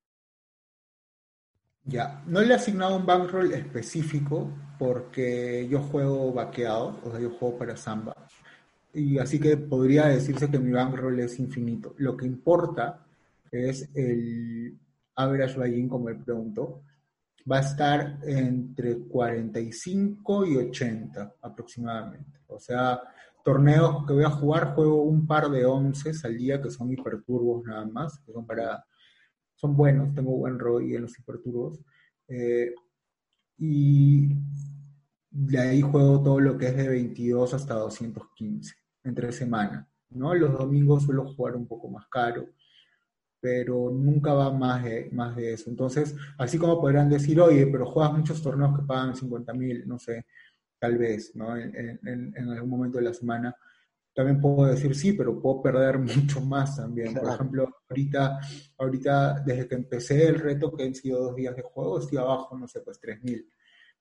Ya, 1.85 2.23
no 2.27 2.41
le 2.41 2.55
he 2.55 2.57
asignado 2.57 2.97
un 2.97 3.05
bankroll 3.05 3.53
específico 3.53 4.51
porque 4.79 5.69
yo 5.69 5.83
juego 5.83 6.33
vaqueado, 6.33 6.99
o 7.05 7.11
sea, 7.11 7.21
yo 7.21 7.29
juego 7.29 7.59
para 7.59 7.77
Samba. 7.77 8.30
Y 8.93 9.19
así 9.19 9.39
que 9.39 9.57
podría 9.57 10.07
decirse 10.07 10.51
que 10.51 10.59
mi 10.59 10.73
bankroll 10.73 11.21
es 11.21 11.39
infinito. 11.39 11.95
Lo 11.99 12.17
que 12.17 12.27
importa 12.27 13.07
es 13.51 13.89
el 13.95 14.79
average 15.15 15.59
buy-in, 15.59 15.89
como 15.89 16.09
él 16.09 16.19
preguntó. 16.19 16.83
Va 17.51 17.59
a 17.59 17.61
estar 17.61 18.19
entre 18.23 18.99
45 18.99 20.47
y 20.47 20.57
80 20.57 21.35
aproximadamente. 21.43 22.41
O 22.49 22.59
sea, 22.59 23.01
torneos 23.45 24.07
que 24.07 24.13
voy 24.13 24.25
a 24.25 24.31
jugar, 24.31 24.75
juego 24.75 25.03
un 25.03 25.27
par 25.27 25.49
de 25.49 25.65
11 25.65 26.13
al 26.25 26.37
día 26.37 26.61
que 26.61 26.71
son 26.71 26.93
hiperturbos 26.93 27.65
nada 27.65 27.87
más, 27.87 28.19
que 28.19 28.33
son 28.33 28.47
para 28.47 28.85
son 29.61 29.77
buenos, 29.77 30.15
tengo 30.15 30.33
buen 30.39 30.59
ROI 30.59 30.97
en 30.97 31.03
los 31.03 31.19
hiperturbos. 31.19 31.79
Eh, 32.29 32.75
y 33.59 34.31
de 35.31 35.59
ahí 35.59 35.81
juego 35.81 36.23
todo 36.23 36.41
lo 36.41 36.59
que 36.59 36.69
es 36.69 36.77
de 36.77 36.89
22 36.89 37.55
hasta 37.55 37.75
215 37.75 38.75
entre 39.05 39.33
semana. 39.33 39.89
¿no? 40.11 40.35
Los 40.35 40.53
domingos 40.53 41.05
suelo 41.05 41.33
jugar 41.35 41.57
un 41.57 41.67
poco 41.67 41.89
más 41.89 42.07
caro, 42.09 42.49
pero 43.41 43.91
nunca 43.91 44.35
va 44.35 44.53
más 44.53 44.85
de, 44.85 45.09
más 45.13 45.37
de 45.37 45.55
eso. 45.55 45.71
Entonces, 45.71 46.15
así 46.39 46.59
como 46.59 46.81
podrán 46.81 47.09
decir, 47.09 47.41
oye, 47.41 47.67
pero 47.67 47.87
juegas 47.87 48.13
muchos 48.13 48.43
torneos 48.43 48.79
que 48.79 48.85
pagan 48.85 49.17
50 49.17 49.55
mil, 49.55 49.87
no 49.87 49.99
sé, 49.99 50.27
tal 50.79 50.99
vez, 50.99 51.35
¿no? 51.35 51.57
En, 51.57 52.01
en, 52.05 52.49
algún 52.51 52.71
momento 52.71 52.99
de 52.99 53.05
la 53.05 53.15
semana. 53.15 53.55
También 54.13 54.41
puedo 54.41 54.67
decir 54.67 54.95
sí, 54.97 55.13
pero 55.13 55.41
puedo 55.41 55.63
perder 55.63 55.99
mucho 55.99 56.41
más 56.41 56.77
también. 56.77 57.15
Por 57.15 57.29
ejemplo, 57.29 57.69
ahorita, 57.89 58.41
ahorita, 58.79 59.41
desde 59.41 59.69
que 59.69 59.75
empecé 59.77 60.27
el 60.27 60.41
reto, 60.41 60.73
que 60.73 60.85
han 60.85 60.95
sido 60.95 61.23
dos 61.23 61.37
días 61.37 61.55
de 61.55 61.63
juego, 61.63 62.01
estoy 62.01 62.19
abajo, 62.19 62.59
no 62.59 62.67
sé, 62.67 62.81
pues 62.81 63.01
3.000. 63.01 63.47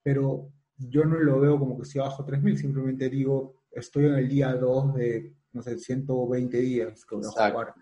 Pero 0.01 0.51
yo 0.79 1.05
no 1.05 1.19
lo 1.19 1.39
veo 1.39 1.59
como 1.59 1.77
que 1.77 1.83
estoy 1.83 2.01
abajo 2.01 2.25
3.000, 2.25 2.55
simplemente 2.55 3.09
digo, 3.09 3.55
estoy 3.71 4.05
en 4.05 4.15
el 4.15 4.29
día 4.29 4.53
2 4.53 4.95
de, 4.95 5.35
no 5.53 5.61
sé, 5.61 5.77
120 5.77 6.57
días 6.57 7.05
que 7.05 7.15
voy 7.15 7.25
a 7.25 7.29
jugar. 7.29 7.73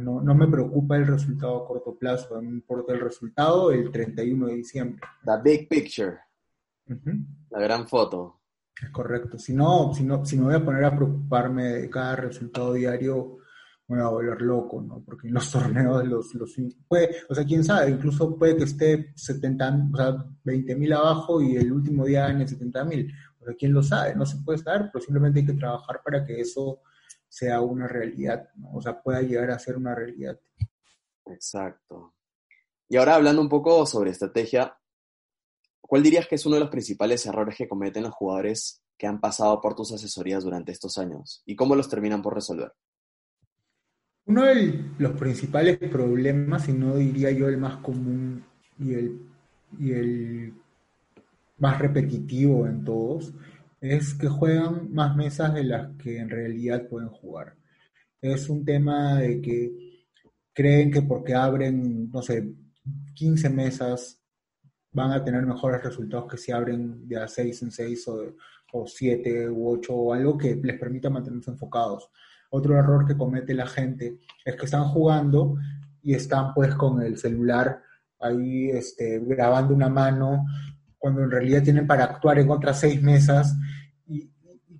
no, 0.00 0.20
no, 0.22 0.34
me 0.34 0.48
preocupa 0.48 0.96
el 0.96 1.06
resultado 1.06 1.56
a 1.56 1.66
corto 1.66 1.98
plazo, 1.98 2.40
me 2.40 2.48
importa 2.48 2.92
el 2.92 3.00
resultado 3.00 3.70
el 3.70 3.90
31 3.90 4.46
de 4.46 4.54
diciembre. 4.54 5.02
The 5.24 5.32
big 5.42 5.68
picture. 5.68 6.18
La 7.50 7.60
gran 7.60 7.86
foto. 7.86 8.40
Es 8.80 8.90
correcto. 8.90 9.38
Si 9.38 9.54
no, 9.54 9.92
si 9.94 10.04
no, 10.04 10.24
si 10.24 10.36
me 10.36 10.44
voy 10.44 10.54
a 10.54 10.64
poner 10.64 10.84
a 10.84 10.94
preocuparme 10.94 11.64
de 11.64 11.90
cada 11.90 12.16
resultado 12.16 12.74
diario, 12.74 13.38
me 13.88 13.96
voy 13.96 14.04
a 14.04 14.08
volver 14.08 14.42
loco, 14.42 14.82
¿no? 14.82 15.02
Porque 15.04 15.28
en 15.28 15.34
los 15.34 15.50
torneos, 15.52 16.06
los, 16.06 16.34
los 16.34 16.54
puede, 16.88 17.16
o 17.28 17.34
sea, 17.34 17.44
quién 17.44 17.64
sabe, 17.64 17.90
incluso 17.90 18.36
puede 18.36 18.56
que 18.56 18.64
esté 18.64 19.12
70, 19.14 19.88
o 19.92 19.96
sea, 19.96 20.26
20 20.44 20.76
mil 20.76 20.92
abajo 20.92 21.40
y 21.40 21.56
el 21.56 21.72
último 21.72 22.04
día 22.04 22.26
gane 22.26 22.46
70 22.46 22.84
mil. 22.84 23.12
O 23.40 23.44
sea, 23.44 23.54
quién 23.54 23.72
lo 23.72 23.82
sabe, 23.82 24.14
no 24.14 24.26
se 24.26 24.38
puede 24.38 24.58
saber, 24.58 24.90
pero 24.92 25.04
simplemente 25.04 25.40
hay 25.40 25.46
que 25.46 25.54
trabajar 25.54 26.00
para 26.04 26.24
que 26.24 26.40
eso 26.40 26.80
sea 27.28 27.60
una 27.60 27.86
realidad, 27.86 28.48
¿no? 28.56 28.72
O 28.72 28.82
sea, 28.82 29.00
pueda 29.00 29.22
llegar 29.22 29.50
a 29.50 29.58
ser 29.58 29.76
una 29.76 29.94
realidad. 29.94 30.38
Exacto. 31.26 32.14
Y 32.88 32.96
ahora 32.96 33.16
hablando 33.16 33.42
un 33.42 33.48
poco 33.48 33.84
sobre 33.84 34.10
estrategia, 34.10 34.76
¿Cuál 35.86 36.02
dirías 36.02 36.26
que 36.26 36.34
es 36.34 36.44
uno 36.44 36.56
de 36.56 36.60
los 36.60 36.70
principales 36.70 37.24
errores 37.26 37.56
que 37.56 37.68
cometen 37.68 38.02
los 38.02 38.14
jugadores 38.14 38.82
que 38.98 39.06
han 39.06 39.20
pasado 39.20 39.60
por 39.60 39.76
tus 39.76 39.92
asesorías 39.92 40.42
durante 40.42 40.72
estos 40.72 40.98
años 40.98 41.42
y 41.46 41.54
cómo 41.54 41.76
los 41.76 41.88
terminan 41.88 42.22
por 42.22 42.34
resolver? 42.34 42.72
Uno 44.26 44.42
de 44.42 44.84
los 44.98 45.12
principales 45.12 45.78
problemas, 45.78 46.68
y 46.68 46.72
no 46.72 46.96
diría 46.96 47.30
yo 47.30 47.48
el 47.48 47.58
más 47.58 47.76
común 47.76 48.44
y 48.78 48.92
el, 48.92 49.20
y 49.78 49.92
el 49.92 50.54
más 51.58 51.78
repetitivo 51.78 52.66
en 52.66 52.84
todos, 52.84 53.32
es 53.80 54.14
que 54.14 54.28
juegan 54.28 54.92
más 54.92 55.14
mesas 55.16 55.54
de 55.54 55.64
las 55.64 55.96
que 55.96 56.18
en 56.18 56.28
realidad 56.28 56.88
pueden 56.88 57.08
jugar. 57.08 57.54
Es 58.20 58.48
un 58.48 58.64
tema 58.64 59.16
de 59.16 59.40
que 59.40 59.96
creen 60.52 60.90
que 60.90 61.02
porque 61.02 61.34
abren, 61.34 62.10
no 62.10 62.20
sé, 62.20 62.52
15 63.14 63.48
mesas 63.50 64.18
van 64.90 65.12
a 65.12 65.22
tener 65.22 65.44
mejores 65.46 65.84
resultados 65.84 66.30
que 66.30 66.38
si 66.38 66.50
abren 66.50 67.06
de 67.06 67.16
a 67.16 67.28
6 67.28 67.62
en 67.62 67.70
6 67.70 68.08
o, 68.08 68.34
o 68.72 68.86
7 68.86 69.50
u 69.50 69.68
8 69.68 69.94
o 69.94 70.12
algo 70.12 70.36
que 70.36 70.56
les 70.56 70.78
permita 70.78 71.10
mantenerse 71.10 71.50
enfocados. 71.50 72.10
Otro 72.50 72.78
error 72.78 73.06
que 73.06 73.16
comete 73.16 73.54
la 73.54 73.66
gente 73.66 74.18
es 74.44 74.56
que 74.56 74.64
están 74.64 74.84
jugando 74.84 75.56
y 76.02 76.14
están 76.14 76.54
pues 76.54 76.74
con 76.74 77.02
el 77.02 77.18
celular 77.18 77.82
ahí 78.20 78.70
este, 78.70 79.20
grabando 79.20 79.74
una 79.74 79.88
mano 79.88 80.46
cuando 80.98 81.22
en 81.22 81.30
realidad 81.30 81.62
tienen 81.62 81.86
para 81.86 82.04
actuar 82.04 82.38
en 82.38 82.50
otras 82.50 82.80
seis 82.80 83.02
mesas 83.02 83.54
y, 84.06 84.30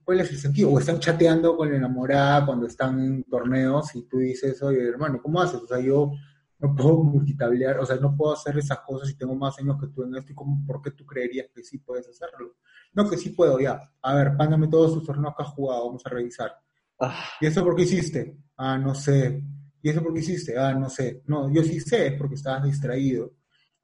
cuál 0.05 0.21
es 0.21 0.31
el 0.31 0.39
sentido 0.39 0.71
o 0.71 0.79
están 0.79 1.01
chateando 1.01 1.57
con 1.57 1.71
la 1.71 1.77
enamorada 1.77 2.47
cuando 2.47 2.67
están 2.67 3.01
en 3.01 3.25
torneos 3.25 3.95
y 3.95 4.03
tú 4.05 4.19
dices 4.19 4.63
oye 4.63 4.89
hermano 4.89 5.21
¿cómo 5.21 5.41
haces? 5.41 5.61
o 5.61 5.67
sea 5.67 5.81
yo 5.81 6.13
no 6.59 6.75
puedo 6.75 7.03
multitablear, 7.03 7.79
o 7.79 7.87
sea, 7.87 7.97
no 7.97 8.17
puedo 8.17 8.33
hacer 8.33 8.57
esas 8.59 8.81
cosas 8.81 9.09
si 9.09 9.17
tengo 9.17 9.35
más 9.35 9.59
años 9.59 9.79
que 9.79 9.89
tú 9.89 10.05
en 10.05 10.17
esto 10.17 10.33
y 10.33 10.35
cómo, 10.35 10.65
¿por 10.67 10.81
qué 10.81 10.91
tú 10.91 11.05
creerías 11.05 11.49
que 11.55 11.63
sí 11.63 11.79
puedes 11.79 12.09
hacerlo? 12.09 12.57
No, 12.95 13.09
que 13.09 13.19
sí 13.19 13.31
puedo, 13.31 13.61
ya. 13.61 13.81
A 14.01 14.15
ver, 14.15 14.33
mándame 14.33 14.69
todos 14.69 14.95
tus 14.95 15.05
torneos 15.05 15.35
que 15.37 15.43
has 15.43 15.51
jugado, 15.51 15.87
vamos 15.87 16.07
a 16.07 16.09
revisar. 16.09 16.53
Ah. 16.99 17.25
¿Y 17.41 17.47
eso 17.47 17.63
por 17.63 17.77
qué 17.77 17.83
hiciste? 17.83 18.37
Ah, 18.57 18.79
no 18.79 18.95
sé. 18.95 19.43
¿Y 19.83 19.89
eso 19.89 20.03
por 20.03 20.13
qué 20.15 20.21
hiciste? 20.21 20.59
Ah, 20.59 20.73
no 20.73 20.89
sé. 20.89 21.23
No, 21.27 21.53
yo 21.53 21.63
sí 21.63 21.81
sé, 21.81 22.09
es 22.09 22.13
porque 22.15 22.35
estabas 22.35 22.65
distraído, 22.65 23.35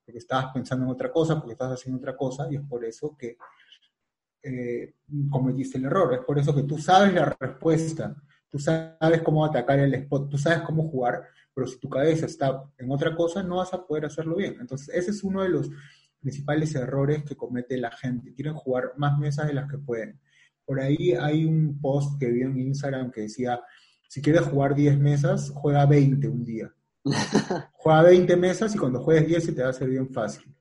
porque 0.05 0.19
estabas 0.19 0.53
pensando 0.53 0.85
en 0.85 0.91
otra 0.91 1.13
cosa, 1.13 1.37
porque 1.39 1.53
estabas 1.53 1.79
haciendo 1.79 1.99
otra 1.99 2.17
cosa, 2.17 2.49
y 2.51 2.57
es 2.57 2.63
por 2.63 2.85
eso 2.85 3.17
que 3.17 3.37
eh, 4.43 4.95
cometiste 5.31 5.79
el 5.79 5.85
error. 5.85 6.15
Es 6.15 6.21
por 6.21 6.39
eso 6.39 6.55
que 6.55 6.65
tú 6.65 6.79
sabes 6.79 7.15
la 7.15 7.37
respuesta, 7.39 8.17
tú 8.51 8.59
sabes 8.59 9.23
cómo 9.23 9.45
atacar 9.45 9.79
el 9.79 9.95
spot, 9.95 10.31
tú 10.31 10.39
sabes 10.39 10.61
cómo 10.63 10.89
jugar, 10.89 11.23
pero 11.55 11.67
si 11.67 11.79
tu 11.79 11.89
cabeza 11.89 12.27
está 12.27 12.65
en 12.79 12.91
otra 12.91 13.15
cosa, 13.15 13.43
no 13.43 13.57
vas 13.57 13.73
a 13.75 13.87
poder 13.87 14.07
hacerlo 14.07 14.37
bien. 14.37 14.57
Entonces, 14.61 14.89
ese 14.95 15.11
es 15.11 15.23
uno 15.23 15.43
de 15.43 15.51
los 15.51 15.71
principales 16.19 16.75
errores 16.75 17.25
que 17.25 17.37
comete 17.37 17.77
la 17.77 17.91
gente. 17.91 18.33
Quieren 18.35 18.55
jugar 18.55 18.93
más 18.97 19.19
mesas 19.19 19.47
de 19.49 19.55
las 19.55 19.71
que 19.71 19.79
pueden. 19.79 20.21
Por 20.65 20.81
ahí 20.81 21.13
hay 21.13 21.45
un 21.45 21.81
post 21.81 22.19
que 22.19 22.31
vi 22.31 22.43
en 22.43 22.59
Instagram 22.59 23.11
que 23.11 23.23
decía, 23.23 23.61
si 24.09 24.21
quieres 24.21 24.43
jugar 24.43 24.75
10 24.75 24.99
mesas, 24.99 25.51
juega 25.55 25.87
20 25.87 26.29
un 26.29 26.45
día. 26.45 26.73
juega 27.73 28.03
20 28.03 28.37
mesas 28.37 28.75
y 28.75 28.79
cuando 28.79 29.03
juegues 29.03 29.27
10 29.27 29.45
se 29.45 29.53
te 29.53 29.63
va 29.63 29.69
a 29.69 29.71
hacer 29.71 29.89
bien 29.89 30.13
fácil. 30.13 30.55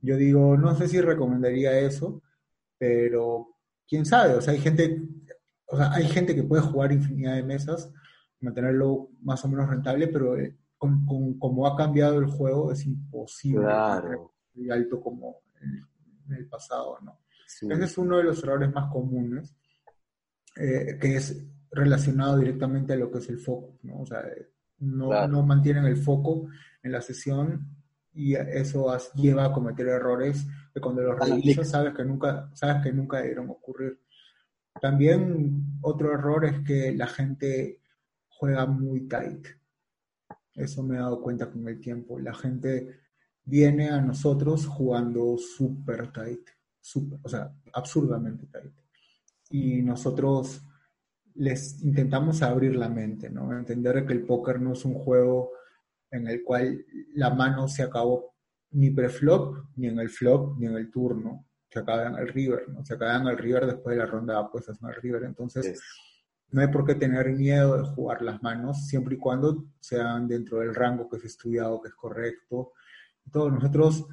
Yo 0.00 0.16
digo, 0.16 0.56
no 0.56 0.74
sé 0.76 0.88
si 0.88 1.00
recomendaría 1.00 1.78
eso, 1.78 2.22
pero 2.78 3.56
quién 3.88 4.04
sabe, 4.04 4.34
o 4.34 4.40
sea, 4.40 4.52
hay 4.52 4.60
gente, 4.60 5.02
o 5.66 5.76
sea, 5.76 5.92
hay 5.92 6.06
gente 6.08 6.34
que 6.34 6.42
puede 6.42 6.62
jugar 6.62 6.92
infinidad 6.92 7.36
de 7.36 7.42
mesas, 7.42 7.92
mantenerlo 8.40 9.10
más 9.22 9.44
o 9.44 9.48
menos 9.48 9.68
rentable, 9.68 10.08
pero 10.08 10.38
eh, 10.38 10.56
con, 10.76 11.06
como 11.38 11.66
ha 11.66 11.76
cambiado 11.76 12.18
el 12.18 12.26
juego 12.26 12.72
es 12.72 12.84
imposible 12.84 13.64
claro. 13.64 14.34
alto 14.70 15.00
como 15.00 15.42
en, 15.60 16.34
el 16.34 16.48
pasado, 16.48 16.98
¿no? 17.02 17.18
Ese 17.46 17.84
es 17.84 17.98
uno 17.98 18.18
de 18.18 18.24
los 18.24 18.42
errores 18.42 18.72
más 18.72 18.90
comunes, 18.90 19.54
eh, 20.56 20.98
que 21.00 21.16
es 21.16 21.44
relacionado 21.70 22.38
directamente 22.38 22.92
a 22.92 22.96
lo 22.96 23.10
que 23.10 23.18
es 23.18 23.28
el 23.28 23.38
foco, 23.38 23.78
¿no? 23.82 24.00
O 24.00 24.06
sea, 24.06 24.22
no, 24.78 25.26
no 25.28 25.42
mantienen 25.42 25.84
el 25.84 25.96
foco 25.96 26.48
en 26.82 26.92
la 26.92 27.00
sesión 27.00 27.68
y 28.12 28.34
eso 28.34 28.96
lleva 29.14 29.46
a 29.46 29.52
cometer 29.52 29.88
errores 29.88 30.46
que 30.72 30.80
cuando 30.80 31.02
los 31.02 31.18
revisas 31.18 31.70
sabes 31.70 31.94
que 31.94 32.04
nunca 32.04 32.48
sabes 32.54 32.82
que 32.82 32.92
nunca 32.92 33.18
debieron 33.18 33.50
ocurrir. 33.50 33.98
También 34.80 35.78
otro 35.82 36.12
error 36.12 36.44
es 36.44 36.60
que 36.60 36.92
la 36.92 37.06
gente 37.06 37.80
juega 38.28 38.66
muy 38.66 39.08
tight. 39.08 39.46
Eso 40.54 40.82
me 40.82 40.96
he 40.96 41.00
dado 41.00 41.20
cuenta 41.20 41.50
con 41.50 41.66
el 41.68 41.80
tiempo. 41.80 42.18
La 42.18 42.34
gente 42.34 43.00
viene 43.44 43.90
a 43.90 44.00
nosotros 44.00 44.66
jugando 44.66 45.36
súper 45.36 46.12
tight, 46.12 46.48
super, 46.84 47.18
o 47.22 47.28
sea, 47.28 47.50
absurdamente 47.72 48.46
tight. 48.46 48.72
Y 49.48 49.80
nosotros 49.80 50.62
les 51.34 51.82
intentamos 51.82 52.42
abrir 52.42 52.76
la 52.76 52.90
mente, 52.90 53.30
¿no? 53.30 53.56
Entender 53.56 54.04
que 54.06 54.12
el 54.12 54.26
póker 54.26 54.60
no 54.60 54.74
es 54.74 54.84
un 54.84 54.94
juego 54.94 55.52
en 56.10 56.28
el 56.28 56.44
cual 56.44 56.84
la 57.14 57.30
mano 57.30 57.68
se 57.68 57.82
acabó 57.82 58.34
ni 58.72 58.90
pre-flop, 58.90 59.70
ni 59.76 59.86
en 59.88 59.98
el 59.98 60.10
flop, 60.10 60.58
ni 60.58 60.66
en 60.66 60.76
el 60.76 60.90
turno. 60.90 61.46
Se 61.70 61.78
acaba 61.78 62.06
en 62.06 62.16
el 62.16 62.28
river, 62.28 62.68
¿no? 62.68 62.84
Se 62.84 62.94
acaba 62.94 63.16
en 63.16 63.28
el 63.28 63.38
river 63.38 63.66
después 63.66 63.96
de 63.96 64.02
la 64.02 64.06
ronda 64.06 64.34
de 64.34 64.40
apuestas 64.40 64.78
en 64.82 64.88
el 64.90 64.94
river. 64.96 65.24
Entonces, 65.24 65.80
no 66.50 66.60
hay 66.60 66.68
por 66.68 66.84
qué 66.84 66.94
tener 66.96 67.30
miedo 67.32 67.78
de 67.78 67.88
jugar 67.94 68.20
las 68.20 68.42
manos, 68.42 68.86
siempre 68.86 69.14
y 69.14 69.18
cuando 69.18 69.64
sean 69.80 70.28
dentro 70.28 70.58
del 70.58 70.74
rango 70.74 71.08
que 71.08 71.16
es 71.16 71.24
estudiado, 71.24 71.80
que 71.80 71.88
es 71.88 71.94
correcto. 71.94 72.72
Todos 73.32 73.52
nosotros 73.52 74.06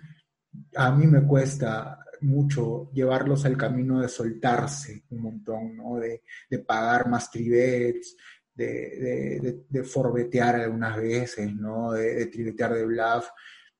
a 0.75 0.91
mí 0.91 1.07
me 1.07 1.25
cuesta 1.25 1.99
mucho 2.21 2.91
llevarlos 2.93 3.45
al 3.45 3.57
camino 3.57 3.99
de 3.99 4.07
soltarse 4.07 5.03
un 5.09 5.21
montón, 5.21 5.75
¿no? 5.75 5.97
De, 5.97 6.21
pagar 6.59 7.09
más 7.09 7.31
tribets, 7.31 8.15
de, 8.53 9.63
de, 9.67 9.83
forbetear 9.83 10.55
algunas 10.55 10.97
veces, 10.97 11.53
¿no? 11.53 11.93
De, 11.93 12.15
de 12.15 12.25
tribetear 12.27 12.73
de 12.73 12.85
bluff. 12.85 13.29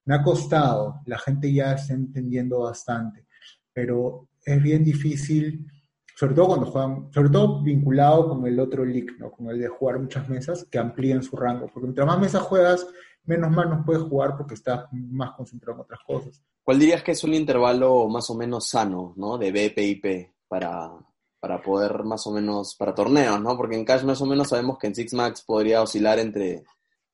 Me 0.06 0.16
ha 0.16 0.24
costado, 0.24 1.02
la 1.06 1.20
gente 1.20 1.54
ya 1.54 1.74
está 1.74 1.94
entendiendo 1.94 2.62
bastante, 2.62 3.28
pero 3.72 4.30
es 4.44 4.62
bien 4.62 4.84
difícil, 4.84 5.68
sobre 6.16 6.34
todo 6.34 6.48
cuando 6.48 6.66
juegan, 6.66 7.14
sobre 7.14 7.30
todo 7.30 7.62
vinculado 7.62 8.30
con 8.30 8.46
el 8.48 8.60
otro 8.60 8.84
league, 8.84 9.16
¿no? 9.20 9.32
Con 9.32 9.50
el 9.50 9.60
de 9.60 9.68
jugar 9.68 10.00
muchas 10.00 10.28
mesas 10.28 10.66
que 10.70 10.80
amplíen 10.80 11.22
su 11.22 11.36
rango, 11.36 11.68
porque 11.68 11.88
mientras 11.88 12.08
más 12.08 12.20
mesas 12.20 12.42
juegas, 12.42 12.88
menos 13.24 13.52
manos 13.52 13.84
puedes 13.86 14.02
jugar 14.04 14.36
porque 14.36 14.56
estás 14.56 14.86
más 14.92 15.32
concentrado 15.34 15.78
en 15.78 15.82
otras 15.82 16.00
cosas. 16.06 16.42
¿Cuál 16.64 16.80
dirías 16.80 17.04
que 17.04 17.12
es 17.12 17.24
un 17.24 17.34
intervalo 17.34 18.08
más 18.08 18.30
o 18.30 18.36
menos 18.36 18.68
sano, 18.68 19.14
¿no? 19.18 19.38
De 19.38 19.52
BPIP 19.52 20.32
para, 20.48 20.92
para 21.40 21.62
poder 21.62 22.04
más 22.04 22.26
o 22.28 22.32
menos, 22.32 22.76
para 22.76 22.94
torneos, 22.94 23.42
¿no? 23.42 23.58
Porque 23.58 23.76
en 23.76 23.86
Cash 23.86 24.04
más 24.04 24.22
o 24.22 24.26
menos 24.26 24.50
sabemos 24.50 24.78
que 24.78 24.88
en 24.88 24.96
Six 24.96 25.14
Max 25.14 25.42
podría 25.42 25.82
oscilar 25.82 26.20
entre, 26.20 26.64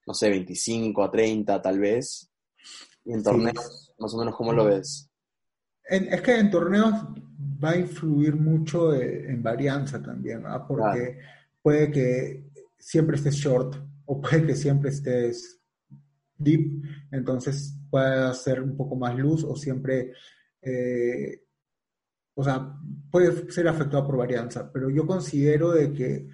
no 0.05 0.13
sé, 0.13 0.29
25 0.29 1.03
a 1.03 1.11
30 1.11 1.61
tal 1.61 1.79
vez. 1.79 2.29
Y 3.05 3.13
en 3.13 3.23
torneos, 3.23 3.93
más 3.97 4.13
o 4.13 4.17
menos, 4.17 4.35
¿cómo 4.35 4.51
lo 4.51 4.65
ves? 4.65 5.09
es 5.89 6.21
que 6.21 6.37
en 6.37 6.51
torneos 6.51 6.93
va 7.63 7.71
a 7.71 7.77
influir 7.77 8.35
mucho 8.35 8.93
en 8.93 9.41
varianza 9.41 10.01
también, 10.01 10.43
¿no? 10.43 10.67
Porque 10.67 11.17
puede 11.61 11.89
que 11.91 12.43
siempre 12.77 13.15
estés 13.15 13.35
short 13.35 13.75
o 14.05 14.21
puede 14.21 14.47
que 14.47 14.55
siempre 14.55 14.89
estés 14.89 15.56
deep, 16.37 16.83
entonces 17.11 17.79
puede 17.89 18.33
ser 18.33 18.61
un 18.61 18.75
poco 18.75 18.95
más 18.95 19.17
luz 19.17 19.43
o 19.43 19.55
siempre, 19.55 20.13
eh, 20.61 21.43
o 22.35 22.43
sea, 22.43 22.73
puede 23.11 23.51
ser 23.51 23.67
afectado 23.67 24.05
por 24.05 24.17
varianza, 24.17 24.71
pero 24.71 24.89
yo 24.89 25.05
considero 25.05 25.71
de 25.71 25.93
que 25.93 26.27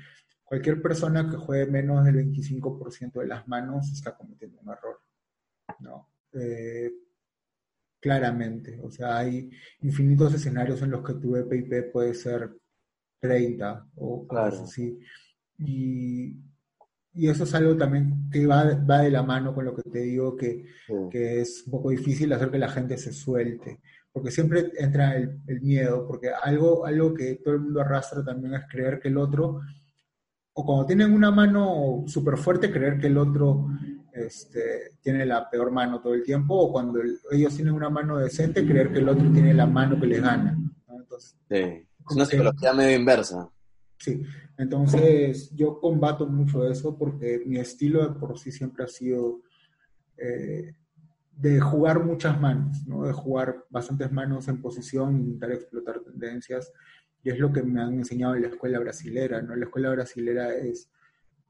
cualquier 0.44 0.82
persona 0.82 1.30
que 1.30 1.38
juegue 1.38 1.72
menos 1.72 2.04
del 2.06 2.16
25% 2.16 3.20
de 3.22 3.28
las 3.28 3.48
manos 3.48 3.92
está 3.92 4.16
cometiendo 4.16 4.60
un 4.62 4.70
error, 4.70 5.00
¿no? 5.80 6.10
Eh, 6.34 6.92
claramente, 8.00 8.80
o 8.82 8.92
sea, 8.92 9.20
hay 9.20 9.50
infinitos 9.82 10.34
escenarios 10.34 10.82
en 10.82 10.92
los 10.92 11.04
que 11.04 11.14
tu 11.14 11.36
EPIP 11.36 11.92
puede 11.92 12.14
ser 12.14 12.52
30 13.24 13.88
o 13.96 14.28
cosas 14.28 14.60
así. 14.60 15.00
Y 15.58 16.36
y 17.16 17.30
eso 17.30 17.44
es 17.44 17.54
algo 17.54 17.78
también 17.78 18.30
que 18.32 18.46
va, 18.48 18.76
va 18.90 19.02
de 19.02 19.12
la 19.12 19.24
mano 19.24 19.54
con 19.54 19.66
lo 19.66 19.76
que 19.76 19.84
te 19.84 20.00
digo, 20.00 20.36
que, 20.36 20.66
que, 21.12 21.42
es 21.42 21.64
un 21.66 21.72
poco 21.72 21.90
difícil 21.90 22.32
hacer 22.34 22.50
que 22.50 22.58
la 22.58 22.70
gente 22.70 22.98
se 22.98 23.14
suelte, 23.14 23.80
porque 24.12 24.32
siempre 24.32 24.72
entra 24.78 25.16
el, 25.16 25.40
el, 25.48 25.62
miedo, 25.62 26.08
porque 26.08 26.30
algo, 26.30 26.86
algo 26.86 27.14
que 27.14 27.36
todo 27.36 27.54
el 27.56 27.62
mundo 27.62 27.82
arrastra 27.82 28.24
también 28.24 28.56
es 28.56 28.64
creer 28.70 29.00
que 29.00 29.10
el 29.10 29.18
otro, 29.18 29.62
o 30.54 30.66
cuando 30.66 30.86
tienen 30.86 31.14
una 31.14 31.32
mano 31.32 32.04
súper 32.08 32.38
fuerte, 32.38 32.72
creer 32.72 32.98
que 32.98 33.08
el 33.08 33.18
otro 33.18 33.68
este, 34.14 34.98
tiene 35.02 35.26
la 35.26 35.50
peor 35.50 35.72
mano 35.72 36.00
todo 36.02 36.14
el 36.14 36.24
tiempo, 36.24 36.56
o 36.56 36.72
cuando 36.72 37.00
ellos 37.32 37.56
tienen 37.56 37.74
una 37.74 37.90
mano 37.90 38.18
decente, 38.18 38.66
creer 38.66 38.92
que 38.92 39.00
el 39.00 39.10
otro 39.10 39.32
tiene 39.32 39.54
la 39.54 39.66
mano 39.66 40.00
que 40.00 40.08
les 40.08 40.22
gana. 40.22 40.58
Entonces, 40.90 41.36
sí. 41.50 41.88
Es 42.10 42.16
una 42.16 42.26
psicología 42.26 42.74
medio 42.74 42.98
inversa. 42.98 43.50
Sí, 43.98 44.22
entonces 44.58 45.50
yo 45.56 45.80
combato 45.80 46.28
mucho 46.28 46.70
eso 46.70 46.98
porque 46.98 47.42
mi 47.46 47.58
estilo 47.58 48.08
de 48.08 48.20
por 48.20 48.38
sí 48.38 48.52
siempre 48.52 48.84
ha 48.84 48.88
sido 48.88 49.42
eh, 50.18 50.76
de 51.32 51.60
jugar 51.60 52.04
muchas 52.04 52.40
manos, 52.40 52.86
¿no? 52.86 53.06
de 53.06 53.14
jugar 53.14 53.66
bastantes 53.70 54.12
manos 54.12 54.48
en 54.48 54.62
posición, 54.62 55.20
intentar 55.20 55.52
explotar 55.52 56.00
tendencias, 56.02 56.72
y 57.24 57.32
es 57.32 57.40
lo 57.40 57.52
que 57.52 57.64
me 57.64 57.82
han 57.82 57.94
enseñado 57.94 58.36
en 58.36 58.44
la 58.44 58.50
escuela 58.50 58.80
brasilera. 58.80 59.42
¿no? 59.42 59.56
La 59.56 59.66
escuela 59.66 59.90
brasilera 59.90 60.54
es 60.56 60.90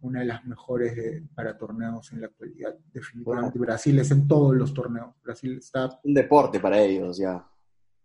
una 0.01 0.19
de 0.19 0.25
las 0.25 0.45
mejores 0.45 1.23
para 1.33 1.57
torneos 1.57 2.11
en 2.13 2.21
la 2.21 2.27
actualidad, 2.27 2.75
definitivamente. 2.93 3.59
Brasil 3.59 3.99
es 3.99 4.11
en 4.11 4.27
todos 4.27 4.55
los 4.55 4.73
torneos. 4.73 5.15
Brasil 5.23 5.57
está... 5.57 5.99
Un 6.03 6.13
deporte 6.13 6.59
para 6.59 6.79
ellos 6.79 7.17
ya, 7.17 7.45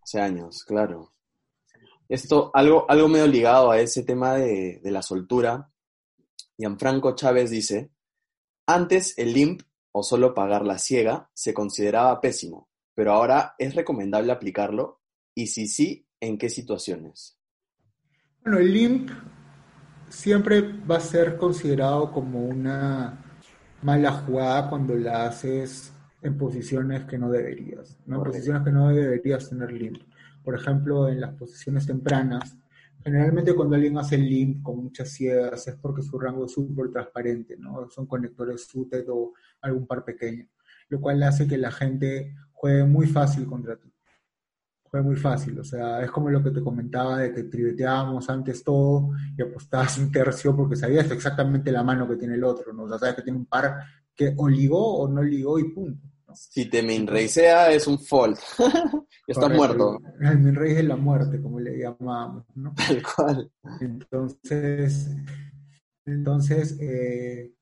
hace 0.02 0.20
años, 0.20 0.64
claro. 0.64 1.12
Esto, 2.08 2.50
algo, 2.54 2.90
algo 2.90 3.08
medio 3.08 3.26
ligado 3.26 3.70
a 3.70 3.80
ese 3.80 4.02
tema 4.02 4.34
de, 4.34 4.80
la 4.84 5.02
soltura. 5.02 5.70
Gianfranco 6.56 7.14
Chávez 7.14 7.50
dice, 7.50 7.90
antes 8.66 9.16
el 9.18 9.34
limp 9.34 9.62
o 9.92 10.02
solo 10.02 10.32
pagar 10.32 10.64
la 10.64 10.78
ciega 10.78 11.30
se 11.34 11.52
consideraba 11.52 12.20
pésimo, 12.20 12.70
pero 12.94 13.12
ahora 13.12 13.54
es 13.58 13.74
recomendable 13.74 14.32
aplicarlo 14.32 15.02
y 15.34 15.48
si 15.48 15.68
sí, 15.68 16.08
¿en 16.18 16.38
qué 16.38 16.48
situaciones? 16.48 17.38
Bueno, 18.42 18.58
el 18.58 18.72
limp 18.72 19.10
siempre 20.08 20.62
va 20.62 20.96
a 20.96 21.00
ser 21.00 21.36
considerado 21.36 22.10
como 22.10 22.40
una 22.40 23.22
mala 23.82 24.12
jugada 24.12 24.70
cuando 24.70 24.94
la 24.94 25.26
haces 25.26 25.92
en 26.22 26.38
posiciones 26.38 27.04
que 27.04 27.18
no 27.18 27.30
deberías, 27.30 27.98
¿no? 28.06 28.24
Posiciones 28.24 28.62
que 28.64 28.72
no 28.72 28.88
deberías 28.88 29.48
tener 29.50 29.70
limp 29.70 30.07
por 30.48 30.58
ejemplo, 30.58 31.10
en 31.10 31.20
las 31.20 31.34
posiciones 31.34 31.86
tempranas, 31.86 32.56
generalmente 33.04 33.54
cuando 33.54 33.76
alguien 33.76 33.98
hace 33.98 34.16
link 34.16 34.62
con 34.62 34.82
muchas 34.82 35.10
ciegas 35.10 35.68
es 35.68 35.74
porque 35.74 36.00
su 36.00 36.18
rango 36.18 36.46
es 36.46 36.52
súper 36.52 36.90
transparente, 36.90 37.54
¿no? 37.58 37.86
Son 37.90 38.06
conectores 38.06 38.66
suited 38.66 39.04
o 39.10 39.34
algún 39.60 39.86
par 39.86 40.06
pequeño, 40.06 40.48
lo 40.88 41.02
cual 41.02 41.22
hace 41.22 41.46
que 41.46 41.58
la 41.58 41.70
gente 41.70 42.34
juegue 42.50 42.82
muy 42.84 43.06
fácil 43.06 43.44
contra 43.44 43.76
ti. 43.76 43.92
Juegue 44.84 45.04
muy 45.04 45.16
fácil, 45.16 45.60
o 45.60 45.64
sea, 45.64 46.02
es 46.02 46.10
como 46.10 46.30
lo 46.30 46.42
que 46.42 46.50
te 46.50 46.62
comentaba 46.62 47.18
de 47.18 47.34
que 47.34 47.42
tribeteábamos 47.42 48.30
antes 48.30 48.64
todo 48.64 49.10
y 49.36 49.42
apostabas 49.42 49.98
un 49.98 50.10
tercio 50.10 50.56
porque 50.56 50.76
sabías 50.76 51.10
exactamente 51.10 51.70
la 51.70 51.82
mano 51.82 52.08
que 52.08 52.16
tiene 52.16 52.36
el 52.36 52.44
otro, 52.44 52.72
¿no? 52.72 52.84
O 52.84 52.88
sea, 52.88 52.98
sabes 52.98 53.16
que 53.16 53.22
tiene 53.22 53.38
un 53.38 53.44
par 53.44 53.80
que 54.14 54.32
o 54.34 54.48
ligó 54.48 54.96
o 55.00 55.08
no 55.10 55.22
ligó 55.22 55.58
y 55.58 55.64
punto. 55.74 56.08
Si 56.38 56.66
te 56.66 56.82
minraisea 56.82 57.72
es 57.72 57.86
un 57.86 57.98
fold. 57.98 58.38
Está 59.26 59.48
muerto. 59.48 59.98
El, 60.20 60.38
minraise 60.38 60.78
es 60.78 60.84
la 60.84 60.96
muerte, 60.96 61.42
como 61.42 61.58
le 61.58 61.78
llamamos, 61.78 62.44
¿no? 62.54 62.74
Tal 62.76 63.02
cual. 63.02 63.50
Entonces, 63.80 65.10
entonces 66.06 66.78
eh, 66.80 67.52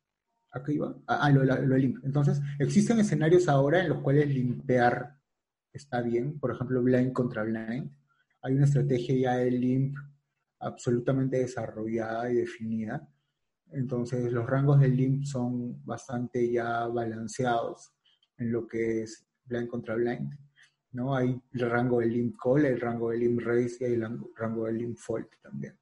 ¿a 0.52 0.62
iba? 0.70 0.94
Ah, 1.06 1.20
ah 1.22 1.30
lo, 1.30 1.44
lo 1.44 1.76
Entonces, 1.76 2.40
existen 2.58 3.00
escenarios 3.00 3.48
ahora 3.48 3.80
en 3.80 3.88
los 3.88 4.00
cuales 4.00 4.28
limpear 4.28 5.16
está 5.72 6.02
bien. 6.02 6.38
Por 6.38 6.52
ejemplo, 6.52 6.82
blind 6.82 7.12
contra 7.12 7.42
blind. 7.44 7.90
Hay 8.42 8.54
una 8.54 8.66
estrategia 8.66 9.16
ya 9.16 9.36
de 9.38 9.50
limp 9.50 9.96
absolutamente 10.60 11.38
desarrollada 11.38 12.30
y 12.30 12.36
definida. 12.36 13.08
Entonces, 13.72 14.30
los 14.32 14.46
rangos 14.46 14.80
de 14.80 14.88
limp 14.88 15.24
son 15.24 15.84
bastante 15.84 16.52
ya 16.52 16.86
balanceados 16.86 17.95
en 18.38 18.52
lo 18.52 18.66
que 18.66 19.02
es 19.02 19.26
blind 19.44 19.68
contra 19.68 19.94
blind. 19.94 20.32
¿no? 20.92 21.14
Hay 21.14 21.40
el 21.52 21.70
rango 21.70 22.00
de 22.00 22.06
limb 22.06 22.34
call, 22.36 22.64
el 22.64 22.80
rango 22.80 23.10
de 23.10 23.18
limb 23.18 23.38
raise 23.40 23.88
y 23.88 23.94
el 23.94 24.06
rango 24.34 24.66
de 24.66 24.72
limb 24.72 24.96
fault 24.96 25.28
también. 25.42 25.74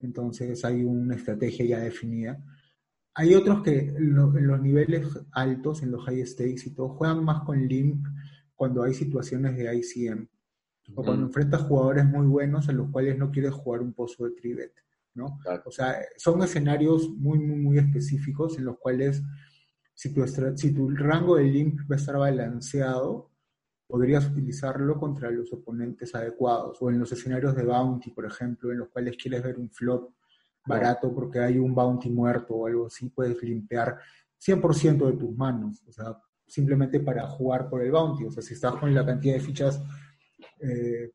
Entonces 0.00 0.64
hay 0.64 0.84
una 0.84 1.14
estrategia 1.14 1.64
ya 1.64 1.78
definida. 1.80 2.42
Hay 3.14 3.34
otros 3.34 3.62
que 3.62 3.78
en, 3.78 4.14
los 4.14 4.60
niveles 4.60 5.06
altos, 5.32 5.82
en 5.82 5.92
los 5.92 6.04
high 6.04 6.26
stakes 6.26 6.66
y 6.66 6.74
todo, 6.74 6.88
juegan 6.90 7.24
más 7.24 7.42
con 7.44 7.66
limp 7.66 8.06
cuando 8.54 8.82
hay 8.82 8.94
situaciones 8.94 9.56
de 9.56 9.74
ICM. 9.76 10.28
O 10.94 11.02
cuando 11.02 11.26
enfrentas 11.26 11.62
jugadores 11.62 12.04
muy 12.04 12.26
buenos 12.26 12.68
en 12.68 12.76
los 12.76 12.90
cuales 12.90 13.16
no 13.16 13.30
quieres 13.30 13.52
jugar 13.52 13.80
un 13.80 13.94
pozo 13.94 14.24
de 14.24 14.32
trivet, 14.32 14.72
¿no? 15.14 15.38
O 15.64 15.70
sea, 15.70 15.96
son 16.16 16.42
escenarios 16.42 17.08
muy, 17.08 17.38
muy, 17.38 17.56
muy 17.56 17.78
específicos 17.78 18.58
en 18.58 18.66
los 18.66 18.78
cuales 18.78 19.22
si 19.94 20.12
tu, 20.12 20.26
si 20.26 20.74
tu 20.74 20.90
rango 20.90 21.36
de 21.36 21.44
limp 21.44 21.80
va 21.90 21.94
a 21.94 21.98
estar 21.98 22.16
balanceado, 22.16 23.30
podrías 23.86 24.26
utilizarlo 24.26 24.98
contra 24.98 25.30
los 25.30 25.52
oponentes 25.52 26.14
adecuados 26.14 26.78
o 26.80 26.90
en 26.90 26.98
los 26.98 27.12
escenarios 27.12 27.54
de 27.54 27.64
bounty, 27.64 28.10
por 28.10 28.26
ejemplo, 28.26 28.72
en 28.72 28.78
los 28.78 28.88
cuales 28.88 29.16
quieres 29.16 29.42
ver 29.42 29.58
un 29.58 29.70
flop 29.70 30.10
barato 30.66 31.14
porque 31.14 31.40
hay 31.40 31.58
un 31.58 31.74
bounty 31.74 32.10
muerto 32.10 32.54
o 32.54 32.66
algo 32.66 32.86
así, 32.86 33.10
puedes 33.10 33.40
limpiar 33.42 33.98
100% 34.40 35.06
de 35.06 35.12
tus 35.12 35.36
manos, 35.36 35.82
o 35.86 35.92
sea, 35.92 36.18
simplemente 36.46 37.00
para 37.00 37.26
jugar 37.28 37.68
por 37.68 37.82
el 37.82 37.90
bounty, 37.90 38.24
o 38.24 38.30
sea, 38.30 38.42
si 38.42 38.54
estás 38.54 38.74
con 38.76 38.94
la 38.94 39.04
cantidad 39.04 39.34
de 39.34 39.40
fichas 39.40 39.82
eh, 40.60 41.10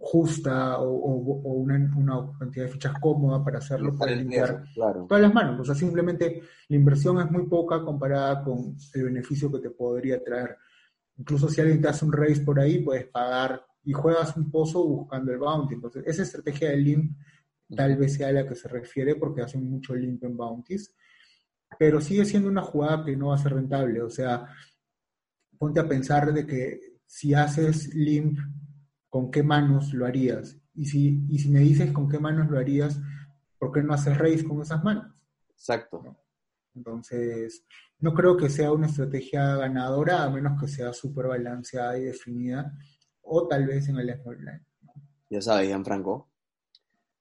justa 0.00 0.78
o, 0.78 1.14
una, 1.54 1.90
cantidad 2.38 2.66
de 2.66 2.72
fichas 2.72 2.98
cómoda 3.00 3.44
para 3.44 3.58
hacerlo, 3.58 3.96
para 3.96 4.12
limpiar 4.12 4.64
todas 4.74 5.22
las 5.22 5.34
manos. 5.34 5.60
O 5.60 5.64
sea, 5.64 5.74
simplemente 5.74 6.42
la 6.68 6.76
inversión 6.76 7.18
es 7.20 7.30
muy 7.30 7.46
poca 7.46 7.82
comparada 7.82 8.42
con 8.42 8.76
el 8.94 9.04
beneficio 9.04 9.50
que 9.52 9.58
te 9.58 9.70
podría 9.70 10.22
traer. 10.22 10.56
Incluso 11.16 11.48
si 11.48 11.60
alguien 11.60 11.80
te 11.80 11.88
hace 11.88 12.04
un 12.04 12.12
raise 12.12 12.42
por 12.42 12.60
ahí, 12.60 12.80
puedes 12.80 13.06
pagar 13.06 13.64
y 13.82 13.92
juegas 13.92 14.36
un 14.36 14.50
pozo 14.50 14.84
buscando 14.86 15.32
el 15.32 15.38
bounty. 15.38 15.74
Entonces, 15.74 16.04
esa 16.06 16.22
estrategia 16.22 16.70
de 16.70 16.76
limp 16.76 17.16
tal 17.74 17.96
vez 17.96 18.14
sea 18.14 18.28
a 18.28 18.32
la 18.32 18.46
que 18.46 18.54
se 18.54 18.68
refiere 18.68 19.16
porque 19.16 19.42
hacen 19.42 19.68
mucho 19.68 19.94
limp 19.94 20.22
en 20.24 20.36
bounties, 20.36 20.94
pero 21.78 22.00
sigue 22.00 22.24
siendo 22.24 22.48
una 22.48 22.62
jugada 22.62 23.04
que 23.04 23.16
no 23.16 23.28
va 23.28 23.34
a 23.34 23.38
ser 23.38 23.54
rentable. 23.54 24.00
O 24.00 24.10
sea, 24.10 24.46
ponte 25.58 25.80
a 25.80 25.88
pensar 25.88 26.32
de 26.32 26.46
que 26.46 26.98
si 27.04 27.34
haces 27.34 27.94
limp, 27.94 28.38
¿con 29.08 29.30
qué 29.30 29.42
manos 29.42 29.92
lo 29.92 30.06
harías? 30.06 30.58
Y 30.74 30.86
si, 30.86 31.24
y 31.28 31.38
si 31.38 31.48
me 31.50 31.60
dices 31.60 31.92
con 31.92 32.08
qué 32.08 32.18
manos 32.18 32.50
lo 32.50 32.58
harías, 32.58 33.00
¿por 33.58 33.72
qué 33.72 33.82
no 33.82 33.94
haces 33.94 34.16
race 34.16 34.44
con 34.44 34.62
esas 34.62 34.82
manos? 34.84 35.06
Exacto. 35.50 36.16
Entonces, 36.74 37.64
no 37.98 38.14
creo 38.14 38.36
que 38.36 38.48
sea 38.48 38.72
una 38.72 38.86
estrategia 38.86 39.56
ganadora, 39.56 40.22
a 40.22 40.30
menos 40.30 40.60
que 40.60 40.68
sea 40.68 40.92
súper 40.92 41.26
balanceada 41.26 41.98
y 41.98 42.04
definida, 42.04 42.72
o 43.22 43.48
tal 43.48 43.66
vez 43.66 43.88
en 43.88 43.98
el 43.98 44.14
small 44.20 44.38
line. 44.38 44.64
Ya 45.30 45.42
sabes, 45.42 45.74
Franco. 45.84 46.30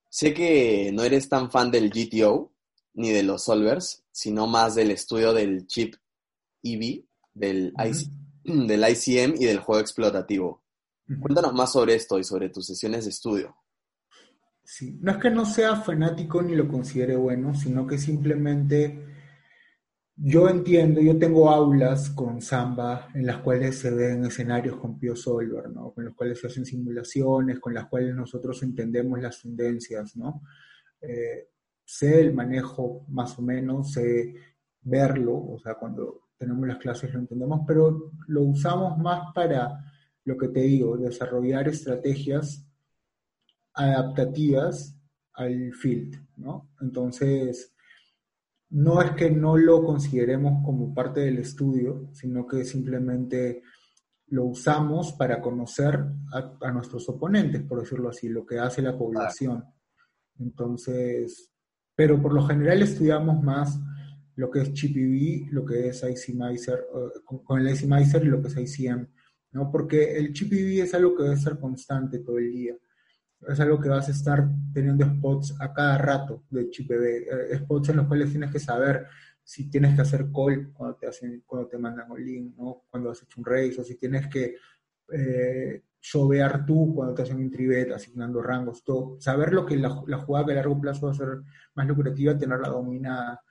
Sé 0.09 0.33
que 0.33 0.91
no 0.93 1.03
eres 1.03 1.27
tan 1.27 1.51
fan 1.51 1.71
del 1.71 1.89
GTO 1.89 2.53
ni 2.93 3.09
de 3.09 3.23
los 3.23 3.43
solvers, 3.43 4.03
sino 4.11 4.47
más 4.47 4.75
del 4.75 4.91
estudio 4.91 5.33
del 5.33 5.67
chip 5.67 5.95
EV, 6.63 7.03
del, 7.33 7.73
del 8.43 8.85
ICM 8.89 9.35
y 9.39 9.45
del 9.45 9.59
juego 9.59 9.81
explotativo. 9.81 10.61
Cuéntanos 11.21 11.53
más 11.53 11.71
sobre 11.71 11.95
esto 11.95 12.19
y 12.19 12.23
sobre 12.23 12.49
tus 12.49 12.67
sesiones 12.67 13.05
de 13.05 13.11
estudio. 13.11 13.55
Sí, 14.63 14.97
no 15.01 15.11
es 15.11 15.17
que 15.17 15.29
no 15.29 15.45
sea 15.45 15.77
fanático 15.77 16.41
ni 16.41 16.53
lo 16.53 16.67
considere 16.67 17.15
bueno, 17.15 17.55
sino 17.55 17.87
que 17.87 17.97
simplemente 17.97 19.05
yo 20.19 20.49
entiendo, 20.49 20.99
yo 20.99 21.17
tengo 21.17 21.49
aulas 21.49 22.09
con 22.09 22.41
Samba 22.41 23.07
en 23.13 23.25
las 23.25 23.37
cuales 23.37 23.77
se 23.77 23.91
ven 23.91 24.25
escenarios 24.25 24.75
con 24.77 24.99
Pio 24.99 25.15
Solver, 25.15 25.69
¿no? 25.69 25.91
Con 25.91 26.05
los 26.05 26.15
cuales 26.15 26.41
se 26.41 26.47
hacen 26.47 26.65
simulaciones, 26.65 27.59
con 27.59 27.73
las 27.73 27.85
cuales 27.85 28.15
nosotros 28.15 28.61
entendemos 28.63 29.21
las 29.21 29.41
tendencias, 29.41 30.17
¿no? 30.17 30.41
Eh, 30.99 31.49
sé 31.85 32.19
el 32.19 32.33
manejo 32.33 33.05
más 33.09 33.37
o 33.37 33.43
menos, 33.43 33.93
sé 33.93 34.33
verlo, 34.81 35.33
o 35.33 35.59
sea, 35.59 35.75
cuando 35.75 36.29
tenemos 36.35 36.67
las 36.67 36.77
clases 36.77 37.13
lo 37.13 37.19
entendemos, 37.19 37.61
pero 37.65 38.11
lo 38.27 38.41
usamos 38.41 38.97
más 38.97 39.31
para 39.33 39.79
lo 40.27 40.35
que 40.35 40.49
te 40.49 40.59
digo, 40.59 40.97
desarrollar 40.97 41.69
estrategias 41.69 42.67
adaptativas 43.73 44.99
al 45.31 45.71
field, 45.73 46.17
¿no? 46.35 46.69
Entonces, 46.81 47.73
no 48.71 49.01
es 49.01 49.11
que 49.11 49.31
no 49.31 49.55
lo 49.55 49.85
consideremos 49.85 50.65
como 50.65 50.93
parte 50.93 51.21
del 51.21 51.37
estudio, 51.37 52.09
sino 52.11 52.45
que 52.45 52.65
simplemente 52.65 53.61
lo 54.27 54.43
usamos 54.47 55.13
para 55.13 55.41
conocer 55.41 55.97
a, 56.33 56.71
nuestros 56.73 57.07
oponentes, 57.07 57.61
por 57.61 57.79
decirlo 57.79 58.09
así, 58.09 58.27
lo 58.27 58.45
que 58.45 58.59
hace 58.59 58.81
la 58.81 58.97
población. 58.97 59.63
Entonces, 60.39 61.53
pero 61.95 62.21
por 62.21 62.33
lo 62.33 62.45
general 62.45 62.81
estudiamos 62.81 63.41
más 63.41 63.79
lo 64.35 64.51
que 64.51 64.59
es 64.59 64.73
ChipEV, 64.73 65.53
lo 65.53 65.63
que 65.63 65.87
es 65.87 66.03
ICMizer, 66.03 66.85
con 67.23 67.61
el 67.61 67.73
ICMizer 67.73 68.25
y 68.25 68.27
lo 68.27 68.41
que 68.41 68.49
es 68.49 68.57
ICM, 68.57 69.07
¿no? 69.51 69.71
Porque 69.71 70.17
el 70.17 70.33
ChipEV 70.33 70.83
es 70.83 70.93
algo 70.93 71.15
que 71.15 71.23
debe 71.23 71.37
ser 71.37 71.59
constante 71.59 72.19
todo 72.19 72.37
el 72.37 72.51
día. 72.51 72.75
Es 73.47 73.59
algo 73.59 73.79
que 73.79 73.89
vas 73.89 74.07
a 74.07 74.11
estar 74.11 74.47
teniendo 74.73 75.05
spots 75.05 75.55
a 75.59 75.73
cada 75.73 75.97
rato 75.97 76.43
de 76.49 76.69
ChipEV, 76.69 77.03
eh, 77.03 77.57
spots 77.57 77.89
en 77.89 77.97
los 77.97 78.07
cuales 78.07 78.31
tienes 78.31 78.51
que 78.51 78.59
saber 78.59 79.05
si 79.43 79.69
tienes 79.69 79.95
que 79.95 80.01
hacer 80.01 80.27
call 80.33 80.71
cuando 80.73 80.97
te, 80.97 81.07
hacen, 81.07 81.43
cuando 81.45 81.67
te 81.69 81.77
mandan 81.77 82.11
un 82.11 82.23
link, 82.23 82.55
¿no? 82.57 82.83
Cuando 82.89 83.11
has 83.11 83.23
hecho 83.23 83.39
un 83.39 83.45
race, 83.45 83.79
o 83.79 83.83
si 83.83 83.95
tienes 83.95 84.27
que 84.27 84.55
eh, 85.13 85.83
llovear 86.01 86.65
tú 86.65 86.93
cuando 86.93 87.13
te 87.13 87.21
hacen 87.21 87.37
un 87.37 87.49
tribet, 87.49 87.91
asignando 87.91 88.41
rangos, 88.41 88.83
todo. 88.83 89.17
Saber 89.21 89.53
lo 89.53 89.65
que 89.65 89.77
la, 89.77 90.03
la 90.07 90.17
jugada 90.17 90.47
que 90.47 90.51
a 90.51 90.55
largo 90.55 90.81
plazo 90.81 91.05
va 91.05 91.11
a 91.13 91.15
ser 91.15 91.27
más 91.75 91.87
lucrativa, 91.87 92.37
tenerla 92.37 92.69
dominada 92.69 93.41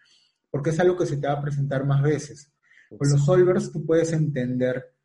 porque 0.56 0.70
es 0.70 0.80
algo 0.80 0.96
que 0.96 1.04
se 1.04 1.18
te 1.18 1.26
va 1.26 1.34
a 1.34 1.42
presentar 1.42 1.84
más 1.84 2.02
veces. 2.02 2.50
Con 2.88 3.10
los 3.10 3.24
solvers 3.26 3.70
tú 3.72 3.84
puedes 3.84 4.10
entender 4.14 4.95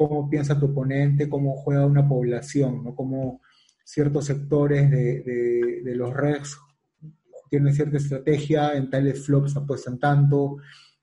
cómo 0.00 0.30
piensa 0.30 0.58
tu 0.58 0.64
oponente, 0.64 1.28
cómo 1.28 1.54
juega 1.56 1.84
una 1.84 2.08
población, 2.08 2.82
¿no? 2.82 2.94
cómo 2.94 3.42
ciertos 3.84 4.24
sectores 4.24 4.90
de, 4.90 5.82
de, 5.84 5.94
los 5.94 6.14
regs 6.14 6.58
tienen 7.50 7.74
cierta 7.74 7.98
estrategia, 7.98 8.72
en 8.72 8.88
tales 8.88 9.26
flops 9.26 9.58
apuestan 9.58 9.98
tanto, 9.98 10.56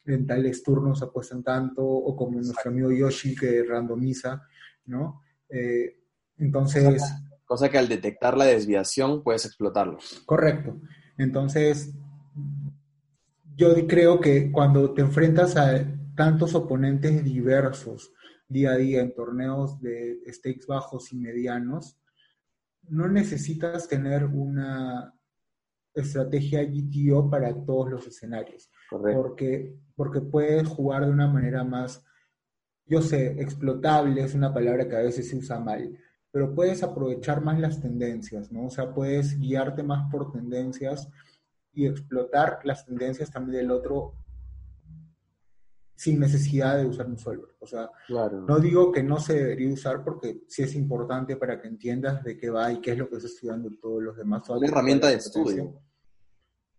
en 0.04 0.26
tales 0.26 0.64
turnos 0.64 1.04
apuestan 1.04 1.44
tanto, 1.44 1.86
o 1.86 2.16
como 2.16 2.42
nuestro 2.42 2.72
amigo 2.72 2.92
Yoshi 2.92 3.36
que 3.36 3.64
randomiza, 3.64 4.42
¿no? 4.86 5.22
Eh, 5.48 6.00
entonces... 6.40 7.04
cosa 7.46 7.70
que 7.70 7.78
al 7.78 7.88
detectar 7.88 8.36
la 8.36 8.46
desviación 8.46 9.22
puedes 9.22 9.46
explotarlo. 9.46 10.00
Correcto. 10.26 10.82
Entonces, 11.20 11.94
yo 13.56 13.76
creo 13.86 14.20
que 14.20 14.52
cuando 14.52 14.92
te 14.96 15.04
enfrentas 15.04 15.56
a 15.56 15.86
tantos 16.16 16.56
oponentes 16.56 17.24
diversos 17.24 18.12
día 18.48 18.72
a 18.72 18.78
día 18.78 19.02
en 19.02 19.14
torneos 19.14 19.80
de 19.82 20.22
stakes 20.28 20.66
bajos 20.68 21.12
y 21.12 21.18
medianos, 21.18 21.98
no 22.90 23.08
necesitas 23.08 23.88
tener 23.88 24.26
una 24.26 25.14
estrategia 25.94 26.64
GTO 26.64 27.30
para 27.30 27.54
todos 27.54 27.90
los 27.90 28.08
escenarios. 28.08 28.72
Porque, 28.90 29.76
porque 29.96 30.22
puedes 30.22 30.68
jugar 30.68 31.06
de 31.06 31.12
una 31.12 31.28
manera 31.28 31.64
más, 31.64 32.04
yo 32.86 33.02
sé, 33.02 33.42
explotable 33.42 34.24
es 34.24 34.34
una 34.34 34.54
palabra 34.54 34.88
que 34.88 34.96
a 34.96 35.02
veces 35.02 35.30
se 35.30 35.36
usa 35.36 35.60
mal, 35.60 35.98
pero 36.32 36.54
puedes 36.54 36.84
aprovechar 36.84 37.42
más 37.42 37.60
las 37.60 37.82
tendencias, 37.82 38.52
¿no? 38.52 38.68
O 38.68 38.70
sea, 38.70 38.94
puedes 38.94 39.38
guiarte 39.38 39.84
más 39.84 40.10
por 40.10 40.32
tendencias 40.32 41.10
y 41.74 41.86
explotar 41.86 42.60
las 42.64 42.86
tendencias 42.86 43.32
también 43.32 43.58
del 43.58 43.72
otro 43.72 44.14
sin 45.98 46.20
necesidad 46.20 46.78
de 46.78 46.86
usar 46.86 47.08
un 47.08 47.18
solver. 47.18 47.56
O 47.60 47.66
sea, 47.66 47.90
no 48.48 48.60
digo 48.60 48.92
que 48.92 49.02
no 49.02 49.20
se 49.20 49.34
debería 49.34 49.74
usar 49.74 50.04
porque 50.04 50.44
sí 50.48 50.62
es 50.62 50.76
importante 50.76 51.38
para 51.38 51.60
que 51.60 51.68
entiendas 51.68 52.24
de 52.24 52.38
qué 52.38 52.52
va 52.52 52.72
y 52.72 52.80
qué 52.80 52.92
es 52.92 53.00
lo 53.00 53.10
que 53.10 53.16
está 53.16 53.28
estudiando 53.28 53.72
todos 53.82 54.04
los 54.04 54.16
demás. 54.16 54.48
Una 54.48 54.68
herramienta 54.68 55.08
de 55.08 55.16
estudio. 55.16 55.82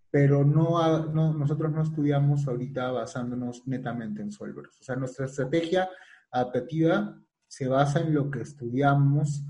Pero 0.09 0.45
no, 0.45 1.07
no, 1.07 1.35
nosotros 1.35 1.73
no 1.73 1.82
estudiamos 1.82 2.47
ahorita 2.47 2.93
basándonos 2.93 3.66
netamente 3.66 4.23
en 4.23 4.31
solvers. 4.31 4.78
O 4.81 4.85
sea, 4.85 4.95
nuestra 4.95 5.27
estrategia 5.27 5.90
adaptativa 6.31 7.20
se 7.49 7.66
basa 7.66 7.99
en 8.01 8.15
lo 8.15 8.31
que 8.31 8.43
estudiamos 8.43 9.45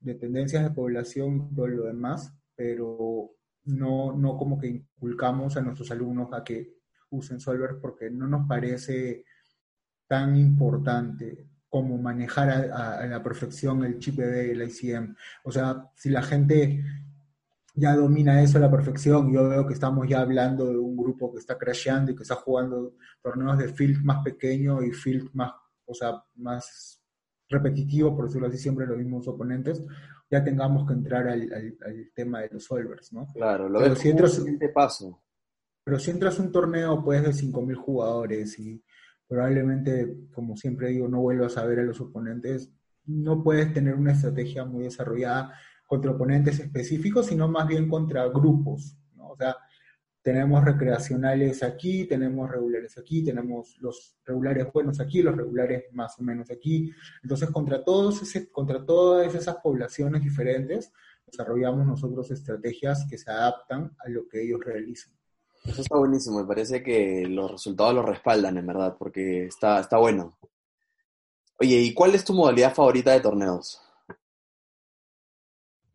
de 0.00 0.14
tendencias 0.16 0.64
de 0.64 0.70
población 0.70 1.48
y 1.52 1.54
todo 1.54 1.68
lo 1.68 1.84
demás, 1.84 2.34
pero 2.56 3.30
no, 3.66 4.12
no 4.16 4.36
como 4.36 4.58
que 4.58 4.66
inculcamos 4.66 5.56
a 5.56 5.60
nuestros 5.60 5.92
alumnos 5.92 6.32
a 6.32 6.42
que 6.42 6.79
usen 7.10 7.40
Solver 7.40 7.78
porque 7.80 8.10
no 8.10 8.26
nos 8.26 8.46
parece 8.48 9.24
tan 10.06 10.36
importante 10.36 11.46
como 11.68 11.98
manejar 11.98 12.50
a, 12.50 13.06
la 13.06 13.22
perfección 13.22 13.84
el 13.84 13.98
chip 13.98 14.16
de 14.16 14.50
el 14.52 14.62
ICM. 14.62 15.14
O 15.44 15.52
sea, 15.52 15.88
si 15.94 16.10
la 16.10 16.22
gente 16.22 16.82
ya 17.74 17.94
domina 17.94 18.42
eso 18.42 18.58
a 18.58 18.60
la 18.60 18.70
perfección, 18.70 19.32
yo 19.32 19.48
veo 19.48 19.66
que 19.66 19.74
estamos 19.74 20.08
ya 20.08 20.20
hablando 20.20 20.66
de 20.66 20.76
un 20.76 20.96
grupo 20.96 21.32
que 21.32 21.38
está 21.38 21.56
crasheando 21.56 22.10
y 22.10 22.16
que 22.16 22.24
está 22.24 22.34
jugando 22.34 22.94
torneos 23.22 23.56
de 23.58 23.68
field 23.68 24.02
más 24.02 24.24
pequeño 24.24 24.82
y 24.82 24.90
field 24.90 25.30
más, 25.32 25.52
o 25.86 25.94
sea, 25.94 26.24
más 26.34 27.00
repetitivo, 27.48 28.16
por 28.16 28.26
decirlo 28.26 28.48
así, 28.48 28.58
siempre 28.58 28.86
los 28.86 28.98
mismos 28.98 29.28
oponentes 29.28 29.84
ya 30.30 30.44
tengamos 30.44 30.86
que 30.86 30.92
entrar 30.94 31.26
al, 31.28 31.48
tema 32.14 32.40
de 32.40 32.50
los 32.52 32.64
solvers, 32.64 33.12
¿no? 33.12 33.26
Claro, 33.34 33.68
lo 33.68 33.80
pero 33.80 33.96
si 33.96 34.10
entras, 34.10 34.40
paso. 34.72 35.20
Pero 35.90 35.98
si 35.98 36.12
entras 36.12 36.38
a 36.38 36.44
un 36.44 36.52
torneo, 36.52 37.02
pues, 37.02 37.20
de 37.20 37.32
5.000 37.32 37.74
jugadores 37.74 38.56
y 38.60 38.80
probablemente, 39.26 40.28
como 40.32 40.56
siempre 40.56 40.90
digo, 40.90 41.08
no 41.08 41.20
vuelvas 41.20 41.56
a 41.56 41.66
ver 41.66 41.80
a 41.80 41.82
los 41.82 42.00
oponentes, 42.00 42.72
no 43.06 43.42
puedes 43.42 43.72
tener 43.72 43.96
una 43.96 44.12
estrategia 44.12 44.64
muy 44.64 44.84
desarrollada 44.84 45.52
contra 45.88 46.12
oponentes 46.12 46.60
específicos, 46.60 47.26
sino 47.26 47.48
más 47.48 47.66
bien 47.66 47.88
contra 47.88 48.28
grupos. 48.28 48.96
O 49.18 49.34
sea, 49.36 49.56
tenemos 50.22 50.64
recreacionales 50.64 51.64
aquí, 51.64 52.04
tenemos 52.04 52.48
regulares 52.48 52.96
aquí, 52.96 53.24
tenemos 53.24 53.76
los 53.80 54.16
regulares 54.24 54.68
buenos 54.72 55.00
aquí, 55.00 55.22
los 55.22 55.36
regulares 55.36 55.86
más 55.90 56.16
o 56.20 56.22
menos 56.22 56.52
aquí. 56.52 56.92
Entonces, 57.20 57.50
contra, 57.50 57.82
todos 57.82 58.22
ese, 58.22 58.48
contra 58.48 58.86
todas 58.86 59.34
esas 59.34 59.56
poblaciones 59.56 60.22
diferentes, 60.22 60.92
desarrollamos 61.26 61.84
nosotros 61.84 62.30
estrategias 62.30 63.08
que 63.10 63.18
se 63.18 63.28
adaptan 63.28 63.90
a 63.98 64.08
lo 64.08 64.28
que 64.28 64.40
ellos 64.40 64.60
realizan. 64.64 65.19
Eso 65.70 65.82
está 65.82 65.96
buenísimo, 65.96 66.40
me 66.40 66.46
parece 66.46 66.82
que 66.82 67.24
los 67.28 67.48
resultados 67.48 67.94
lo 67.94 68.02
respaldan, 68.02 68.58
en 68.58 68.66
verdad, 68.66 68.96
porque 68.98 69.44
está, 69.44 69.78
está 69.78 69.98
bueno. 69.98 70.36
Oye, 71.60 71.76
¿y 71.76 71.94
cuál 71.94 72.12
es 72.16 72.24
tu 72.24 72.34
modalidad 72.34 72.74
favorita 72.74 73.12
de 73.12 73.20
torneos? 73.20 73.80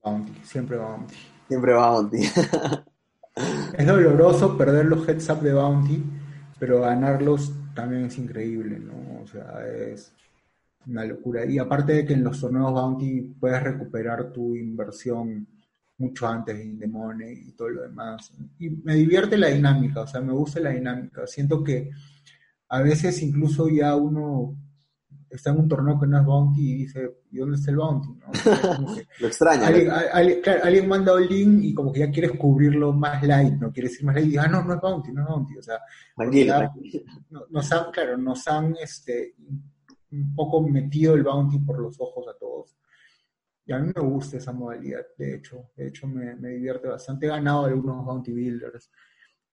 Bounty, 0.01 0.31
siempre 0.45 0.77
Bounty. 0.77 1.15
Siempre 1.49 1.73
Bounty. 1.73 2.19
Es 3.77 3.85
doloroso 3.85 4.57
perder 4.57 4.85
los 4.85 5.05
heads 5.09 5.29
up 5.29 5.41
de 5.41 5.53
Bounty, 5.53 6.01
pero 6.57 6.79
ganarlos 6.79 7.51
también 7.73 8.05
es 8.05 8.17
increíble, 8.17 8.79
¿no? 8.79 9.23
O 9.23 9.27
sea, 9.27 9.67
es 9.67 10.13
una 10.87 11.03
locura. 11.03 11.43
Y 11.43 11.59
aparte 11.59 11.91
de 11.91 12.05
que 12.05 12.13
en 12.13 12.23
los 12.23 12.39
torneos 12.39 12.71
Bounty 12.71 13.35
puedes 13.37 13.61
recuperar 13.61 14.31
tu 14.31 14.55
inversión 14.55 15.45
mucho 15.97 16.27
antes 16.27 16.57
de 16.57 16.65
Indemone 16.65 17.31
y 17.31 17.51
todo 17.53 17.69
lo 17.69 17.81
demás. 17.83 18.33
Y 18.59 18.69
me 18.69 18.95
divierte 18.95 19.37
la 19.37 19.47
dinámica, 19.47 20.01
o 20.01 20.07
sea, 20.07 20.21
me 20.21 20.33
gusta 20.33 20.59
la 20.59 20.71
dinámica. 20.71 21.25
Siento 21.27 21.63
que 21.63 21.89
a 22.69 22.81
veces 22.81 23.21
incluso 23.21 23.69
ya 23.69 23.95
uno 23.95 24.57
está 25.29 25.51
en 25.51 25.59
un 25.59 25.67
torneo 25.67 25.99
que 25.99 26.07
no 26.07 26.19
es 26.19 26.25
Bounty 26.25 26.71
y 26.71 26.75
dice, 26.75 27.17
¿y 27.31 27.37
dónde 27.37 27.57
está 27.57 27.71
el 27.71 27.77
Bounty? 27.77 28.09
lo 29.19 29.27
extraña. 29.27 29.67
Alguien, 29.67 30.87
manda 30.87 31.13
un 31.13 31.27
link 31.27 31.63
y 31.63 31.73
como 31.73 31.91
que 31.91 31.99
ya 31.99 32.11
quieres 32.11 32.31
cubrirlo 32.37 32.93
más 32.93 33.21
light, 33.23 33.53
no 33.55 33.71
quieres 33.71 33.91
decir 33.91 34.05
más 34.05 34.15
light 34.15 34.31
y 34.31 34.37
ah, 34.37 34.47
no, 34.47 34.63
no 34.63 34.75
es 34.75 34.81
Bounty, 34.81 35.11
no 35.11 35.23
es 35.23 35.27
Bounty. 35.27 35.57
O 35.57 35.61
sea, 35.61 35.79
nos 37.49 37.71
han, 37.71 37.91
claro, 37.91 38.17
nos 38.17 38.47
han 38.47 38.75
este, 38.81 39.35
un 40.11 40.33
poco 40.35 40.61
metido 40.61 41.15
el 41.15 41.23
Bounty 41.23 41.59
por 41.59 41.79
los 41.79 41.99
ojos 41.99 42.25
a 42.27 42.37
todos. 42.37 42.75
Y 43.65 43.73
a 43.73 43.79
mí 43.79 43.91
me 43.95 44.01
gusta 44.01 44.37
esa 44.37 44.51
modalidad, 44.51 45.05
de 45.17 45.35
hecho. 45.35 45.71
De 45.75 45.87
hecho, 45.87 46.07
me, 46.07 46.35
me 46.35 46.49
divierte 46.49 46.87
bastante. 46.87 47.25
He 47.25 47.29
ganado 47.29 47.65
algunos 47.65 48.05
Bounty 48.05 48.31
Builders. 48.31 48.91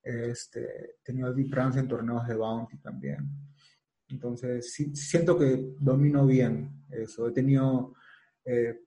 Este, 0.03 0.61
he 0.61 1.03
tenido 1.03 1.33
deep 1.33 1.55
runs 1.55 1.77
en 1.77 1.89
torneos 1.89 2.27
de 2.27 2.35
Bounty 2.35 2.79
también. 2.79 3.31
Entonces, 4.09 4.73
sí, 4.73 4.95
siento 4.95 5.39
que 5.39 5.75
domino 5.79 6.27
bien 6.27 6.85
eso. 6.91 7.27
He 7.27 7.33
tenido 7.33 7.95
eh, 8.45 8.81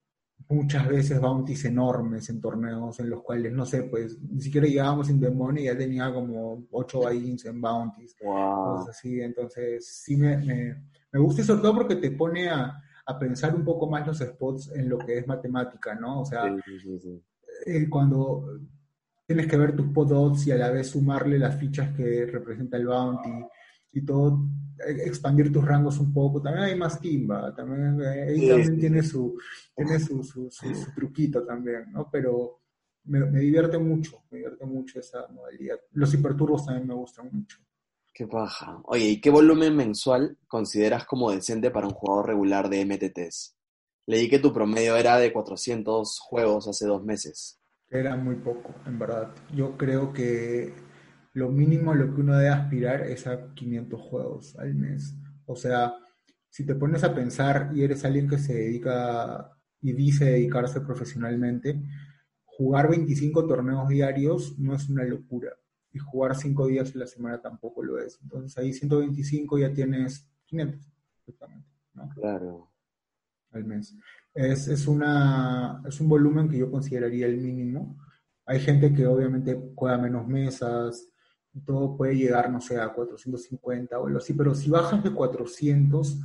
muchas 0.49 0.87
veces 0.87 1.19
bounties 1.19 1.65
enormes 1.65 2.29
en 2.29 2.41
torneos 2.41 2.99
en 2.99 3.09
los 3.09 3.23
cuales, 3.23 3.51
no 3.51 3.65
sé, 3.65 3.83
pues 3.83 4.19
ni 4.21 4.41
siquiera 4.41 4.67
llegábamos 4.67 5.09
en 5.09 5.19
Demon 5.19 5.57
y 5.57 5.63
ya 5.63 5.77
tenía 5.77 6.13
como 6.13 6.67
8 6.71 6.99
buy 6.99 7.37
en 7.43 7.61
bounties. 7.61 8.15
Wow. 8.21 8.87
así. 8.87 9.21
Entonces, 9.21 9.87
sí 9.87 10.17
me, 10.17 10.37
me, 10.37 11.19
gusta 11.19 11.41
y 11.41 11.45
sobre 11.45 11.61
todo 11.61 11.75
porque 11.75 11.95
te 11.95 12.11
pone 12.11 12.49
a, 12.49 12.79
a, 13.05 13.19
pensar 13.19 13.55
un 13.55 13.63
poco 13.63 13.89
más 13.89 14.05
los 14.05 14.19
spots 14.19 14.71
en 14.75 14.89
lo 14.89 14.97
que 14.97 15.17
es 15.17 15.27
matemática, 15.27 15.95
¿no? 15.95 16.21
O 16.21 16.25
sea, 16.25 16.55
eh, 17.65 17.89
cuando 17.89 18.59
tienes 19.25 19.47
que 19.47 19.57
ver 19.57 19.75
tus 19.75 19.87
pot 19.87 20.11
odds 20.11 20.47
y 20.47 20.51
a 20.51 20.57
la 20.57 20.71
vez 20.71 20.89
sumarle 20.89 21.39
las 21.39 21.57
fichas 21.57 21.95
que 21.95 22.25
representa 22.25 22.77
el 22.77 22.87
bounty 22.87 23.45
y 23.93 24.01
todo, 24.05 24.47
eh, 24.85 25.03
expandir 25.05 25.51
tus 25.51 25.65
rangos 25.65 25.99
un 25.99 26.13
poco. 26.13 26.41
También 26.41 26.65
hay 26.65 26.75
más 26.75 26.99
timba, 26.99 27.53
también, 27.55 27.99
eh, 28.01 28.47
también 28.47 28.79
tiene, 28.79 29.03
su, 29.03 29.37
tiene 29.75 29.99
su, 29.99 30.23
su, 30.23 30.49
truquito 30.95 31.43
también, 31.45 31.91
¿no? 31.91 32.09
Pero 32.11 32.61
me, 33.05 33.39
divierte 33.39 33.77
mucho, 33.77 34.23
me 34.29 34.37
divierte 34.39 34.65
mucho 34.65 34.99
esa 34.99 35.27
modalidad. 35.29 35.79
Los 35.91 36.13
hiperturbos 36.13 36.65
también 36.65 36.87
me 36.87 36.93
gustan 36.93 37.29
mucho. 37.31 37.57
Qué 38.15 38.23
baja. 38.23 38.81
Oye, 38.85 39.09
¿y 39.09 39.19
qué 39.19 39.29
volumen 39.29 39.75
mensual 39.75 40.37
consideras 40.47 41.05
como 41.05 41.31
decente 41.31 41.69
para 41.69 41.85
un 41.85 41.93
jugador 41.93 42.27
regular 42.27 42.69
de 42.69 42.85
MTTs? 42.85 43.57
Leí 44.07 44.29
que 44.29 44.39
tu 44.39 44.53
promedio 44.53 44.95
era 44.95 45.17
de 45.17 45.33
400 45.33 46.19
juegos 46.19 46.65
hace 46.69 46.85
dos 46.85 47.03
meses. 47.03 47.59
Era 47.89 48.15
muy 48.15 48.35
poco, 48.35 48.73
en 48.85 48.97
verdad. 48.97 49.35
Yo 49.53 49.75
creo 49.75 50.13
que 50.13 50.73
lo 51.33 51.49
mínimo 51.49 51.91
a 51.91 51.95
lo 51.95 52.15
que 52.15 52.21
uno 52.21 52.37
debe 52.37 52.51
aspirar 52.51 53.01
es 53.01 53.27
a 53.27 53.53
500 53.53 53.99
juegos 53.99 54.57
al 54.59 54.75
mes. 54.75 55.13
O 55.45 55.57
sea, 55.57 55.95
si 56.49 56.65
te 56.65 56.75
pones 56.75 57.03
a 57.03 57.13
pensar 57.13 57.71
y 57.75 57.83
eres 57.83 58.05
alguien 58.05 58.29
que 58.29 58.37
se 58.37 58.53
dedica 58.53 59.51
y 59.81 59.91
dice 59.91 60.23
dedicarse 60.23 60.79
profesionalmente, 60.79 61.83
jugar 62.45 62.89
25 62.89 63.45
torneos 63.45 63.89
diarios 63.89 64.57
no 64.57 64.73
es 64.73 64.87
una 64.87 65.03
locura. 65.03 65.49
Y 65.95 65.99
jugar 65.99 66.35
5 66.35 66.67
días 66.67 66.93
en 66.93 66.99
la 66.99 67.07
semana 67.07 67.41
tampoco 67.41 67.81
lo 67.81 67.97
es. 67.97 68.19
Entonces 68.21 68.57
ahí 68.57 68.73
125 68.73 69.59
ya 69.59 69.73
tienes 69.73 70.27
500, 70.43 70.91
justamente. 71.25 71.69
¿no? 71.93 72.09
Claro. 72.09 72.69
Al 73.51 73.63
mes. 73.63 73.95
Es, 74.33 74.67
es, 74.67 74.87
una, 74.87 75.81
es 75.87 76.01
un 76.01 76.09
volumen 76.09 76.49
que 76.49 76.57
yo 76.57 76.69
consideraría 76.69 77.27
el 77.27 77.37
mínimo. 77.37 77.97
Hay 78.45 78.59
gente 78.59 78.93
que 78.93 79.07
obviamente 79.07 79.57
juega 79.73 79.97
menos 79.97 80.27
mesas, 80.27 81.07
todo 81.63 81.95
puede 81.95 82.17
llegar, 82.17 82.51
no 82.51 82.59
sé, 82.59 82.77
a 82.77 82.93
450 82.93 83.97
o 83.97 84.07
algo 84.07 84.17
así, 84.17 84.33
pero 84.33 84.53
si 84.53 84.69
bajas 84.69 85.01
de 85.01 85.13
400, 85.13 86.19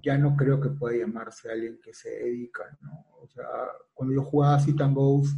ya 0.00 0.16
no 0.16 0.36
creo 0.36 0.60
que 0.60 0.70
pueda 0.70 0.98
llamarse 0.98 1.50
alguien 1.50 1.80
que 1.82 1.92
se 1.92 2.10
dedica, 2.10 2.78
¿no? 2.80 3.04
O 3.20 3.26
sea, 3.26 3.44
cuando 3.92 4.14
yo 4.14 4.22
jugaba 4.22 4.60
Sit 4.60 4.80
and 4.80 4.94
Goes, 4.94 5.34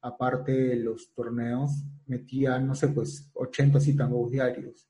aparte 0.00 0.52
de 0.52 0.76
los 0.76 1.12
torneos, 1.12 1.84
metía, 2.06 2.58
no 2.58 2.74
sé, 2.74 2.88
pues 2.88 3.30
80 3.34 3.80
Sit 3.80 4.00
and 4.00 4.12
Goes 4.12 4.30
diarios. 4.30 4.88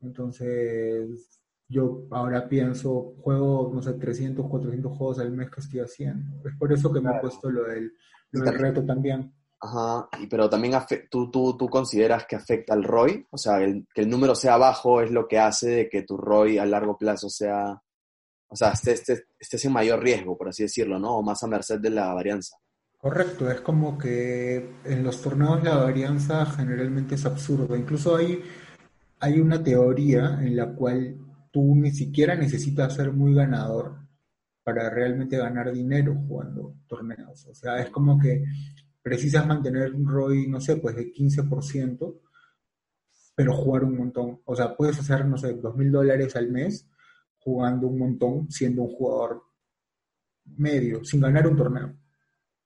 Entonces, 0.00 1.40
yo 1.68 2.06
ahora 2.10 2.48
pienso, 2.48 3.14
juego, 3.20 3.70
no 3.72 3.82
sé, 3.82 3.92
300, 3.94 4.46
400 4.48 4.96
juegos 4.96 5.18
al 5.18 5.32
mes 5.32 5.50
que 5.50 5.60
estoy 5.60 5.80
haciendo. 5.80 6.48
Es 6.48 6.56
por 6.56 6.72
eso 6.72 6.92
que 6.92 7.00
me 7.00 7.10
he 7.10 7.20
puesto 7.20 7.50
lo 7.50 7.64
del, 7.64 7.92
lo 8.32 8.44
del 8.44 8.58
reto 8.58 8.84
también. 8.84 9.32
Ajá, 9.62 10.08
pero 10.30 10.48
también 10.48 10.74
tú, 11.10 11.30
tú, 11.30 11.54
tú 11.56 11.68
consideras 11.68 12.24
que 12.26 12.34
afecta 12.34 12.72
al 12.72 12.82
ROI, 12.82 13.26
o 13.30 13.36
sea, 13.36 13.58
que 13.58 14.00
el 14.00 14.08
número 14.08 14.34
sea 14.34 14.56
bajo 14.56 15.02
es 15.02 15.10
lo 15.10 15.28
que 15.28 15.38
hace 15.38 15.68
de 15.70 15.88
que 15.88 16.02
tu 16.02 16.16
ROI 16.16 16.56
a 16.56 16.64
largo 16.64 16.96
plazo 16.96 17.28
sea, 17.28 17.80
o 18.48 18.56
sea, 18.56 18.70
esté, 18.70 18.92
esté, 18.92 19.26
esté 19.38 19.66
en 19.66 19.72
mayor 19.74 20.02
riesgo, 20.02 20.36
por 20.36 20.48
así 20.48 20.62
decirlo, 20.62 20.98
¿no? 20.98 21.18
O 21.18 21.22
más 21.22 21.42
a 21.42 21.46
merced 21.46 21.78
de 21.78 21.90
la 21.90 22.14
varianza. 22.14 22.56
Correcto, 23.00 23.50
es 23.50 23.62
como 23.62 23.96
que 23.96 24.74
en 24.84 25.02
los 25.02 25.22
torneos 25.22 25.64
la 25.64 25.76
varianza 25.76 26.44
generalmente 26.44 27.14
es 27.14 27.24
absurda. 27.24 27.76
Incluso 27.78 28.14
hay, 28.14 28.42
hay 29.20 29.40
una 29.40 29.62
teoría 29.62 30.38
en 30.42 30.54
la 30.54 30.74
cual 30.74 31.16
tú 31.50 31.74
ni 31.74 31.92
siquiera 31.92 32.34
necesitas 32.34 32.94
ser 32.94 33.10
muy 33.12 33.34
ganador 33.34 33.96
para 34.62 34.90
realmente 34.90 35.38
ganar 35.38 35.72
dinero 35.72 36.14
jugando 36.28 36.74
torneos. 36.86 37.46
O 37.46 37.54
sea, 37.54 37.80
es 37.80 37.88
como 37.88 38.18
que 38.18 38.44
precisas 39.00 39.46
mantener 39.46 39.94
un 39.94 40.06
ROI, 40.06 40.48
no 40.48 40.60
sé, 40.60 40.76
pues 40.76 40.94
de 40.94 41.10
15%, 41.10 42.20
pero 43.34 43.54
jugar 43.54 43.84
un 43.84 43.96
montón. 43.96 44.40
O 44.44 44.54
sea, 44.54 44.76
puedes 44.76 44.98
hacer, 44.98 45.24
no 45.24 45.38
sé, 45.38 45.54
dos 45.54 45.74
mil 45.74 45.90
dólares 45.90 46.36
al 46.36 46.50
mes 46.50 46.86
jugando 47.38 47.86
un 47.86 47.98
montón, 47.98 48.50
siendo 48.50 48.82
un 48.82 48.90
jugador 48.90 49.42
medio, 50.44 51.02
sin 51.02 51.22
ganar 51.22 51.46
un 51.46 51.56
torneo. 51.56 51.94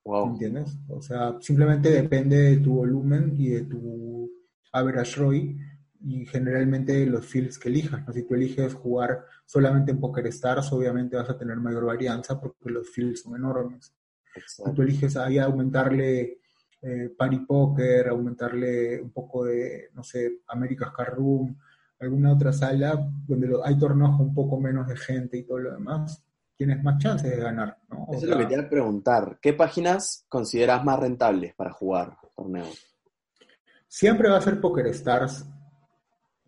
Wow. 0.05 0.31
¿Entiendes? 0.31 0.77
O 0.89 1.01
sea, 1.01 1.37
simplemente 1.41 1.91
depende 1.91 2.37
de 2.37 2.57
tu 2.59 2.75
volumen 2.75 3.35
y 3.39 3.49
de 3.49 3.63
tu 3.63 4.31
average 4.73 5.17
ROI 5.17 5.57
y 6.01 6.27
generalmente 6.27 7.07
los 7.07 7.25
fields 7.25 7.59
que 7.59 7.71
elijas. 7.71 8.07
¿no? 8.07 8.13
Si 8.13 8.23
tú 8.25 8.35
eliges 8.35 8.75
jugar 8.75 9.25
solamente 9.47 9.93
en 9.93 10.01
Poker 10.01 10.27
Stars, 10.27 10.73
obviamente 10.73 11.17
vas 11.17 11.31
a 11.31 11.39
tener 11.39 11.57
mayor 11.57 11.87
varianza 11.87 12.39
porque 12.41 12.71
los 12.71 12.89
fields 12.91 13.23
son 13.23 13.37
enormes. 13.37 13.95
Tú 14.75 14.83
eliges 14.83 15.17
ahí 15.17 15.39
aumentarle 15.39 16.39
eh, 16.83 17.15
Party 17.17 17.39
Poker, 17.47 18.09
aumentarle 18.09 19.01
un 19.01 19.11
poco 19.11 19.45
de, 19.45 19.89
no 19.95 20.03
sé, 20.03 20.41
America's 20.49 20.93
Car 20.93 21.15
Room, 21.15 21.57
alguna 21.99 22.33
otra 22.33 22.53
sala 22.53 23.11
donde 23.27 23.49
hay 23.65 23.79
torneos 23.79 24.17
con 24.17 24.29
un 24.29 24.35
poco 24.35 24.61
menos 24.61 24.87
de 24.89 24.97
gente 24.97 25.39
y 25.39 25.45
todo 25.45 25.61
lo 25.61 25.73
demás, 25.73 26.23
tienes 26.57 26.83
más 26.83 26.99
chances 26.99 27.31
de 27.31 27.43
ganar. 27.43 27.77
¿no? 27.89 28.07
Eso 28.13 28.25
es 28.25 28.31
lo 28.31 28.39
que 28.39 28.47
te 28.47 28.55
iba 28.55 28.63
a 28.63 28.69
preguntar. 28.69 29.39
¿Qué 29.41 29.53
páginas 29.53 30.25
consideras 30.29 30.85
más 30.85 30.99
rentables 30.99 31.55
para 31.55 31.73
jugar 31.73 32.17
torneos? 32.35 32.79
Siempre 33.89 34.29
va 34.29 34.39
a 34.39 34.43
ser 34.43 34.61
Poker 34.61 34.87
Stars, 34.89 35.47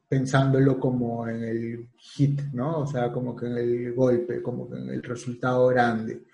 pensándolo 0.08 0.78
como 0.78 1.28
en 1.28 1.44
el 1.44 1.88
hit, 1.96 2.40
¿no? 2.52 2.80
O 2.80 2.86
sea, 2.86 3.12
como 3.12 3.34
que 3.36 3.46
en 3.46 3.56
el 3.56 3.94
golpe, 3.94 4.42
como 4.42 4.68
que 4.68 4.76
en 4.76 4.88
el 4.90 5.02
resultado 5.02 5.68
grande. 5.68 6.24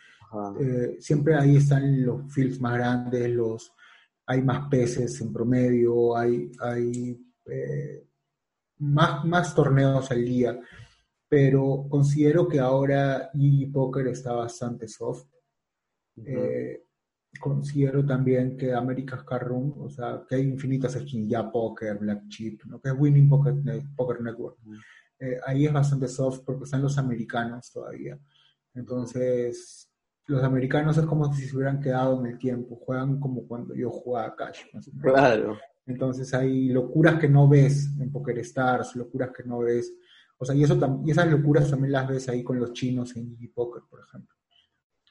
Eh, 0.58 0.96
siempre 0.98 1.34
ahí 1.34 1.56
están 1.56 2.04
los 2.04 2.32
fields 2.32 2.58
más 2.60 2.74
grandes, 2.74 3.30
los, 3.30 3.72
hay 4.26 4.42
más 4.42 4.68
peces 4.70 5.20
en 5.20 5.32
promedio, 5.32 6.16
hay, 6.16 6.50
hay 6.60 7.20
eh, 7.44 8.06
más, 8.78 9.24
más 9.26 9.54
torneos 9.54 10.10
al 10.10 10.24
día, 10.24 10.58
pero 11.32 11.86
considero 11.88 12.46
que 12.46 12.60
ahora 12.60 13.30
EG 13.32 13.72
Poker 13.72 14.06
está 14.08 14.34
bastante 14.34 14.86
soft. 14.86 15.28
Eh, 16.26 16.84
considero 17.40 18.04
también 18.04 18.54
que 18.54 18.74
America's 18.74 19.24
Car 19.24 19.48
Room, 19.48 19.72
o 19.78 19.88
sea, 19.88 20.26
que 20.28 20.34
hay 20.34 20.42
infinitas 20.42 20.92
skins, 20.92 21.30
ya 21.30 21.50
Poker, 21.50 21.96
Black 21.96 22.28
Chip, 22.28 22.64
¿no? 22.66 22.78
que 22.82 22.90
es 22.90 22.94
Winning 22.98 23.30
Poker, 23.30 23.54
Poker 23.96 24.20
Network. 24.20 24.58
ahí 25.46 25.64
es 25.64 25.72
bastante 25.72 26.06
soft 26.06 26.40
porque 26.44 26.64
están 26.64 26.82
los 26.82 26.98
americanos 26.98 27.72
todavía. 27.72 28.18
Entonces, 28.74 29.90
los 30.26 30.44
americanos 30.44 30.98
es 30.98 31.06
como 31.06 31.32
si 31.32 31.46
se 31.46 31.56
hubieran 31.56 31.80
quedado 31.80 32.20
en 32.20 32.26
el 32.26 32.38
tiempo, 32.38 32.76
juegan 32.76 33.18
como 33.18 33.48
cuando 33.48 33.74
yo 33.74 33.88
jugaba 33.88 34.36
Cash. 34.36 34.64
Claro. 35.00 35.56
Entonces 35.86 36.34
hay 36.34 36.68
locuras 36.68 37.18
que 37.18 37.30
no 37.30 37.48
ves 37.48 37.88
en 37.98 38.12
Poker 38.12 38.38
Stars, 38.40 38.94
locuras 38.96 39.30
que 39.34 39.44
no 39.44 39.60
ves. 39.60 39.90
O 40.42 40.44
sea, 40.44 40.56
y, 40.56 40.64
eso 40.64 41.02
y 41.06 41.12
esas 41.12 41.30
locuras 41.30 41.70
también 41.70 41.92
las 41.92 42.08
ves 42.08 42.28
ahí 42.28 42.42
con 42.42 42.58
los 42.58 42.72
chinos 42.72 43.14
en 43.14 43.36
GG 43.36 43.54
Poker, 43.54 43.84
por 43.88 44.00
ejemplo. 44.00 44.34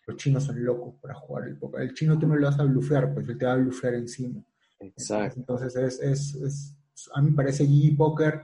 Los 0.05 0.17
chinos 0.17 0.43
son 0.43 0.61
locos 0.61 0.95
para 1.01 1.13
jugar 1.13 1.47
el 1.47 1.57
poker. 1.57 1.83
El 1.83 1.93
chino 1.93 2.19
tú 2.19 2.27
no 2.27 2.35
lo 2.35 2.47
vas 2.47 2.59
a 2.59 2.63
blufear, 2.63 3.13
pues 3.13 3.29
él 3.29 3.37
te 3.37 3.45
va 3.45 3.53
a 3.53 3.55
blufear 3.55 3.93
encima. 3.93 4.43
Exacto. 4.77 5.39
Entonces, 5.39 5.73
es, 5.77 6.01
es, 6.01 6.35
es, 6.35 6.77
a 7.13 7.21
mí 7.21 7.29
me 7.29 7.35
parece 7.37 7.65
GG 7.65 7.95
Poker 7.95 8.41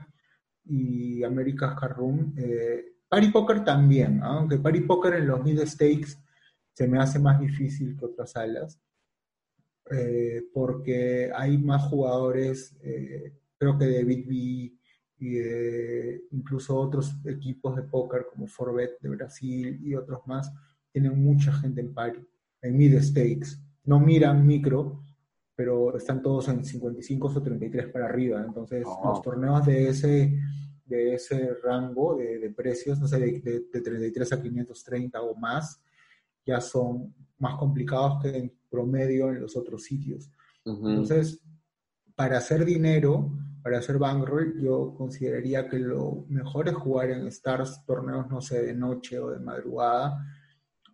y 0.64 1.22
America's 1.24 1.78
Car 1.78 1.94
Room. 1.94 2.32
Eh, 2.38 2.94
Party 3.06 3.28
Poker 3.32 3.62
también, 3.62 4.22
aunque 4.22 4.56
Party 4.56 4.80
Poker 4.80 5.12
en 5.12 5.26
los 5.26 5.44
mid 5.44 5.60
stakes 5.66 6.16
se 6.72 6.88
me 6.88 6.98
hace 6.98 7.18
más 7.18 7.38
difícil 7.38 7.98
que 7.98 8.06
otras 8.06 8.30
salas, 8.30 8.80
eh, 9.90 10.42
porque 10.54 11.30
hay 11.36 11.58
más 11.58 11.82
jugadores, 11.82 12.74
eh, 12.80 13.34
creo 13.58 13.76
que 13.76 13.84
de 13.84 14.04
B 14.04 14.77
y 15.18 15.34
de 15.34 16.22
incluso 16.30 16.76
otros 16.76 17.14
equipos 17.24 17.76
de 17.76 17.82
póker 17.82 18.26
como 18.32 18.46
Forbet 18.46 19.00
de 19.00 19.08
Brasil 19.08 19.80
y 19.82 19.94
otros 19.94 20.20
más, 20.26 20.52
tienen 20.92 21.22
mucha 21.22 21.52
gente 21.52 21.80
en 21.80 21.92
pari, 21.92 22.26
en 22.62 22.76
mid 22.76 23.00
stakes. 23.00 23.58
No 23.84 23.98
miran 23.98 24.46
micro, 24.46 25.02
pero 25.56 25.96
están 25.96 26.22
todos 26.22 26.48
en 26.48 26.64
55 26.64 27.28
o 27.28 27.42
33 27.42 27.88
para 27.88 28.06
arriba. 28.06 28.44
Entonces, 28.46 28.84
oh. 28.86 29.10
los 29.10 29.22
torneos 29.22 29.66
de 29.66 29.88
ese, 29.88 30.38
de 30.84 31.14
ese 31.14 31.54
rango 31.64 32.16
de, 32.16 32.52
precios, 32.56 33.00
no 33.00 33.08
sé, 33.08 33.18
de, 33.18 33.40
de, 33.72 33.80
33 33.80 34.32
a 34.32 34.42
530 34.42 35.20
o 35.20 35.34
más, 35.34 35.82
ya 36.46 36.60
son 36.60 37.14
más 37.38 37.56
complicados 37.56 38.22
que 38.22 38.36
en 38.36 38.52
promedio 38.70 39.30
en 39.30 39.40
los 39.40 39.56
otros 39.56 39.82
sitios. 39.84 40.30
Entonces, 40.64 41.40
para 42.14 42.38
hacer 42.38 42.64
dinero, 42.64 43.32
para 43.68 43.80
hacer 43.80 43.98
bankroll, 43.98 44.58
yo 44.62 44.94
consideraría 44.96 45.68
que 45.68 45.78
lo 45.78 46.24
mejor 46.30 46.70
es 46.70 46.74
jugar 46.74 47.10
en 47.10 47.26
stars, 47.26 47.84
torneos, 47.84 48.26
no 48.30 48.40
sé, 48.40 48.62
de 48.62 48.72
noche 48.72 49.18
o 49.18 49.28
de 49.28 49.40
madrugada, 49.40 50.24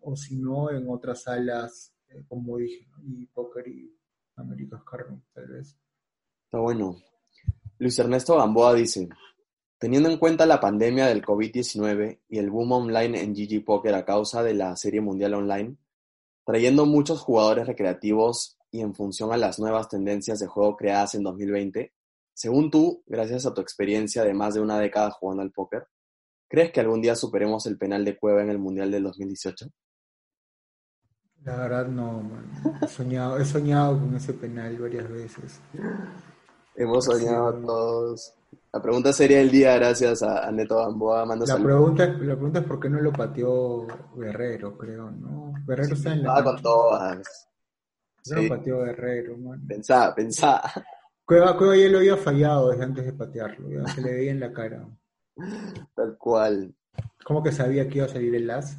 o 0.00 0.16
si 0.16 0.34
no, 0.34 0.72
en 0.72 0.90
otras 0.90 1.22
salas, 1.22 1.94
eh, 2.08 2.24
como 2.26 2.56
dije, 2.56 2.88
y 3.04 3.26
poker 3.26 3.68
y 3.68 3.96
Américas 4.34 4.82
Carmen, 4.82 5.22
tal 5.32 5.46
vez. 5.46 5.78
Está 6.46 6.58
bueno. 6.58 6.96
Luis 7.78 7.96
Ernesto 7.96 8.36
Gamboa 8.36 8.74
dice, 8.74 9.08
teniendo 9.78 10.10
en 10.10 10.18
cuenta 10.18 10.44
la 10.44 10.58
pandemia 10.58 11.06
del 11.06 11.24
COVID-19 11.24 12.22
y 12.28 12.38
el 12.38 12.50
boom 12.50 12.72
online 12.72 13.22
en 13.22 13.34
GG 13.34 13.64
Poker 13.64 13.94
a 13.94 14.04
causa 14.04 14.42
de 14.42 14.54
la 14.54 14.74
Serie 14.74 15.00
Mundial 15.00 15.34
Online, 15.34 15.76
trayendo 16.44 16.86
muchos 16.86 17.20
jugadores 17.20 17.68
recreativos 17.68 18.58
y 18.72 18.80
en 18.80 18.96
función 18.96 19.32
a 19.32 19.36
las 19.36 19.60
nuevas 19.60 19.88
tendencias 19.88 20.40
de 20.40 20.48
juego 20.48 20.74
creadas 20.74 21.14
en 21.14 21.22
2020, 21.22 21.92
según 22.34 22.70
tú, 22.70 23.02
gracias 23.06 23.46
a 23.46 23.54
tu 23.54 23.60
experiencia 23.60 24.24
de 24.24 24.34
más 24.34 24.54
de 24.54 24.60
una 24.60 24.78
década 24.78 25.10
jugando 25.12 25.42
al 25.42 25.52
póker, 25.52 25.86
¿crees 26.48 26.72
que 26.72 26.80
algún 26.80 27.00
día 27.00 27.14
superemos 27.14 27.64
el 27.66 27.78
penal 27.78 28.04
de 28.04 28.18
Cueva 28.18 28.42
en 28.42 28.50
el 28.50 28.58
Mundial 28.58 28.90
del 28.90 29.04
2018? 29.04 29.66
La 31.44 31.56
verdad 31.56 31.86
no, 31.86 32.22
He 32.82 32.88
soñado, 32.88 33.38
he 33.38 33.44
soñado 33.44 34.00
con 34.00 34.16
ese 34.16 34.32
penal 34.32 34.76
varias 34.78 35.08
veces. 35.08 35.60
Hemos 36.74 37.04
soñado 37.04 37.52
todos. 37.60 38.34
La 38.72 38.82
pregunta 38.82 39.12
sería 39.12 39.40
el 39.40 39.50
día 39.50 39.76
gracias 39.76 40.22
a, 40.22 40.50
Neto 40.50 40.78
Gamboa. 40.78 41.24
La 41.46 41.56
pregunta, 41.58 42.06
la 42.06 42.34
pregunta 42.34 42.58
es 42.60 42.64
por 42.64 42.80
qué 42.80 42.88
no 42.88 43.00
lo 43.00 43.12
pateó 43.12 43.86
Guerrero, 44.16 44.76
creo, 44.76 45.10
¿no? 45.10 45.52
Guerrero 45.66 45.94
está 45.94 46.12
en 46.14 46.24
la... 46.24 46.42
con 46.42 46.60
todas. 46.60 47.48
No 48.26 48.42
lo 48.42 48.48
pateó 48.48 48.82
Guerrero, 48.82 49.36
man. 49.36 49.64
Pensá, 49.66 50.12
pensá. 50.14 50.62
Cueva, 51.24 51.56
Cueva 51.56 51.76
ya 51.76 51.88
lo 51.88 51.98
había 51.98 52.16
fallado 52.16 52.70
desde 52.70 52.84
antes 52.84 53.06
de 53.06 53.12
patearlo, 53.12 53.70
ya 53.70 53.86
se 53.92 54.02
le 54.02 54.12
veía 54.12 54.32
en 54.32 54.40
la 54.40 54.52
cara. 54.52 54.86
Tal 55.94 56.16
cual. 56.18 56.74
¿Cómo 57.24 57.42
que 57.42 57.52
sabía 57.52 57.88
que 57.88 57.98
iba 57.98 58.06
a 58.06 58.10
salir 58.10 58.34
el 58.34 58.50
as? 58.50 58.76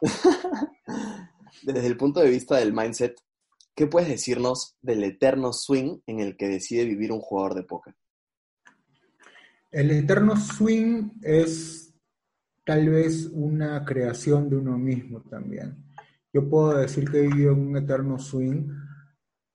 Desde 1.62 1.86
el 1.86 1.96
punto 1.96 2.20
de 2.20 2.28
vista 2.28 2.56
del 2.56 2.72
mindset, 2.72 3.16
¿qué 3.74 3.86
puedes 3.86 4.08
decirnos 4.08 4.76
del 4.82 5.04
eterno 5.04 5.52
swing 5.52 6.00
en 6.06 6.20
el 6.20 6.36
que 6.36 6.48
decide 6.48 6.84
vivir 6.84 7.12
un 7.12 7.20
jugador 7.20 7.54
de 7.54 7.62
póker? 7.62 7.94
El 9.70 9.90
eterno 9.90 10.36
swing 10.36 11.10
es 11.22 11.94
tal 12.64 12.88
vez 12.88 13.26
una 13.32 13.84
creación 13.84 14.50
de 14.50 14.56
uno 14.56 14.76
mismo 14.76 15.22
también. 15.22 15.84
Yo 16.32 16.48
puedo 16.48 16.76
decir 16.76 17.10
que 17.10 17.18
he 17.18 17.28
vivido 17.28 17.52
en 17.52 17.68
un 17.68 17.76
eterno 17.76 18.18
swing, 18.18 18.68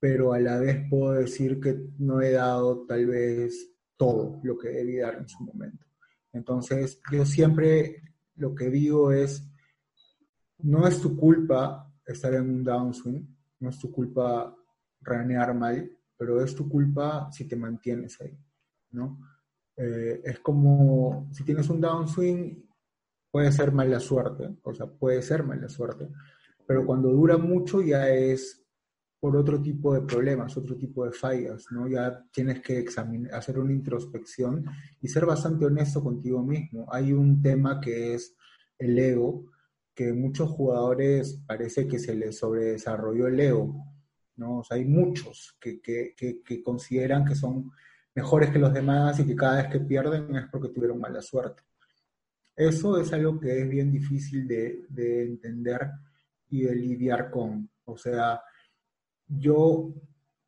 pero 0.01 0.33
a 0.33 0.39
la 0.39 0.57
vez 0.57 0.89
puedo 0.89 1.11
decir 1.11 1.59
que 1.59 1.79
no 1.99 2.21
he 2.21 2.31
dado 2.31 2.87
tal 2.87 3.05
vez 3.05 3.71
todo 3.95 4.39
lo 4.41 4.57
que 4.57 4.69
debí 4.69 4.97
dar 4.97 5.13
en 5.13 5.29
su 5.29 5.43
momento. 5.43 5.85
Entonces, 6.33 6.99
yo 7.11 7.23
siempre 7.23 8.01
lo 8.37 8.55
que 8.55 8.71
digo 8.71 9.11
es, 9.11 9.47
no 10.57 10.87
es 10.87 10.99
tu 10.99 11.15
culpa 11.15 11.87
estar 12.03 12.33
en 12.33 12.49
un 12.49 12.63
downswing, 12.63 13.37
no 13.59 13.69
es 13.69 13.77
tu 13.77 13.91
culpa 13.91 14.55
ranear 15.01 15.53
mal, 15.53 15.95
pero 16.17 16.43
es 16.43 16.55
tu 16.55 16.67
culpa 16.67 17.31
si 17.31 17.47
te 17.47 17.55
mantienes 17.55 18.19
ahí, 18.21 18.35
¿no? 18.93 19.19
Eh, 19.77 20.19
es 20.23 20.39
como 20.39 21.29
si 21.31 21.43
tienes 21.43 21.69
un 21.69 21.79
downswing, 21.79 22.67
puede 23.29 23.51
ser 23.51 23.71
mala 23.71 23.99
suerte, 23.99 24.49
o 24.63 24.73
sea, 24.73 24.87
puede 24.87 25.21
ser 25.21 25.43
mala 25.43 25.69
suerte, 25.69 26.09
pero 26.65 26.87
cuando 26.87 27.09
dura 27.09 27.37
mucho 27.37 27.83
ya 27.83 28.09
es 28.09 28.60
por 29.21 29.37
otro 29.37 29.61
tipo 29.61 29.93
de 29.93 30.01
problemas, 30.01 30.57
otro 30.57 30.75
tipo 30.75 31.05
de 31.05 31.11
fallas, 31.11 31.67
¿no? 31.69 31.87
Ya 31.87 32.25
tienes 32.33 32.59
que 32.59 32.79
examinar, 32.79 33.35
hacer 33.35 33.59
una 33.59 33.71
introspección 33.71 34.65
y 34.99 35.07
ser 35.07 35.27
bastante 35.27 35.63
honesto 35.63 36.03
contigo 36.03 36.41
mismo. 36.41 36.87
Hay 36.91 37.13
un 37.13 37.39
tema 37.39 37.79
que 37.79 38.15
es 38.15 38.35
el 38.79 38.97
ego, 38.97 39.45
que 39.93 40.11
muchos 40.11 40.49
jugadores 40.49 41.39
parece 41.45 41.87
que 41.87 41.99
se 41.99 42.15
les 42.15 42.39
sobredesarrolló 42.39 43.27
el 43.27 43.39
ego, 43.39 43.85
¿no? 44.37 44.57
O 44.57 44.63
sea, 44.63 44.77
hay 44.77 44.85
muchos 44.85 45.55
que, 45.61 45.79
que, 45.79 46.15
que, 46.15 46.63
consideran 46.63 47.23
que 47.23 47.35
son 47.35 47.69
mejores 48.15 48.49
que 48.49 48.57
los 48.57 48.73
demás 48.73 49.19
y 49.19 49.27
que 49.27 49.35
cada 49.35 49.61
vez 49.61 49.71
que 49.71 49.81
pierden 49.81 50.35
es 50.35 50.45
porque 50.51 50.69
tuvieron 50.69 50.99
mala 50.99 51.21
suerte. 51.21 51.61
Eso 52.55 52.99
es 52.99 53.13
algo 53.13 53.39
que 53.39 53.61
es 53.61 53.69
bien 53.69 53.91
difícil 53.91 54.47
de, 54.47 54.83
de 54.89 55.25
entender 55.25 55.91
y 56.49 56.63
de 56.63 56.75
lidiar 56.75 57.29
con. 57.29 57.69
O 57.85 57.95
sea, 57.95 58.41
yo 59.37 59.93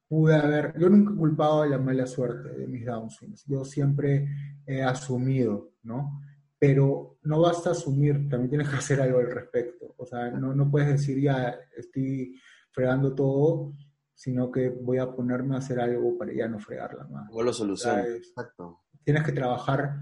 pude 0.07 0.35
haber, 0.35 0.77
yo 0.79 0.89
nunca 0.89 1.13
he 1.13 1.17
culpado 1.17 1.63
de 1.63 1.69
la 1.69 1.79
mala 1.79 2.05
suerte 2.05 2.49
de 2.49 2.67
mis 2.67 2.85
downswings, 2.85 3.45
yo 3.47 3.63
siempre 3.63 4.27
he 4.65 4.83
asumido, 4.83 5.73
¿no? 5.83 6.21
Pero 6.59 7.17
no 7.23 7.41
basta 7.41 7.71
asumir, 7.71 8.29
también 8.29 8.49
tienes 8.49 8.69
que 8.69 8.75
hacer 8.75 9.01
algo 9.01 9.19
al 9.19 9.31
respecto. 9.31 9.95
O 9.97 10.05
sea, 10.05 10.31
no, 10.31 10.53
no 10.53 10.69
puedes 10.69 10.89
decir 10.89 11.19
ya 11.19 11.57
estoy 11.75 12.39
fregando 12.71 13.13
todo, 13.13 13.73
sino 14.13 14.51
que 14.51 14.69
voy 14.69 14.97
a 14.99 15.11
ponerme 15.11 15.55
a 15.55 15.59
hacer 15.59 15.79
algo 15.79 16.17
para 16.17 16.33
ya 16.33 16.47
no 16.47 16.59
fregarla 16.59 17.05
más. 17.05 17.29
O 17.31 17.43
lo 17.43 17.51
soluciones. 17.51 18.05
Exacto. 18.05 18.81
Tienes 19.03 19.23
que 19.23 19.33
trabajar 19.33 19.95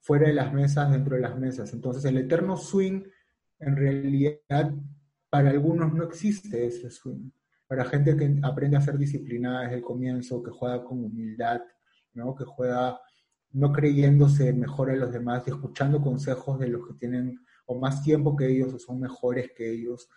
fuera 0.00 0.28
de 0.28 0.34
las 0.34 0.52
mesas, 0.52 0.92
dentro 0.92 1.16
de 1.16 1.22
las 1.22 1.36
mesas. 1.36 1.72
Entonces, 1.72 2.04
el 2.04 2.18
eterno 2.18 2.56
swing, 2.56 3.02
en 3.58 3.76
realidad, 3.76 4.72
para 5.28 5.50
algunos 5.50 5.92
no 5.92 6.04
existe 6.04 6.66
ese 6.66 6.90
swing 6.90 7.30
para 7.66 7.84
gente 7.84 8.16
que 8.16 8.38
aprende 8.42 8.76
a 8.76 8.80
ser 8.80 8.96
disciplinada 8.96 9.62
desde 9.62 9.76
el 9.76 9.82
comienzo, 9.82 10.42
que 10.42 10.50
juega 10.50 10.84
con 10.84 11.04
humildad, 11.04 11.60
¿no? 12.14 12.34
que 12.34 12.44
juega 12.44 13.00
no 13.52 13.72
creyéndose 13.72 14.52
mejor 14.52 14.90
a 14.90 14.96
los 14.96 15.12
demás 15.12 15.42
y 15.46 15.50
escuchando 15.50 16.00
consejos 16.00 16.58
de 16.58 16.68
los 16.68 16.86
que 16.86 16.94
tienen 16.94 17.40
o 17.66 17.78
más 17.78 18.02
tiempo 18.02 18.36
que 18.36 18.46
ellos 18.46 18.72
o 18.74 18.78
son 18.78 19.00
mejores 19.00 19.50
que 19.56 19.72
ellos, 19.72 20.08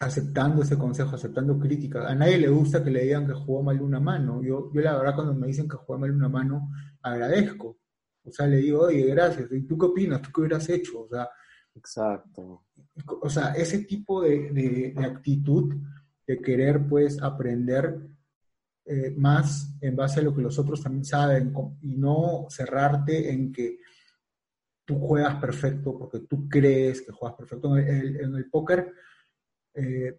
aceptando 0.00 0.62
ese 0.62 0.76
consejo, 0.76 1.16
aceptando 1.16 1.58
críticas. 1.58 2.06
A 2.06 2.14
nadie 2.14 2.38
le 2.38 2.48
gusta 2.48 2.84
que 2.84 2.90
le 2.90 3.04
digan 3.04 3.26
que 3.26 3.32
jugó 3.32 3.62
mal 3.62 3.80
una 3.80 3.98
mano. 3.98 4.42
Yo, 4.42 4.70
yo 4.72 4.80
la 4.80 4.96
verdad 4.96 5.14
cuando 5.14 5.34
me 5.34 5.46
dicen 5.46 5.68
que 5.68 5.76
jugó 5.76 5.98
mal 5.98 6.10
una 6.10 6.28
mano, 6.28 6.68
agradezco. 7.02 7.78
O 8.22 8.30
sea, 8.30 8.46
le 8.46 8.58
digo, 8.58 8.82
oye, 8.82 9.06
gracias. 9.06 9.50
¿Y 9.52 9.66
tú 9.66 9.78
qué 9.78 9.86
opinas? 9.86 10.22
¿Tú 10.22 10.30
qué 10.32 10.40
hubieras 10.42 10.68
hecho? 10.68 11.02
O 11.02 11.08
sea, 11.08 11.28
Exacto. 11.76 12.64
O 13.20 13.28
sea, 13.28 13.52
ese 13.52 13.80
tipo 13.80 14.22
de, 14.22 14.50
de, 14.50 14.94
de 14.96 15.04
actitud 15.04 15.74
de 16.26 16.40
querer 16.40 16.86
pues 16.88 17.22
aprender 17.22 17.98
eh, 18.84 19.12
más 19.16 19.76
en 19.80 19.96
base 19.96 20.20
a 20.20 20.22
lo 20.22 20.34
que 20.34 20.42
los 20.42 20.58
otros 20.58 20.82
también 20.82 21.04
saben 21.04 21.52
y 21.82 21.96
no 21.96 22.46
cerrarte 22.48 23.32
en 23.32 23.52
que 23.52 23.78
tú 24.84 24.98
juegas 25.00 25.36
perfecto 25.40 25.98
porque 25.98 26.20
tú 26.20 26.48
crees 26.48 27.02
que 27.02 27.12
juegas 27.12 27.36
perfecto. 27.36 27.76
En 27.76 27.88
el, 27.88 28.20
en 28.20 28.34
el 28.36 28.48
póker, 28.48 28.92
eh, 29.74 30.18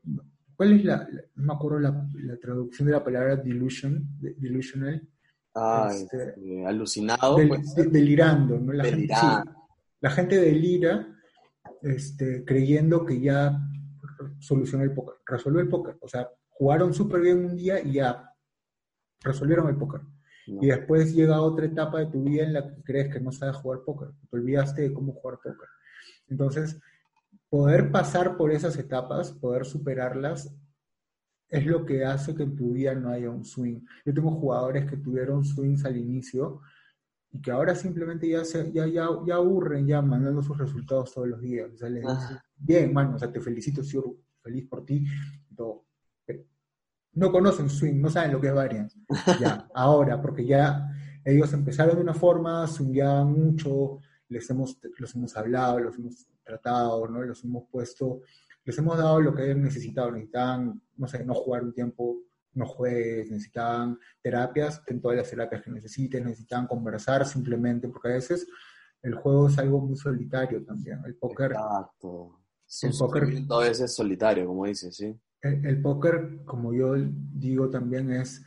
¿cuál 0.56 0.74
es 0.74 0.84
la, 0.84 1.08
no 1.36 1.46
me 1.46 1.54
acuerdo 1.54 1.80
la, 1.80 2.38
traducción 2.40 2.88
de 2.88 2.92
la 2.92 3.04
palabra 3.04 3.38
delusion, 3.38 4.06
delusional? 4.20 5.08
Ah, 5.56 5.90
este, 5.92 6.30
este, 6.30 6.66
alucinado. 6.66 7.38
Pues. 7.48 7.74
delirando, 7.76 8.60
¿no? 8.60 8.74
La, 8.74 8.84
Gente, 8.84 9.14
la 10.02 10.10
gente 10.12 10.40
delira 10.40 11.08
este, 11.82 12.44
creyendo 12.44 13.06
que 13.06 13.20
ya 13.22 13.60
solucionó 14.40 14.84
el 14.84 14.94
póker, 14.94 15.16
resolvió 15.26 15.62
el 15.62 15.70
póker. 15.70 15.98
O 16.02 16.08
sea, 16.08 16.30
jugaron 16.50 16.94
súper 16.94 17.22
bien 17.22 17.46
un 17.46 17.56
día 17.56 17.82
y 17.82 17.94
ya 17.94 18.34
resolvieron 19.22 19.70
el 19.70 19.78
póker. 19.78 20.02
Y 20.48 20.68
después 20.68 21.14
llega 21.14 21.42
otra 21.42 21.66
etapa 21.66 22.00
de 22.00 22.06
tu 22.06 22.24
vida 22.24 22.44
en 22.44 22.54
la 22.54 22.66
que 22.66 22.82
crees 22.82 23.14
que 23.14 23.20
no 23.20 23.34
sabes 23.34 23.58
jugar 23.58 23.82
póker, 23.86 24.10
te 24.30 24.38
olvidaste 24.38 24.82
de 24.84 24.94
cómo 24.94 25.12
jugar 25.12 25.40
póker. 25.44 25.68
Entonces, 26.30 26.80
poder 27.50 27.92
pasar 27.92 28.38
por 28.38 28.52
esas 28.52 28.78
etapas, 28.78 29.34
poder 29.34 29.66
superarlas, 29.66 30.56
es 31.50 31.66
lo 31.66 31.86
que 31.86 32.06
hace 32.06 32.36
que 32.36 32.44
en 32.44 32.56
tu 32.56 32.74
vida 32.74 32.94
no 32.94 33.10
haya 33.10 33.30
un 33.30 33.46
swing. 33.46 33.82
Yo 34.06 34.14
tengo 34.14 34.32
jugadores 34.32 34.90
que 34.90 34.98
tuvieron 34.98 35.44
swings 35.44 35.86
al 35.86 35.98
inicio 35.98 36.62
y 37.32 37.42
que 37.42 37.52
ahora 37.52 37.76
simplemente 37.76 38.28
ya, 38.28 38.44
se, 38.44 38.72
ya, 38.72 38.88
ya, 38.88 39.08
ya 39.26 39.36
aburren 39.36 39.88
ya 39.88 40.02
mandando 40.02 40.42
sus 40.42 40.58
resultados 40.58 41.14
todos 41.14 41.28
los 41.28 41.42
días. 41.42 41.72
O 41.74 41.78
sea, 41.78 41.90
les 41.90 42.06
ah. 42.06 42.44
Bien, 42.58 42.94
mano, 42.94 43.16
o 43.16 43.20
sea, 43.20 43.32
te 43.32 43.40
felicito, 43.40 43.82
estoy 43.82 44.02
feliz 44.42 44.68
por 44.68 44.86
ti. 44.86 45.06
No 47.14 47.32
conocen 47.32 47.68
swing, 47.68 48.00
no 48.00 48.12
saben 48.12 48.32
lo 48.32 48.40
que 48.40 48.48
es 48.48 48.54
variance. 48.54 49.00
Ya, 49.42 49.68
ahora, 49.74 50.22
porque 50.22 50.46
ya 50.46 50.88
ellos 51.26 51.52
empezaron 51.52 51.96
de 51.96 52.02
una 52.02 52.14
forma, 52.14 52.68
se 52.68 52.84
mucho, 52.84 54.00
les 54.30 54.48
hemos, 54.50 54.80
los 55.00 55.16
hemos 55.16 55.36
hablado, 55.36 55.80
los 55.80 55.98
hemos 55.98 56.28
tratado, 56.44 57.08
¿no? 57.08 57.24
Los 57.24 57.44
hemos 57.44 57.64
puesto, 57.72 58.22
les 58.64 58.78
hemos 58.78 58.98
dado 58.98 59.20
lo 59.20 59.34
que 59.34 59.46
ellos 59.46 59.58
necesitaban, 59.58 60.14
necesitaban, 60.14 60.82
no 60.96 61.08
sé, 61.08 61.26
no 61.26 61.34
jugar 61.34 61.64
un 61.64 61.74
tiempo, 61.74 62.20
no 62.54 62.66
juegues, 62.68 63.32
necesitaban 63.32 63.98
terapias, 64.22 64.82
en 64.88 65.02
todas 65.02 65.18
las 65.18 65.30
terapias 65.30 65.64
que 65.64 65.72
necesiten, 65.72 66.26
necesitaban 66.26 66.68
conversar 66.68 67.26
simplemente, 67.26 67.88
porque 67.90 68.10
a 68.10 68.14
veces 68.14 68.48
el 69.02 69.16
juego 69.16 69.48
es 69.48 69.58
algo 69.58 69.82
muy 69.82 69.96
solitario 69.96 70.64
también, 70.64 71.02
el 71.06 71.16
póker... 71.16 71.52
Exacto. 71.52 72.40
El 72.82 72.92
póker 72.98 73.24
a 73.50 73.58
veces 73.60 73.96
solitario, 73.96 74.48
como 74.48 74.66
dices, 74.66 74.96
¿sí? 74.96 75.16
El, 75.42 75.66
el 75.66 75.82
póker, 75.82 76.42
como 76.46 76.74
yo 76.74 76.96
digo 76.96 77.70
también, 77.70 78.12
es 78.12 78.44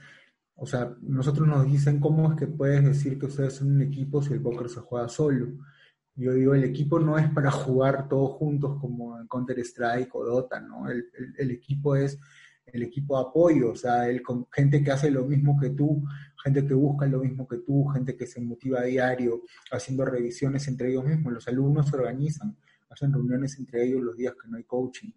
o 0.62 0.66
sea, 0.66 0.94
nosotros 1.00 1.48
nos 1.48 1.64
dicen 1.64 2.00
cómo 2.00 2.30
es 2.30 2.38
que 2.38 2.46
puedes 2.46 2.84
decir 2.84 3.18
que 3.18 3.24
ustedes 3.24 3.54
son 3.54 3.76
un 3.76 3.80
equipo 3.80 4.22
si 4.22 4.34
el 4.34 4.42
póker 4.42 4.68
se 4.68 4.80
juega 4.80 5.08
solo. 5.08 5.46
Yo 6.14 6.34
digo, 6.34 6.54
el 6.54 6.64
equipo 6.64 7.00
no 7.00 7.16
es 7.16 7.30
para 7.30 7.50
jugar 7.50 8.10
todos 8.10 8.32
juntos 8.32 8.78
como 8.78 9.18
en 9.18 9.26
Counter-Strike 9.26 10.14
o 10.14 10.22
Dota, 10.22 10.60
¿no? 10.60 10.90
El, 10.90 11.06
el, 11.38 11.50
equipo 11.50 11.96
es 11.96 12.20
el 12.66 12.82
equipo 12.82 13.16
de 13.16 13.28
apoyo, 13.30 13.70
o 13.70 13.74
sea, 13.74 14.06
el, 14.10 14.22
con 14.22 14.46
gente 14.52 14.84
que 14.84 14.90
hace 14.90 15.10
lo 15.10 15.24
mismo 15.24 15.58
que 15.58 15.70
tú, 15.70 16.04
gente 16.44 16.66
que 16.66 16.74
busca 16.74 17.06
lo 17.06 17.20
mismo 17.20 17.48
que 17.48 17.56
tú, 17.56 17.86
gente 17.86 18.14
que 18.14 18.26
se 18.26 18.42
motiva 18.42 18.80
a 18.80 18.84
diario, 18.84 19.40
haciendo 19.72 20.04
revisiones 20.04 20.68
entre 20.68 20.90
ellos 20.90 21.06
mismos. 21.06 21.32
Los 21.32 21.48
alumnos 21.48 21.88
se 21.88 21.96
organizan, 21.96 22.54
hacen 22.90 23.12
reuniones 23.12 23.58
entre 23.58 23.84
ellos 23.84 24.02
los 24.02 24.16
días 24.16 24.34
que 24.34 24.48
no 24.48 24.56
hay 24.56 24.64
coaching. 24.64 25.10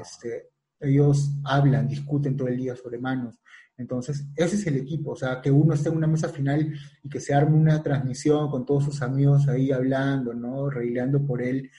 Este, 0.00 0.50
ellos 0.80 1.32
hablan, 1.44 1.88
discuten 1.88 2.36
todo 2.36 2.48
el 2.48 2.56
día 2.56 2.74
sobre 2.76 2.98
manos. 2.98 3.40
Entonces, 3.76 4.26
ese 4.36 4.56
es 4.56 4.66
el 4.66 4.76
equipo, 4.76 5.12
o 5.12 5.16
sea, 5.16 5.40
que 5.40 5.50
uno 5.50 5.72
esté 5.72 5.88
en 5.88 5.96
una 5.96 6.06
mesa 6.06 6.28
final 6.28 6.74
y 7.02 7.08
que 7.08 7.18
se 7.18 7.32
arme 7.32 7.56
una 7.56 7.82
transmisión 7.82 8.50
con 8.50 8.66
todos 8.66 8.84
sus 8.84 9.00
amigos 9.00 9.48
ahí 9.48 9.72
hablando, 9.72 10.34
¿no? 10.34 10.68
Reileando 10.68 11.24
por 11.24 11.40
él. 11.40 11.70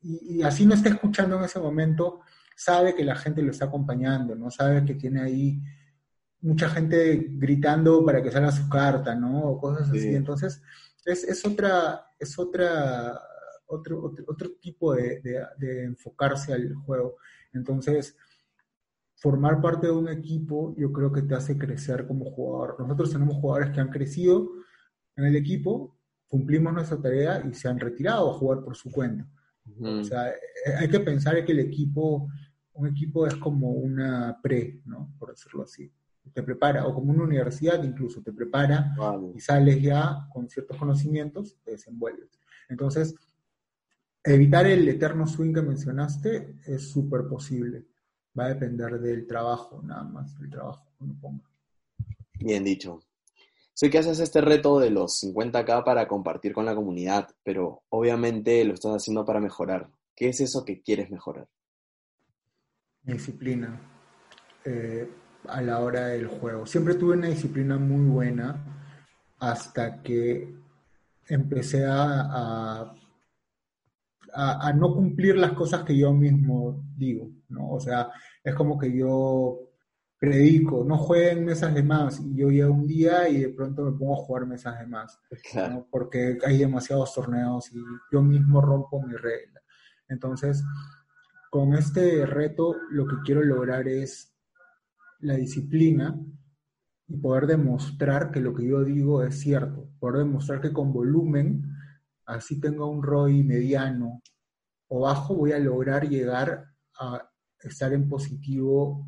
Y, 0.00 0.42
así 0.42 0.64
no 0.64 0.74
está 0.74 0.88
escuchando 0.88 1.36
en 1.36 1.44
ese 1.44 1.58
momento, 1.58 2.20
sabe 2.56 2.94
que 2.94 3.04
la 3.04 3.16
gente 3.16 3.42
lo 3.42 3.50
está 3.50 3.66
acompañando, 3.66 4.34
¿no? 4.34 4.50
Sabe 4.50 4.82
que 4.84 4.94
tiene 4.94 5.20
ahí 5.20 5.62
mucha 6.40 6.70
gente 6.70 7.26
gritando 7.32 8.02
para 8.04 8.22
que 8.22 8.32
salga 8.32 8.50
su 8.50 8.66
carta, 8.68 9.14
¿no? 9.14 9.42
O 9.42 9.60
cosas 9.60 9.90
así. 9.90 10.14
Entonces, 10.14 10.62
es, 11.04 11.22
es, 11.24 11.44
otra, 11.44 12.12
es 12.18 12.38
otra, 12.38 13.20
otro, 13.66 14.02
otro, 14.02 14.24
otro 14.28 14.50
tipo 14.60 14.94
de, 14.94 15.20
de 15.58 15.84
enfocarse 15.84 16.52
al 16.52 16.74
juego. 16.74 17.16
Entonces, 17.52 18.16
formar 19.16 19.60
parte 19.60 19.86
de 19.86 19.92
un 19.92 20.08
equipo 20.08 20.74
yo 20.76 20.92
creo 20.92 21.12
que 21.12 21.22
te 21.22 21.34
hace 21.34 21.56
crecer 21.56 22.06
como 22.06 22.26
jugador. 22.26 22.76
Nosotros 22.80 23.12
tenemos 23.12 23.36
jugadores 23.36 23.70
que 23.70 23.80
han 23.80 23.88
crecido 23.88 24.50
en 25.16 25.24
el 25.24 25.36
equipo, 25.36 25.98
cumplimos 26.28 26.72
nuestra 26.72 27.00
tarea 27.00 27.42
y 27.48 27.54
se 27.54 27.68
han 27.68 27.80
retirado 27.80 28.30
a 28.30 28.34
jugar 28.34 28.62
por 28.62 28.76
su 28.76 28.90
cuenta. 28.90 29.26
O 29.82 30.04
sea, 30.04 30.28
eh, 30.28 30.74
hay 30.78 30.88
que 30.88 31.00
pensar 31.00 31.44
que 31.44 31.52
el 31.52 31.58
equipo, 31.58 32.28
un 32.74 32.86
equipo 32.88 33.26
es 33.26 33.34
como 33.34 33.72
una 33.72 34.38
pre, 34.40 34.80
¿no? 34.84 35.12
Por 35.18 35.30
decirlo 35.30 35.64
así. 35.64 35.90
Te 36.32 36.42
prepara, 36.42 36.86
o 36.86 36.94
como 36.94 37.12
una 37.12 37.24
universidad 37.24 37.82
incluso, 37.82 38.22
te 38.22 38.32
prepara 38.32 38.94
y 39.34 39.40
sales 39.40 39.80
ya 39.80 40.28
con 40.32 40.48
ciertos 40.48 40.76
conocimientos, 40.76 41.56
te 41.64 41.72
desenvuelves. 41.72 42.38
Entonces, 42.68 43.14
evitar 44.26 44.66
el 44.66 44.88
eterno 44.88 45.26
swing 45.26 45.54
que 45.54 45.62
mencionaste 45.62 46.56
es 46.66 46.90
súper 46.90 47.26
posible 47.26 47.86
va 48.38 48.44
a 48.44 48.48
depender 48.48 49.00
del 49.00 49.26
trabajo, 49.26 49.80
nada 49.82 50.04
más, 50.04 50.38
del 50.38 50.50
trabajo 50.50 50.84
que 50.98 51.04
uno 51.04 51.16
ponga. 51.20 51.44
Bien 52.34 52.62
dicho. 52.62 53.00
Sé 53.72 53.90
que 53.90 53.98
haces 53.98 54.20
este 54.20 54.40
reto 54.40 54.78
de 54.78 54.90
los 54.90 55.22
50k 55.22 55.84
para 55.84 56.08
compartir 56.08 56.52
con 56.52 56.64
la 56.64 56.74
comunidad, 56.74 57.28
pero 57.42 57.82
obviamente 57.88 58.64
lo 58.64 58.74
estás 58.74 58.92
haciendo 58.92 59.24
para 59.24 59.40
mejorar. 59.40 59.90
¿Qué 60.14 60.28
es 60.28 60.40
eso 60.40 60.64
que 60.64 60.82
quieres 60.82 61.10
mejorar? 61.10 61.48
disciplina 63.06 63.80
eh, 64.64 65.08
a 65.46 65.62
la 65.62 65.78
hora 65.80 66.08
del 66.08 66.26
juego. 66.26 66.66
Siempre 66.66 66.94
tuve 66.94 67.16
una 67.16 67.28
disciplina 67.28 67.78
muy 67.78 68.04
buena 68.04 68.64
hasta 69.38 70.02
que 70.02 70.52
empecé 71.28 71.84
a, 71.84 72.20
a, 72.22 72.96
no 74.74 74.94
cumplir 74.94 75.36
las 75.36 75.52
cosas 75.52 75.82
que 75.82 75.96
yo 75.96 76.12
mismo 76.12 76.84
digo, 76.96 77.30
¿no? 77.48 77.70
O 77.70 77.80
sea, 77.80 78.10
es 78.42 78.54
como 78.54 78.78
que 78.78 78.96
yo 78.96 79.60
predico, 80.18 80.84
no 80.84 80.96
jueguen 80.96 81.44
mesas 81.44 81.74
de 81.74 81.82
más, 81.82 82.20
y 82.20 82.36
yo 82.36 82.48
llego 82.48 82.72
un 82.72 82.86
día 82.86 83.28
y 83.28 83.40
de 83.40 83.48
pronto 83.50 83.84
me 83.84 83.92
pongo 83.92 84.14
a 84.14 84.24
jugar 84.24 84.46
mesas 84.46 84.78
de 84.78 84.86
más, 84.86 85.20
porque 85.90 86.38
hay 86.46 86.58
demasiados 86.58 87.14
torneos 87.14 87.70
y 87.72 87.78
yo 88.10 88.22
mismo 88.22 88.60
rompo 88.60 89.02
mi 89.02 89.14
regla. 89.14 89.60
Entonces, 90.08 90.64
con 91.50 91.74
este 91.74 92.24
reto 92.24 92.76
lo 92.90 93.06
que 93.06 93.16
quiero 93.24 93.42
lograr 93.42 93.88
es 93.88 94.34
la 95.20 95.34
disciplina 95.34 96.18
y 97.08 97.16
poder 97.18 97.46
demostrar 97.46 98.30
que 98.30 98.40
lo 98.40 98.54
que 98.54 98.66
yo 98.66 98.84
digo 98.84 99.22
es 99.22 99.40
cierto, 99.40 99.88
poder 99.98 100.24
demostrar 100.24 100.60
que 100.60 100.72
con 100.72 100.92
volumen 100.92 101.75
así 102.26 102.60
tenga 102.60 102.84
un 102.84 103.02
ROI 103.02 103.42
mediano 103.42 104.22
o 104.88 105.00
bajo, 105.00 105.34
voy 105.34 105.52
a 105.52 105.58
lograr 105.58 106.08
llegar 106.08 106.64
a 106.98 107.30
estar 107.60 107.92
en 107.92 108.08
positivo 108.08 109.06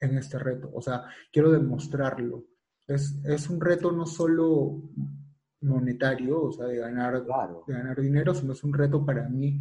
en 0.00 0.18
este 0.18 0.38
reto. 0.38 0.70
O 0.72 0.80
sea, 0.80 1.04
quiero 1.30 1.50
demostrarlo. 1.50 2.44
Es, 2.86 3.20
es 3.24 3.48
un 3.48 3.60
reto 3.60 3.92
no 3.92 4.06
solo 4.06 4.82
monetario, 5.60 6.42
o 6.42 6.52
sea, 6.52 6.66
de 6.66 6.78
ganar, 6.78 7.24
de 7.24 7.72
ganar 7.72 8.00
dinero, 8.00 8.34
sino 8.34 8.52
es 8.52 8.64
un 8.64 8.74
reto 8.74 9.04
para 9.04 9.28
mí 9.28 9.60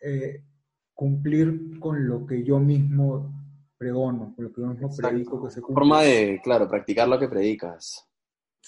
eh, 0.00 0.44
cumplir 0.92 1.78
con 1.78 2.06
lo 2.06 2.26
que 2.26 2.44
yo 2.44 2.58
mismo 2.58 3.32
pregono, 3.78 4.34
con 4.34 4.44
lo 4.44 4.52
que 4.52 4.60
yo 4.60 4.68
mismo 4.68 4.90
predico 4.94 5.42
que 5.42 5.50
se 5.50 5.60
cumple. 5.60 5.80
Forma 5.80 6.02
de, 6.02 6.40
claro, 6.42 6.68
practicar 6.68 7.08
lo 7.08 7.18
que 7.18 7.28
predicas. 7.28 8.05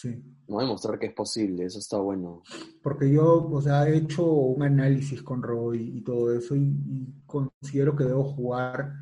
Sí. 0.01 0.23
No 0.47 0.61
demostrar 0.61 0.97
que 0.97 1.07
es 1.07 1.13
posible, 1.13 1.65
eso 1.65 1.81
está 1.81 1.99
bueno. 1.99 2.45
Porque 2.85 3.11
yo, 3.11 3.49
o 3.51 3.61
sea, 3.61 3.89
he 3.89 3.97
hecho 3.97 4.25
un 4.25 4.63
análisis 4.63 5.21
con 5.23 5.43
Roy 5.43 5.99
y 5.99 6.03
todo 6.03 6.33
eso 6.33 6.55
y, 6.55 7.25
considero 7.27 7.97
que 7.97 8.05
debo 8.05 8.23
jugar 8.23 8.93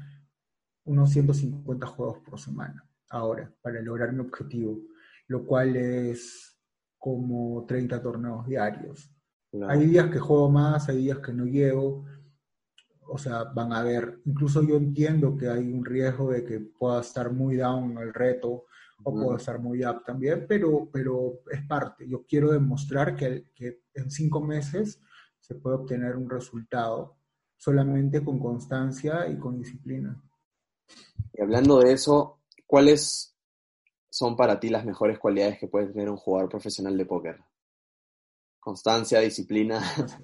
unos 0.84 1.10
150 1.10 1.86
juegos 1.86 2.20
por 2.20 2.40
semana 2.40 2.82
ahora 3.10 3.52
para 3.60 3.82
lograr 3.82 4.14
mi 4.14 4.20
objetivo, 4.20 4.80
lo 5.26 5.44
cual 5.44 5.76
es 5.76 6.58
como 6.96 7.66
30 7.66 8.02
torneos 8.02 8.46
diarios. 8.46 9.14
Hay 9.68 9.86
días 9.86 10.10
que 10.10 10.18
juego 10.18 10.50
más, 10.50 10.88
hay 10.88 10.96
días 10.96 11.18
que 11.18 11.32
no 11.32 11.44
llevo, 11.44 12.06
o 13.06 13.18
sea, 13.18 13.44
van 13.44 13.74
a 13.74 13.82
ver, 13.82 14.22
incluso 14.24 14.62
yo 14.62 14.76
entiendo 14.76 15.36
que 15.36 15.48
hay 15.48 15.70
un 15.70 15.84
riesgo 15.84 16.30
de 16.30 16.42
que 16.42 16.58
pueda 16.60 17.02
estar 17.02 17.30
muy 17.32 17.56
down 17.56 17.98
el 17.98 18.14
reto 18.14 18.64
o 19.02 19.12
puedo 19.12 19.36
estar 19.36 19.58
muy 19.58 19.84
up 19.84 20.02
también, 20.04 20.46
pero, 20.48 20.88
pero 20.92 21.40
es 21.50 21.62
parte. 21.66 22.08
Yo 22.08 22.24
quiero 22.26 22.50
demostrar 22.50 23.14
que, 23.14 23.50
que 23.54 23.82
en 23.94 24.10
cinco 24.10 24.40
meses 24.40 25.00
se 25.40 25.54
puede 25.54 25.76
obtener 25.76 26.16
un 26.16 26.28
resultado 26.28 27.16
solamente 27.56 28.24
con 28.24 28.38
constancia 28.38 29.28
y 29.28 29.38
con 29.38 29.58
disciplina. 29.58 30.20
Y 31.32 31.42
hablando 31.42 31.80
de 31.80 31.92
eso, 31.92 32.40
¿cuáles 32.66 33.36
son 34.10 34.36
para 34.36 34.58
ti 34.58 34.70
las 34.70 34.84
mejores 34.84 35.18
cualidades 35.18 35.58
que 35.58 35.68
puede 35.68 35.88
tener 35.88 36.10
un 36.10 36.16
jugador 36.16 36.48
profesional 36.48 36.96
de 36.96 37.06
póker? 37.06 37.40
Constancia, 38.58 39.20
disciplina. 39.20 39.80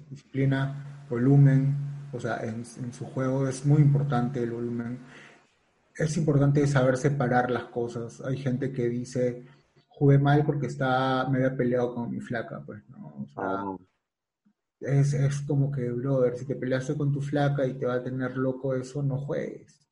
Disciplina, 0.09 1.05
volumen, 1.09 2.09
o 2.11 2.19
sea, 2.19 2.37
en, 2.43 2.63
en 2.77 2.93
su 2.93 3.05
juego 3.05 3.47
es 3.47 3.65
muy 3.65 3.81
importante 3.81 4.41
el 4.41 4.51
volumen 4.51 4.99
es 5.95 6.17
importante 6.17 6.65
saber 6.67 6.97
separar 6.97 7.51
las 7.51 7.65
cosas. 7.65 8.21
Hay 8.21 8.37
gente 8.37 8.71
que 8.71 8.89
dice, 8.89 9.45
jugué 9.87 10.17
mal 10.17 10.45
porque 10.45 10.67
está, 10.67 11.27
me 11.29 11.37
había 11.37 11.55
peleado 11.55 11.93
con 11.93 12.09
mi 12.09 12.19
flaca, 12.19 12.63
pues, 12.65 12.87
¿no? 12.89 13.23
O 13.23 13.27
sea, 13.27 13.43
ah. 13.43 13.77
es, 14.79 15.13
es, 15.13 15.41
como 15.41 15.71
que, 15.71 15.89
brother, 15.91 16.37
si 16.37 16.45
te 16.45 16.55
peleaste 16.55 16.97
con 16.97 17.11
tu 17.11 17.21
flaca 17.21 17.65
y 17.65 17.77
te 17.77 17.85
va 17.85 17.95
a 17.95 18.03
tener 18.03 18.35
loco 18.37 18.73
eso, 18.75 19.03
no 19.03 19.17
juegues. 19.17 19.87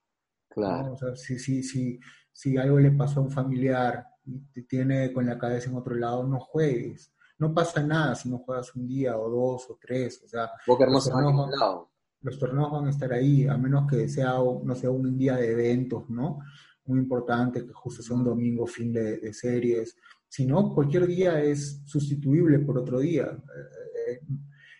Claro. 0.49 0.93
O 0.93 0.97
sea, 0.97 1.15
si, 1.15 1.37
si, 1.37 1.63
si, 1.63 1.99
si 2.31 2.57
algo 2.57 2.79
le 2.79 2.91
pasó 2.91 3.19
a 3.19 3.23
un 3.23 3.31
familiar 3.31 4.05
y 4.25 4.39
te 4.51 4.63
tiene 4.63 5.13
con 5.13 5.25
la 5.25 5.37
cabeza 5.37 5.69
en 5.69 5.77
otro 5.77 5.95
lado, 5.95 6.23
no 6.27 6.39
juegues. 6.39 7.13
No 7.37 7.53
pasa 7.53 7.81
nada 7.81 8.15
si 8.15 8.29
no 8.29 8.39
juegas 8.39 8.75
un 8.75 8.87
día 8.87 9.17
o 9.17 9.29
dos 9.29 9.69
o 9.69 9.77
tres, 9.81 10.21
o 10.23 10.27
sea... 10.27 10.51
Porque 10.65 10.85
no 10.85 10.99
se 10.99 11.11
va 11.11 11.21
a 11.21 11.23
lado 11.23 11.90
los 12.22 12.38
torneos 12.38 12.72
van 12.72 12.88
a 12.88 12.89
estar 12.91 13.11
ahí, 13.14 13.48
a 13.48 13.57
menos 13.57 13.89
que 13.89 14.07
sea, 14.07 14.34
no 14.64 14.76
sea 14.76 14.89
un 14.91 15.18
día 15.18 15.35
de 15.35 15.52
eventos, 15.52 16.10
¿no? 16.10 16.39
Muy 16.85 16.99
importante, 16.99 17.65
que 17.65 17.73
justo 17.73 18.02
sea 18.02 18.15
un 18.15 18.23
domingo, 18.23 18.65
fin 18.68 18.93
de, 18.93 19.34
series. 19.34 19.95
Si 20.27 20.45
no, 20.45 20.73
cualquier 20.73 21.07
día 21.07 21.41
es 21.41 21.81
sustituible 21.85 22.60
por 22.60 22.77
otro 22.77 22.99
día. 22.99 23.26
Eh, 23.26 24.11
eh, 24.11 24.19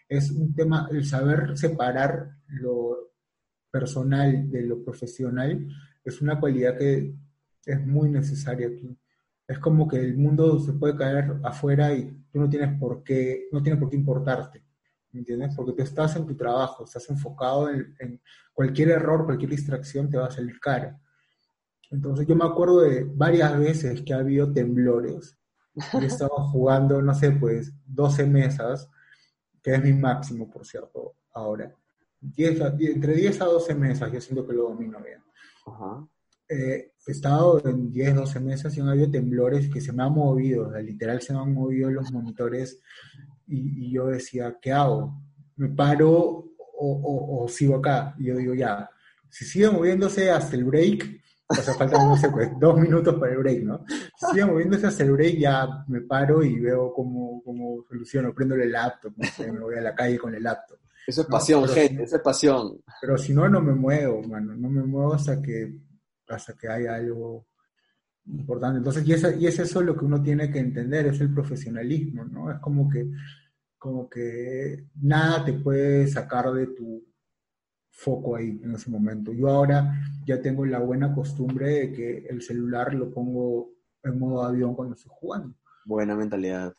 es 0.10 0.32
un 0.32 0.54
tema, 0.54 0.88
el 0.92 1.06
saber 1.06 1.58
separar 1.58 2.38
lo 2.48 3.12
personal 3.72 4.50
de 4.52 4.64
lo 4.64 4.84
profesional 4.84 5.68
es 6.04 6.22
una 6.22 6.40
cualidad 6.40 6.78
que 6.78 7.16
es 7.66 7.88
muy 7.88 8.10
necesaria 8.10 8.68
aquí. 8.68 8.98
es 9.48 9.60
como 9.60 9.88
que 9.88 9.98
el 9.98 10.18
mundo 10.18 10.60
se 10.60 10.74
puede 10.74 10.96
caer 10.96 11.40
afuera 11.44 11.94
y 11.94 12.06
tú 12.32 12.40
no 12.40 12.50
tienes 12.50 12.78
por 12.80 13.04
qué, 13.04 13.48
no 13.52 13.62
tienes 13.62 13.80
por 13.80 13.90
qué 13.90 13.98
importarte, 13.98 14.64
¿me 15.12 15.20
entiendes? 15.20 15.56
Porque 15.56 15.74
tú 15.74 15.82
estás 15.82 16.16
en 16.16 16.26
tu 16.26 16.36
trabajo, 16.36 16.84
estás 16.84 17.10
enfocado 17.10 17.70
en, 17.70 17.96
en 18.00 18.22
cualquier 18.54 18.90
error, 18.90 19.26
cualquier 19.26 19.52
distracción 19.52 20.10
te 20.10 20.18
va 20.18 20.28
a 20.28 20.32
salir 20.32 20.60
cara. 20.60 21.00
Entonces 21.92 22.26
yo 22.26 22.36
me 22.36 22.46
acuerdo 22.46 22.82
de 22.82 23.04
varias 23.04 23.58
veces 23.60 24.02
que 24.02 24.14
ha 24.14 24.20
habido 24.20 24.52
temblores. 24.52 25.38
Yo 25.94 26.00
estaba 26.00 26.44
jugando, 26.50 27.02
no 27.02 27.14
sé, 27.14 27.32
pues 27.32 27.74
12 27.86 28.26
mesas, 28.26 28.90
que 29.62 29.76
es 29.76 29.84
mi 29.84 29.94
máximo, 29.94 30.50
por 30.50 30.66
cierto, 30.66 31.16
ahora. 31.34 31.74
entre 32.38 33.14
10 33.14 33.42
a 33.42 33.46
12 33.46 33.76
mesas, 33.76 34.12
yo 34.12 34.22
siento 34.22 34.48
que 34.48 34.54
lo 34.54 34.70
domino 34.70 35.00
bien. 35.02 35.22
Eh, 36.48 36.94
he 37.08 37.12
estado 37.12 37.62
en 37.66 37.92
10, 37.92 38.16
12 38.16 38.40
mesas 38.40 38.76
y 38.76 38.82
han 38.82 38.90
habido 38.90 39.10
temblores 39.10 39.70
que 39.70 39.82
se 39.82 39.94
me 39.94 40.04
han 40.04 40.14
movido, 40.14 40.72
literal 40.80 41.22
se 41.22 41.34
me 41.34 41.40
han 41.40 41.54
movido 41.54 41.90
los 41.90 42.12
monitores 42.12 42.82
y, 43.52 43.88
y 43.88 43.92
yo 43.92 44.08
decía, 44.08 44.58
¿qué 44.62 44.72
hago? 44.72 45.22
¿Me 45.58 45.70
paro 45.70 46.12
o, 46.12 46.52
o, 46.80 47.44
o, 47.44 47.48
sigo 47.48 47.76
acá? 47.76 48.16
Y 48.18 48.26
yo 48.26 48.38
digo, 48.38 48.54
ya, 48.54 48.90
si 49.30 49.46
sigue 49.46 49.70
moviéndose 49.70 50.32
hasta 50.32 50.56
el 50.56 50.64
break, 50.64 51.22
o 51.48 51.54
sea, 51.56 51.74
faltan, 51.74 52.08
no 52.08 52.18
sé, 52.18 52.30
pues, 52.30 52.50
dos 52.60 52.80
minutos 52.80 53.16
para 53.16 53.34
el 53.34 53.40
break, 53.40 53.64
¿no? 53.64 53.84
Si 54.16 54.26
sigue 54.32 54.46
moviéndose 54.46 54.88
hasta 54.88 55.04
el 55.04 55.12
break, 55.12 55.38
ya 55.38 55.68
me 55.88 56.02
paro 56.02 56.44
y 56.44 56.60
veo 56.60 56.94
cómo, 56.94 57.42
cómo 57.44 57.84
soluciono, 57.88 58.34
prendo 58.34 58.56
el 58.56 58.72
laptop, 58.72 59.14
me 59.18 59.60
voy 59.60 59.76
a 59.76 59.82
la 59.82 59.94
calle 59.94 60.18
con 60.18 60.34
el 60.34 60.44
laptop. 60.44 60.80
Eso 61.06 61.22
es 61.22 61.28
pasión, 61.28 61.68
gente, 61.68 62.04
eso 62.04 62.16
es 62.16 62.22
pasión. 62.22 62.82
Pero 63.02 63.18
si 63.18 63.34
no, 63.34 63.50
no 63.50 63.60
me 63.60 63.74
muevo, 63.74 64.24
mano, 64.24 64.56
no 64.56 64.70
me 64.70 64.84
muevo 64.84 65.14
hasta 65.14 65.42
que, 65.42 65.78
hasta 66.30 66.54
que 66.54 66.70
haya 66.70 66.96
algo 66.96 67.48
importante. 68.28 68.78
Entonces, 68.78 69.04
y, 69.06 69.44
y 69.44 69.48
es 69.48 69.60
eso 69.60 69.82
lo 69.82 69.98
que 69.98 70.06
uno 70.06 70.22
tiene 70.22 70.52
que 70.52 70.60
entender, 70.60 71.08
es 71.08 71.20
el 71.22 71.34
profesionalismo, 71.34 72.24
¿no? 72.24 72.52
Es 72.52 72.60
como 72.60 72.88
que, 72.90 73.08
como 73.82 74.08
que 74.08 74.86
nada 75.02 75.44
te 75.44 75.54
puede 75.54 76.06
sacar 76.06 76.54
de 76.54 76.68
tu 76.68 77.04
foco 77.90 78.36
ahí 78.36 78.62
en 78.64 78.76
ese 78.76 78.92
momento. 78.92 79.34
Yo 79.34 79.50
ahora 79.50 80.00
ya 80.24 80.40
tengo 80.40 80.68
la 80.68 80.78
buena 80.78 81.16
costumbre 81.16 81.68
de 81.68 81.92
que 81.92 82.18
el 82.30 82.44
celular 82.44 82.94
lo 82.94 83.12
pongo 83.12 83.72
en 84.04 84.20
modo 84.20 84.44
avión 84.44 84.76
cuando 84.76 84.94
estoy 84.94 85.12
jugando. 85.16 85.56
Buena 85.84 86.16
mentalidad. 86.16 86.76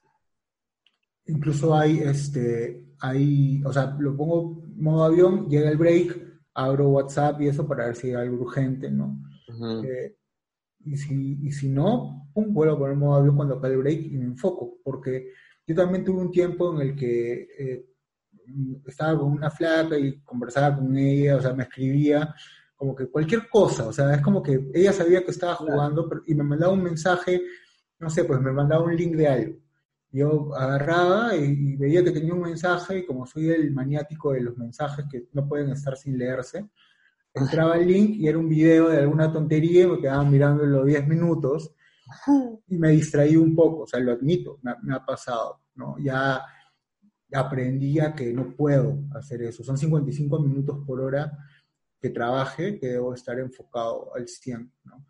Incluso 1.26 1.74
hay, 1.74 1.98
este, 1.98 2.94
hay, 3.00 3.60
o 3.64 3.72
sea, 3.72 3.96
lo 3.98 4.16
pongo 4.16 4.62
en 4.64 4.80
modo 4.80 5.02
avión, 5.02 5.48
llega 5.48 5.70
el 5.70 5.78
break, 5.78 6.24
abro 6.54 6.90
WhatsApp 6.90 7.40
y 7.40 7.48
eso 7.48 7.66
para 7.66 7.86
ver 7.86 7.96
si 7.96 8.10
hay 8.10 8.14
algo 8.14 8.44
urgente, 8.44 8.92
¿no? 8.92 9.20
Eh, 9.84 10.14
y, 10.84 10.96
si, 10.96 11.36
y 11.42 11.50
si 11.50 11.68
no, 11.68 12.30
pum, 12.32 12.54
vuelvo 12.54 12.74
a 12.74 12.78
poner 12.78 12.94
modo 12.94 13.16
avión 13.16 13.34
cuando 13.34 13.56
acabe 13.56 13.74
el 13.74 13.80
break 13.80 14.02
y 14.02 14.18
me 14.18 14.26
enfoco, 14.26 14.78
porque 14.84 15.32
yo 15.66 15.74
también 15.74 16.04
tuve 16.04 16.20
un 16.20 16.30
tiempo 16.30 16.74
en 16.74 16.88
el 16.88 16.96
que 16.96 17.48
eh, 17.58 17.86
estaba 18.86 19.18
con 19.18 19.32
una 19.32 19.50
flaca 19.50 19.98
y 19.98 20.20
conversaba 20.20 20.76
con 20.76 20.96
ella, 20.96 21.36
o 21.36 21.40
sea, 21.40 21.54
me 21.54 21.64
escribía 21.64 22.34
como 22.76 22.96
que 22.96 23.06
cualquier 23.06 23.48
cosa, 23.48 23.86
o 23.86 23.92
sea, 23.92 24.12
es 24.12 24.20
como 24.20 24.42
que 24.42 24.70
ella 24.74 24.92
sabía 24.92 25.24
que 25.24 25.30
estaba 25.30 25.54
jugando 25.54 26.08
y 26.26 26.34
me 26.34 26.42
mandaba 26.42 26.72
un 26.72 26.82
mensaje, 26.82 27.40
no 28.00 28.10
sé, 28.10 28.24
pues 28.24 28.40
me 28.40 28.50
mandaba 28.50 28.82
un 28.82 28.96
link 28.96 29.14
de 29.14 29.28
algo. 29.28 29.56
Yo 30.10 30.52
agarraba 30.54 31.36
y, 31.36 31.76
veía 31.76 32.02
que 32.02 32.10
tenía 32.10 32.34
un 32.34 32.42
mensaje 32.42 32.98
y 32.98 33.06
como 33.06 33.24
soy 33.24 33.50
el 33.50 33.70
maniático 33.70 34.32
de 34.32 34.40
los 34.40 34.58
mensajes 34.58 35.06
que 35.10 35.28
no 35.32 35.48
pueden 35.48 35.70
estar 35.70 35.96
sin 35.96 36.18
leerse, 36.18 36.68
entraba 37.32 37.76
el 37.76 37.86
link 37.86 38.16
y 38.16 38.26
era 38.26 38.36
un 38.36 38.48
video 38.48 38.88
de 38.88 38.98
alguna 38.98 39.32
tontería 39.32 39.84
y 39.84 39.86
me 39.86 40.00
quedaba 40.00 40.24
mirando 40.24 40.66
los 40.66 40.84
10 40.84 41.06
minutos 41.06 41.72
y 42.68 42.78
me 42.78 42.90
distraí 42.90 43.36
un 43.36 43.54
poco, 43.54 43.82
o 43.82 43.86
sea, 43.86 44.00
lo 44.00 44.12
admito, 44.12 44.58
me, 44.62 44.74
me 44.82 44.94
ha 44.94 45.04
pasado, 45.04 45.62
¿no? 45.74 45.96
Ya 45.98 46.42
aprendí 47.32 47.98
a 47.98 48.14
que 48.14 48.32
no 48.32 48.54
puedo 48.54 48.98
hacer 49.14 49.42
eso. 49.42 49.64
Son 49.64 49.76
55 49.76 50.38
minutos 50.40 50.78
por 50.86 51.00
hora 51.00 51.32
que 52.00 52.10
trabaje, 52.10 52.78
que 52.78 52.88
debo 52.88 53.14
estar 53.14 53.38
enfocado 53.38 54.14
al 54.14 54.28
100, 54.28 54.72
¿no? 54.84 55.06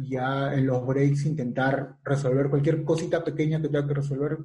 Ya 0.00 0.54
en 0.54 0.66
los 0.66 0.86
breaks 0.86 1.26
intentar 1.26 1.98
resolver 2.02 2.48
cualquier 2.48 2.82
cosita 2.82 3.22
pequeña 3.22 3.60
que 3.60 3.68
tenga 3.68 3.86
que 3.86 3.94
resolver 3.94 4.38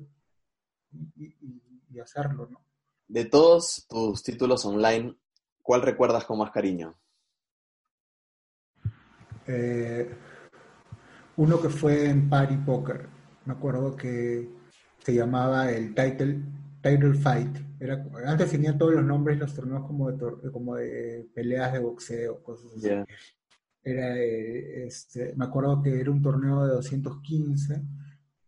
y, 1.15 1.99
hacerlo, 2.01 2.49
¿no? 2.51 2.61
De 3.07 3.23
todos 3.23 3.85
tus 3.87 4.21
títulos 4.21 4.65
online, 4.65 5.15
¿cuál 5.61 5.81
recuerdas 5.81 6.25
con 6.25 6.37
más 6.37 6.51
cariño? 6.51 6.99
Eh, 9.47 10.13
uno 11.37 11.61
que 11.61 11.69
fue 11.69 12.09
en 12.09 12.29
Party 12.29 12.57
Poker. 12.57 13.07
Me 13.45 13.53
acuerdo 13.53 13.95
que 13.95 14.49
se 14.99 15.13
llamaba 15.13 15.71
el 15.71 15.93
title 15.93 16.41
Title 16.85 17.15
Fight. 17.15 17.57
Era, 17.79 18.05
antes 18.27 18.51
tenía 18.51 18.77
todos 18.77 18.93
los 18.93 19.03
nombres 19.03 19.39
los 19.39 19.55
torneos 19.55 19.85
como 19.87 20.11
de, 20.11 20.51
como 20.51 20.75
de 20.75 21.27
peleas 21.33 21.73
de 21.73 21.79
boxeo, 21.79 22.43
cosas 22.43 22.71
así. 22.77 22.89
Era, 23.83 24.15
este, 24.17 25.33
me 25.35 25.45
acuerdo 25.45 25.81
que 25.81 25.99
era 25.99 26.11
un 26.11 26.21
torneo 26.21 26.63
de 26.65 26.73
215. 26.75 27.81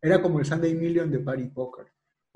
Era 0.01 0.21
como 0.21 0.39
el 0.39 0.45
Sunday 0.45 0.75
Million 0.75 1.09
de 1.09 1.19
Party 1.19 1.47
Poker. 1.47 1.87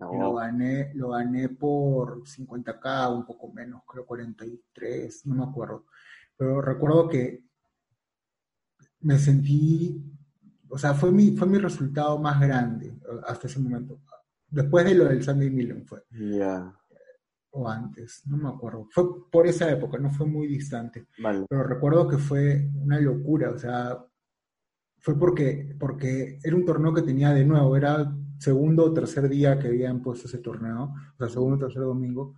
Oh. 0.03 0.19
lo 0.19 0.33
gané, 0.33 0.91
lo 0.95 1.09
gané 1.09 1.49
por 1.49 2.23
50k, 2.23 3.15
un 3.15 3.23
poco 3.23 3.51
menos, 3.53 3.83
creo 3.87 4.03
43, 4.03 5.27
no 5.27 5.35
me 5.35 5.43
acuerdo. 5.43 5.85
Pero 6.35 6.59
recuerdo 6.59 7.07
que 7.07 7.43
me 9.01 9.19
sentí, 9.19 10.03
o 10.71 10.77
sea, 10.77 10.93
fue 10.93 11.11
mi, 11.11 11.31
fue 11.31 11.47
mi 11.47 11.57
resultado 11.57 12.17
más 12.17 12.39
grande 12.39 12.97
hasta 13.27 13.47
ese 13.47 13.59
momento. 13.59 13.99
Después 14.49 14.85
de 14.85 14.95
lo 14.95 15.05
del 15.05 15.23
Sunday 15.23 15.49
Million 15.49 15.85
fue. 15.85 16.03
Ya. 16.11 16.73
O 17.51 17.67
antes, 17.67 18.23
no 18.27 18.37
me 18.37 18.49
acuerdo. 18.49 18.87
Fue 18.91 19.29
por 19.29 19.47
esa 19.47 19.69
época, 19.69 19.97
no 19.97 20.09
fue 20.11 20.25
muy 20.25 20.47
distante. 20.47 21.07
Pero 21.49 21.63
recuerdo 21.63 22.07
que 22.07 22.17
fue 22.17 22.69
una 22.75 22.99
locura, 22.99 23.51
o 23.51 23.57
sea, 23.57 24.03
fue 24.99 25.17
porque, 25.19 25.75
porque 25.77 26.39
era 26.41 26.55
un 26.55 26.65
torneo 26.65 26.93
que 26.93 27.01
tenía 27.01 27.33
de 27.33 27.43
nuevo, 27.43 27.75
era 27.75 28.15
segundo 28.39 28.85
o 28.85 28.93
tercer 28.93 29.27
día 29.27 29.59
que 29.59 29.67
habían 29.67 30.01
puesto 30.01 30.27
ese 30.27 30.37
torneo, 30.37 30.93
o 31.13 31.17
sea, 31.17 31.27
segundo 31.27 31.57
o 31.57 31.59
tercer 31.59 31.81
domingo, 31.81 32.35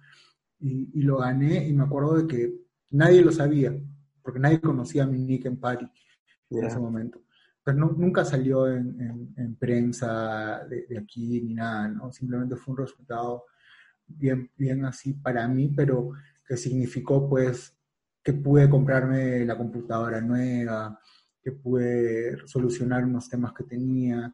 y, 0.60 1.02
lo 1.02 1.18
gané 1.18 1.68
y 1.68 1.74
me 1.74 1.84
acuerdo 1.84 2.16
de 2.16 2.28
que 2.28 2.54
nadie 2.90 3.22
lo 3.22 3.32
sabía, 3.32 3.78
porque 4.22 4.40
nadie 4.40 4.62
conocía 4.62 5.04
a 5.04 5.08
mi 5.08 5.20
nick 5.20 5.46
en 5.46 5.60
Party 5.60 5.86
en 6.50 6.64
ese 6.64 6.80
momento 6.80 7.23
pero 7.64 7.78
nunca 7.78 8.26
salió 8.26 8.68
en, 8.68 9.34
en, 9.38 9.56
prensa 9.56 10.66
de, 10.68 10.98
aquí 10.98 11.42
ni 11.42 11.54
nada, 11.54 11.88
¿no? 11.88 12.12
Simplemente 12.12 12.58
fue 12.58 12.74
un 12.74 12.80
resultado 12.80 13.46
bien, 14.06 14.52
bien 14.58 14.84
así 14.86 15.14
para 15.14 15.48
mí, 15.48 15.72
pero 15.76 16.12
que 16.46 16.58
significó 16.58 17.30
pues 17.30 17.78
que 18.22 18.34
pude 18.34 18.70
comprarme 18.70 19.46
la 19.46 19.58
computadora 19.58 20.20
nueva, 20.20 21.00
que 21.42 21.52
pude 21.52 22.38
solucionar 22.48 23.06
unos 23.06 23.30
temas 23.30 23.54
que 23.54 23.64
tenía. 23.64 24.34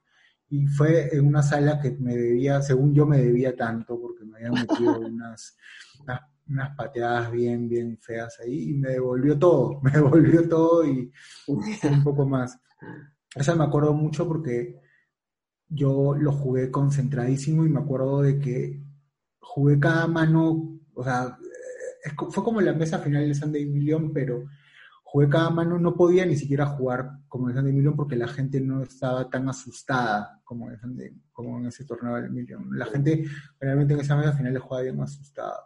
Y 0.49 0.65
fue 0.67 1.15
en 1.15 1.27
una 1.27 1.43
sala 1.43 1.79
que 1.79 1.91
me 1.91 2.15
debía, 2.15 2.61
según 2.61 2.93
yo 2.93 3.05
me 3.05 3.19
debía 3.19 3.55
tanto, 3.55 3.99
porque 3.99 4.25
me 4.25 4.37
habían 4.37 4.53
metido 4.53 4.99
unas, 4.99 5.55
unas, 6.01 6.21
unas 6.47 6.75
pateadas 6.75 7.31
bien, 7.31 7.69
bien 7.69 7.97
feas 7.99 8.39
ahí, 8.39 8.71
y 8.71 8.73
me 8.73 8.89
devolvió 8.89 9.37
todo, 9.37 9.79
me 9.83 9.91
devolvió 9.91 10.47
todo 10.49 10.85
y 10.85 11.11
un 11.47 12.03
poco 12.03 12.27
más. 12.27 12.59
Esa 13.35 13.55
me 13.55 13.63
acuerdo 13.63 13.93
mucho 13.93 14.27
porque 14.27 14.79
yo 15.67 16.15
lo 16.15 16.31
jugué 16.31 16.71
concentradísimo 16.71 17.65
y 17.65 17.69
me 17.69 17.79
acuerdo 17.79 18.21
de 18.21 18.39
que 18.39 18.83
jugué 19.39 19.79
cada 19.79 20.07
mano, 20.07 20.79
o 20.93 21.03
sea, 21.03 21.37
fue 22.31 22.43
como 22.43 22.61
la 22.61 22.73
mesa 22.73 22.99
final 22.99 23.27
de 23.27 23.35
Sunday 23.35 23.65
Million, 23.65 24.11
pero 24.13 24.45
jugué 25.03 25.27
cada 25.27 25.49
mano, 25.49 25.79
no 25.79 25.95
podía 25.95 26.25
ni 26.25 26.35
siquiera 26.35 26.67
jugar 26.67 27.09
como 27.27 27.49
en 27.49 27.55
Sunday 27.55 27.73
Million 27.73 27.95
porque 27.95 28.15
la 28.15 28.27
gente 28.27 28.61
no 28.61 28.83
estaba 28.83 29.29
tan 29.29 29.49
asustada 29.49 30.39
como 30.43 30.69
en, 30.69 30.77
como 31.31 31.59
en 31.59 31.67
ese 31.67 31.83
torneo 31.85 32.15
del 32.15 32.31
Million. 32.31 32.77
La 32.77 32.85
gente 32.85 33.25
realmente 33.59 33.95
en 33.95 34.01
esa 34.01 34.15
mesa 34.15 34.33
final 34.33 34.53
le 34.53 34.59
jugaba 34.59 34.83
bien 34.83 35.01
asustada. 35.01 35.63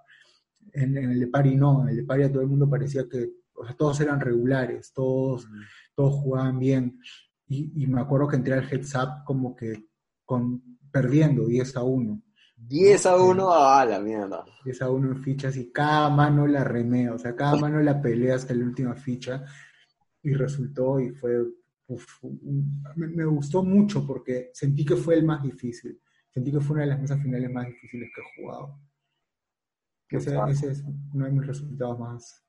En, 0.72 0.98
el 0.98 1.20
de 1.20 1.28
Pari 1.28 1.56
no, 1.56 1.84
en 1.84 1.90
el 1.90 1.98
de 1.98 2.04
Pari 2.04 2.24
a 2.24 2.32
todo 2.32 2.42
el 2.42 2.48
mundo 2.48 2.70
parecía 2.70 3.04
que, 3.10 3.32
o 3.54 3.66
sea, 3.66 3.76
todos 3.76 4.00
eran 4.00 4.20
regulares, 4.20 4.94
todos, 4.94 5.46
todos 5.94 6.14
jugaban 6.16 6.58
bien. 6.58 7.00
Y, 7.48 7.86
me 7.88 8.02
acuerdo 8.02 8.28
que 8.28 8.38
entré 8.38 8.54
al 8.54 8.72
heads 8.72 8.96
up 8.96 9.24
como 9.26 9.56
que 9.56 9.90
con, 10.26 10.80
perdiendo 10.92 11.46
10 11.46 11.78
a 11.78 11.84
1. 11.84 12.22
10 12.56 13.06
a 13.06 13.18
1, 13.18 13.52
a 13.52 13.86
la 13.86 14.00
mierda. 14.00 14.46
10 14.64 14.82
a 14.82 14.90
1 14.90 15.12
en 15.12 15.22
fichas 15.22 15.58
y 15.58 15.72
cada 15.72 16.10
mano 16.10 16.48
la 16.48 16.64
remea, 16.64 17.14
o 17.14 17.20
sea, 17.20 17.36
cada 17.36 17.58
mano 17.58 17.82
la 17.82 18.02
pelea 18.02 18.36
hasta 18.36 18.54
la 18.54 18.64
última 18.64 18.96
ficha 18.96 19.44
y 20.22 20.34
resultó 20.34 21.00
y 21.00 21.10
fue, 21.12 21.38
me, 22.96 23.26
gustó 23.26 23.64
mucho 23.64 24.08
porque 24.08 24.52
sentí 24.54 24.86
que 24.86 24.96
fue 24.96 25.16
el 25.16 25.26
más 25.26 25.44
difícil, 25.44 26.00
sentí 26.30 26.52
que 26.52 26.62
fue 26.62 26.76
una 26.76 26.84
de 26.84 26.92
las 26.92 27.02
mesas 27.02 27.22
finales 27.22 27.52
más 27.52 27.68
difíciles 27.68 28.10
que 28.16 28.22
he 28.22 28.42
jugado. 28.42 28.80
Ese, 30.10 30.38
ese 30.48 30.72
es 30.72 30.84
uno 31.14 31.26
de 31.26 31.32
mis 31.32 31.48
resultados 31.48 32.00
más, 32.00 32.46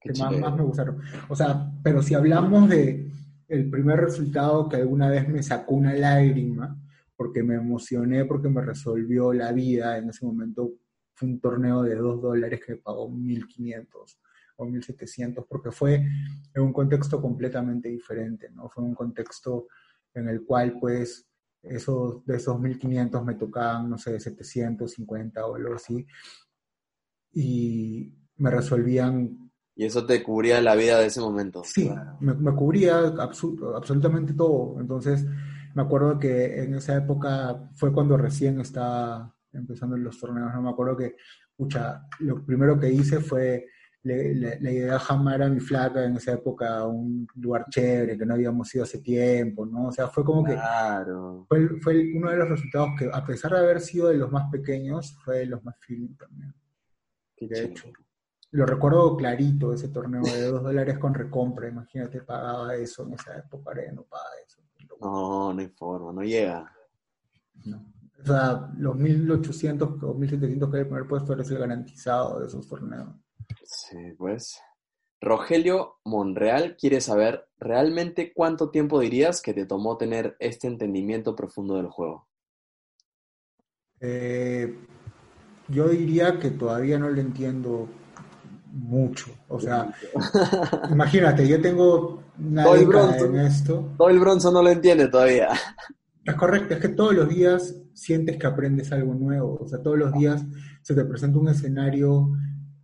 que 0.00 0.12
más, 0.18 0.38
más 0.38 0.54
me 0.54 0.62
gustaron. 0.62 1.00
O 1.28 1.34
sea, 1.34 1.72
pero 1.82 2.02
si 2.02 2.14
hablamos 2.14 2.68
de, 2.68 3.10
el 3.54 3.70
primer 3.70 4.00
resultado 4.00 4.68
que 4.68 4.76
alguna 4.76 5.08
vez 5.08 5.28
me 5.28 5.42
sacó 5.42 5.74
una 5.74 5.94
lágrima, 5.94 6.76
porque 7.16 7.42
me 7.42 7.54
emocioné, 7.54 8.24
porque 8.24 8.48
me 8.48 8.60
resolvió 8.60 9.32
la 9.32 9.52
vida. 9.52 9.96
En 9.96 10.08
ese 10.08 10.26
momento 10.26 10.72
fue 11.14 11.28
un 11.28 11.40
torneo 11.40 11.82
de 11.82 11.94
2 11.94 12.20
dólares 12.20 12.60
que 12.64 12.76
pagó 12.76 13.08
1.500 13.08 14.18
o 14.56 14.66
1.700, 14.66 15.46
porque 15.48 15.70
fue 15.70 15.94
en 16.54 16.62
un 16.62 16.72
contexto 16.72 17.20
completamente 17.20 17.88
diferente, 17.88 18.50
¿no? 18.50 18.68
Fue 18.68 18.82
un 18.82 18.94
contexto 18.94 19.68
en 20.12 20.28
el 20.28 20.44
cual, 20.44 20.78
pues, 20.80 21.26
esos, 21.62 22.24
de 22.26 22.36
esos 22.36 22.56
1.500 22.56 23.24
me 23.24 23.34
tocaban, 23.34 23.88
no 23.88 23.98
sé, 23.98 24.18
750 24.18 25.46
o 25.46 25.54
algo 25.54 25.74
así, 25.74 26.06
y 27.32 28.12
me 28.36 28.50
resolvían... 28.50 29.43
Y 29.76 29.84
eso 29.84 30.06
te 30.06 30.22
cubría 30.22 30.60
la 30.60 30.76
vida 30.76 31.00
de 31.00 31.06
ese 31.06 31.20
momento. 31.20 31.62
Sí, 31.64 31.90
me, 32.20 32.54
cubría 32.54 32.98
absolutamente 33.18 34.32
todo. 34.34 34.80
Entonces, 34.80 35.26
me 35.74 35.82
acuerdo 35.82 36.18
que 36.18 36.62
en 36.62 36.74
esa 36.74 36.96
época 36.96 37.70
fue 37.74 37.92
cuando 37.92 38.16
recién 38.16 38.60
estaba 38.60 39.34
empezando 39.52 39.96
los 39.96 40.18
torneos, 40.18 40.52
no 40.52 40.62
me 40.62 40.70
acuerdo 40.70 40.96
que, 40.96 41.16
pucha, 41.56 42.06
lo 42.20 42.44
primero 42.44 42.78
que 42.78 42.90
hice 42.90 43.20
fue 43.20 43.66
la 44.04 44.70
idea 44.70 44.98
jamás 44.98 45.36
era 45.36 45.48
mi 45.48 45.60
flaca 45.60 46.04
en 46.04 46.16
esa 46.16 46.32
época 46.32 46.76
a 46.76 46.86
un 46.86 47.26
lugar 47.36 47.64
chévere 47.70 48.18
que 48.18 48.26
no 48.26 48.34
habíamos 48.34 48.72
ido 48.74 48.84
hace 48.84 48.98
tiempo, 48.98 49.64
¿no? 49.64 49.88
O 49.88 49.92
sea, 49.92 50.08
fue 50.08 50.22
como 50.22 50.44
que 50.44 50.58
fue, 51.48 51.80
fue, 51.80 52.12
uno 52.14 52.30
de 52.30 52.36
los 52.36 52.50
resultados 52.50 52.90
que, 52.98 53.08
a 53.10 53.24
pesar 53.24 53.52
de 53.52 53.58
haber 53.58 53.80
sido 53.80 54.08
de 54.08 54.18
los 54.18 54.30
más 54.30 54.50
pequeños, 54.52 55.16
fue 55.24 55.38
de 55.38 55.46
los 55.46 55.64
más 55.64 55.76
feeling 55.80 56.14
también. 56.16 56.54
de 57.40 57.64
hecho, 57.64 57.88
lo 58.54 58.66
recuerdo 58.66 59.16
clarito, 59.16 59.72
ese 59.72 59.88
torneo 59.88 60.22
de 60.22 60.42
dos 60.42 60.62
dólares 60.62 60.96
con 60.98 61.12
recompra, 61.12 61.68
imagínate, 61.68 62.20
pagaba 62.20 62.76
eso 62.76 63.02
en 63.02 63.14
esa 63.14 63.36
época, 63.36 63.72
no 63.92 64.04
paga 64.04 64.30
eso. 64.46 64.60
No, 65.00 65.52
no 65.52 65.60
hay 65.60 65.66
forma, 65.66 66.12
no 66.12 66.22
llega. 66.22 66.72
O 67.66 68.24
sea, 68.24 68.70
los 68.78 68.94
1800 68.94 70.00
o 70.04 70.14
1700 70.14 70.70
que 70.70 70.76
hay 70.76 70.82
el 70.82 70.86
primer 70.86 71.08
puesto 71.08 71.32
era 71.32 71.42
el 71.42 71.58
garantizado 71.58 72.38
de 72.38 72.46
esos 72.46 72.68
torneos. 72.68 73.08
Sí, 73.64 74.12
pues. 74.16 74.60
Rogelio 75.20 75.96
Monreal 76.04 76.76
quiere 76.76 77.00
saber 77.00 77.48
realmente 77.58 78.32
cuánto 78.32 78.70
tiempo 78.70 79.00
dirías 79.00 79.42
que 79.42 79.52
te 79.52 79.66
tomó 79.66 79.96
tener 79.96 80.36
este 80.38 80.68
entendimiento 80.68 81.34
profundo 81.34 81.74
del 81.74 81.88
juego. 81.88 82.28
Eh, 83.98 84.78
yo 85.68 85.88
diría 85.88 86.38
que 86.38 86.50
todavía 86.50 87.00
no 87.00 87.08
lo 87.08 87.20
entiendo 87.20 87.88
mucho. 88.74 89.30
O 89.48 89.60
sea, 89.60 89.94
imagínate, 90.90 91.46
yo 91.46 91.60
tengo 91.60 92.22
una 92.38 92.64
en 92.74 93.36
esto. 93.36 93.92
Todo 93.96 94.10
el 94.10 94.18
bronzo 94.18 94.50
no 94.50 94.62
lo 94.62 94.70
entiende 94.70 95.08
todavía. 95.08 95.48
Es 96.24 96.34
correcto, 96.34 96.74
es 96.74 96.80
que 96.80 96.88
todos 96.88 97.14
los 97.14 97.28
días 97.28 97.74
sientes 97.92 98.36
que 98.36 98.46
aprendes 98.46 98.90
algo 98.92 99.14
nuevo. 99.14 99.58
O 99.60 99.68
sea, 99.68 99.82
todos 99.82 99.98
los 99.98 100.12
días 100.12 100.44
se 100.82 100.94
te 100.94 101.04
presenta 101.04 101.38
un 101.38 101.48
escenario 101.48 102.32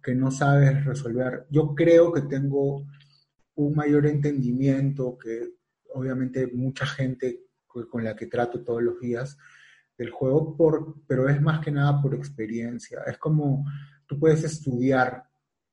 que 0.03 0.15
no 0.15 0.31
sabes 0.31 0.85
resolver. 0.85 1.47
Yo 1.51 1.75
creo 1.75 2.13
que 2.13 2.23
tengo 2.23 2.87
un 3.55 3.75
mayor 3.75 4.07
entendimiento 4.07 5.19
que 5.19 5.55
obviamente 5.95 6.49
mucha 6.53 6.87
gente 6.87 7.47
con 7.67 8.05
la 8.05 8.15
que 8.17 8.27
trato 8.27 8.63
todos 8.63 8.83
los 8.83 9.01
días 9.01 9.37
del 9.97 10.11
juego, 10.11 10.57
por, 10.57 10.95
pero 11.07 11.29
es 11.29 11.41
más 11.43 11.61
que 11.61 11.71
nada 11.71 12.01
por 12.01 12.15
experiencia. 12.15 13.01
Es 13.07 13.19
como 13.19 13.65
tú 14.07 14.19
puedes 14.19 14.43
estudiar 14.45 15.30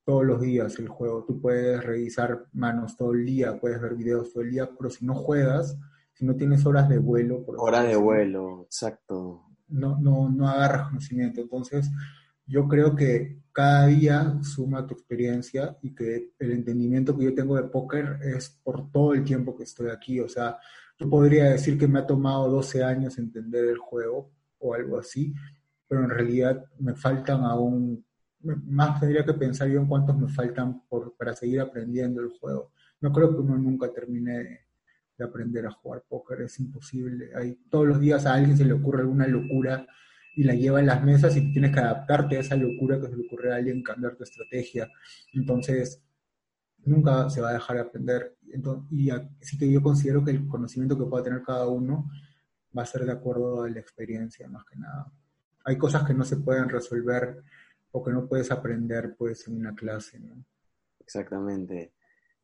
todos 0.08 0.24
los 0.24 0.40
días 0.40 0.78
el 0.78 0.88
juego, 0.88 1.22
tú 1.22 1.38
puedes 1.38 1.84
revisar 1.84 2.46
manos 2.54 2.96
todo 2.96 3.12
el 3.12 3.26
día, 3.26 3.60
puedes 3.60 3.78
ver 3.78 3.94
videos 3.94 4.32
todo 4.32 4.42
el 4.42 4.52
día, 4.52 4.70
pero 4.74 4.88
si 4.88 5.04
no 5.04 5.14
juegas, 5.14 5.78
si 6.14 6.24
no 6.24 6.34
tienes 6.34 6.64
horas 6.64 6.88
de 6.88 6.96
vuelo... 6.96 7.44
Horas 7.58 7.86
de 7.86 7.96
vuelo, 7.96 8.62
exacto. 8.64 9.42
No, 9.68 9.98
no, 10.00 10.30
no 10.30 10.48
agarras 10.48 10.88
conocimiento. 10.88 11.42
Entonces, 11.42 11.90
yo 12.46 12.66
creo 12.66 12.96
que 12.96 13.42
cada 13.52 13.88
día 13.88 14.38
suma 14.40 14.86
tu 14.86 14.94
experiencia 14.94 15.76
y 15.82 15.94
que 15.94 16.32
el 16.38 16.52
entendimiento 16.52 17.14
que 17.14 17.26
yo 17.26 17.34
tengo 17.34 17.56
de 17.56 17.64
póker 17.64 18.18
es 18.22 18.48
por 18.64 18.90
todo 18.90 19.12
el 19.12 19.24
tiempo 19.24 19.54
que 19.54 19.64
estoy 19.64 19.90
aquí. 19.90 20.20
O 20.20 20.28
sea, 20.30 20.56
yo 20.98 21.10
podría 21.10 21.50
decir 21.50 21.76
que 21.76 21.86
me 21.86 21.98
ha 21.98 22.06
tomado 22.06 22.48
12 22.48 22.82
años 22.82 23.18
entender 23.18 23.66
el 23.66 23.76
juego 23.76 24.30
o 24.58 24.72
algo 24.72 24.98
así, 24.98 25.34
pero 25.86 26.02
en 26.02 26.08
realidad 26.08 26.64
me 26.78 26.94
faltan 26.94 27.44
aún, 27.44 28.06
más 28.40 29.00
tendría 29.00 29.24
que 29.24 29.34
pensar 29.34 29.68
yo 29.68 29.80
en 29.80 29.86
cuántos 29.86 30.16
me 30.16 30.28
faltan 30.28 30.82
por, 30.88 31.16
para 31.16 31.34
seguir 31.34 31.60
aprendiendo 31.60 32.20
el 32.20 32.28
juego. 32.28 32.72
No 33.00 33.12
creo 33.12 33.30
que 33.30 33.40
uno 33.40 33.56
nunca 33.56 33.92
termine 33.92 34.38
de, 34.38 35.24
aprender 35.24 35.66
a 35.66 35.72
jugar 35.72 36.04
póker, 36.08 36.42
es 36.42 36.60
imposible. 36.60 37.30
Hay, 37.34 37.58
todos 37.68 37.88
los 37.88 37.98
días 37.98 38.24
a 38.24 38.34
alguien 38.34 38.56
se 38.56 38.64
le 38.64 38.72
ocurre 38.72 39.00
alguna 39.00 39.26
locura 39.26 39.84
y 40.36 40.44
la 40.44 40.54
lleva 40.54 40.78
en 40.78 40.86
las 40.86 41.02
mesas 41.02 41.36
y 41.36 41.52
tienes 41.52 41.72
que 41.72 41.80
adaptarte 41.80 42.36
a 42.36 42.40
esa 42.40 42.54
locura 42.54 43.00
que 43.00 43.08
se 43.08 43.16
le 43.16 43.26
ocurre 43.26 43.52
a 43.52 43.56
alguien, 43.56 43.82
cambiar 43.82 44.14
tu 44.14 44.22
estrategia. 44.22 44.88
Entonces, 45.32 46.00
nunca 46.84 47.28
se 47.30 47.40
va 47.40 47.50
a 47.50 47.54
dejar 47.54 47.76
de 47.76 47.82
aprender. 47.82 48.36
y 48.90 49.10
así 49.10 49.58
que 49.58 49.70
yo 49.70 49.82
considero 49.82 50.24
que 50.24 50.30
el 50.30 50.46
conocimiento 50.46 50.96
que 50.96 51.06
pueda 51.06 51.24
tener 51.24 51.42
cada 51.42 51.66
uno 51.66 52.08
va 52.76 52.82
a 52.82 52.86
ser 52.86 53.04
de 53.04 53.12
acuerdo 53.12 53.62
a 53.64 53.70
la 53.70 53.80
experiencia, 53.80 54.48
más 54.48 54.64
que 54.64 54.76
nada. 54.76 55.12
Hay 55.64 55.76
cosas 55.76 56.04
que 56.04 56.14
no 56.14 56.24
se 56.24 56.36
pueden 56.36 56.68
resolver 56.68 57.42
o 57.92 58.04
que 58.04 58.12
no 58.12 58.26
puedes 58.26 58.50
aprender 58.50 59.14
pues 59.16 59.46
en 59.48 59.56
una 59.56 59.74
clase, 59.74 60.20
¿no? 60.20 60.44
Exactamente. 61.00 61.94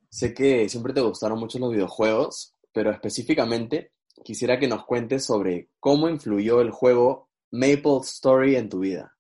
Sé 0.09 0.33
que 0.33 0.69
siempre 0.69 0.93
te 0.93 1.01
gustaron 1.01 1.39
mucho 1.39 1.59
los 1.59 1.73
videojuegos, 1.73 2.55
pero 2.73 2.91
específicamente 2.91 3.93
quisiera 4.23 4.59
que 4.59 4.69
nos 4.69 4.85
cuentes 4.85 5.25
sobre 5.25 5.71
cómo 5.81 6.09
influyó 6.09 6.61
el 6.61 6.71
juego 6.71 7.29
Maple 7.55 8.01
Story 8.03 8.57
en 8.57 8.69
tu 8.69 8.81
vida? 8.81 9.15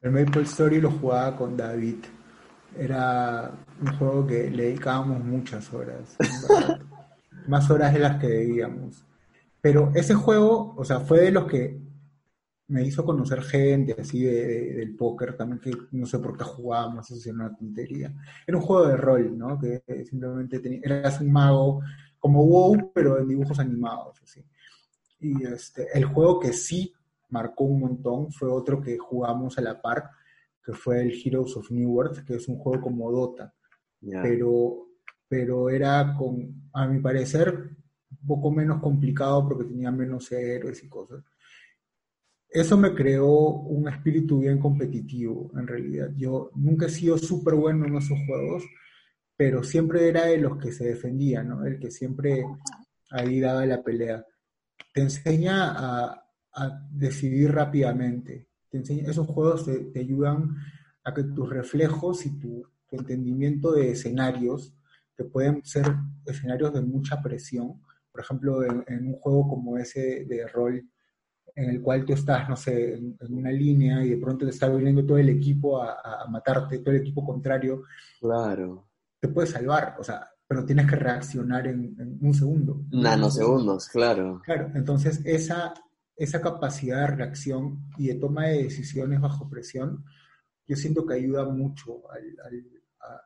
El 0.00 0.12
Maple 0.12 0.42
Story 0.42 0.80
lo 0.80 0.92
jugaba 0.92 1.36
con 1.36 1.56
David. 1.56 2.04
Era 2.78 3.52
un 3.80 3.98
juego 3.98 4.26
que 4.26 4.48
le 4.48 4.64
dedicábamos 4.64 5.24
muchas 5.24 5.72
horas. 5.74 6.16
Más 7.48 7.68
horas 7.68 7.92
de 7.92 7.98
las 7.98 8.20
que 8.20 8.28
debíamos. 8.28 9.04
Pero 9.60 9.90
ese 9.94 10.14
juego, 10.14 10.72
o 10.76 10.84
sea, 10.84 11.00
fue 11.00 11.20
de 11.20 11.32
los 11.32 11.46
que 11.46 11.80
me 12.70 12.84
hizo 12.84 13.04
conocer 13.04 13.42
gente 13.42 13.96
así 13.98 14.22
de, 14.22 14.74
del 14.74 14.94
póker 14.94 15.36
también, 15.36 15.60
que 15.60 15.72
no 15.90 16.06
sé 16.06 16.20
por 16.20 16.38
qué 16.38 16.44
jugábamos, 16.44 17.10
eso 17.10 17.28
era 17.28 17.34
una 17.46 17.56
tontería. 17.56 18.14
Era 18.46 18.56
un 18.56 18.62
juego 18.62 18.86
de 18.86 18.96
rol, 18.96 19.36
¿no? 19.36 19.58
Que 19.58 19.82
simplemente 20.04 20.60
tenía, 20.60 20.80
eras 20.84 21.20
un 21.20 21.32
mago 21.32 21.80
como 22.20 22.44
WoW, 22.44 22.92
pero 22.94 23.18
en 23.18 23.26
dibujos 23.26 23.58
animados, 23.58 24.20
así. 24.22 24.44
Y 25.18 25.44
este, 25.44 25.88
el 25.92 26.04
juego 26.04 26.38
que 26.38 26.52
sí 26.52 26.92
marcó 27.30 27.64
un 27.64 27.80
montón 27.80 28.30
fue 28.30 28.48
otro 28.48 28.80
que 28.80 28.96
jugamos 28.98 29.58
a 29.58 29.62
la 29.62 29.82
par, 29.82 30.08
que 30.64 30.72
fue 30.72 31.02
el 31.02 31.12
Heroes 31.12 31.56
of 31.56 31.72
New 31.72 31.90
World, 31.90 32.24
que 32.24 32.36
es 32.36 32.46
un 32.46 32.58
juego 32.58 32.82
como 32.82 33.10
Dota, 33.10 33.52
pero, 34.00 34.86
pero 35.26 35.70
era 35.70 36.14
con, 36.16 36.70
a 36.72 36.86
mi 36.86 37.00
parecer, 37.00 37.52
un 38.10 38.26
poco 38.28 38.52
menos 38.52 38.80
complicado 38.80 39.48
porque 39.48 39.64
tenía 39.64 39.90
menos 39.90 40.30
héroes 40.30 40.84
y 40.84 40.88
cosas. 40.88 41.24
Eso 42.50 42.76
me 42.76 42.94
creó 42.94 43.28
un 43.28 43.88
espíritu 43.88 44.40
bien 44.40 44.58
competitivo, 44.58 45.52
en 45.56 45.66
realidad. 45.68 46.10
Yo 46.16 46.50
nunca 46.56 46.86
he 46.86 46.90
sido 46.90 47.16
súper 47.16 47.54
bueno 47.54 47.86
en 47.86 47.96
esos 47.96 48.18
juegos, 48.26 48.64
pero 49.36 49.62
siempre 49.62 50.08
era 50.08 50.26
de 50.26 50.38
los 50.38 50.58
que 50.58 50.72
se 50.72 50.84
defendía, 50.84 51.44
¿no? 51.44 51.64
El 51.64 51.78
que 51.78 51.92
siempre 51.92 52.44
ahí 53.10 53.40
daba 53.40 53.64
la 53.66 53.82
pelea. 53.82 54.24
Te 54.92 55.02
enseña 55.02 55.74
a, 55.76 56.26
decidir 56.90 57.52
rápidamente. 57.52 58.48
Te 58.68 58.80
esos 59.08 59.26
juegos 59.28 59.64
te, 59.64 60.00
ayudan 60.00 60.56
a 61.04 61.14
que 61.14 61.22
tus 61.22 61.48
reflejos 61.48 62.26
y 62.26 62.38
tu, 62.38 62.66
entendimiento 62.90 63.70
de 63.70 63.92
escenarios, 63.92 64.74
que 65.16 65.22
pueden 65.22 65.64
ser 65.64 65.86
escenarios 66.26 66.74
de 66.74 66.80
mucha 66.80 67.22
presión, 67.22 67.80
por 68.10 68.20
ejemplo, 68.20 68.64
en, 68.64 69.06
un 69.06 69.14
juego 69.14 69.48
como 69.48 69.78
ese 69.78 70.24
de 70.24 70.48
rol, 70.48 70.90
en 71.54 71.70
el 71.70 71.80
cual 71.80 72.04
tú 72.04 72.12
estás, 72.12 72.48
no 72.48 72.56
sé, 72.56 72.94
en, 72.94 73.16
una 73.30 73.50
línea 73.50 74.04
y 74.04 74.10
de 74.10 74.16
pronto 74.16 74.44
te 74.44 74.50
está 74.50 74.68
viniendo 74.68 75.04
todo 75.04 75.18
el 75.18 75.28
equipo 75.28 75.82
a, 75.82 76.26
matarte, 76.28 76.78
todo 76.78 76.94
el 76.94 77.00
equipo 77.00 77.24
contrario. 77.24 77.82
Claro. 78.20 78.88
Te 79.18 79.28
puedes 79.28 79.50
salvar, 79.50 79.96
o 79.98 80.04
sea, 80.04 80.28
pero 80.46 80.64
tienes 80.64 80.86
que 80.88 80.96
reaccionar 80.96 81.66
en, 81.66 81.94
en 81.98 82.18
un 82.20 82.34
segundo. 82.34 82.82
Nanosegundos, 82.90 83.88
claro. 83.88 84.40
Claro, 84.44 84.70
entonces 84.74 85.20
esa, 85.24 85.74
esa 86.16 86.40
capacidad 86.40 87.00
de 87.00 87.16
reacción 87.16 87.86
y 87.96 88.08
de 88.08 88.14
toma 88.14 88.46
de 88.46 88.64
decisiones 88.64 89.20
bajo 89.20 89.48
presión, 89.48 90.04
yo 90.66 90.76
siento 90.76 91.04
que 91.04 91.14
ayuda 91.14 91.44
mucho 91.46 92.02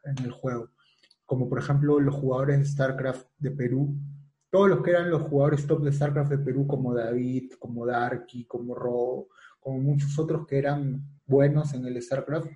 en 0.05 0.25
el 0.25 0.31
juego. 0.31 0.71
Como 1.27 1.49
por 1.49 1.59
ejemplo 1.59 2.01
los 2.01 2.15
jugadores 2.15 2.59
de 2.59 2.65
StarCraft 2.65 3.27
de 3.39 3.51
Perú, 3.51 3.97
todos 4.55 4.69
los 4.69 4.83
que 4.85 4.91
eran 4.93 5.11
los 5.11 5.23
jugadores 5.23 5.67
top 5.67 5.83
de 5.83 5.91
StarCraft 5.91 6.31
de 6.31 6.39
Perú, 6.39 6.65
como 6.65 6.95
David, 6.95 7.55
como 7.59 7.85
Darky, 7.85 8.45
como 8.45 8.73
Ro, 8.77 9.27
como 9.59 9.81
muchos 9.81 10.17
otros 10.17 10.47
que 10.47 10.59
eran 10.59 11.05
buenos 11.27 11.75
en 11.75 11.85
el 11.87 12.01
StarCraft, 12.01 12.47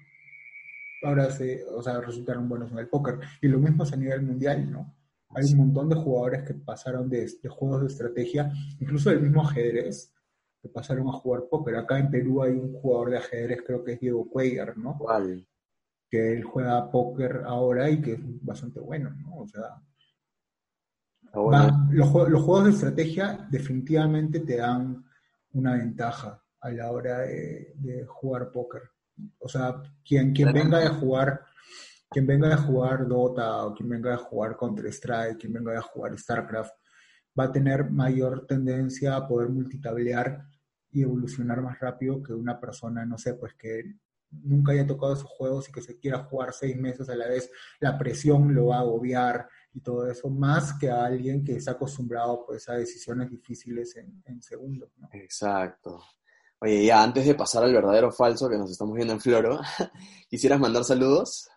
ahora 1.02 1.28
se, 1.32 1.64
o 1.64 1.82
sea, 1.82 2.00
resultaron 2.00 2.48
buenos 2.48 2.70
en 2.70 2.78
el 2.78 2.88
póker. 2.88 3.18
Y 3.42 3.48
lo 3.48 3.58
mismo 3.58 3.82
es 3.82 3.92
a 3.92 3.96
nivel 3.96 4.22
mundial, 4.22 4.70
¿no? 4.70 4.94
Hay 5.30 5.52
un 5.52 5.58
montón 5.58 5.88
de 5.88 5.96
jugadores 5.96 6.46
que 6.46 6.54
pasaron 6.54 7.10
de, 7.10 7.28
juegos 7.48 7.80
de 7.80 7.86
estrategia, 7.88 8.52
incluso 8.78 9.10
del 9.10 9.22
mismo 9.22 9.42
ajedrez, 9.42 10.14
que 10.62 10.68
pasaron 10.68 11.08
a 11.08 11.12
jugar 11.14 11.48
póker. 11.50 11.74
Acá 11.74 11.98
en 11.98 12.12
Perú 12.12 12.44
hay 12.44 12.52
un 12.52 12.74
jugador 12.74 13.10
de 13.10 13.18
ajedrez, 13.18 13.62
creo 13.66 13.82
que 13.82 13.94
es 13.94 14.00
Diego 14.00 14.30
Cuellar, 14.30 14.78
¿no? 14.78 14.96
¿Cuál? 14.96 15.48
Que 16.08 16.34
él 16.34 16.44
juega 16.44 16.92
póker 16.92 17.42
ahora 17.44 17.90
y 17.90 18.00
que 18.00 18.12
es 18.12 18.20
bastante 18.22 18.78
bueno, 18.78 19.10
¿no? 19.10 19.38
O 19.38 19.48
sea, 19.48 19.82
los, 21.34 22.08
juegos 22.08 22.64
de 22.64 22.70
estrategia 22.70 23.46
definitivamente 23.50 24.40
te 24.40 24.56
dan 24.56 25.04
una 25.52 25.74
ventaja 25.74 26.42
a 26.60 26.70
la 26.70 26.90
hora 26.90 27.18
de, 27.18 28.04
jugar 28.06 28.50
póker. 28.50 28.82
O 29.38 29.48
sea, 29.48 29.82
quien, 30.04 30.32
quien 30.32 30.52
venga 30.52 30.78
a 30.78 30.94
jugar 30.94 31.40
quien 32.10 32.26
venga 32.26 32.54
a 32.54 32.56
jugar 32.56 33.06
Dota 33.06 33.66
o 33.66 33.74
quien 33.74 33.88
venga 33.88 34.14
a 34.14 34.18
jugar 34.18 34.56
Counter-Strike, 34.56 35.38
quien 35.38 35.52
venga 35.52 35.78
a 35.78 35.82
jugar 35.82 36.18
StarCraft, 36.18 36.72
va 37.38 37.44
a 37.44 37.52
tener 37.52 37.90
mayor 37.90 38.46
tendencia 38.46 39.16
a 39.16 39.28
poder 39.28 39.50
multitablear 39.50 40.46
y 40.90 41.02
evolucionar 41.02 41.60
más 41.60 41.78
rápido 41.78 42.22
que 42.22 42.32
una 42.32 42.58
persona, 42.58 43.04
no 43.04 43.18
sé, 43.18 43.34
pues 43.34 43.54
que 43.54 43.82
nunca 44.30 44.72
haya 44.72 44.86
tocado 44.86 45.12
esos 45.12 45.28
juegos 45.28 45.68
y 45.68 45.72
que 45.72 45.82
se 45.82 45.98
quiera 45.98 46.24
jugar 46.24 46.52
seis 46.52 46.76
meses 46.76 47.08
a 47.08 47.16
la 47.16 47.28
vez, 47.28 47.50
la 47.80 47.98
presión 47.98 48.54
lo 48.54 48.66
va 48.66 48.76
a 48.76 48.80
agobiar 48.80 49.48
y 49.72 49.80
todo 49.80 50.10
eso, 50.10 50.28
más 50.30 50.74
que 50.78 50.90
a 50.90 51.04
alguien 51.04 51.44
que 51.44 51.56
está 51.56 51.72
acostumbrado 51.72 52.44
pues 52.46 52.68
a 52.68 52.74
decisiones 52.74 53.30
difíciles 53.30 53.96
en, 53.96 54.22
en 54.26 54.42
segundos. 54.42 54.90
¿no? 54.96 55.08
Exacto. 55.12 56.00
Oye, 56.60 56.84
ya 56.84 57.02
antes 57.02 57.24
de 57.24 57.34
pasar 57.34 57.62
al 57.62 57.72
verdadero 57.72 58.10
falso 58.10 58.48
que 58.48 58.58
nos 58.58 58.70
estamos 58.70 58.96
viendo 58.96 59.14
en 59.14 59.20
Floro, 59.20 59.60
¿quisieras 60.28 60.58
mandar 60.58 60.82
saludos? 60.82 61.48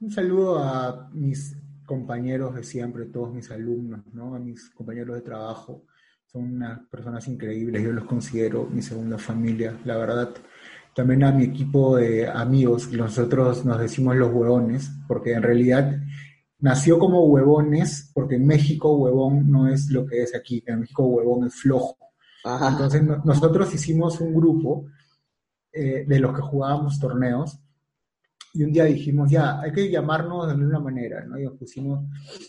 Un 0.00 0.10
saludo 0.10 0.58
a 0.58 1.08
mis 1.12 1.56
compañeros 1.84 2.54
de 2.54 2.64
siempre, 2.64 3.06
todos 3.06 3.32
mis 3.32 3.50
alumnos, 3.50 4.00
¿no? 4.12 4.34
a 4.34 4.38
mis 4.38 4.70
compañeros 4.70 5.16
de 5.16 5.22
trabajo. 5.22 5.84
Son 6.26 6.42
unas 6.42 6.80
personas 6.88 7.26
increíbles, 7.28 7.82
yo 7.82 7.92
los 7.92 8.04
considero 8.04 8.66
mi 8.66 8.82
segunda 8.82 9.16
familia, 9.16 9.78
la 9.84 9.96
verdad. 9.96 10.34
También 10.94 11.24
a 11.24 11.32
mi 11.32 11.44
equipo 11.44 11.96
de 11.96 12.28
amigos, 12.28 12.92
nosotros 12.92 13.64
nos 13.64 13.78
decimos 13.78 14.16
los 14.16 14.32
huevones, 14.32 14.90
porque 15.06 15.32
en 15.32 15.42
realidad 15.42 16.00
nació 16.60 16.98
como 16.98 17.24
huevones, 17.26 18.10
porque 18.14 18.36
en 18.36 18.46
México 18.46 18.96
huevón 18.96 19.50
no 19.50 19.68
es 19.68 19.90
lo 19.90 20.06
que 20.06 20.22
es 20.22 20.34
aquí, 20.34 20.62
en 20.66 20.80
México 20.80 21.04
huevón 21.06 21.46
es 21.46 21.54
flojo. 21.54 21.96
Entonces 22.44 23.02
nosotros 23.24 23.72
hicimos 23.74 24.20
un 24.20 24.34
grupo 24.34 24.86
eh, 25.72 26.04
de 26.06 26.18
los 26.18 26.34
que 26.34 26.42
jugábamos 26.42 26.98
torneos 26.98 27.60
y 28.54 28.64
un 28.64 28.72
día 28.72 28.84
dijimos, 28.84 29.30
ya, 29.30 29.60
hay 29.60 29.72
que 29.72 29.90
llamarnos 29.90 30.46
de 30.46 30.52
alguna 30.52 30.80
manera, 30.80 31.24
¿no? 31.24 31.38
Y 31.38 31.44
nos 31.44 31.58
pusimos, 31.58 32.04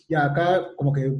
ya, 0.07 0.25
acá 0.25 0.69
como 0.75 0.93
que 0.93 1.13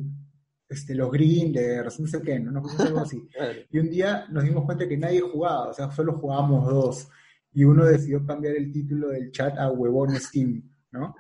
este, 0.68 0.96
los 0.96 1.12
grinders, 1.12 2.00
no 2.00 2.08
sé 2.08 2.22
qué, 2.22 2.40
¿no? 2.40 2.52
Nos 2.52 2.80
algo 2.80 3.00
así. 3.00 3.28
Y 3.72 3.80
un 3.80 3.90
día 3.90 4.26
nos 4.30 4.44
dimos 4.44 4.66
cuenta 4.66 4.88
que 4.88 4.98
nadie 4.98 5.22
jugaba, 5.22 5.70
o 5.70 5.74
sea, 5.74 5.92
solo 5.92 6.18
jugábamos 6.18 6.68
dos. 6.68 7.10
Y 7.52 7.64
uno 7.64 7.86
decidió 7.86 8.26
cambiar 8.26 8.56
el 8.56 8.72
título 8.72 9.10
del 9.10 9.32
chat 9.32 9.58
a 9.58 9.70
Huevones 9.70 10.32
Team, 10.32 10.64
¿no? 10.92 11.16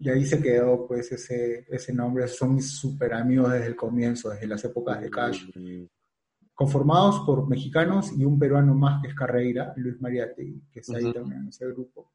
Y 0.00 0.08
ahí 0.08 0.26
se 0.26 0.42
quedó, 0.42 0.86
pues, 0.86 1.12
ese, 1.12 1.66
ese 1.68 1.92
nombre. 1.92 2.26
Son 2.26 2.54
mis 2.54 2.70
super 2.72 3.14
amigos 3.14 3.52
desde 3.52 3.66
el 3.66 3.76
comienzo, 3.76 4.30
desde 4.30 4.46
las 4.46 4.64
épocas 4.64 5.00
de 5.00 5.10
Cash. 5.10 5.44
Conformados 6.54 7.20
por 7.20 7.48
mexicanos 7.48 8.12
y 8.18 8.24
un 8.24 8.38
peruano 8.38 8.74
más 8.74 9.00
que 9.00 9.08
es 9.08 9.14
Carreira, 9.14 9.72
Luis 9.76 10.00
Mariate, 10.00 10.54
que 10.72 10.80
está 10.80 10.96
ahí 10.96 11.12
también 11.12 11.42
en 11.42 11.48
ese 11.48 11.66
grupo 11.66 12.12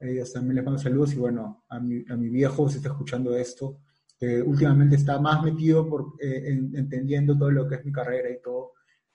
ellos 0.00 0.32
también 0.32 0.56
les 0.56 0.64
mando 0.64 0.78
saludos 0.78 1.14
y 1.14 1.16
bueno, 1.16 1.64
a 1.68 1.80
mi, 1.80 2.04
a 2.08 2.16
mi 2.16 2.28
viejo 2.28 2.68
si 2.68 2.76
está 2.76 2.90
escuchando 2.90 3.36
esto, 3.36 3.80
que 4.18 4.42
últimamente 4.42 4.96
está 4.96 5.18
más 5.20 5.42
metido 5.42 5.88
por, 5.88 6.14
eh, 6.20 6.48
entendiendo 6.48 7.36
todo 7.36 7.50
lo 7.50 7.68
que 7.68 7.76
es 7.76 7.84
mi 7.84 7.92
carrera 7.92 8.30
y 8.30 8.40
todo, 8.40 8.72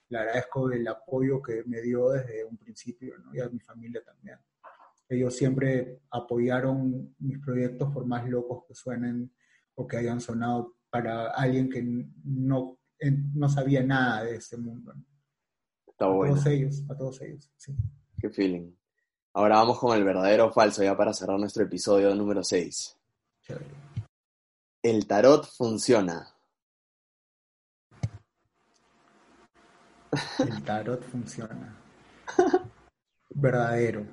le 0.08 0.18
agradezco 0.18 0.70
el 0.70 0.86
apoyo 0.88 1.40
que 1.40 1.62
me 1.64 1.80
dio 1.80 2.10
desde 2.10 2.44
un 2.44 2.56
principio 2.56 3.16
¿no? 3.18 3.34
y 3.34 3.40
a 3.40 3.48
mi 3.48 3.60
familia 3.60 4.02
también. 4.04 4.38
Ellos 5.10 5.36
siempre 5.36 6.02
apoyaron 6.12 7.16
mis 7.18 7.40
proyectos 7.40 7.92
por 7.92 8.06
más 8.06 8.28
locos 8.28 8.64
que 8.66 8.74
suenen 8.76 9.34
o 9.74 9.84
que 9.84 9.96
hayan 9.96 10.20
sonado 10.20 10.76
para 10.88 11.32
alguien 11.32 11.68
que 11.68 11.82
no, 12.24 12.78
no 13.34 13.48
sabía 13.48 13.82
nada 13.82 14.22
de 14.22 14.36
este 14.36 14.56
mundo. 14.56 14.94
Está 15.84 16.06
a 16.06 16.08
todos 16.08 16.46
ellos, 16.46 16.84
a 16.88 16.96
todos 16.96 17.20
ellos, 17.22 17.50
sí. 17.56 17.74
Qué 18.20 18.30
feeling. 18.30 18.70
Ahora 19.32 19.56
vamos 19.56 19.80
con 19.80 19.98
el 19.98 20.04
verdadero 20.04 20.46
o 20.46 20.52
falso 20.52 20.84
ya 20.84 20.96
para 20.96 21.12
cerrar 21.12 21.40
nuestro 21.40 21.64
episodio 21.64 22.14
número 22.14 22.44
6. 22.44 22.96
El 24.82 25.06
tarot 25.08 25.44
funciona. 25.44 26.32
El 30.38 30.62
tarot 30.62 31.02
funciona. 31.02 31.76
Verdadero, 33.30 34.06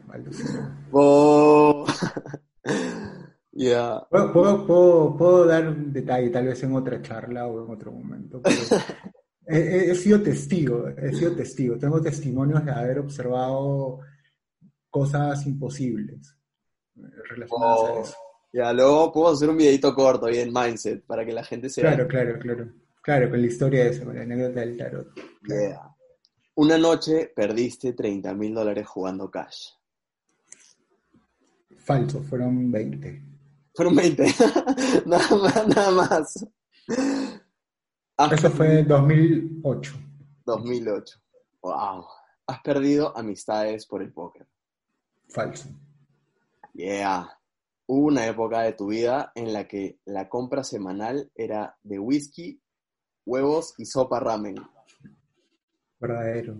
oh. 0.91 1.85
Ya. 3.52 4.06
¿Puedo, 4.11 5.45
dar 5.48 5.68
un 5.68 5.91
detalle, 5.91 6.30
tal 6.30 6.45
vez 6.45 6.61
en 6.61 6.76
otra 6.76 7.02
charla 7.02 7.48
o 7.48 7.65
en 7.65 7.72
otro 7.72 7.91
momento. 7.91 8.39
he, 9.48 9.95
sido 9.95 10.22
testigo, 10.22 10.88
he 10.89 11.11
sido 11.11 11.35
testigo. 11.35 11.76
Tengo 11.76 11.99
testimonios 11.99 12.64
de 12.64 12.72
haber 12.72 12.99
observado 12.99 14.02
cosas 14.91 15.44
imposibles 15.48 16.38
relacionadas 16.95 17.80
a 17.80 17.94
oh, 17.94 18.02
eso. 18.03 18.15
Ya, 18.53 18.72
luego 18.73 19.11
puedo 19.11 19.34
hacer 19.34 19.49
un 19.49 19.57
videito 19.57 19.94
corto 19.95 20.27
bien 20.27 20.53
mindset 20.53 21.03
para 21.03 21.26
que 21.26 21.34
la 21.34 21.44
gente 21.44 21.68
se 21.68 21.81
Claro, 21.81 22.07
claro, 22.07 22.38
claro. 22.38 22.72
Claro, 23.02 23.30
con 23.30 23.41
la 23.41 23.48
historia 23.48 23.85
de 23.85 23.89
eso, 23.89 24.06
con 24.06 24.15
la 24.15 24.22
anécdota 24.22 24.60
del 24.60 24.77
tarot. 24.77 25.07
Una 26.58 26.76
noche 26.76 27.32
perdiste 27.36 27.94
30 27.94 28.34
mil 28.34 28.56
dólares 28.56 28.88
jugando 28.88 29.30
cash. 29.30 29.68
Falso, 31.78 32.24
fueron 32.24 32.72
20. 32.72 33.22
Fueron 33.76 33.96
20. 33.96 34.26
nada 35.06 35.36
más, 35.36 35.68
nada 35.68 35.92
más. 35.92 36.48
Eso 38.32 38.50
fue 38.50 38.80
en 38.80 38.88
2008. 38.88 39.94
2008. 40.48 41.20
Wow. 41.62 42.06
Has 42.48 42.62
perdido 42.64 43.16
amistades 43.16 43.86
por 43.86 44.02
el 44.02 44.12
póker. 44.12 44.48
Falso. 45.30 45.70
Yeah. 46.74 47.40
Hubo 47.86 48.08
una 48.08 48.26
época 48.26 48.62
de 48.62 48.74
tu 48.74 48.88
vida 48.88 49.32
en 49.36 49.54
la 49.54 49.68
que 49.68 50.00
la 50.06 50.28
compra 50.28 50.64
semanal 50.64 51.32
era 51.36 51.78
de 51.84 52.00
whisky, 52.00 52.60
huevos 53.28 53.76
y 53.78 53.86
sopa 53.86 54.20
ramen. 54.20 54.56
Verdadero. 55.99 56.60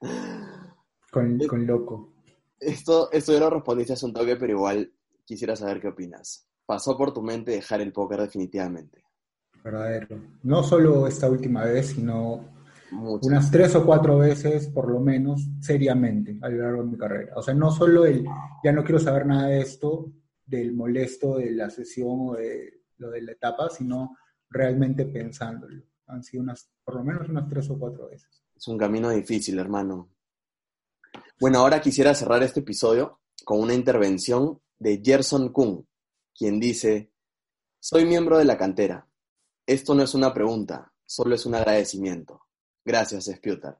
con, 1.10 1.38
con, 1.38 1.66
loco. 1.66 2.12
Esto, 2.58 3.10
esto 3.12 3.32
ya 3.32 3.40
lo 3.40 3.50
respondiste 3.50 3.92
hace 3.92 4.06
un 4.06 4.12
toque, 4.12 4.36
pero 4.36 4.52
igual 4.52 4.92
quisiera 5.24 5.56
saber 5.56 5.80
qué 5.80 5.88
opinas. 5.88 6.48
¿Pasó 6.64 6.96
por 6.96 7.12
tu 7.12 7.22
mente 7.22 7.52
dejar 7.52 7.80
el 7.80 7.92
póker 7.92 8.20
definitivamente? 8.20 9.04
Verdadero. 9.62 10.20
No 10.42 10.62
solo 10.62 11.06
esta 11.06 11.28
última 11.30 11.64
vez, 11.64 11.88
sino 11.88 12.56
unas 12.92 13.50
tres 13.50 13.74
o 13.74 13.84
cuatro 13.84 14.18
veces, 14.18 14.68
por 14.68 14.90
lo 14.90 15.00
menos, 15.00 15.48
seriamente 15.60 16.38
a 16.42 16.48
lo 16.48 16.62
largo 16.62 16.82
de 16.82 16.90
mi 16.90 16.96
carrera. 16.96 17.34
O 17.36 17.42
sea, 17.42 17.54
no 17.54 17.70
solo 17.70 18.04
el, 18.04 18.24
ya 18.64 18.72
no 18.72 18.84
quiero 18.84 18.98
saber 18.98 19.26
nada 19.26 19.48
de 19.48 19.60
esto, 19.60 20.12
del 20.44 20.72
molesto 20.72 21.38
de 21.38 21.50
la 21.52 21.70
sesión 21.70 22.28
o 22.28 22.34
de 22.34 22.82
lo 22.98 23.10
de 23.10 23.22
la 23.22 23.32
etapa, 23.32 23.68
sino 23.68 24.16
realmente 24.48 25.04
pensándolo. 25.06 25.82
Han 26.06 26.22
sido 26.22 26.42
unas, 26.42 26.70
por 26.84 26.96
lo 26.96 27.04
menos 27.04 27.28
unas 27.28 27.48
tres 27.48 27.68
o 27.70 27.78
cuatro 27.78 28.08
veces. 28.08 28.45
Es 28.56 28.66
un 28.68 28.78
camino 28.78 29.10
difícil, 29.10 29.58
hermano. 29.58 30.08
Bueno, 31.38 31.58
ahora 31.58 31.80
quisiera 31.80 32.14
cerrar 32.14 32.42
este 32.42 32.60
episodio 32.60 33.20
con 33.44 33.60
una 33.60 33.74
intervención 33.74 34.60
de 34.78 35.02
Gerson 35.04 35.52
Kuhn, 35.52 35.86
quien 36.34 36.58
dice, 36.58 37.12
soy 37.78 38.06
miembro 38.06 38.38
de 38.38 38.44
la 38.44 38.56
cantera. 38.56 39.06
Esto 39.66 39.94
no 39.94 40.02
es 40.02 40.14
una 40.14 40.32
pregunta, 40.32 40.92
solo 41.04 41.34
es 41.34 41.44
un 41.44 41.54
agradecimiento. 41.54 42.46
Gracias, 42.84 43.28
Sputar. 43.28 43.78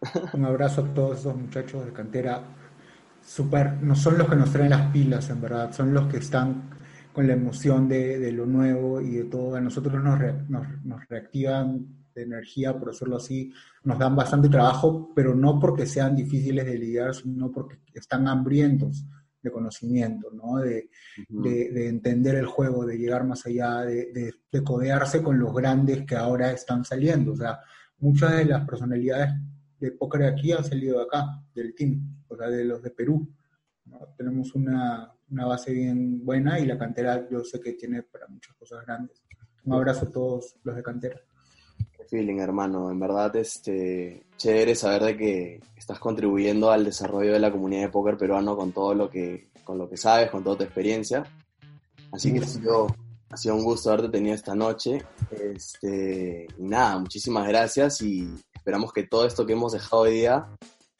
Un 0.34 0.44
abrazo 0.44 0.82
a 0.82 0.94
todos 0.94 1.20
esos 1.20 1.36
muchachos 1.36 1.84
de 1.84 1.92
cantera. 1.92 2.42
Super, 3.22 3.82
no 3.82 3.94
son 3.94 4.18
los 4.18 4.28
que 4.28 4.36
nos 4.36 4.50
traen 4.50 4.70
las 4.70 4.90
pilas, 4.92 5.28
en 5.30 5.40
verdad, 5.40 5.72
son 5.72 5.92
los 5.92 6.10
que 6.10 6.18
están 6.18 6.70
con 7.12 7.26
la 7.26 7.34
emoción 7.34 7.88
de, 7.88 8.32
lo 8.32 8.46
nuevo 8.46 9.00
y 9.00 9.10
de 9.10 9.24
todo. 9.24 9.56
A 9.56 9.60
nosotros 9.60 10.02
nos, 10.02 10.18
nos, 10.48 11.08
reactivan 11.08 11.99
de 12.14 12.22
energía, 12.22 12.78
por 12.78 12.90
decirlo 12.90 13.16
así, 13.16 13.52
nos 13.84 13.98
dan 13.98 14.16
bastante 14.16 14.48
trabajo, 14.48 15.12
pero 15.14 15.34
no 15.34 15.58
porque 15.58 15.86
sean 15.86 16.16
difíciles 16.16 16.66
de 16.66 16.78
lidiar, 16.78 17.14
sino 17.14 17.50
porque 17.50 17.78
están 17.94 18.28
hambrientos 18.28 19.04
de 19.42 19.50
conocimiento, 19.50 20.30
¿no? 20.32 20.58
De, 20.58 20.90
de, 21.28 21.88
entender 21.88 22.34
el 22.34 22.46
juego, 22.46 22.84
de 22.84 22.98
llegar 22.98 23.24
más 23.24 23.46
allá, 23.46 23.80
de, 23.82 24.34
de, 24.50 24.64
codearse 24.64 25.22
con 25.22 25.38
los 25.38 25.54
grandes 25.54 26.04
que 26.04 26.16
ahora 26.16 26.52
están 26.52 26.84
saliendo. 26.84 27.32
O 27.32 27.36
sea, 27.36 27.60
muchas 27.98 28.36
de 28.36 28.44
las 28.44 28.66
personalidades 28.66 29.30
de 29.78 29.92
póker 29.92 30.22
de 30.22 30.28
aquí 30.28 30.52
han 30.52 30.64
salido 30.64 30.98
de 30.98 31.04
acá, 31.04 31.42
del 31.54 31.74
team, 31.74 32.22
o 32.28 32.36
sea, 32.36 32.48
de 32.48 32.64
los 32.64 32.82
de 32.82 32.90
Perú. 32.90 33.32
Tenemos 34.16 34.54
una, 34.54 35.10
una, 35.30 35.46
base 35.46 35.72
bien 35.72 36.24
buena 36.24 36.60
y 36.60 36.66
la 36.66 36.78
cantera 36.78 37.28
yo 37.28 37.42
sé 37.42 37.60
que 37.60 37.72
tiene 37.72 38.02
para 38.02 38.28
muchas 38.28 38.54
cosas 38.56 38.84
grandes. 38.86 39.22
Un 39.64 39.72
abrazo 39.72 40.06
a 40.06 40.10
todos 40.10 40.56
los 40.62 40.76
de 40.76 40.82
cantera. 40.82 41.20
Feeling, 42.10 42.40
hermano. 42.40 42.90
En 42.90 42.98
verdad, 42.98 43.34
este, 43.36 44.24
chévere 44.36 44.74
saber 44.74 45.04
de 45.04 45.16
que 45.16 45.60
estás 45.76 46.00
contribuyendo 46.00 46.70
al 46.70 46.84
desarrollo 46.84 47.32
de 47.32 47.38
la 47.38 47.52
comunidad 47.52 47.82
de 47.82 47.88
póker 47.88 48.16
peruano 48.16 48.56
con 48.56 48.72
todo 48.72 48.94
lo 48.94 49.08
que, 49.08 49.48
con 49.64 49.78
lo 49.78 49.88
que 49.88 49.96
sabes, 49.96 50.30
con 50.30 50.42
toda 50.42 50.58
tu 50.58 50.64
experiencia. 50.64 51.22
Así 52.12 52.32
que 52.32 52.40
ha 52.40 52.46
sido, 52.46 52.88
ha 53.30 53.36
sido 53.36 53.54
un 53.54 53.62
gusto 53.62 53.90
haberte 53.90 54.10
tenido 54.10 54.34
esta 54.34 54.56
noche. 54.56 55.04
Este, 55.30 56.48
y 56.58 56.62
nada, 56.64 56.98
muchísimas 56.98 57.46
gracias 57.46 58.02
y 58.02 58.28
esperamos 58.52 58.92
que 58.92 59.04
todo 59.04 59.24
esto 59.24 59.46
que 59.46 59.52
hemos 59.52 59.72
dejado 59.72 60.02
hoy 60.02 60.14
día 60.14 60.48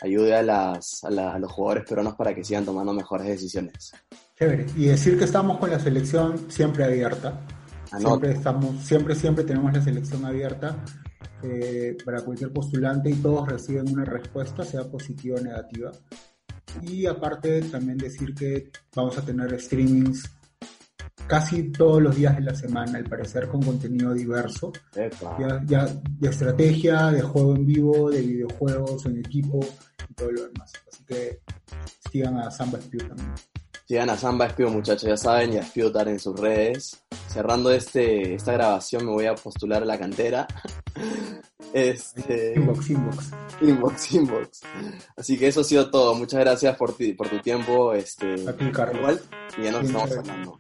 ayude 0.01 0.35
a, 0.35 0.43
las, 0.43 1.03
a, 1.05 1.39
los 1.39 1.51
jugadores 1.51 1.85
peruanos 1.87 2.15
para 2.15 2.35
que 2.35 2.45
sigan 2.45 2.65
tomando 2.65 2.93
mejores 2.93 3.27
decisiones. 3.27 3.93
Chévere. 4.39 4.67
Y 4.77 4.87
decir 4.87 5.19
que 5.19 5.25
estamos 5.25 5.59
con 5.59 5.71
la 5.71 5.81
selección 5.81 6.51
siempre 6.51 6.85
abierta. 6.85 7.41
Siempre, 7.99 8.33
estamos, 8.33 8.77
siempre, 8.85 9.15
siempre 9.15 9.45
tenemos 9.45 9.73
la 9.73 9.83
selección 9.83 10.25
abierta 10.25 10.85
eh, 11.43 11.97
para 12.05 12.21
cualquier 12.23 12.53
postulante 12.53 13.11
y 13.11 13.15
todos 13.15 13.49
reciben 13.49 13.91
una 13.93 14.05
respuesta, 14.05 14.65
sea 14.65 14.85
positiva 14.85 15.39
o 15.39 15.43
negativa. 15.43 15.91
Y 16.83 17.07
aparte 17.07 17.63
también 17.63 17.99
decir 17.99 18.35
que 18.35 18.71
vamos 18.95 19.19
a 19.19 19.25
tener 19.25 19.61
streamings 19.61 20.31
casi 21.27 21.71
todos 21.71 22.03
los 22.03 22.17
días 22.17 22.37
de 22.37 22.43
la 22.43 22.55
semana, 22.55 22.99
al 22.99 23.05
parecer 23.05 23.49
con 23.49 23.63
contenido 23.63 24.13
diverso, 24.13 24.73
ya, 25.67 25.87
de 25.87 26.29
estrategia, 26.29 27.11
de 27.13 27.23
juego 27.23 27.55
en 27.55 27.67
vivo, 27.67 28.11
de 28.11 28.21
videojuegos 28.21 29.07
en 29.07 29.19
equipo 29.19 29.61
y 30.09 30.15
todo 30.15 30.33
lo 30.33 30.47
demás. 30.49 30.73
Así 30.89 31.05
que 31.05 31.41
sigan 32.11 32.37
a 32.39 32.51
Samba 32.51 32.81
Spew 32.81 32.99
también. 33.07 33.33
Sigan 33.91 34.09
a 34.09 34.17
Samba 34.17 34.49
Spew, 34.49 34.71
muchachos, 34.71 35.03
ya 35.03 35.17
saben, 35.17 35.55
y 35.55 35.57
a 35.57 35.65
Spewtar 35.65 36.07
en 36.07 36.21
sus 36.21 36.39
redes. 36.39 37.03
Cerrando 37.27 37.73
este, 37.73 38.37
esta 38.37 38.53
grabación 38.53 39.05
me 39.05 39.11
voy 39.11 39.27
a 39.27 39.35
postular 39.35 39.83
a 39.83 39.85
la 39.85 39.99
cantera. 39.99 40.47
Este... 41.73 42.55
Inbox, 42.57 42.91
inbox. 42.91 43.31
Inbox, 43.61 44.13
inbox. 44.13 44.61
Así 45.17 45.37
que 45.37 45.49
eso 45.49 45.61
ha 45.63 45.65
sido 45.65 45.91
todo. 45.91 46.15
Muchas 46.15 46.39
gracias 46.41 46.77
por, 46.77 46.97
ti, 46.97 47.15
por 47.15 47.29
tu 47.29 47.41
tiempo. 47.41 47.93
Este, 47.93 48.35
Igual, 48.35 49.21
y 49.59 49.63
ya 49.63 49.73
nos 49.73 49.85
estamos 49.85 50.17
hablando. 50.17 50.59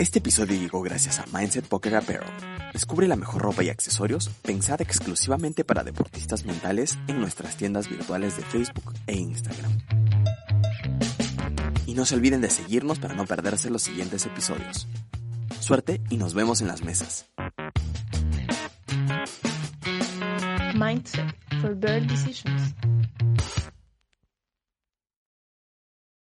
Este 0.00 0.18
episodio 0.18 0.58
llegó 0.58 0.82
gracias 0.82 1.20
a 1.20 1.26
Mindset 1.32 1.66
Poker 1.66 1.94
Apparel. 1.94 2.22
Descubre 2.72 3.06
la 3.06 3.16
mejor 3.16 3.42
ropa 3.42 3.62
y 3.62 3.68
accesorios 3.68 4.30
pensada 4.42 4.82
exclusivamente 4.82 5.64
para 5.64 5.84
deportistas 5.84 6.44
mentales 6.44 6.98
en 7.06 7.20
nuestras 7.20 7.56
tiendas 7.56 7.88
virtuales 7.88 8.36
de 8.36 8.42
Facebook 8.42 8.94
e 9.06 9.14
Instagram. 9.14 10.01
Y 11.92 11.94
no 11.94 12.06
se 12.06 12.14
olviden 12.14 12.40
de 12.40 12.48
seguirnos 12.48 12.98
para 12.98 13.14
no 13.14 13.26
perderse 13.26 13.68
los 13.68 13.82
siguientes 13.82 14.24
episodios. 14.24 14.88
Suerte 15.60 16.00
y 16.08 16.16
nos 16.16 16.32
vemos 16.32 16.62
en 16.62 16.68
las 16.68 16.82
mesas. 16.82 17.26
Mindset 20.74 21.36
for 21.60 21.76
Decisions. 21.76 22.74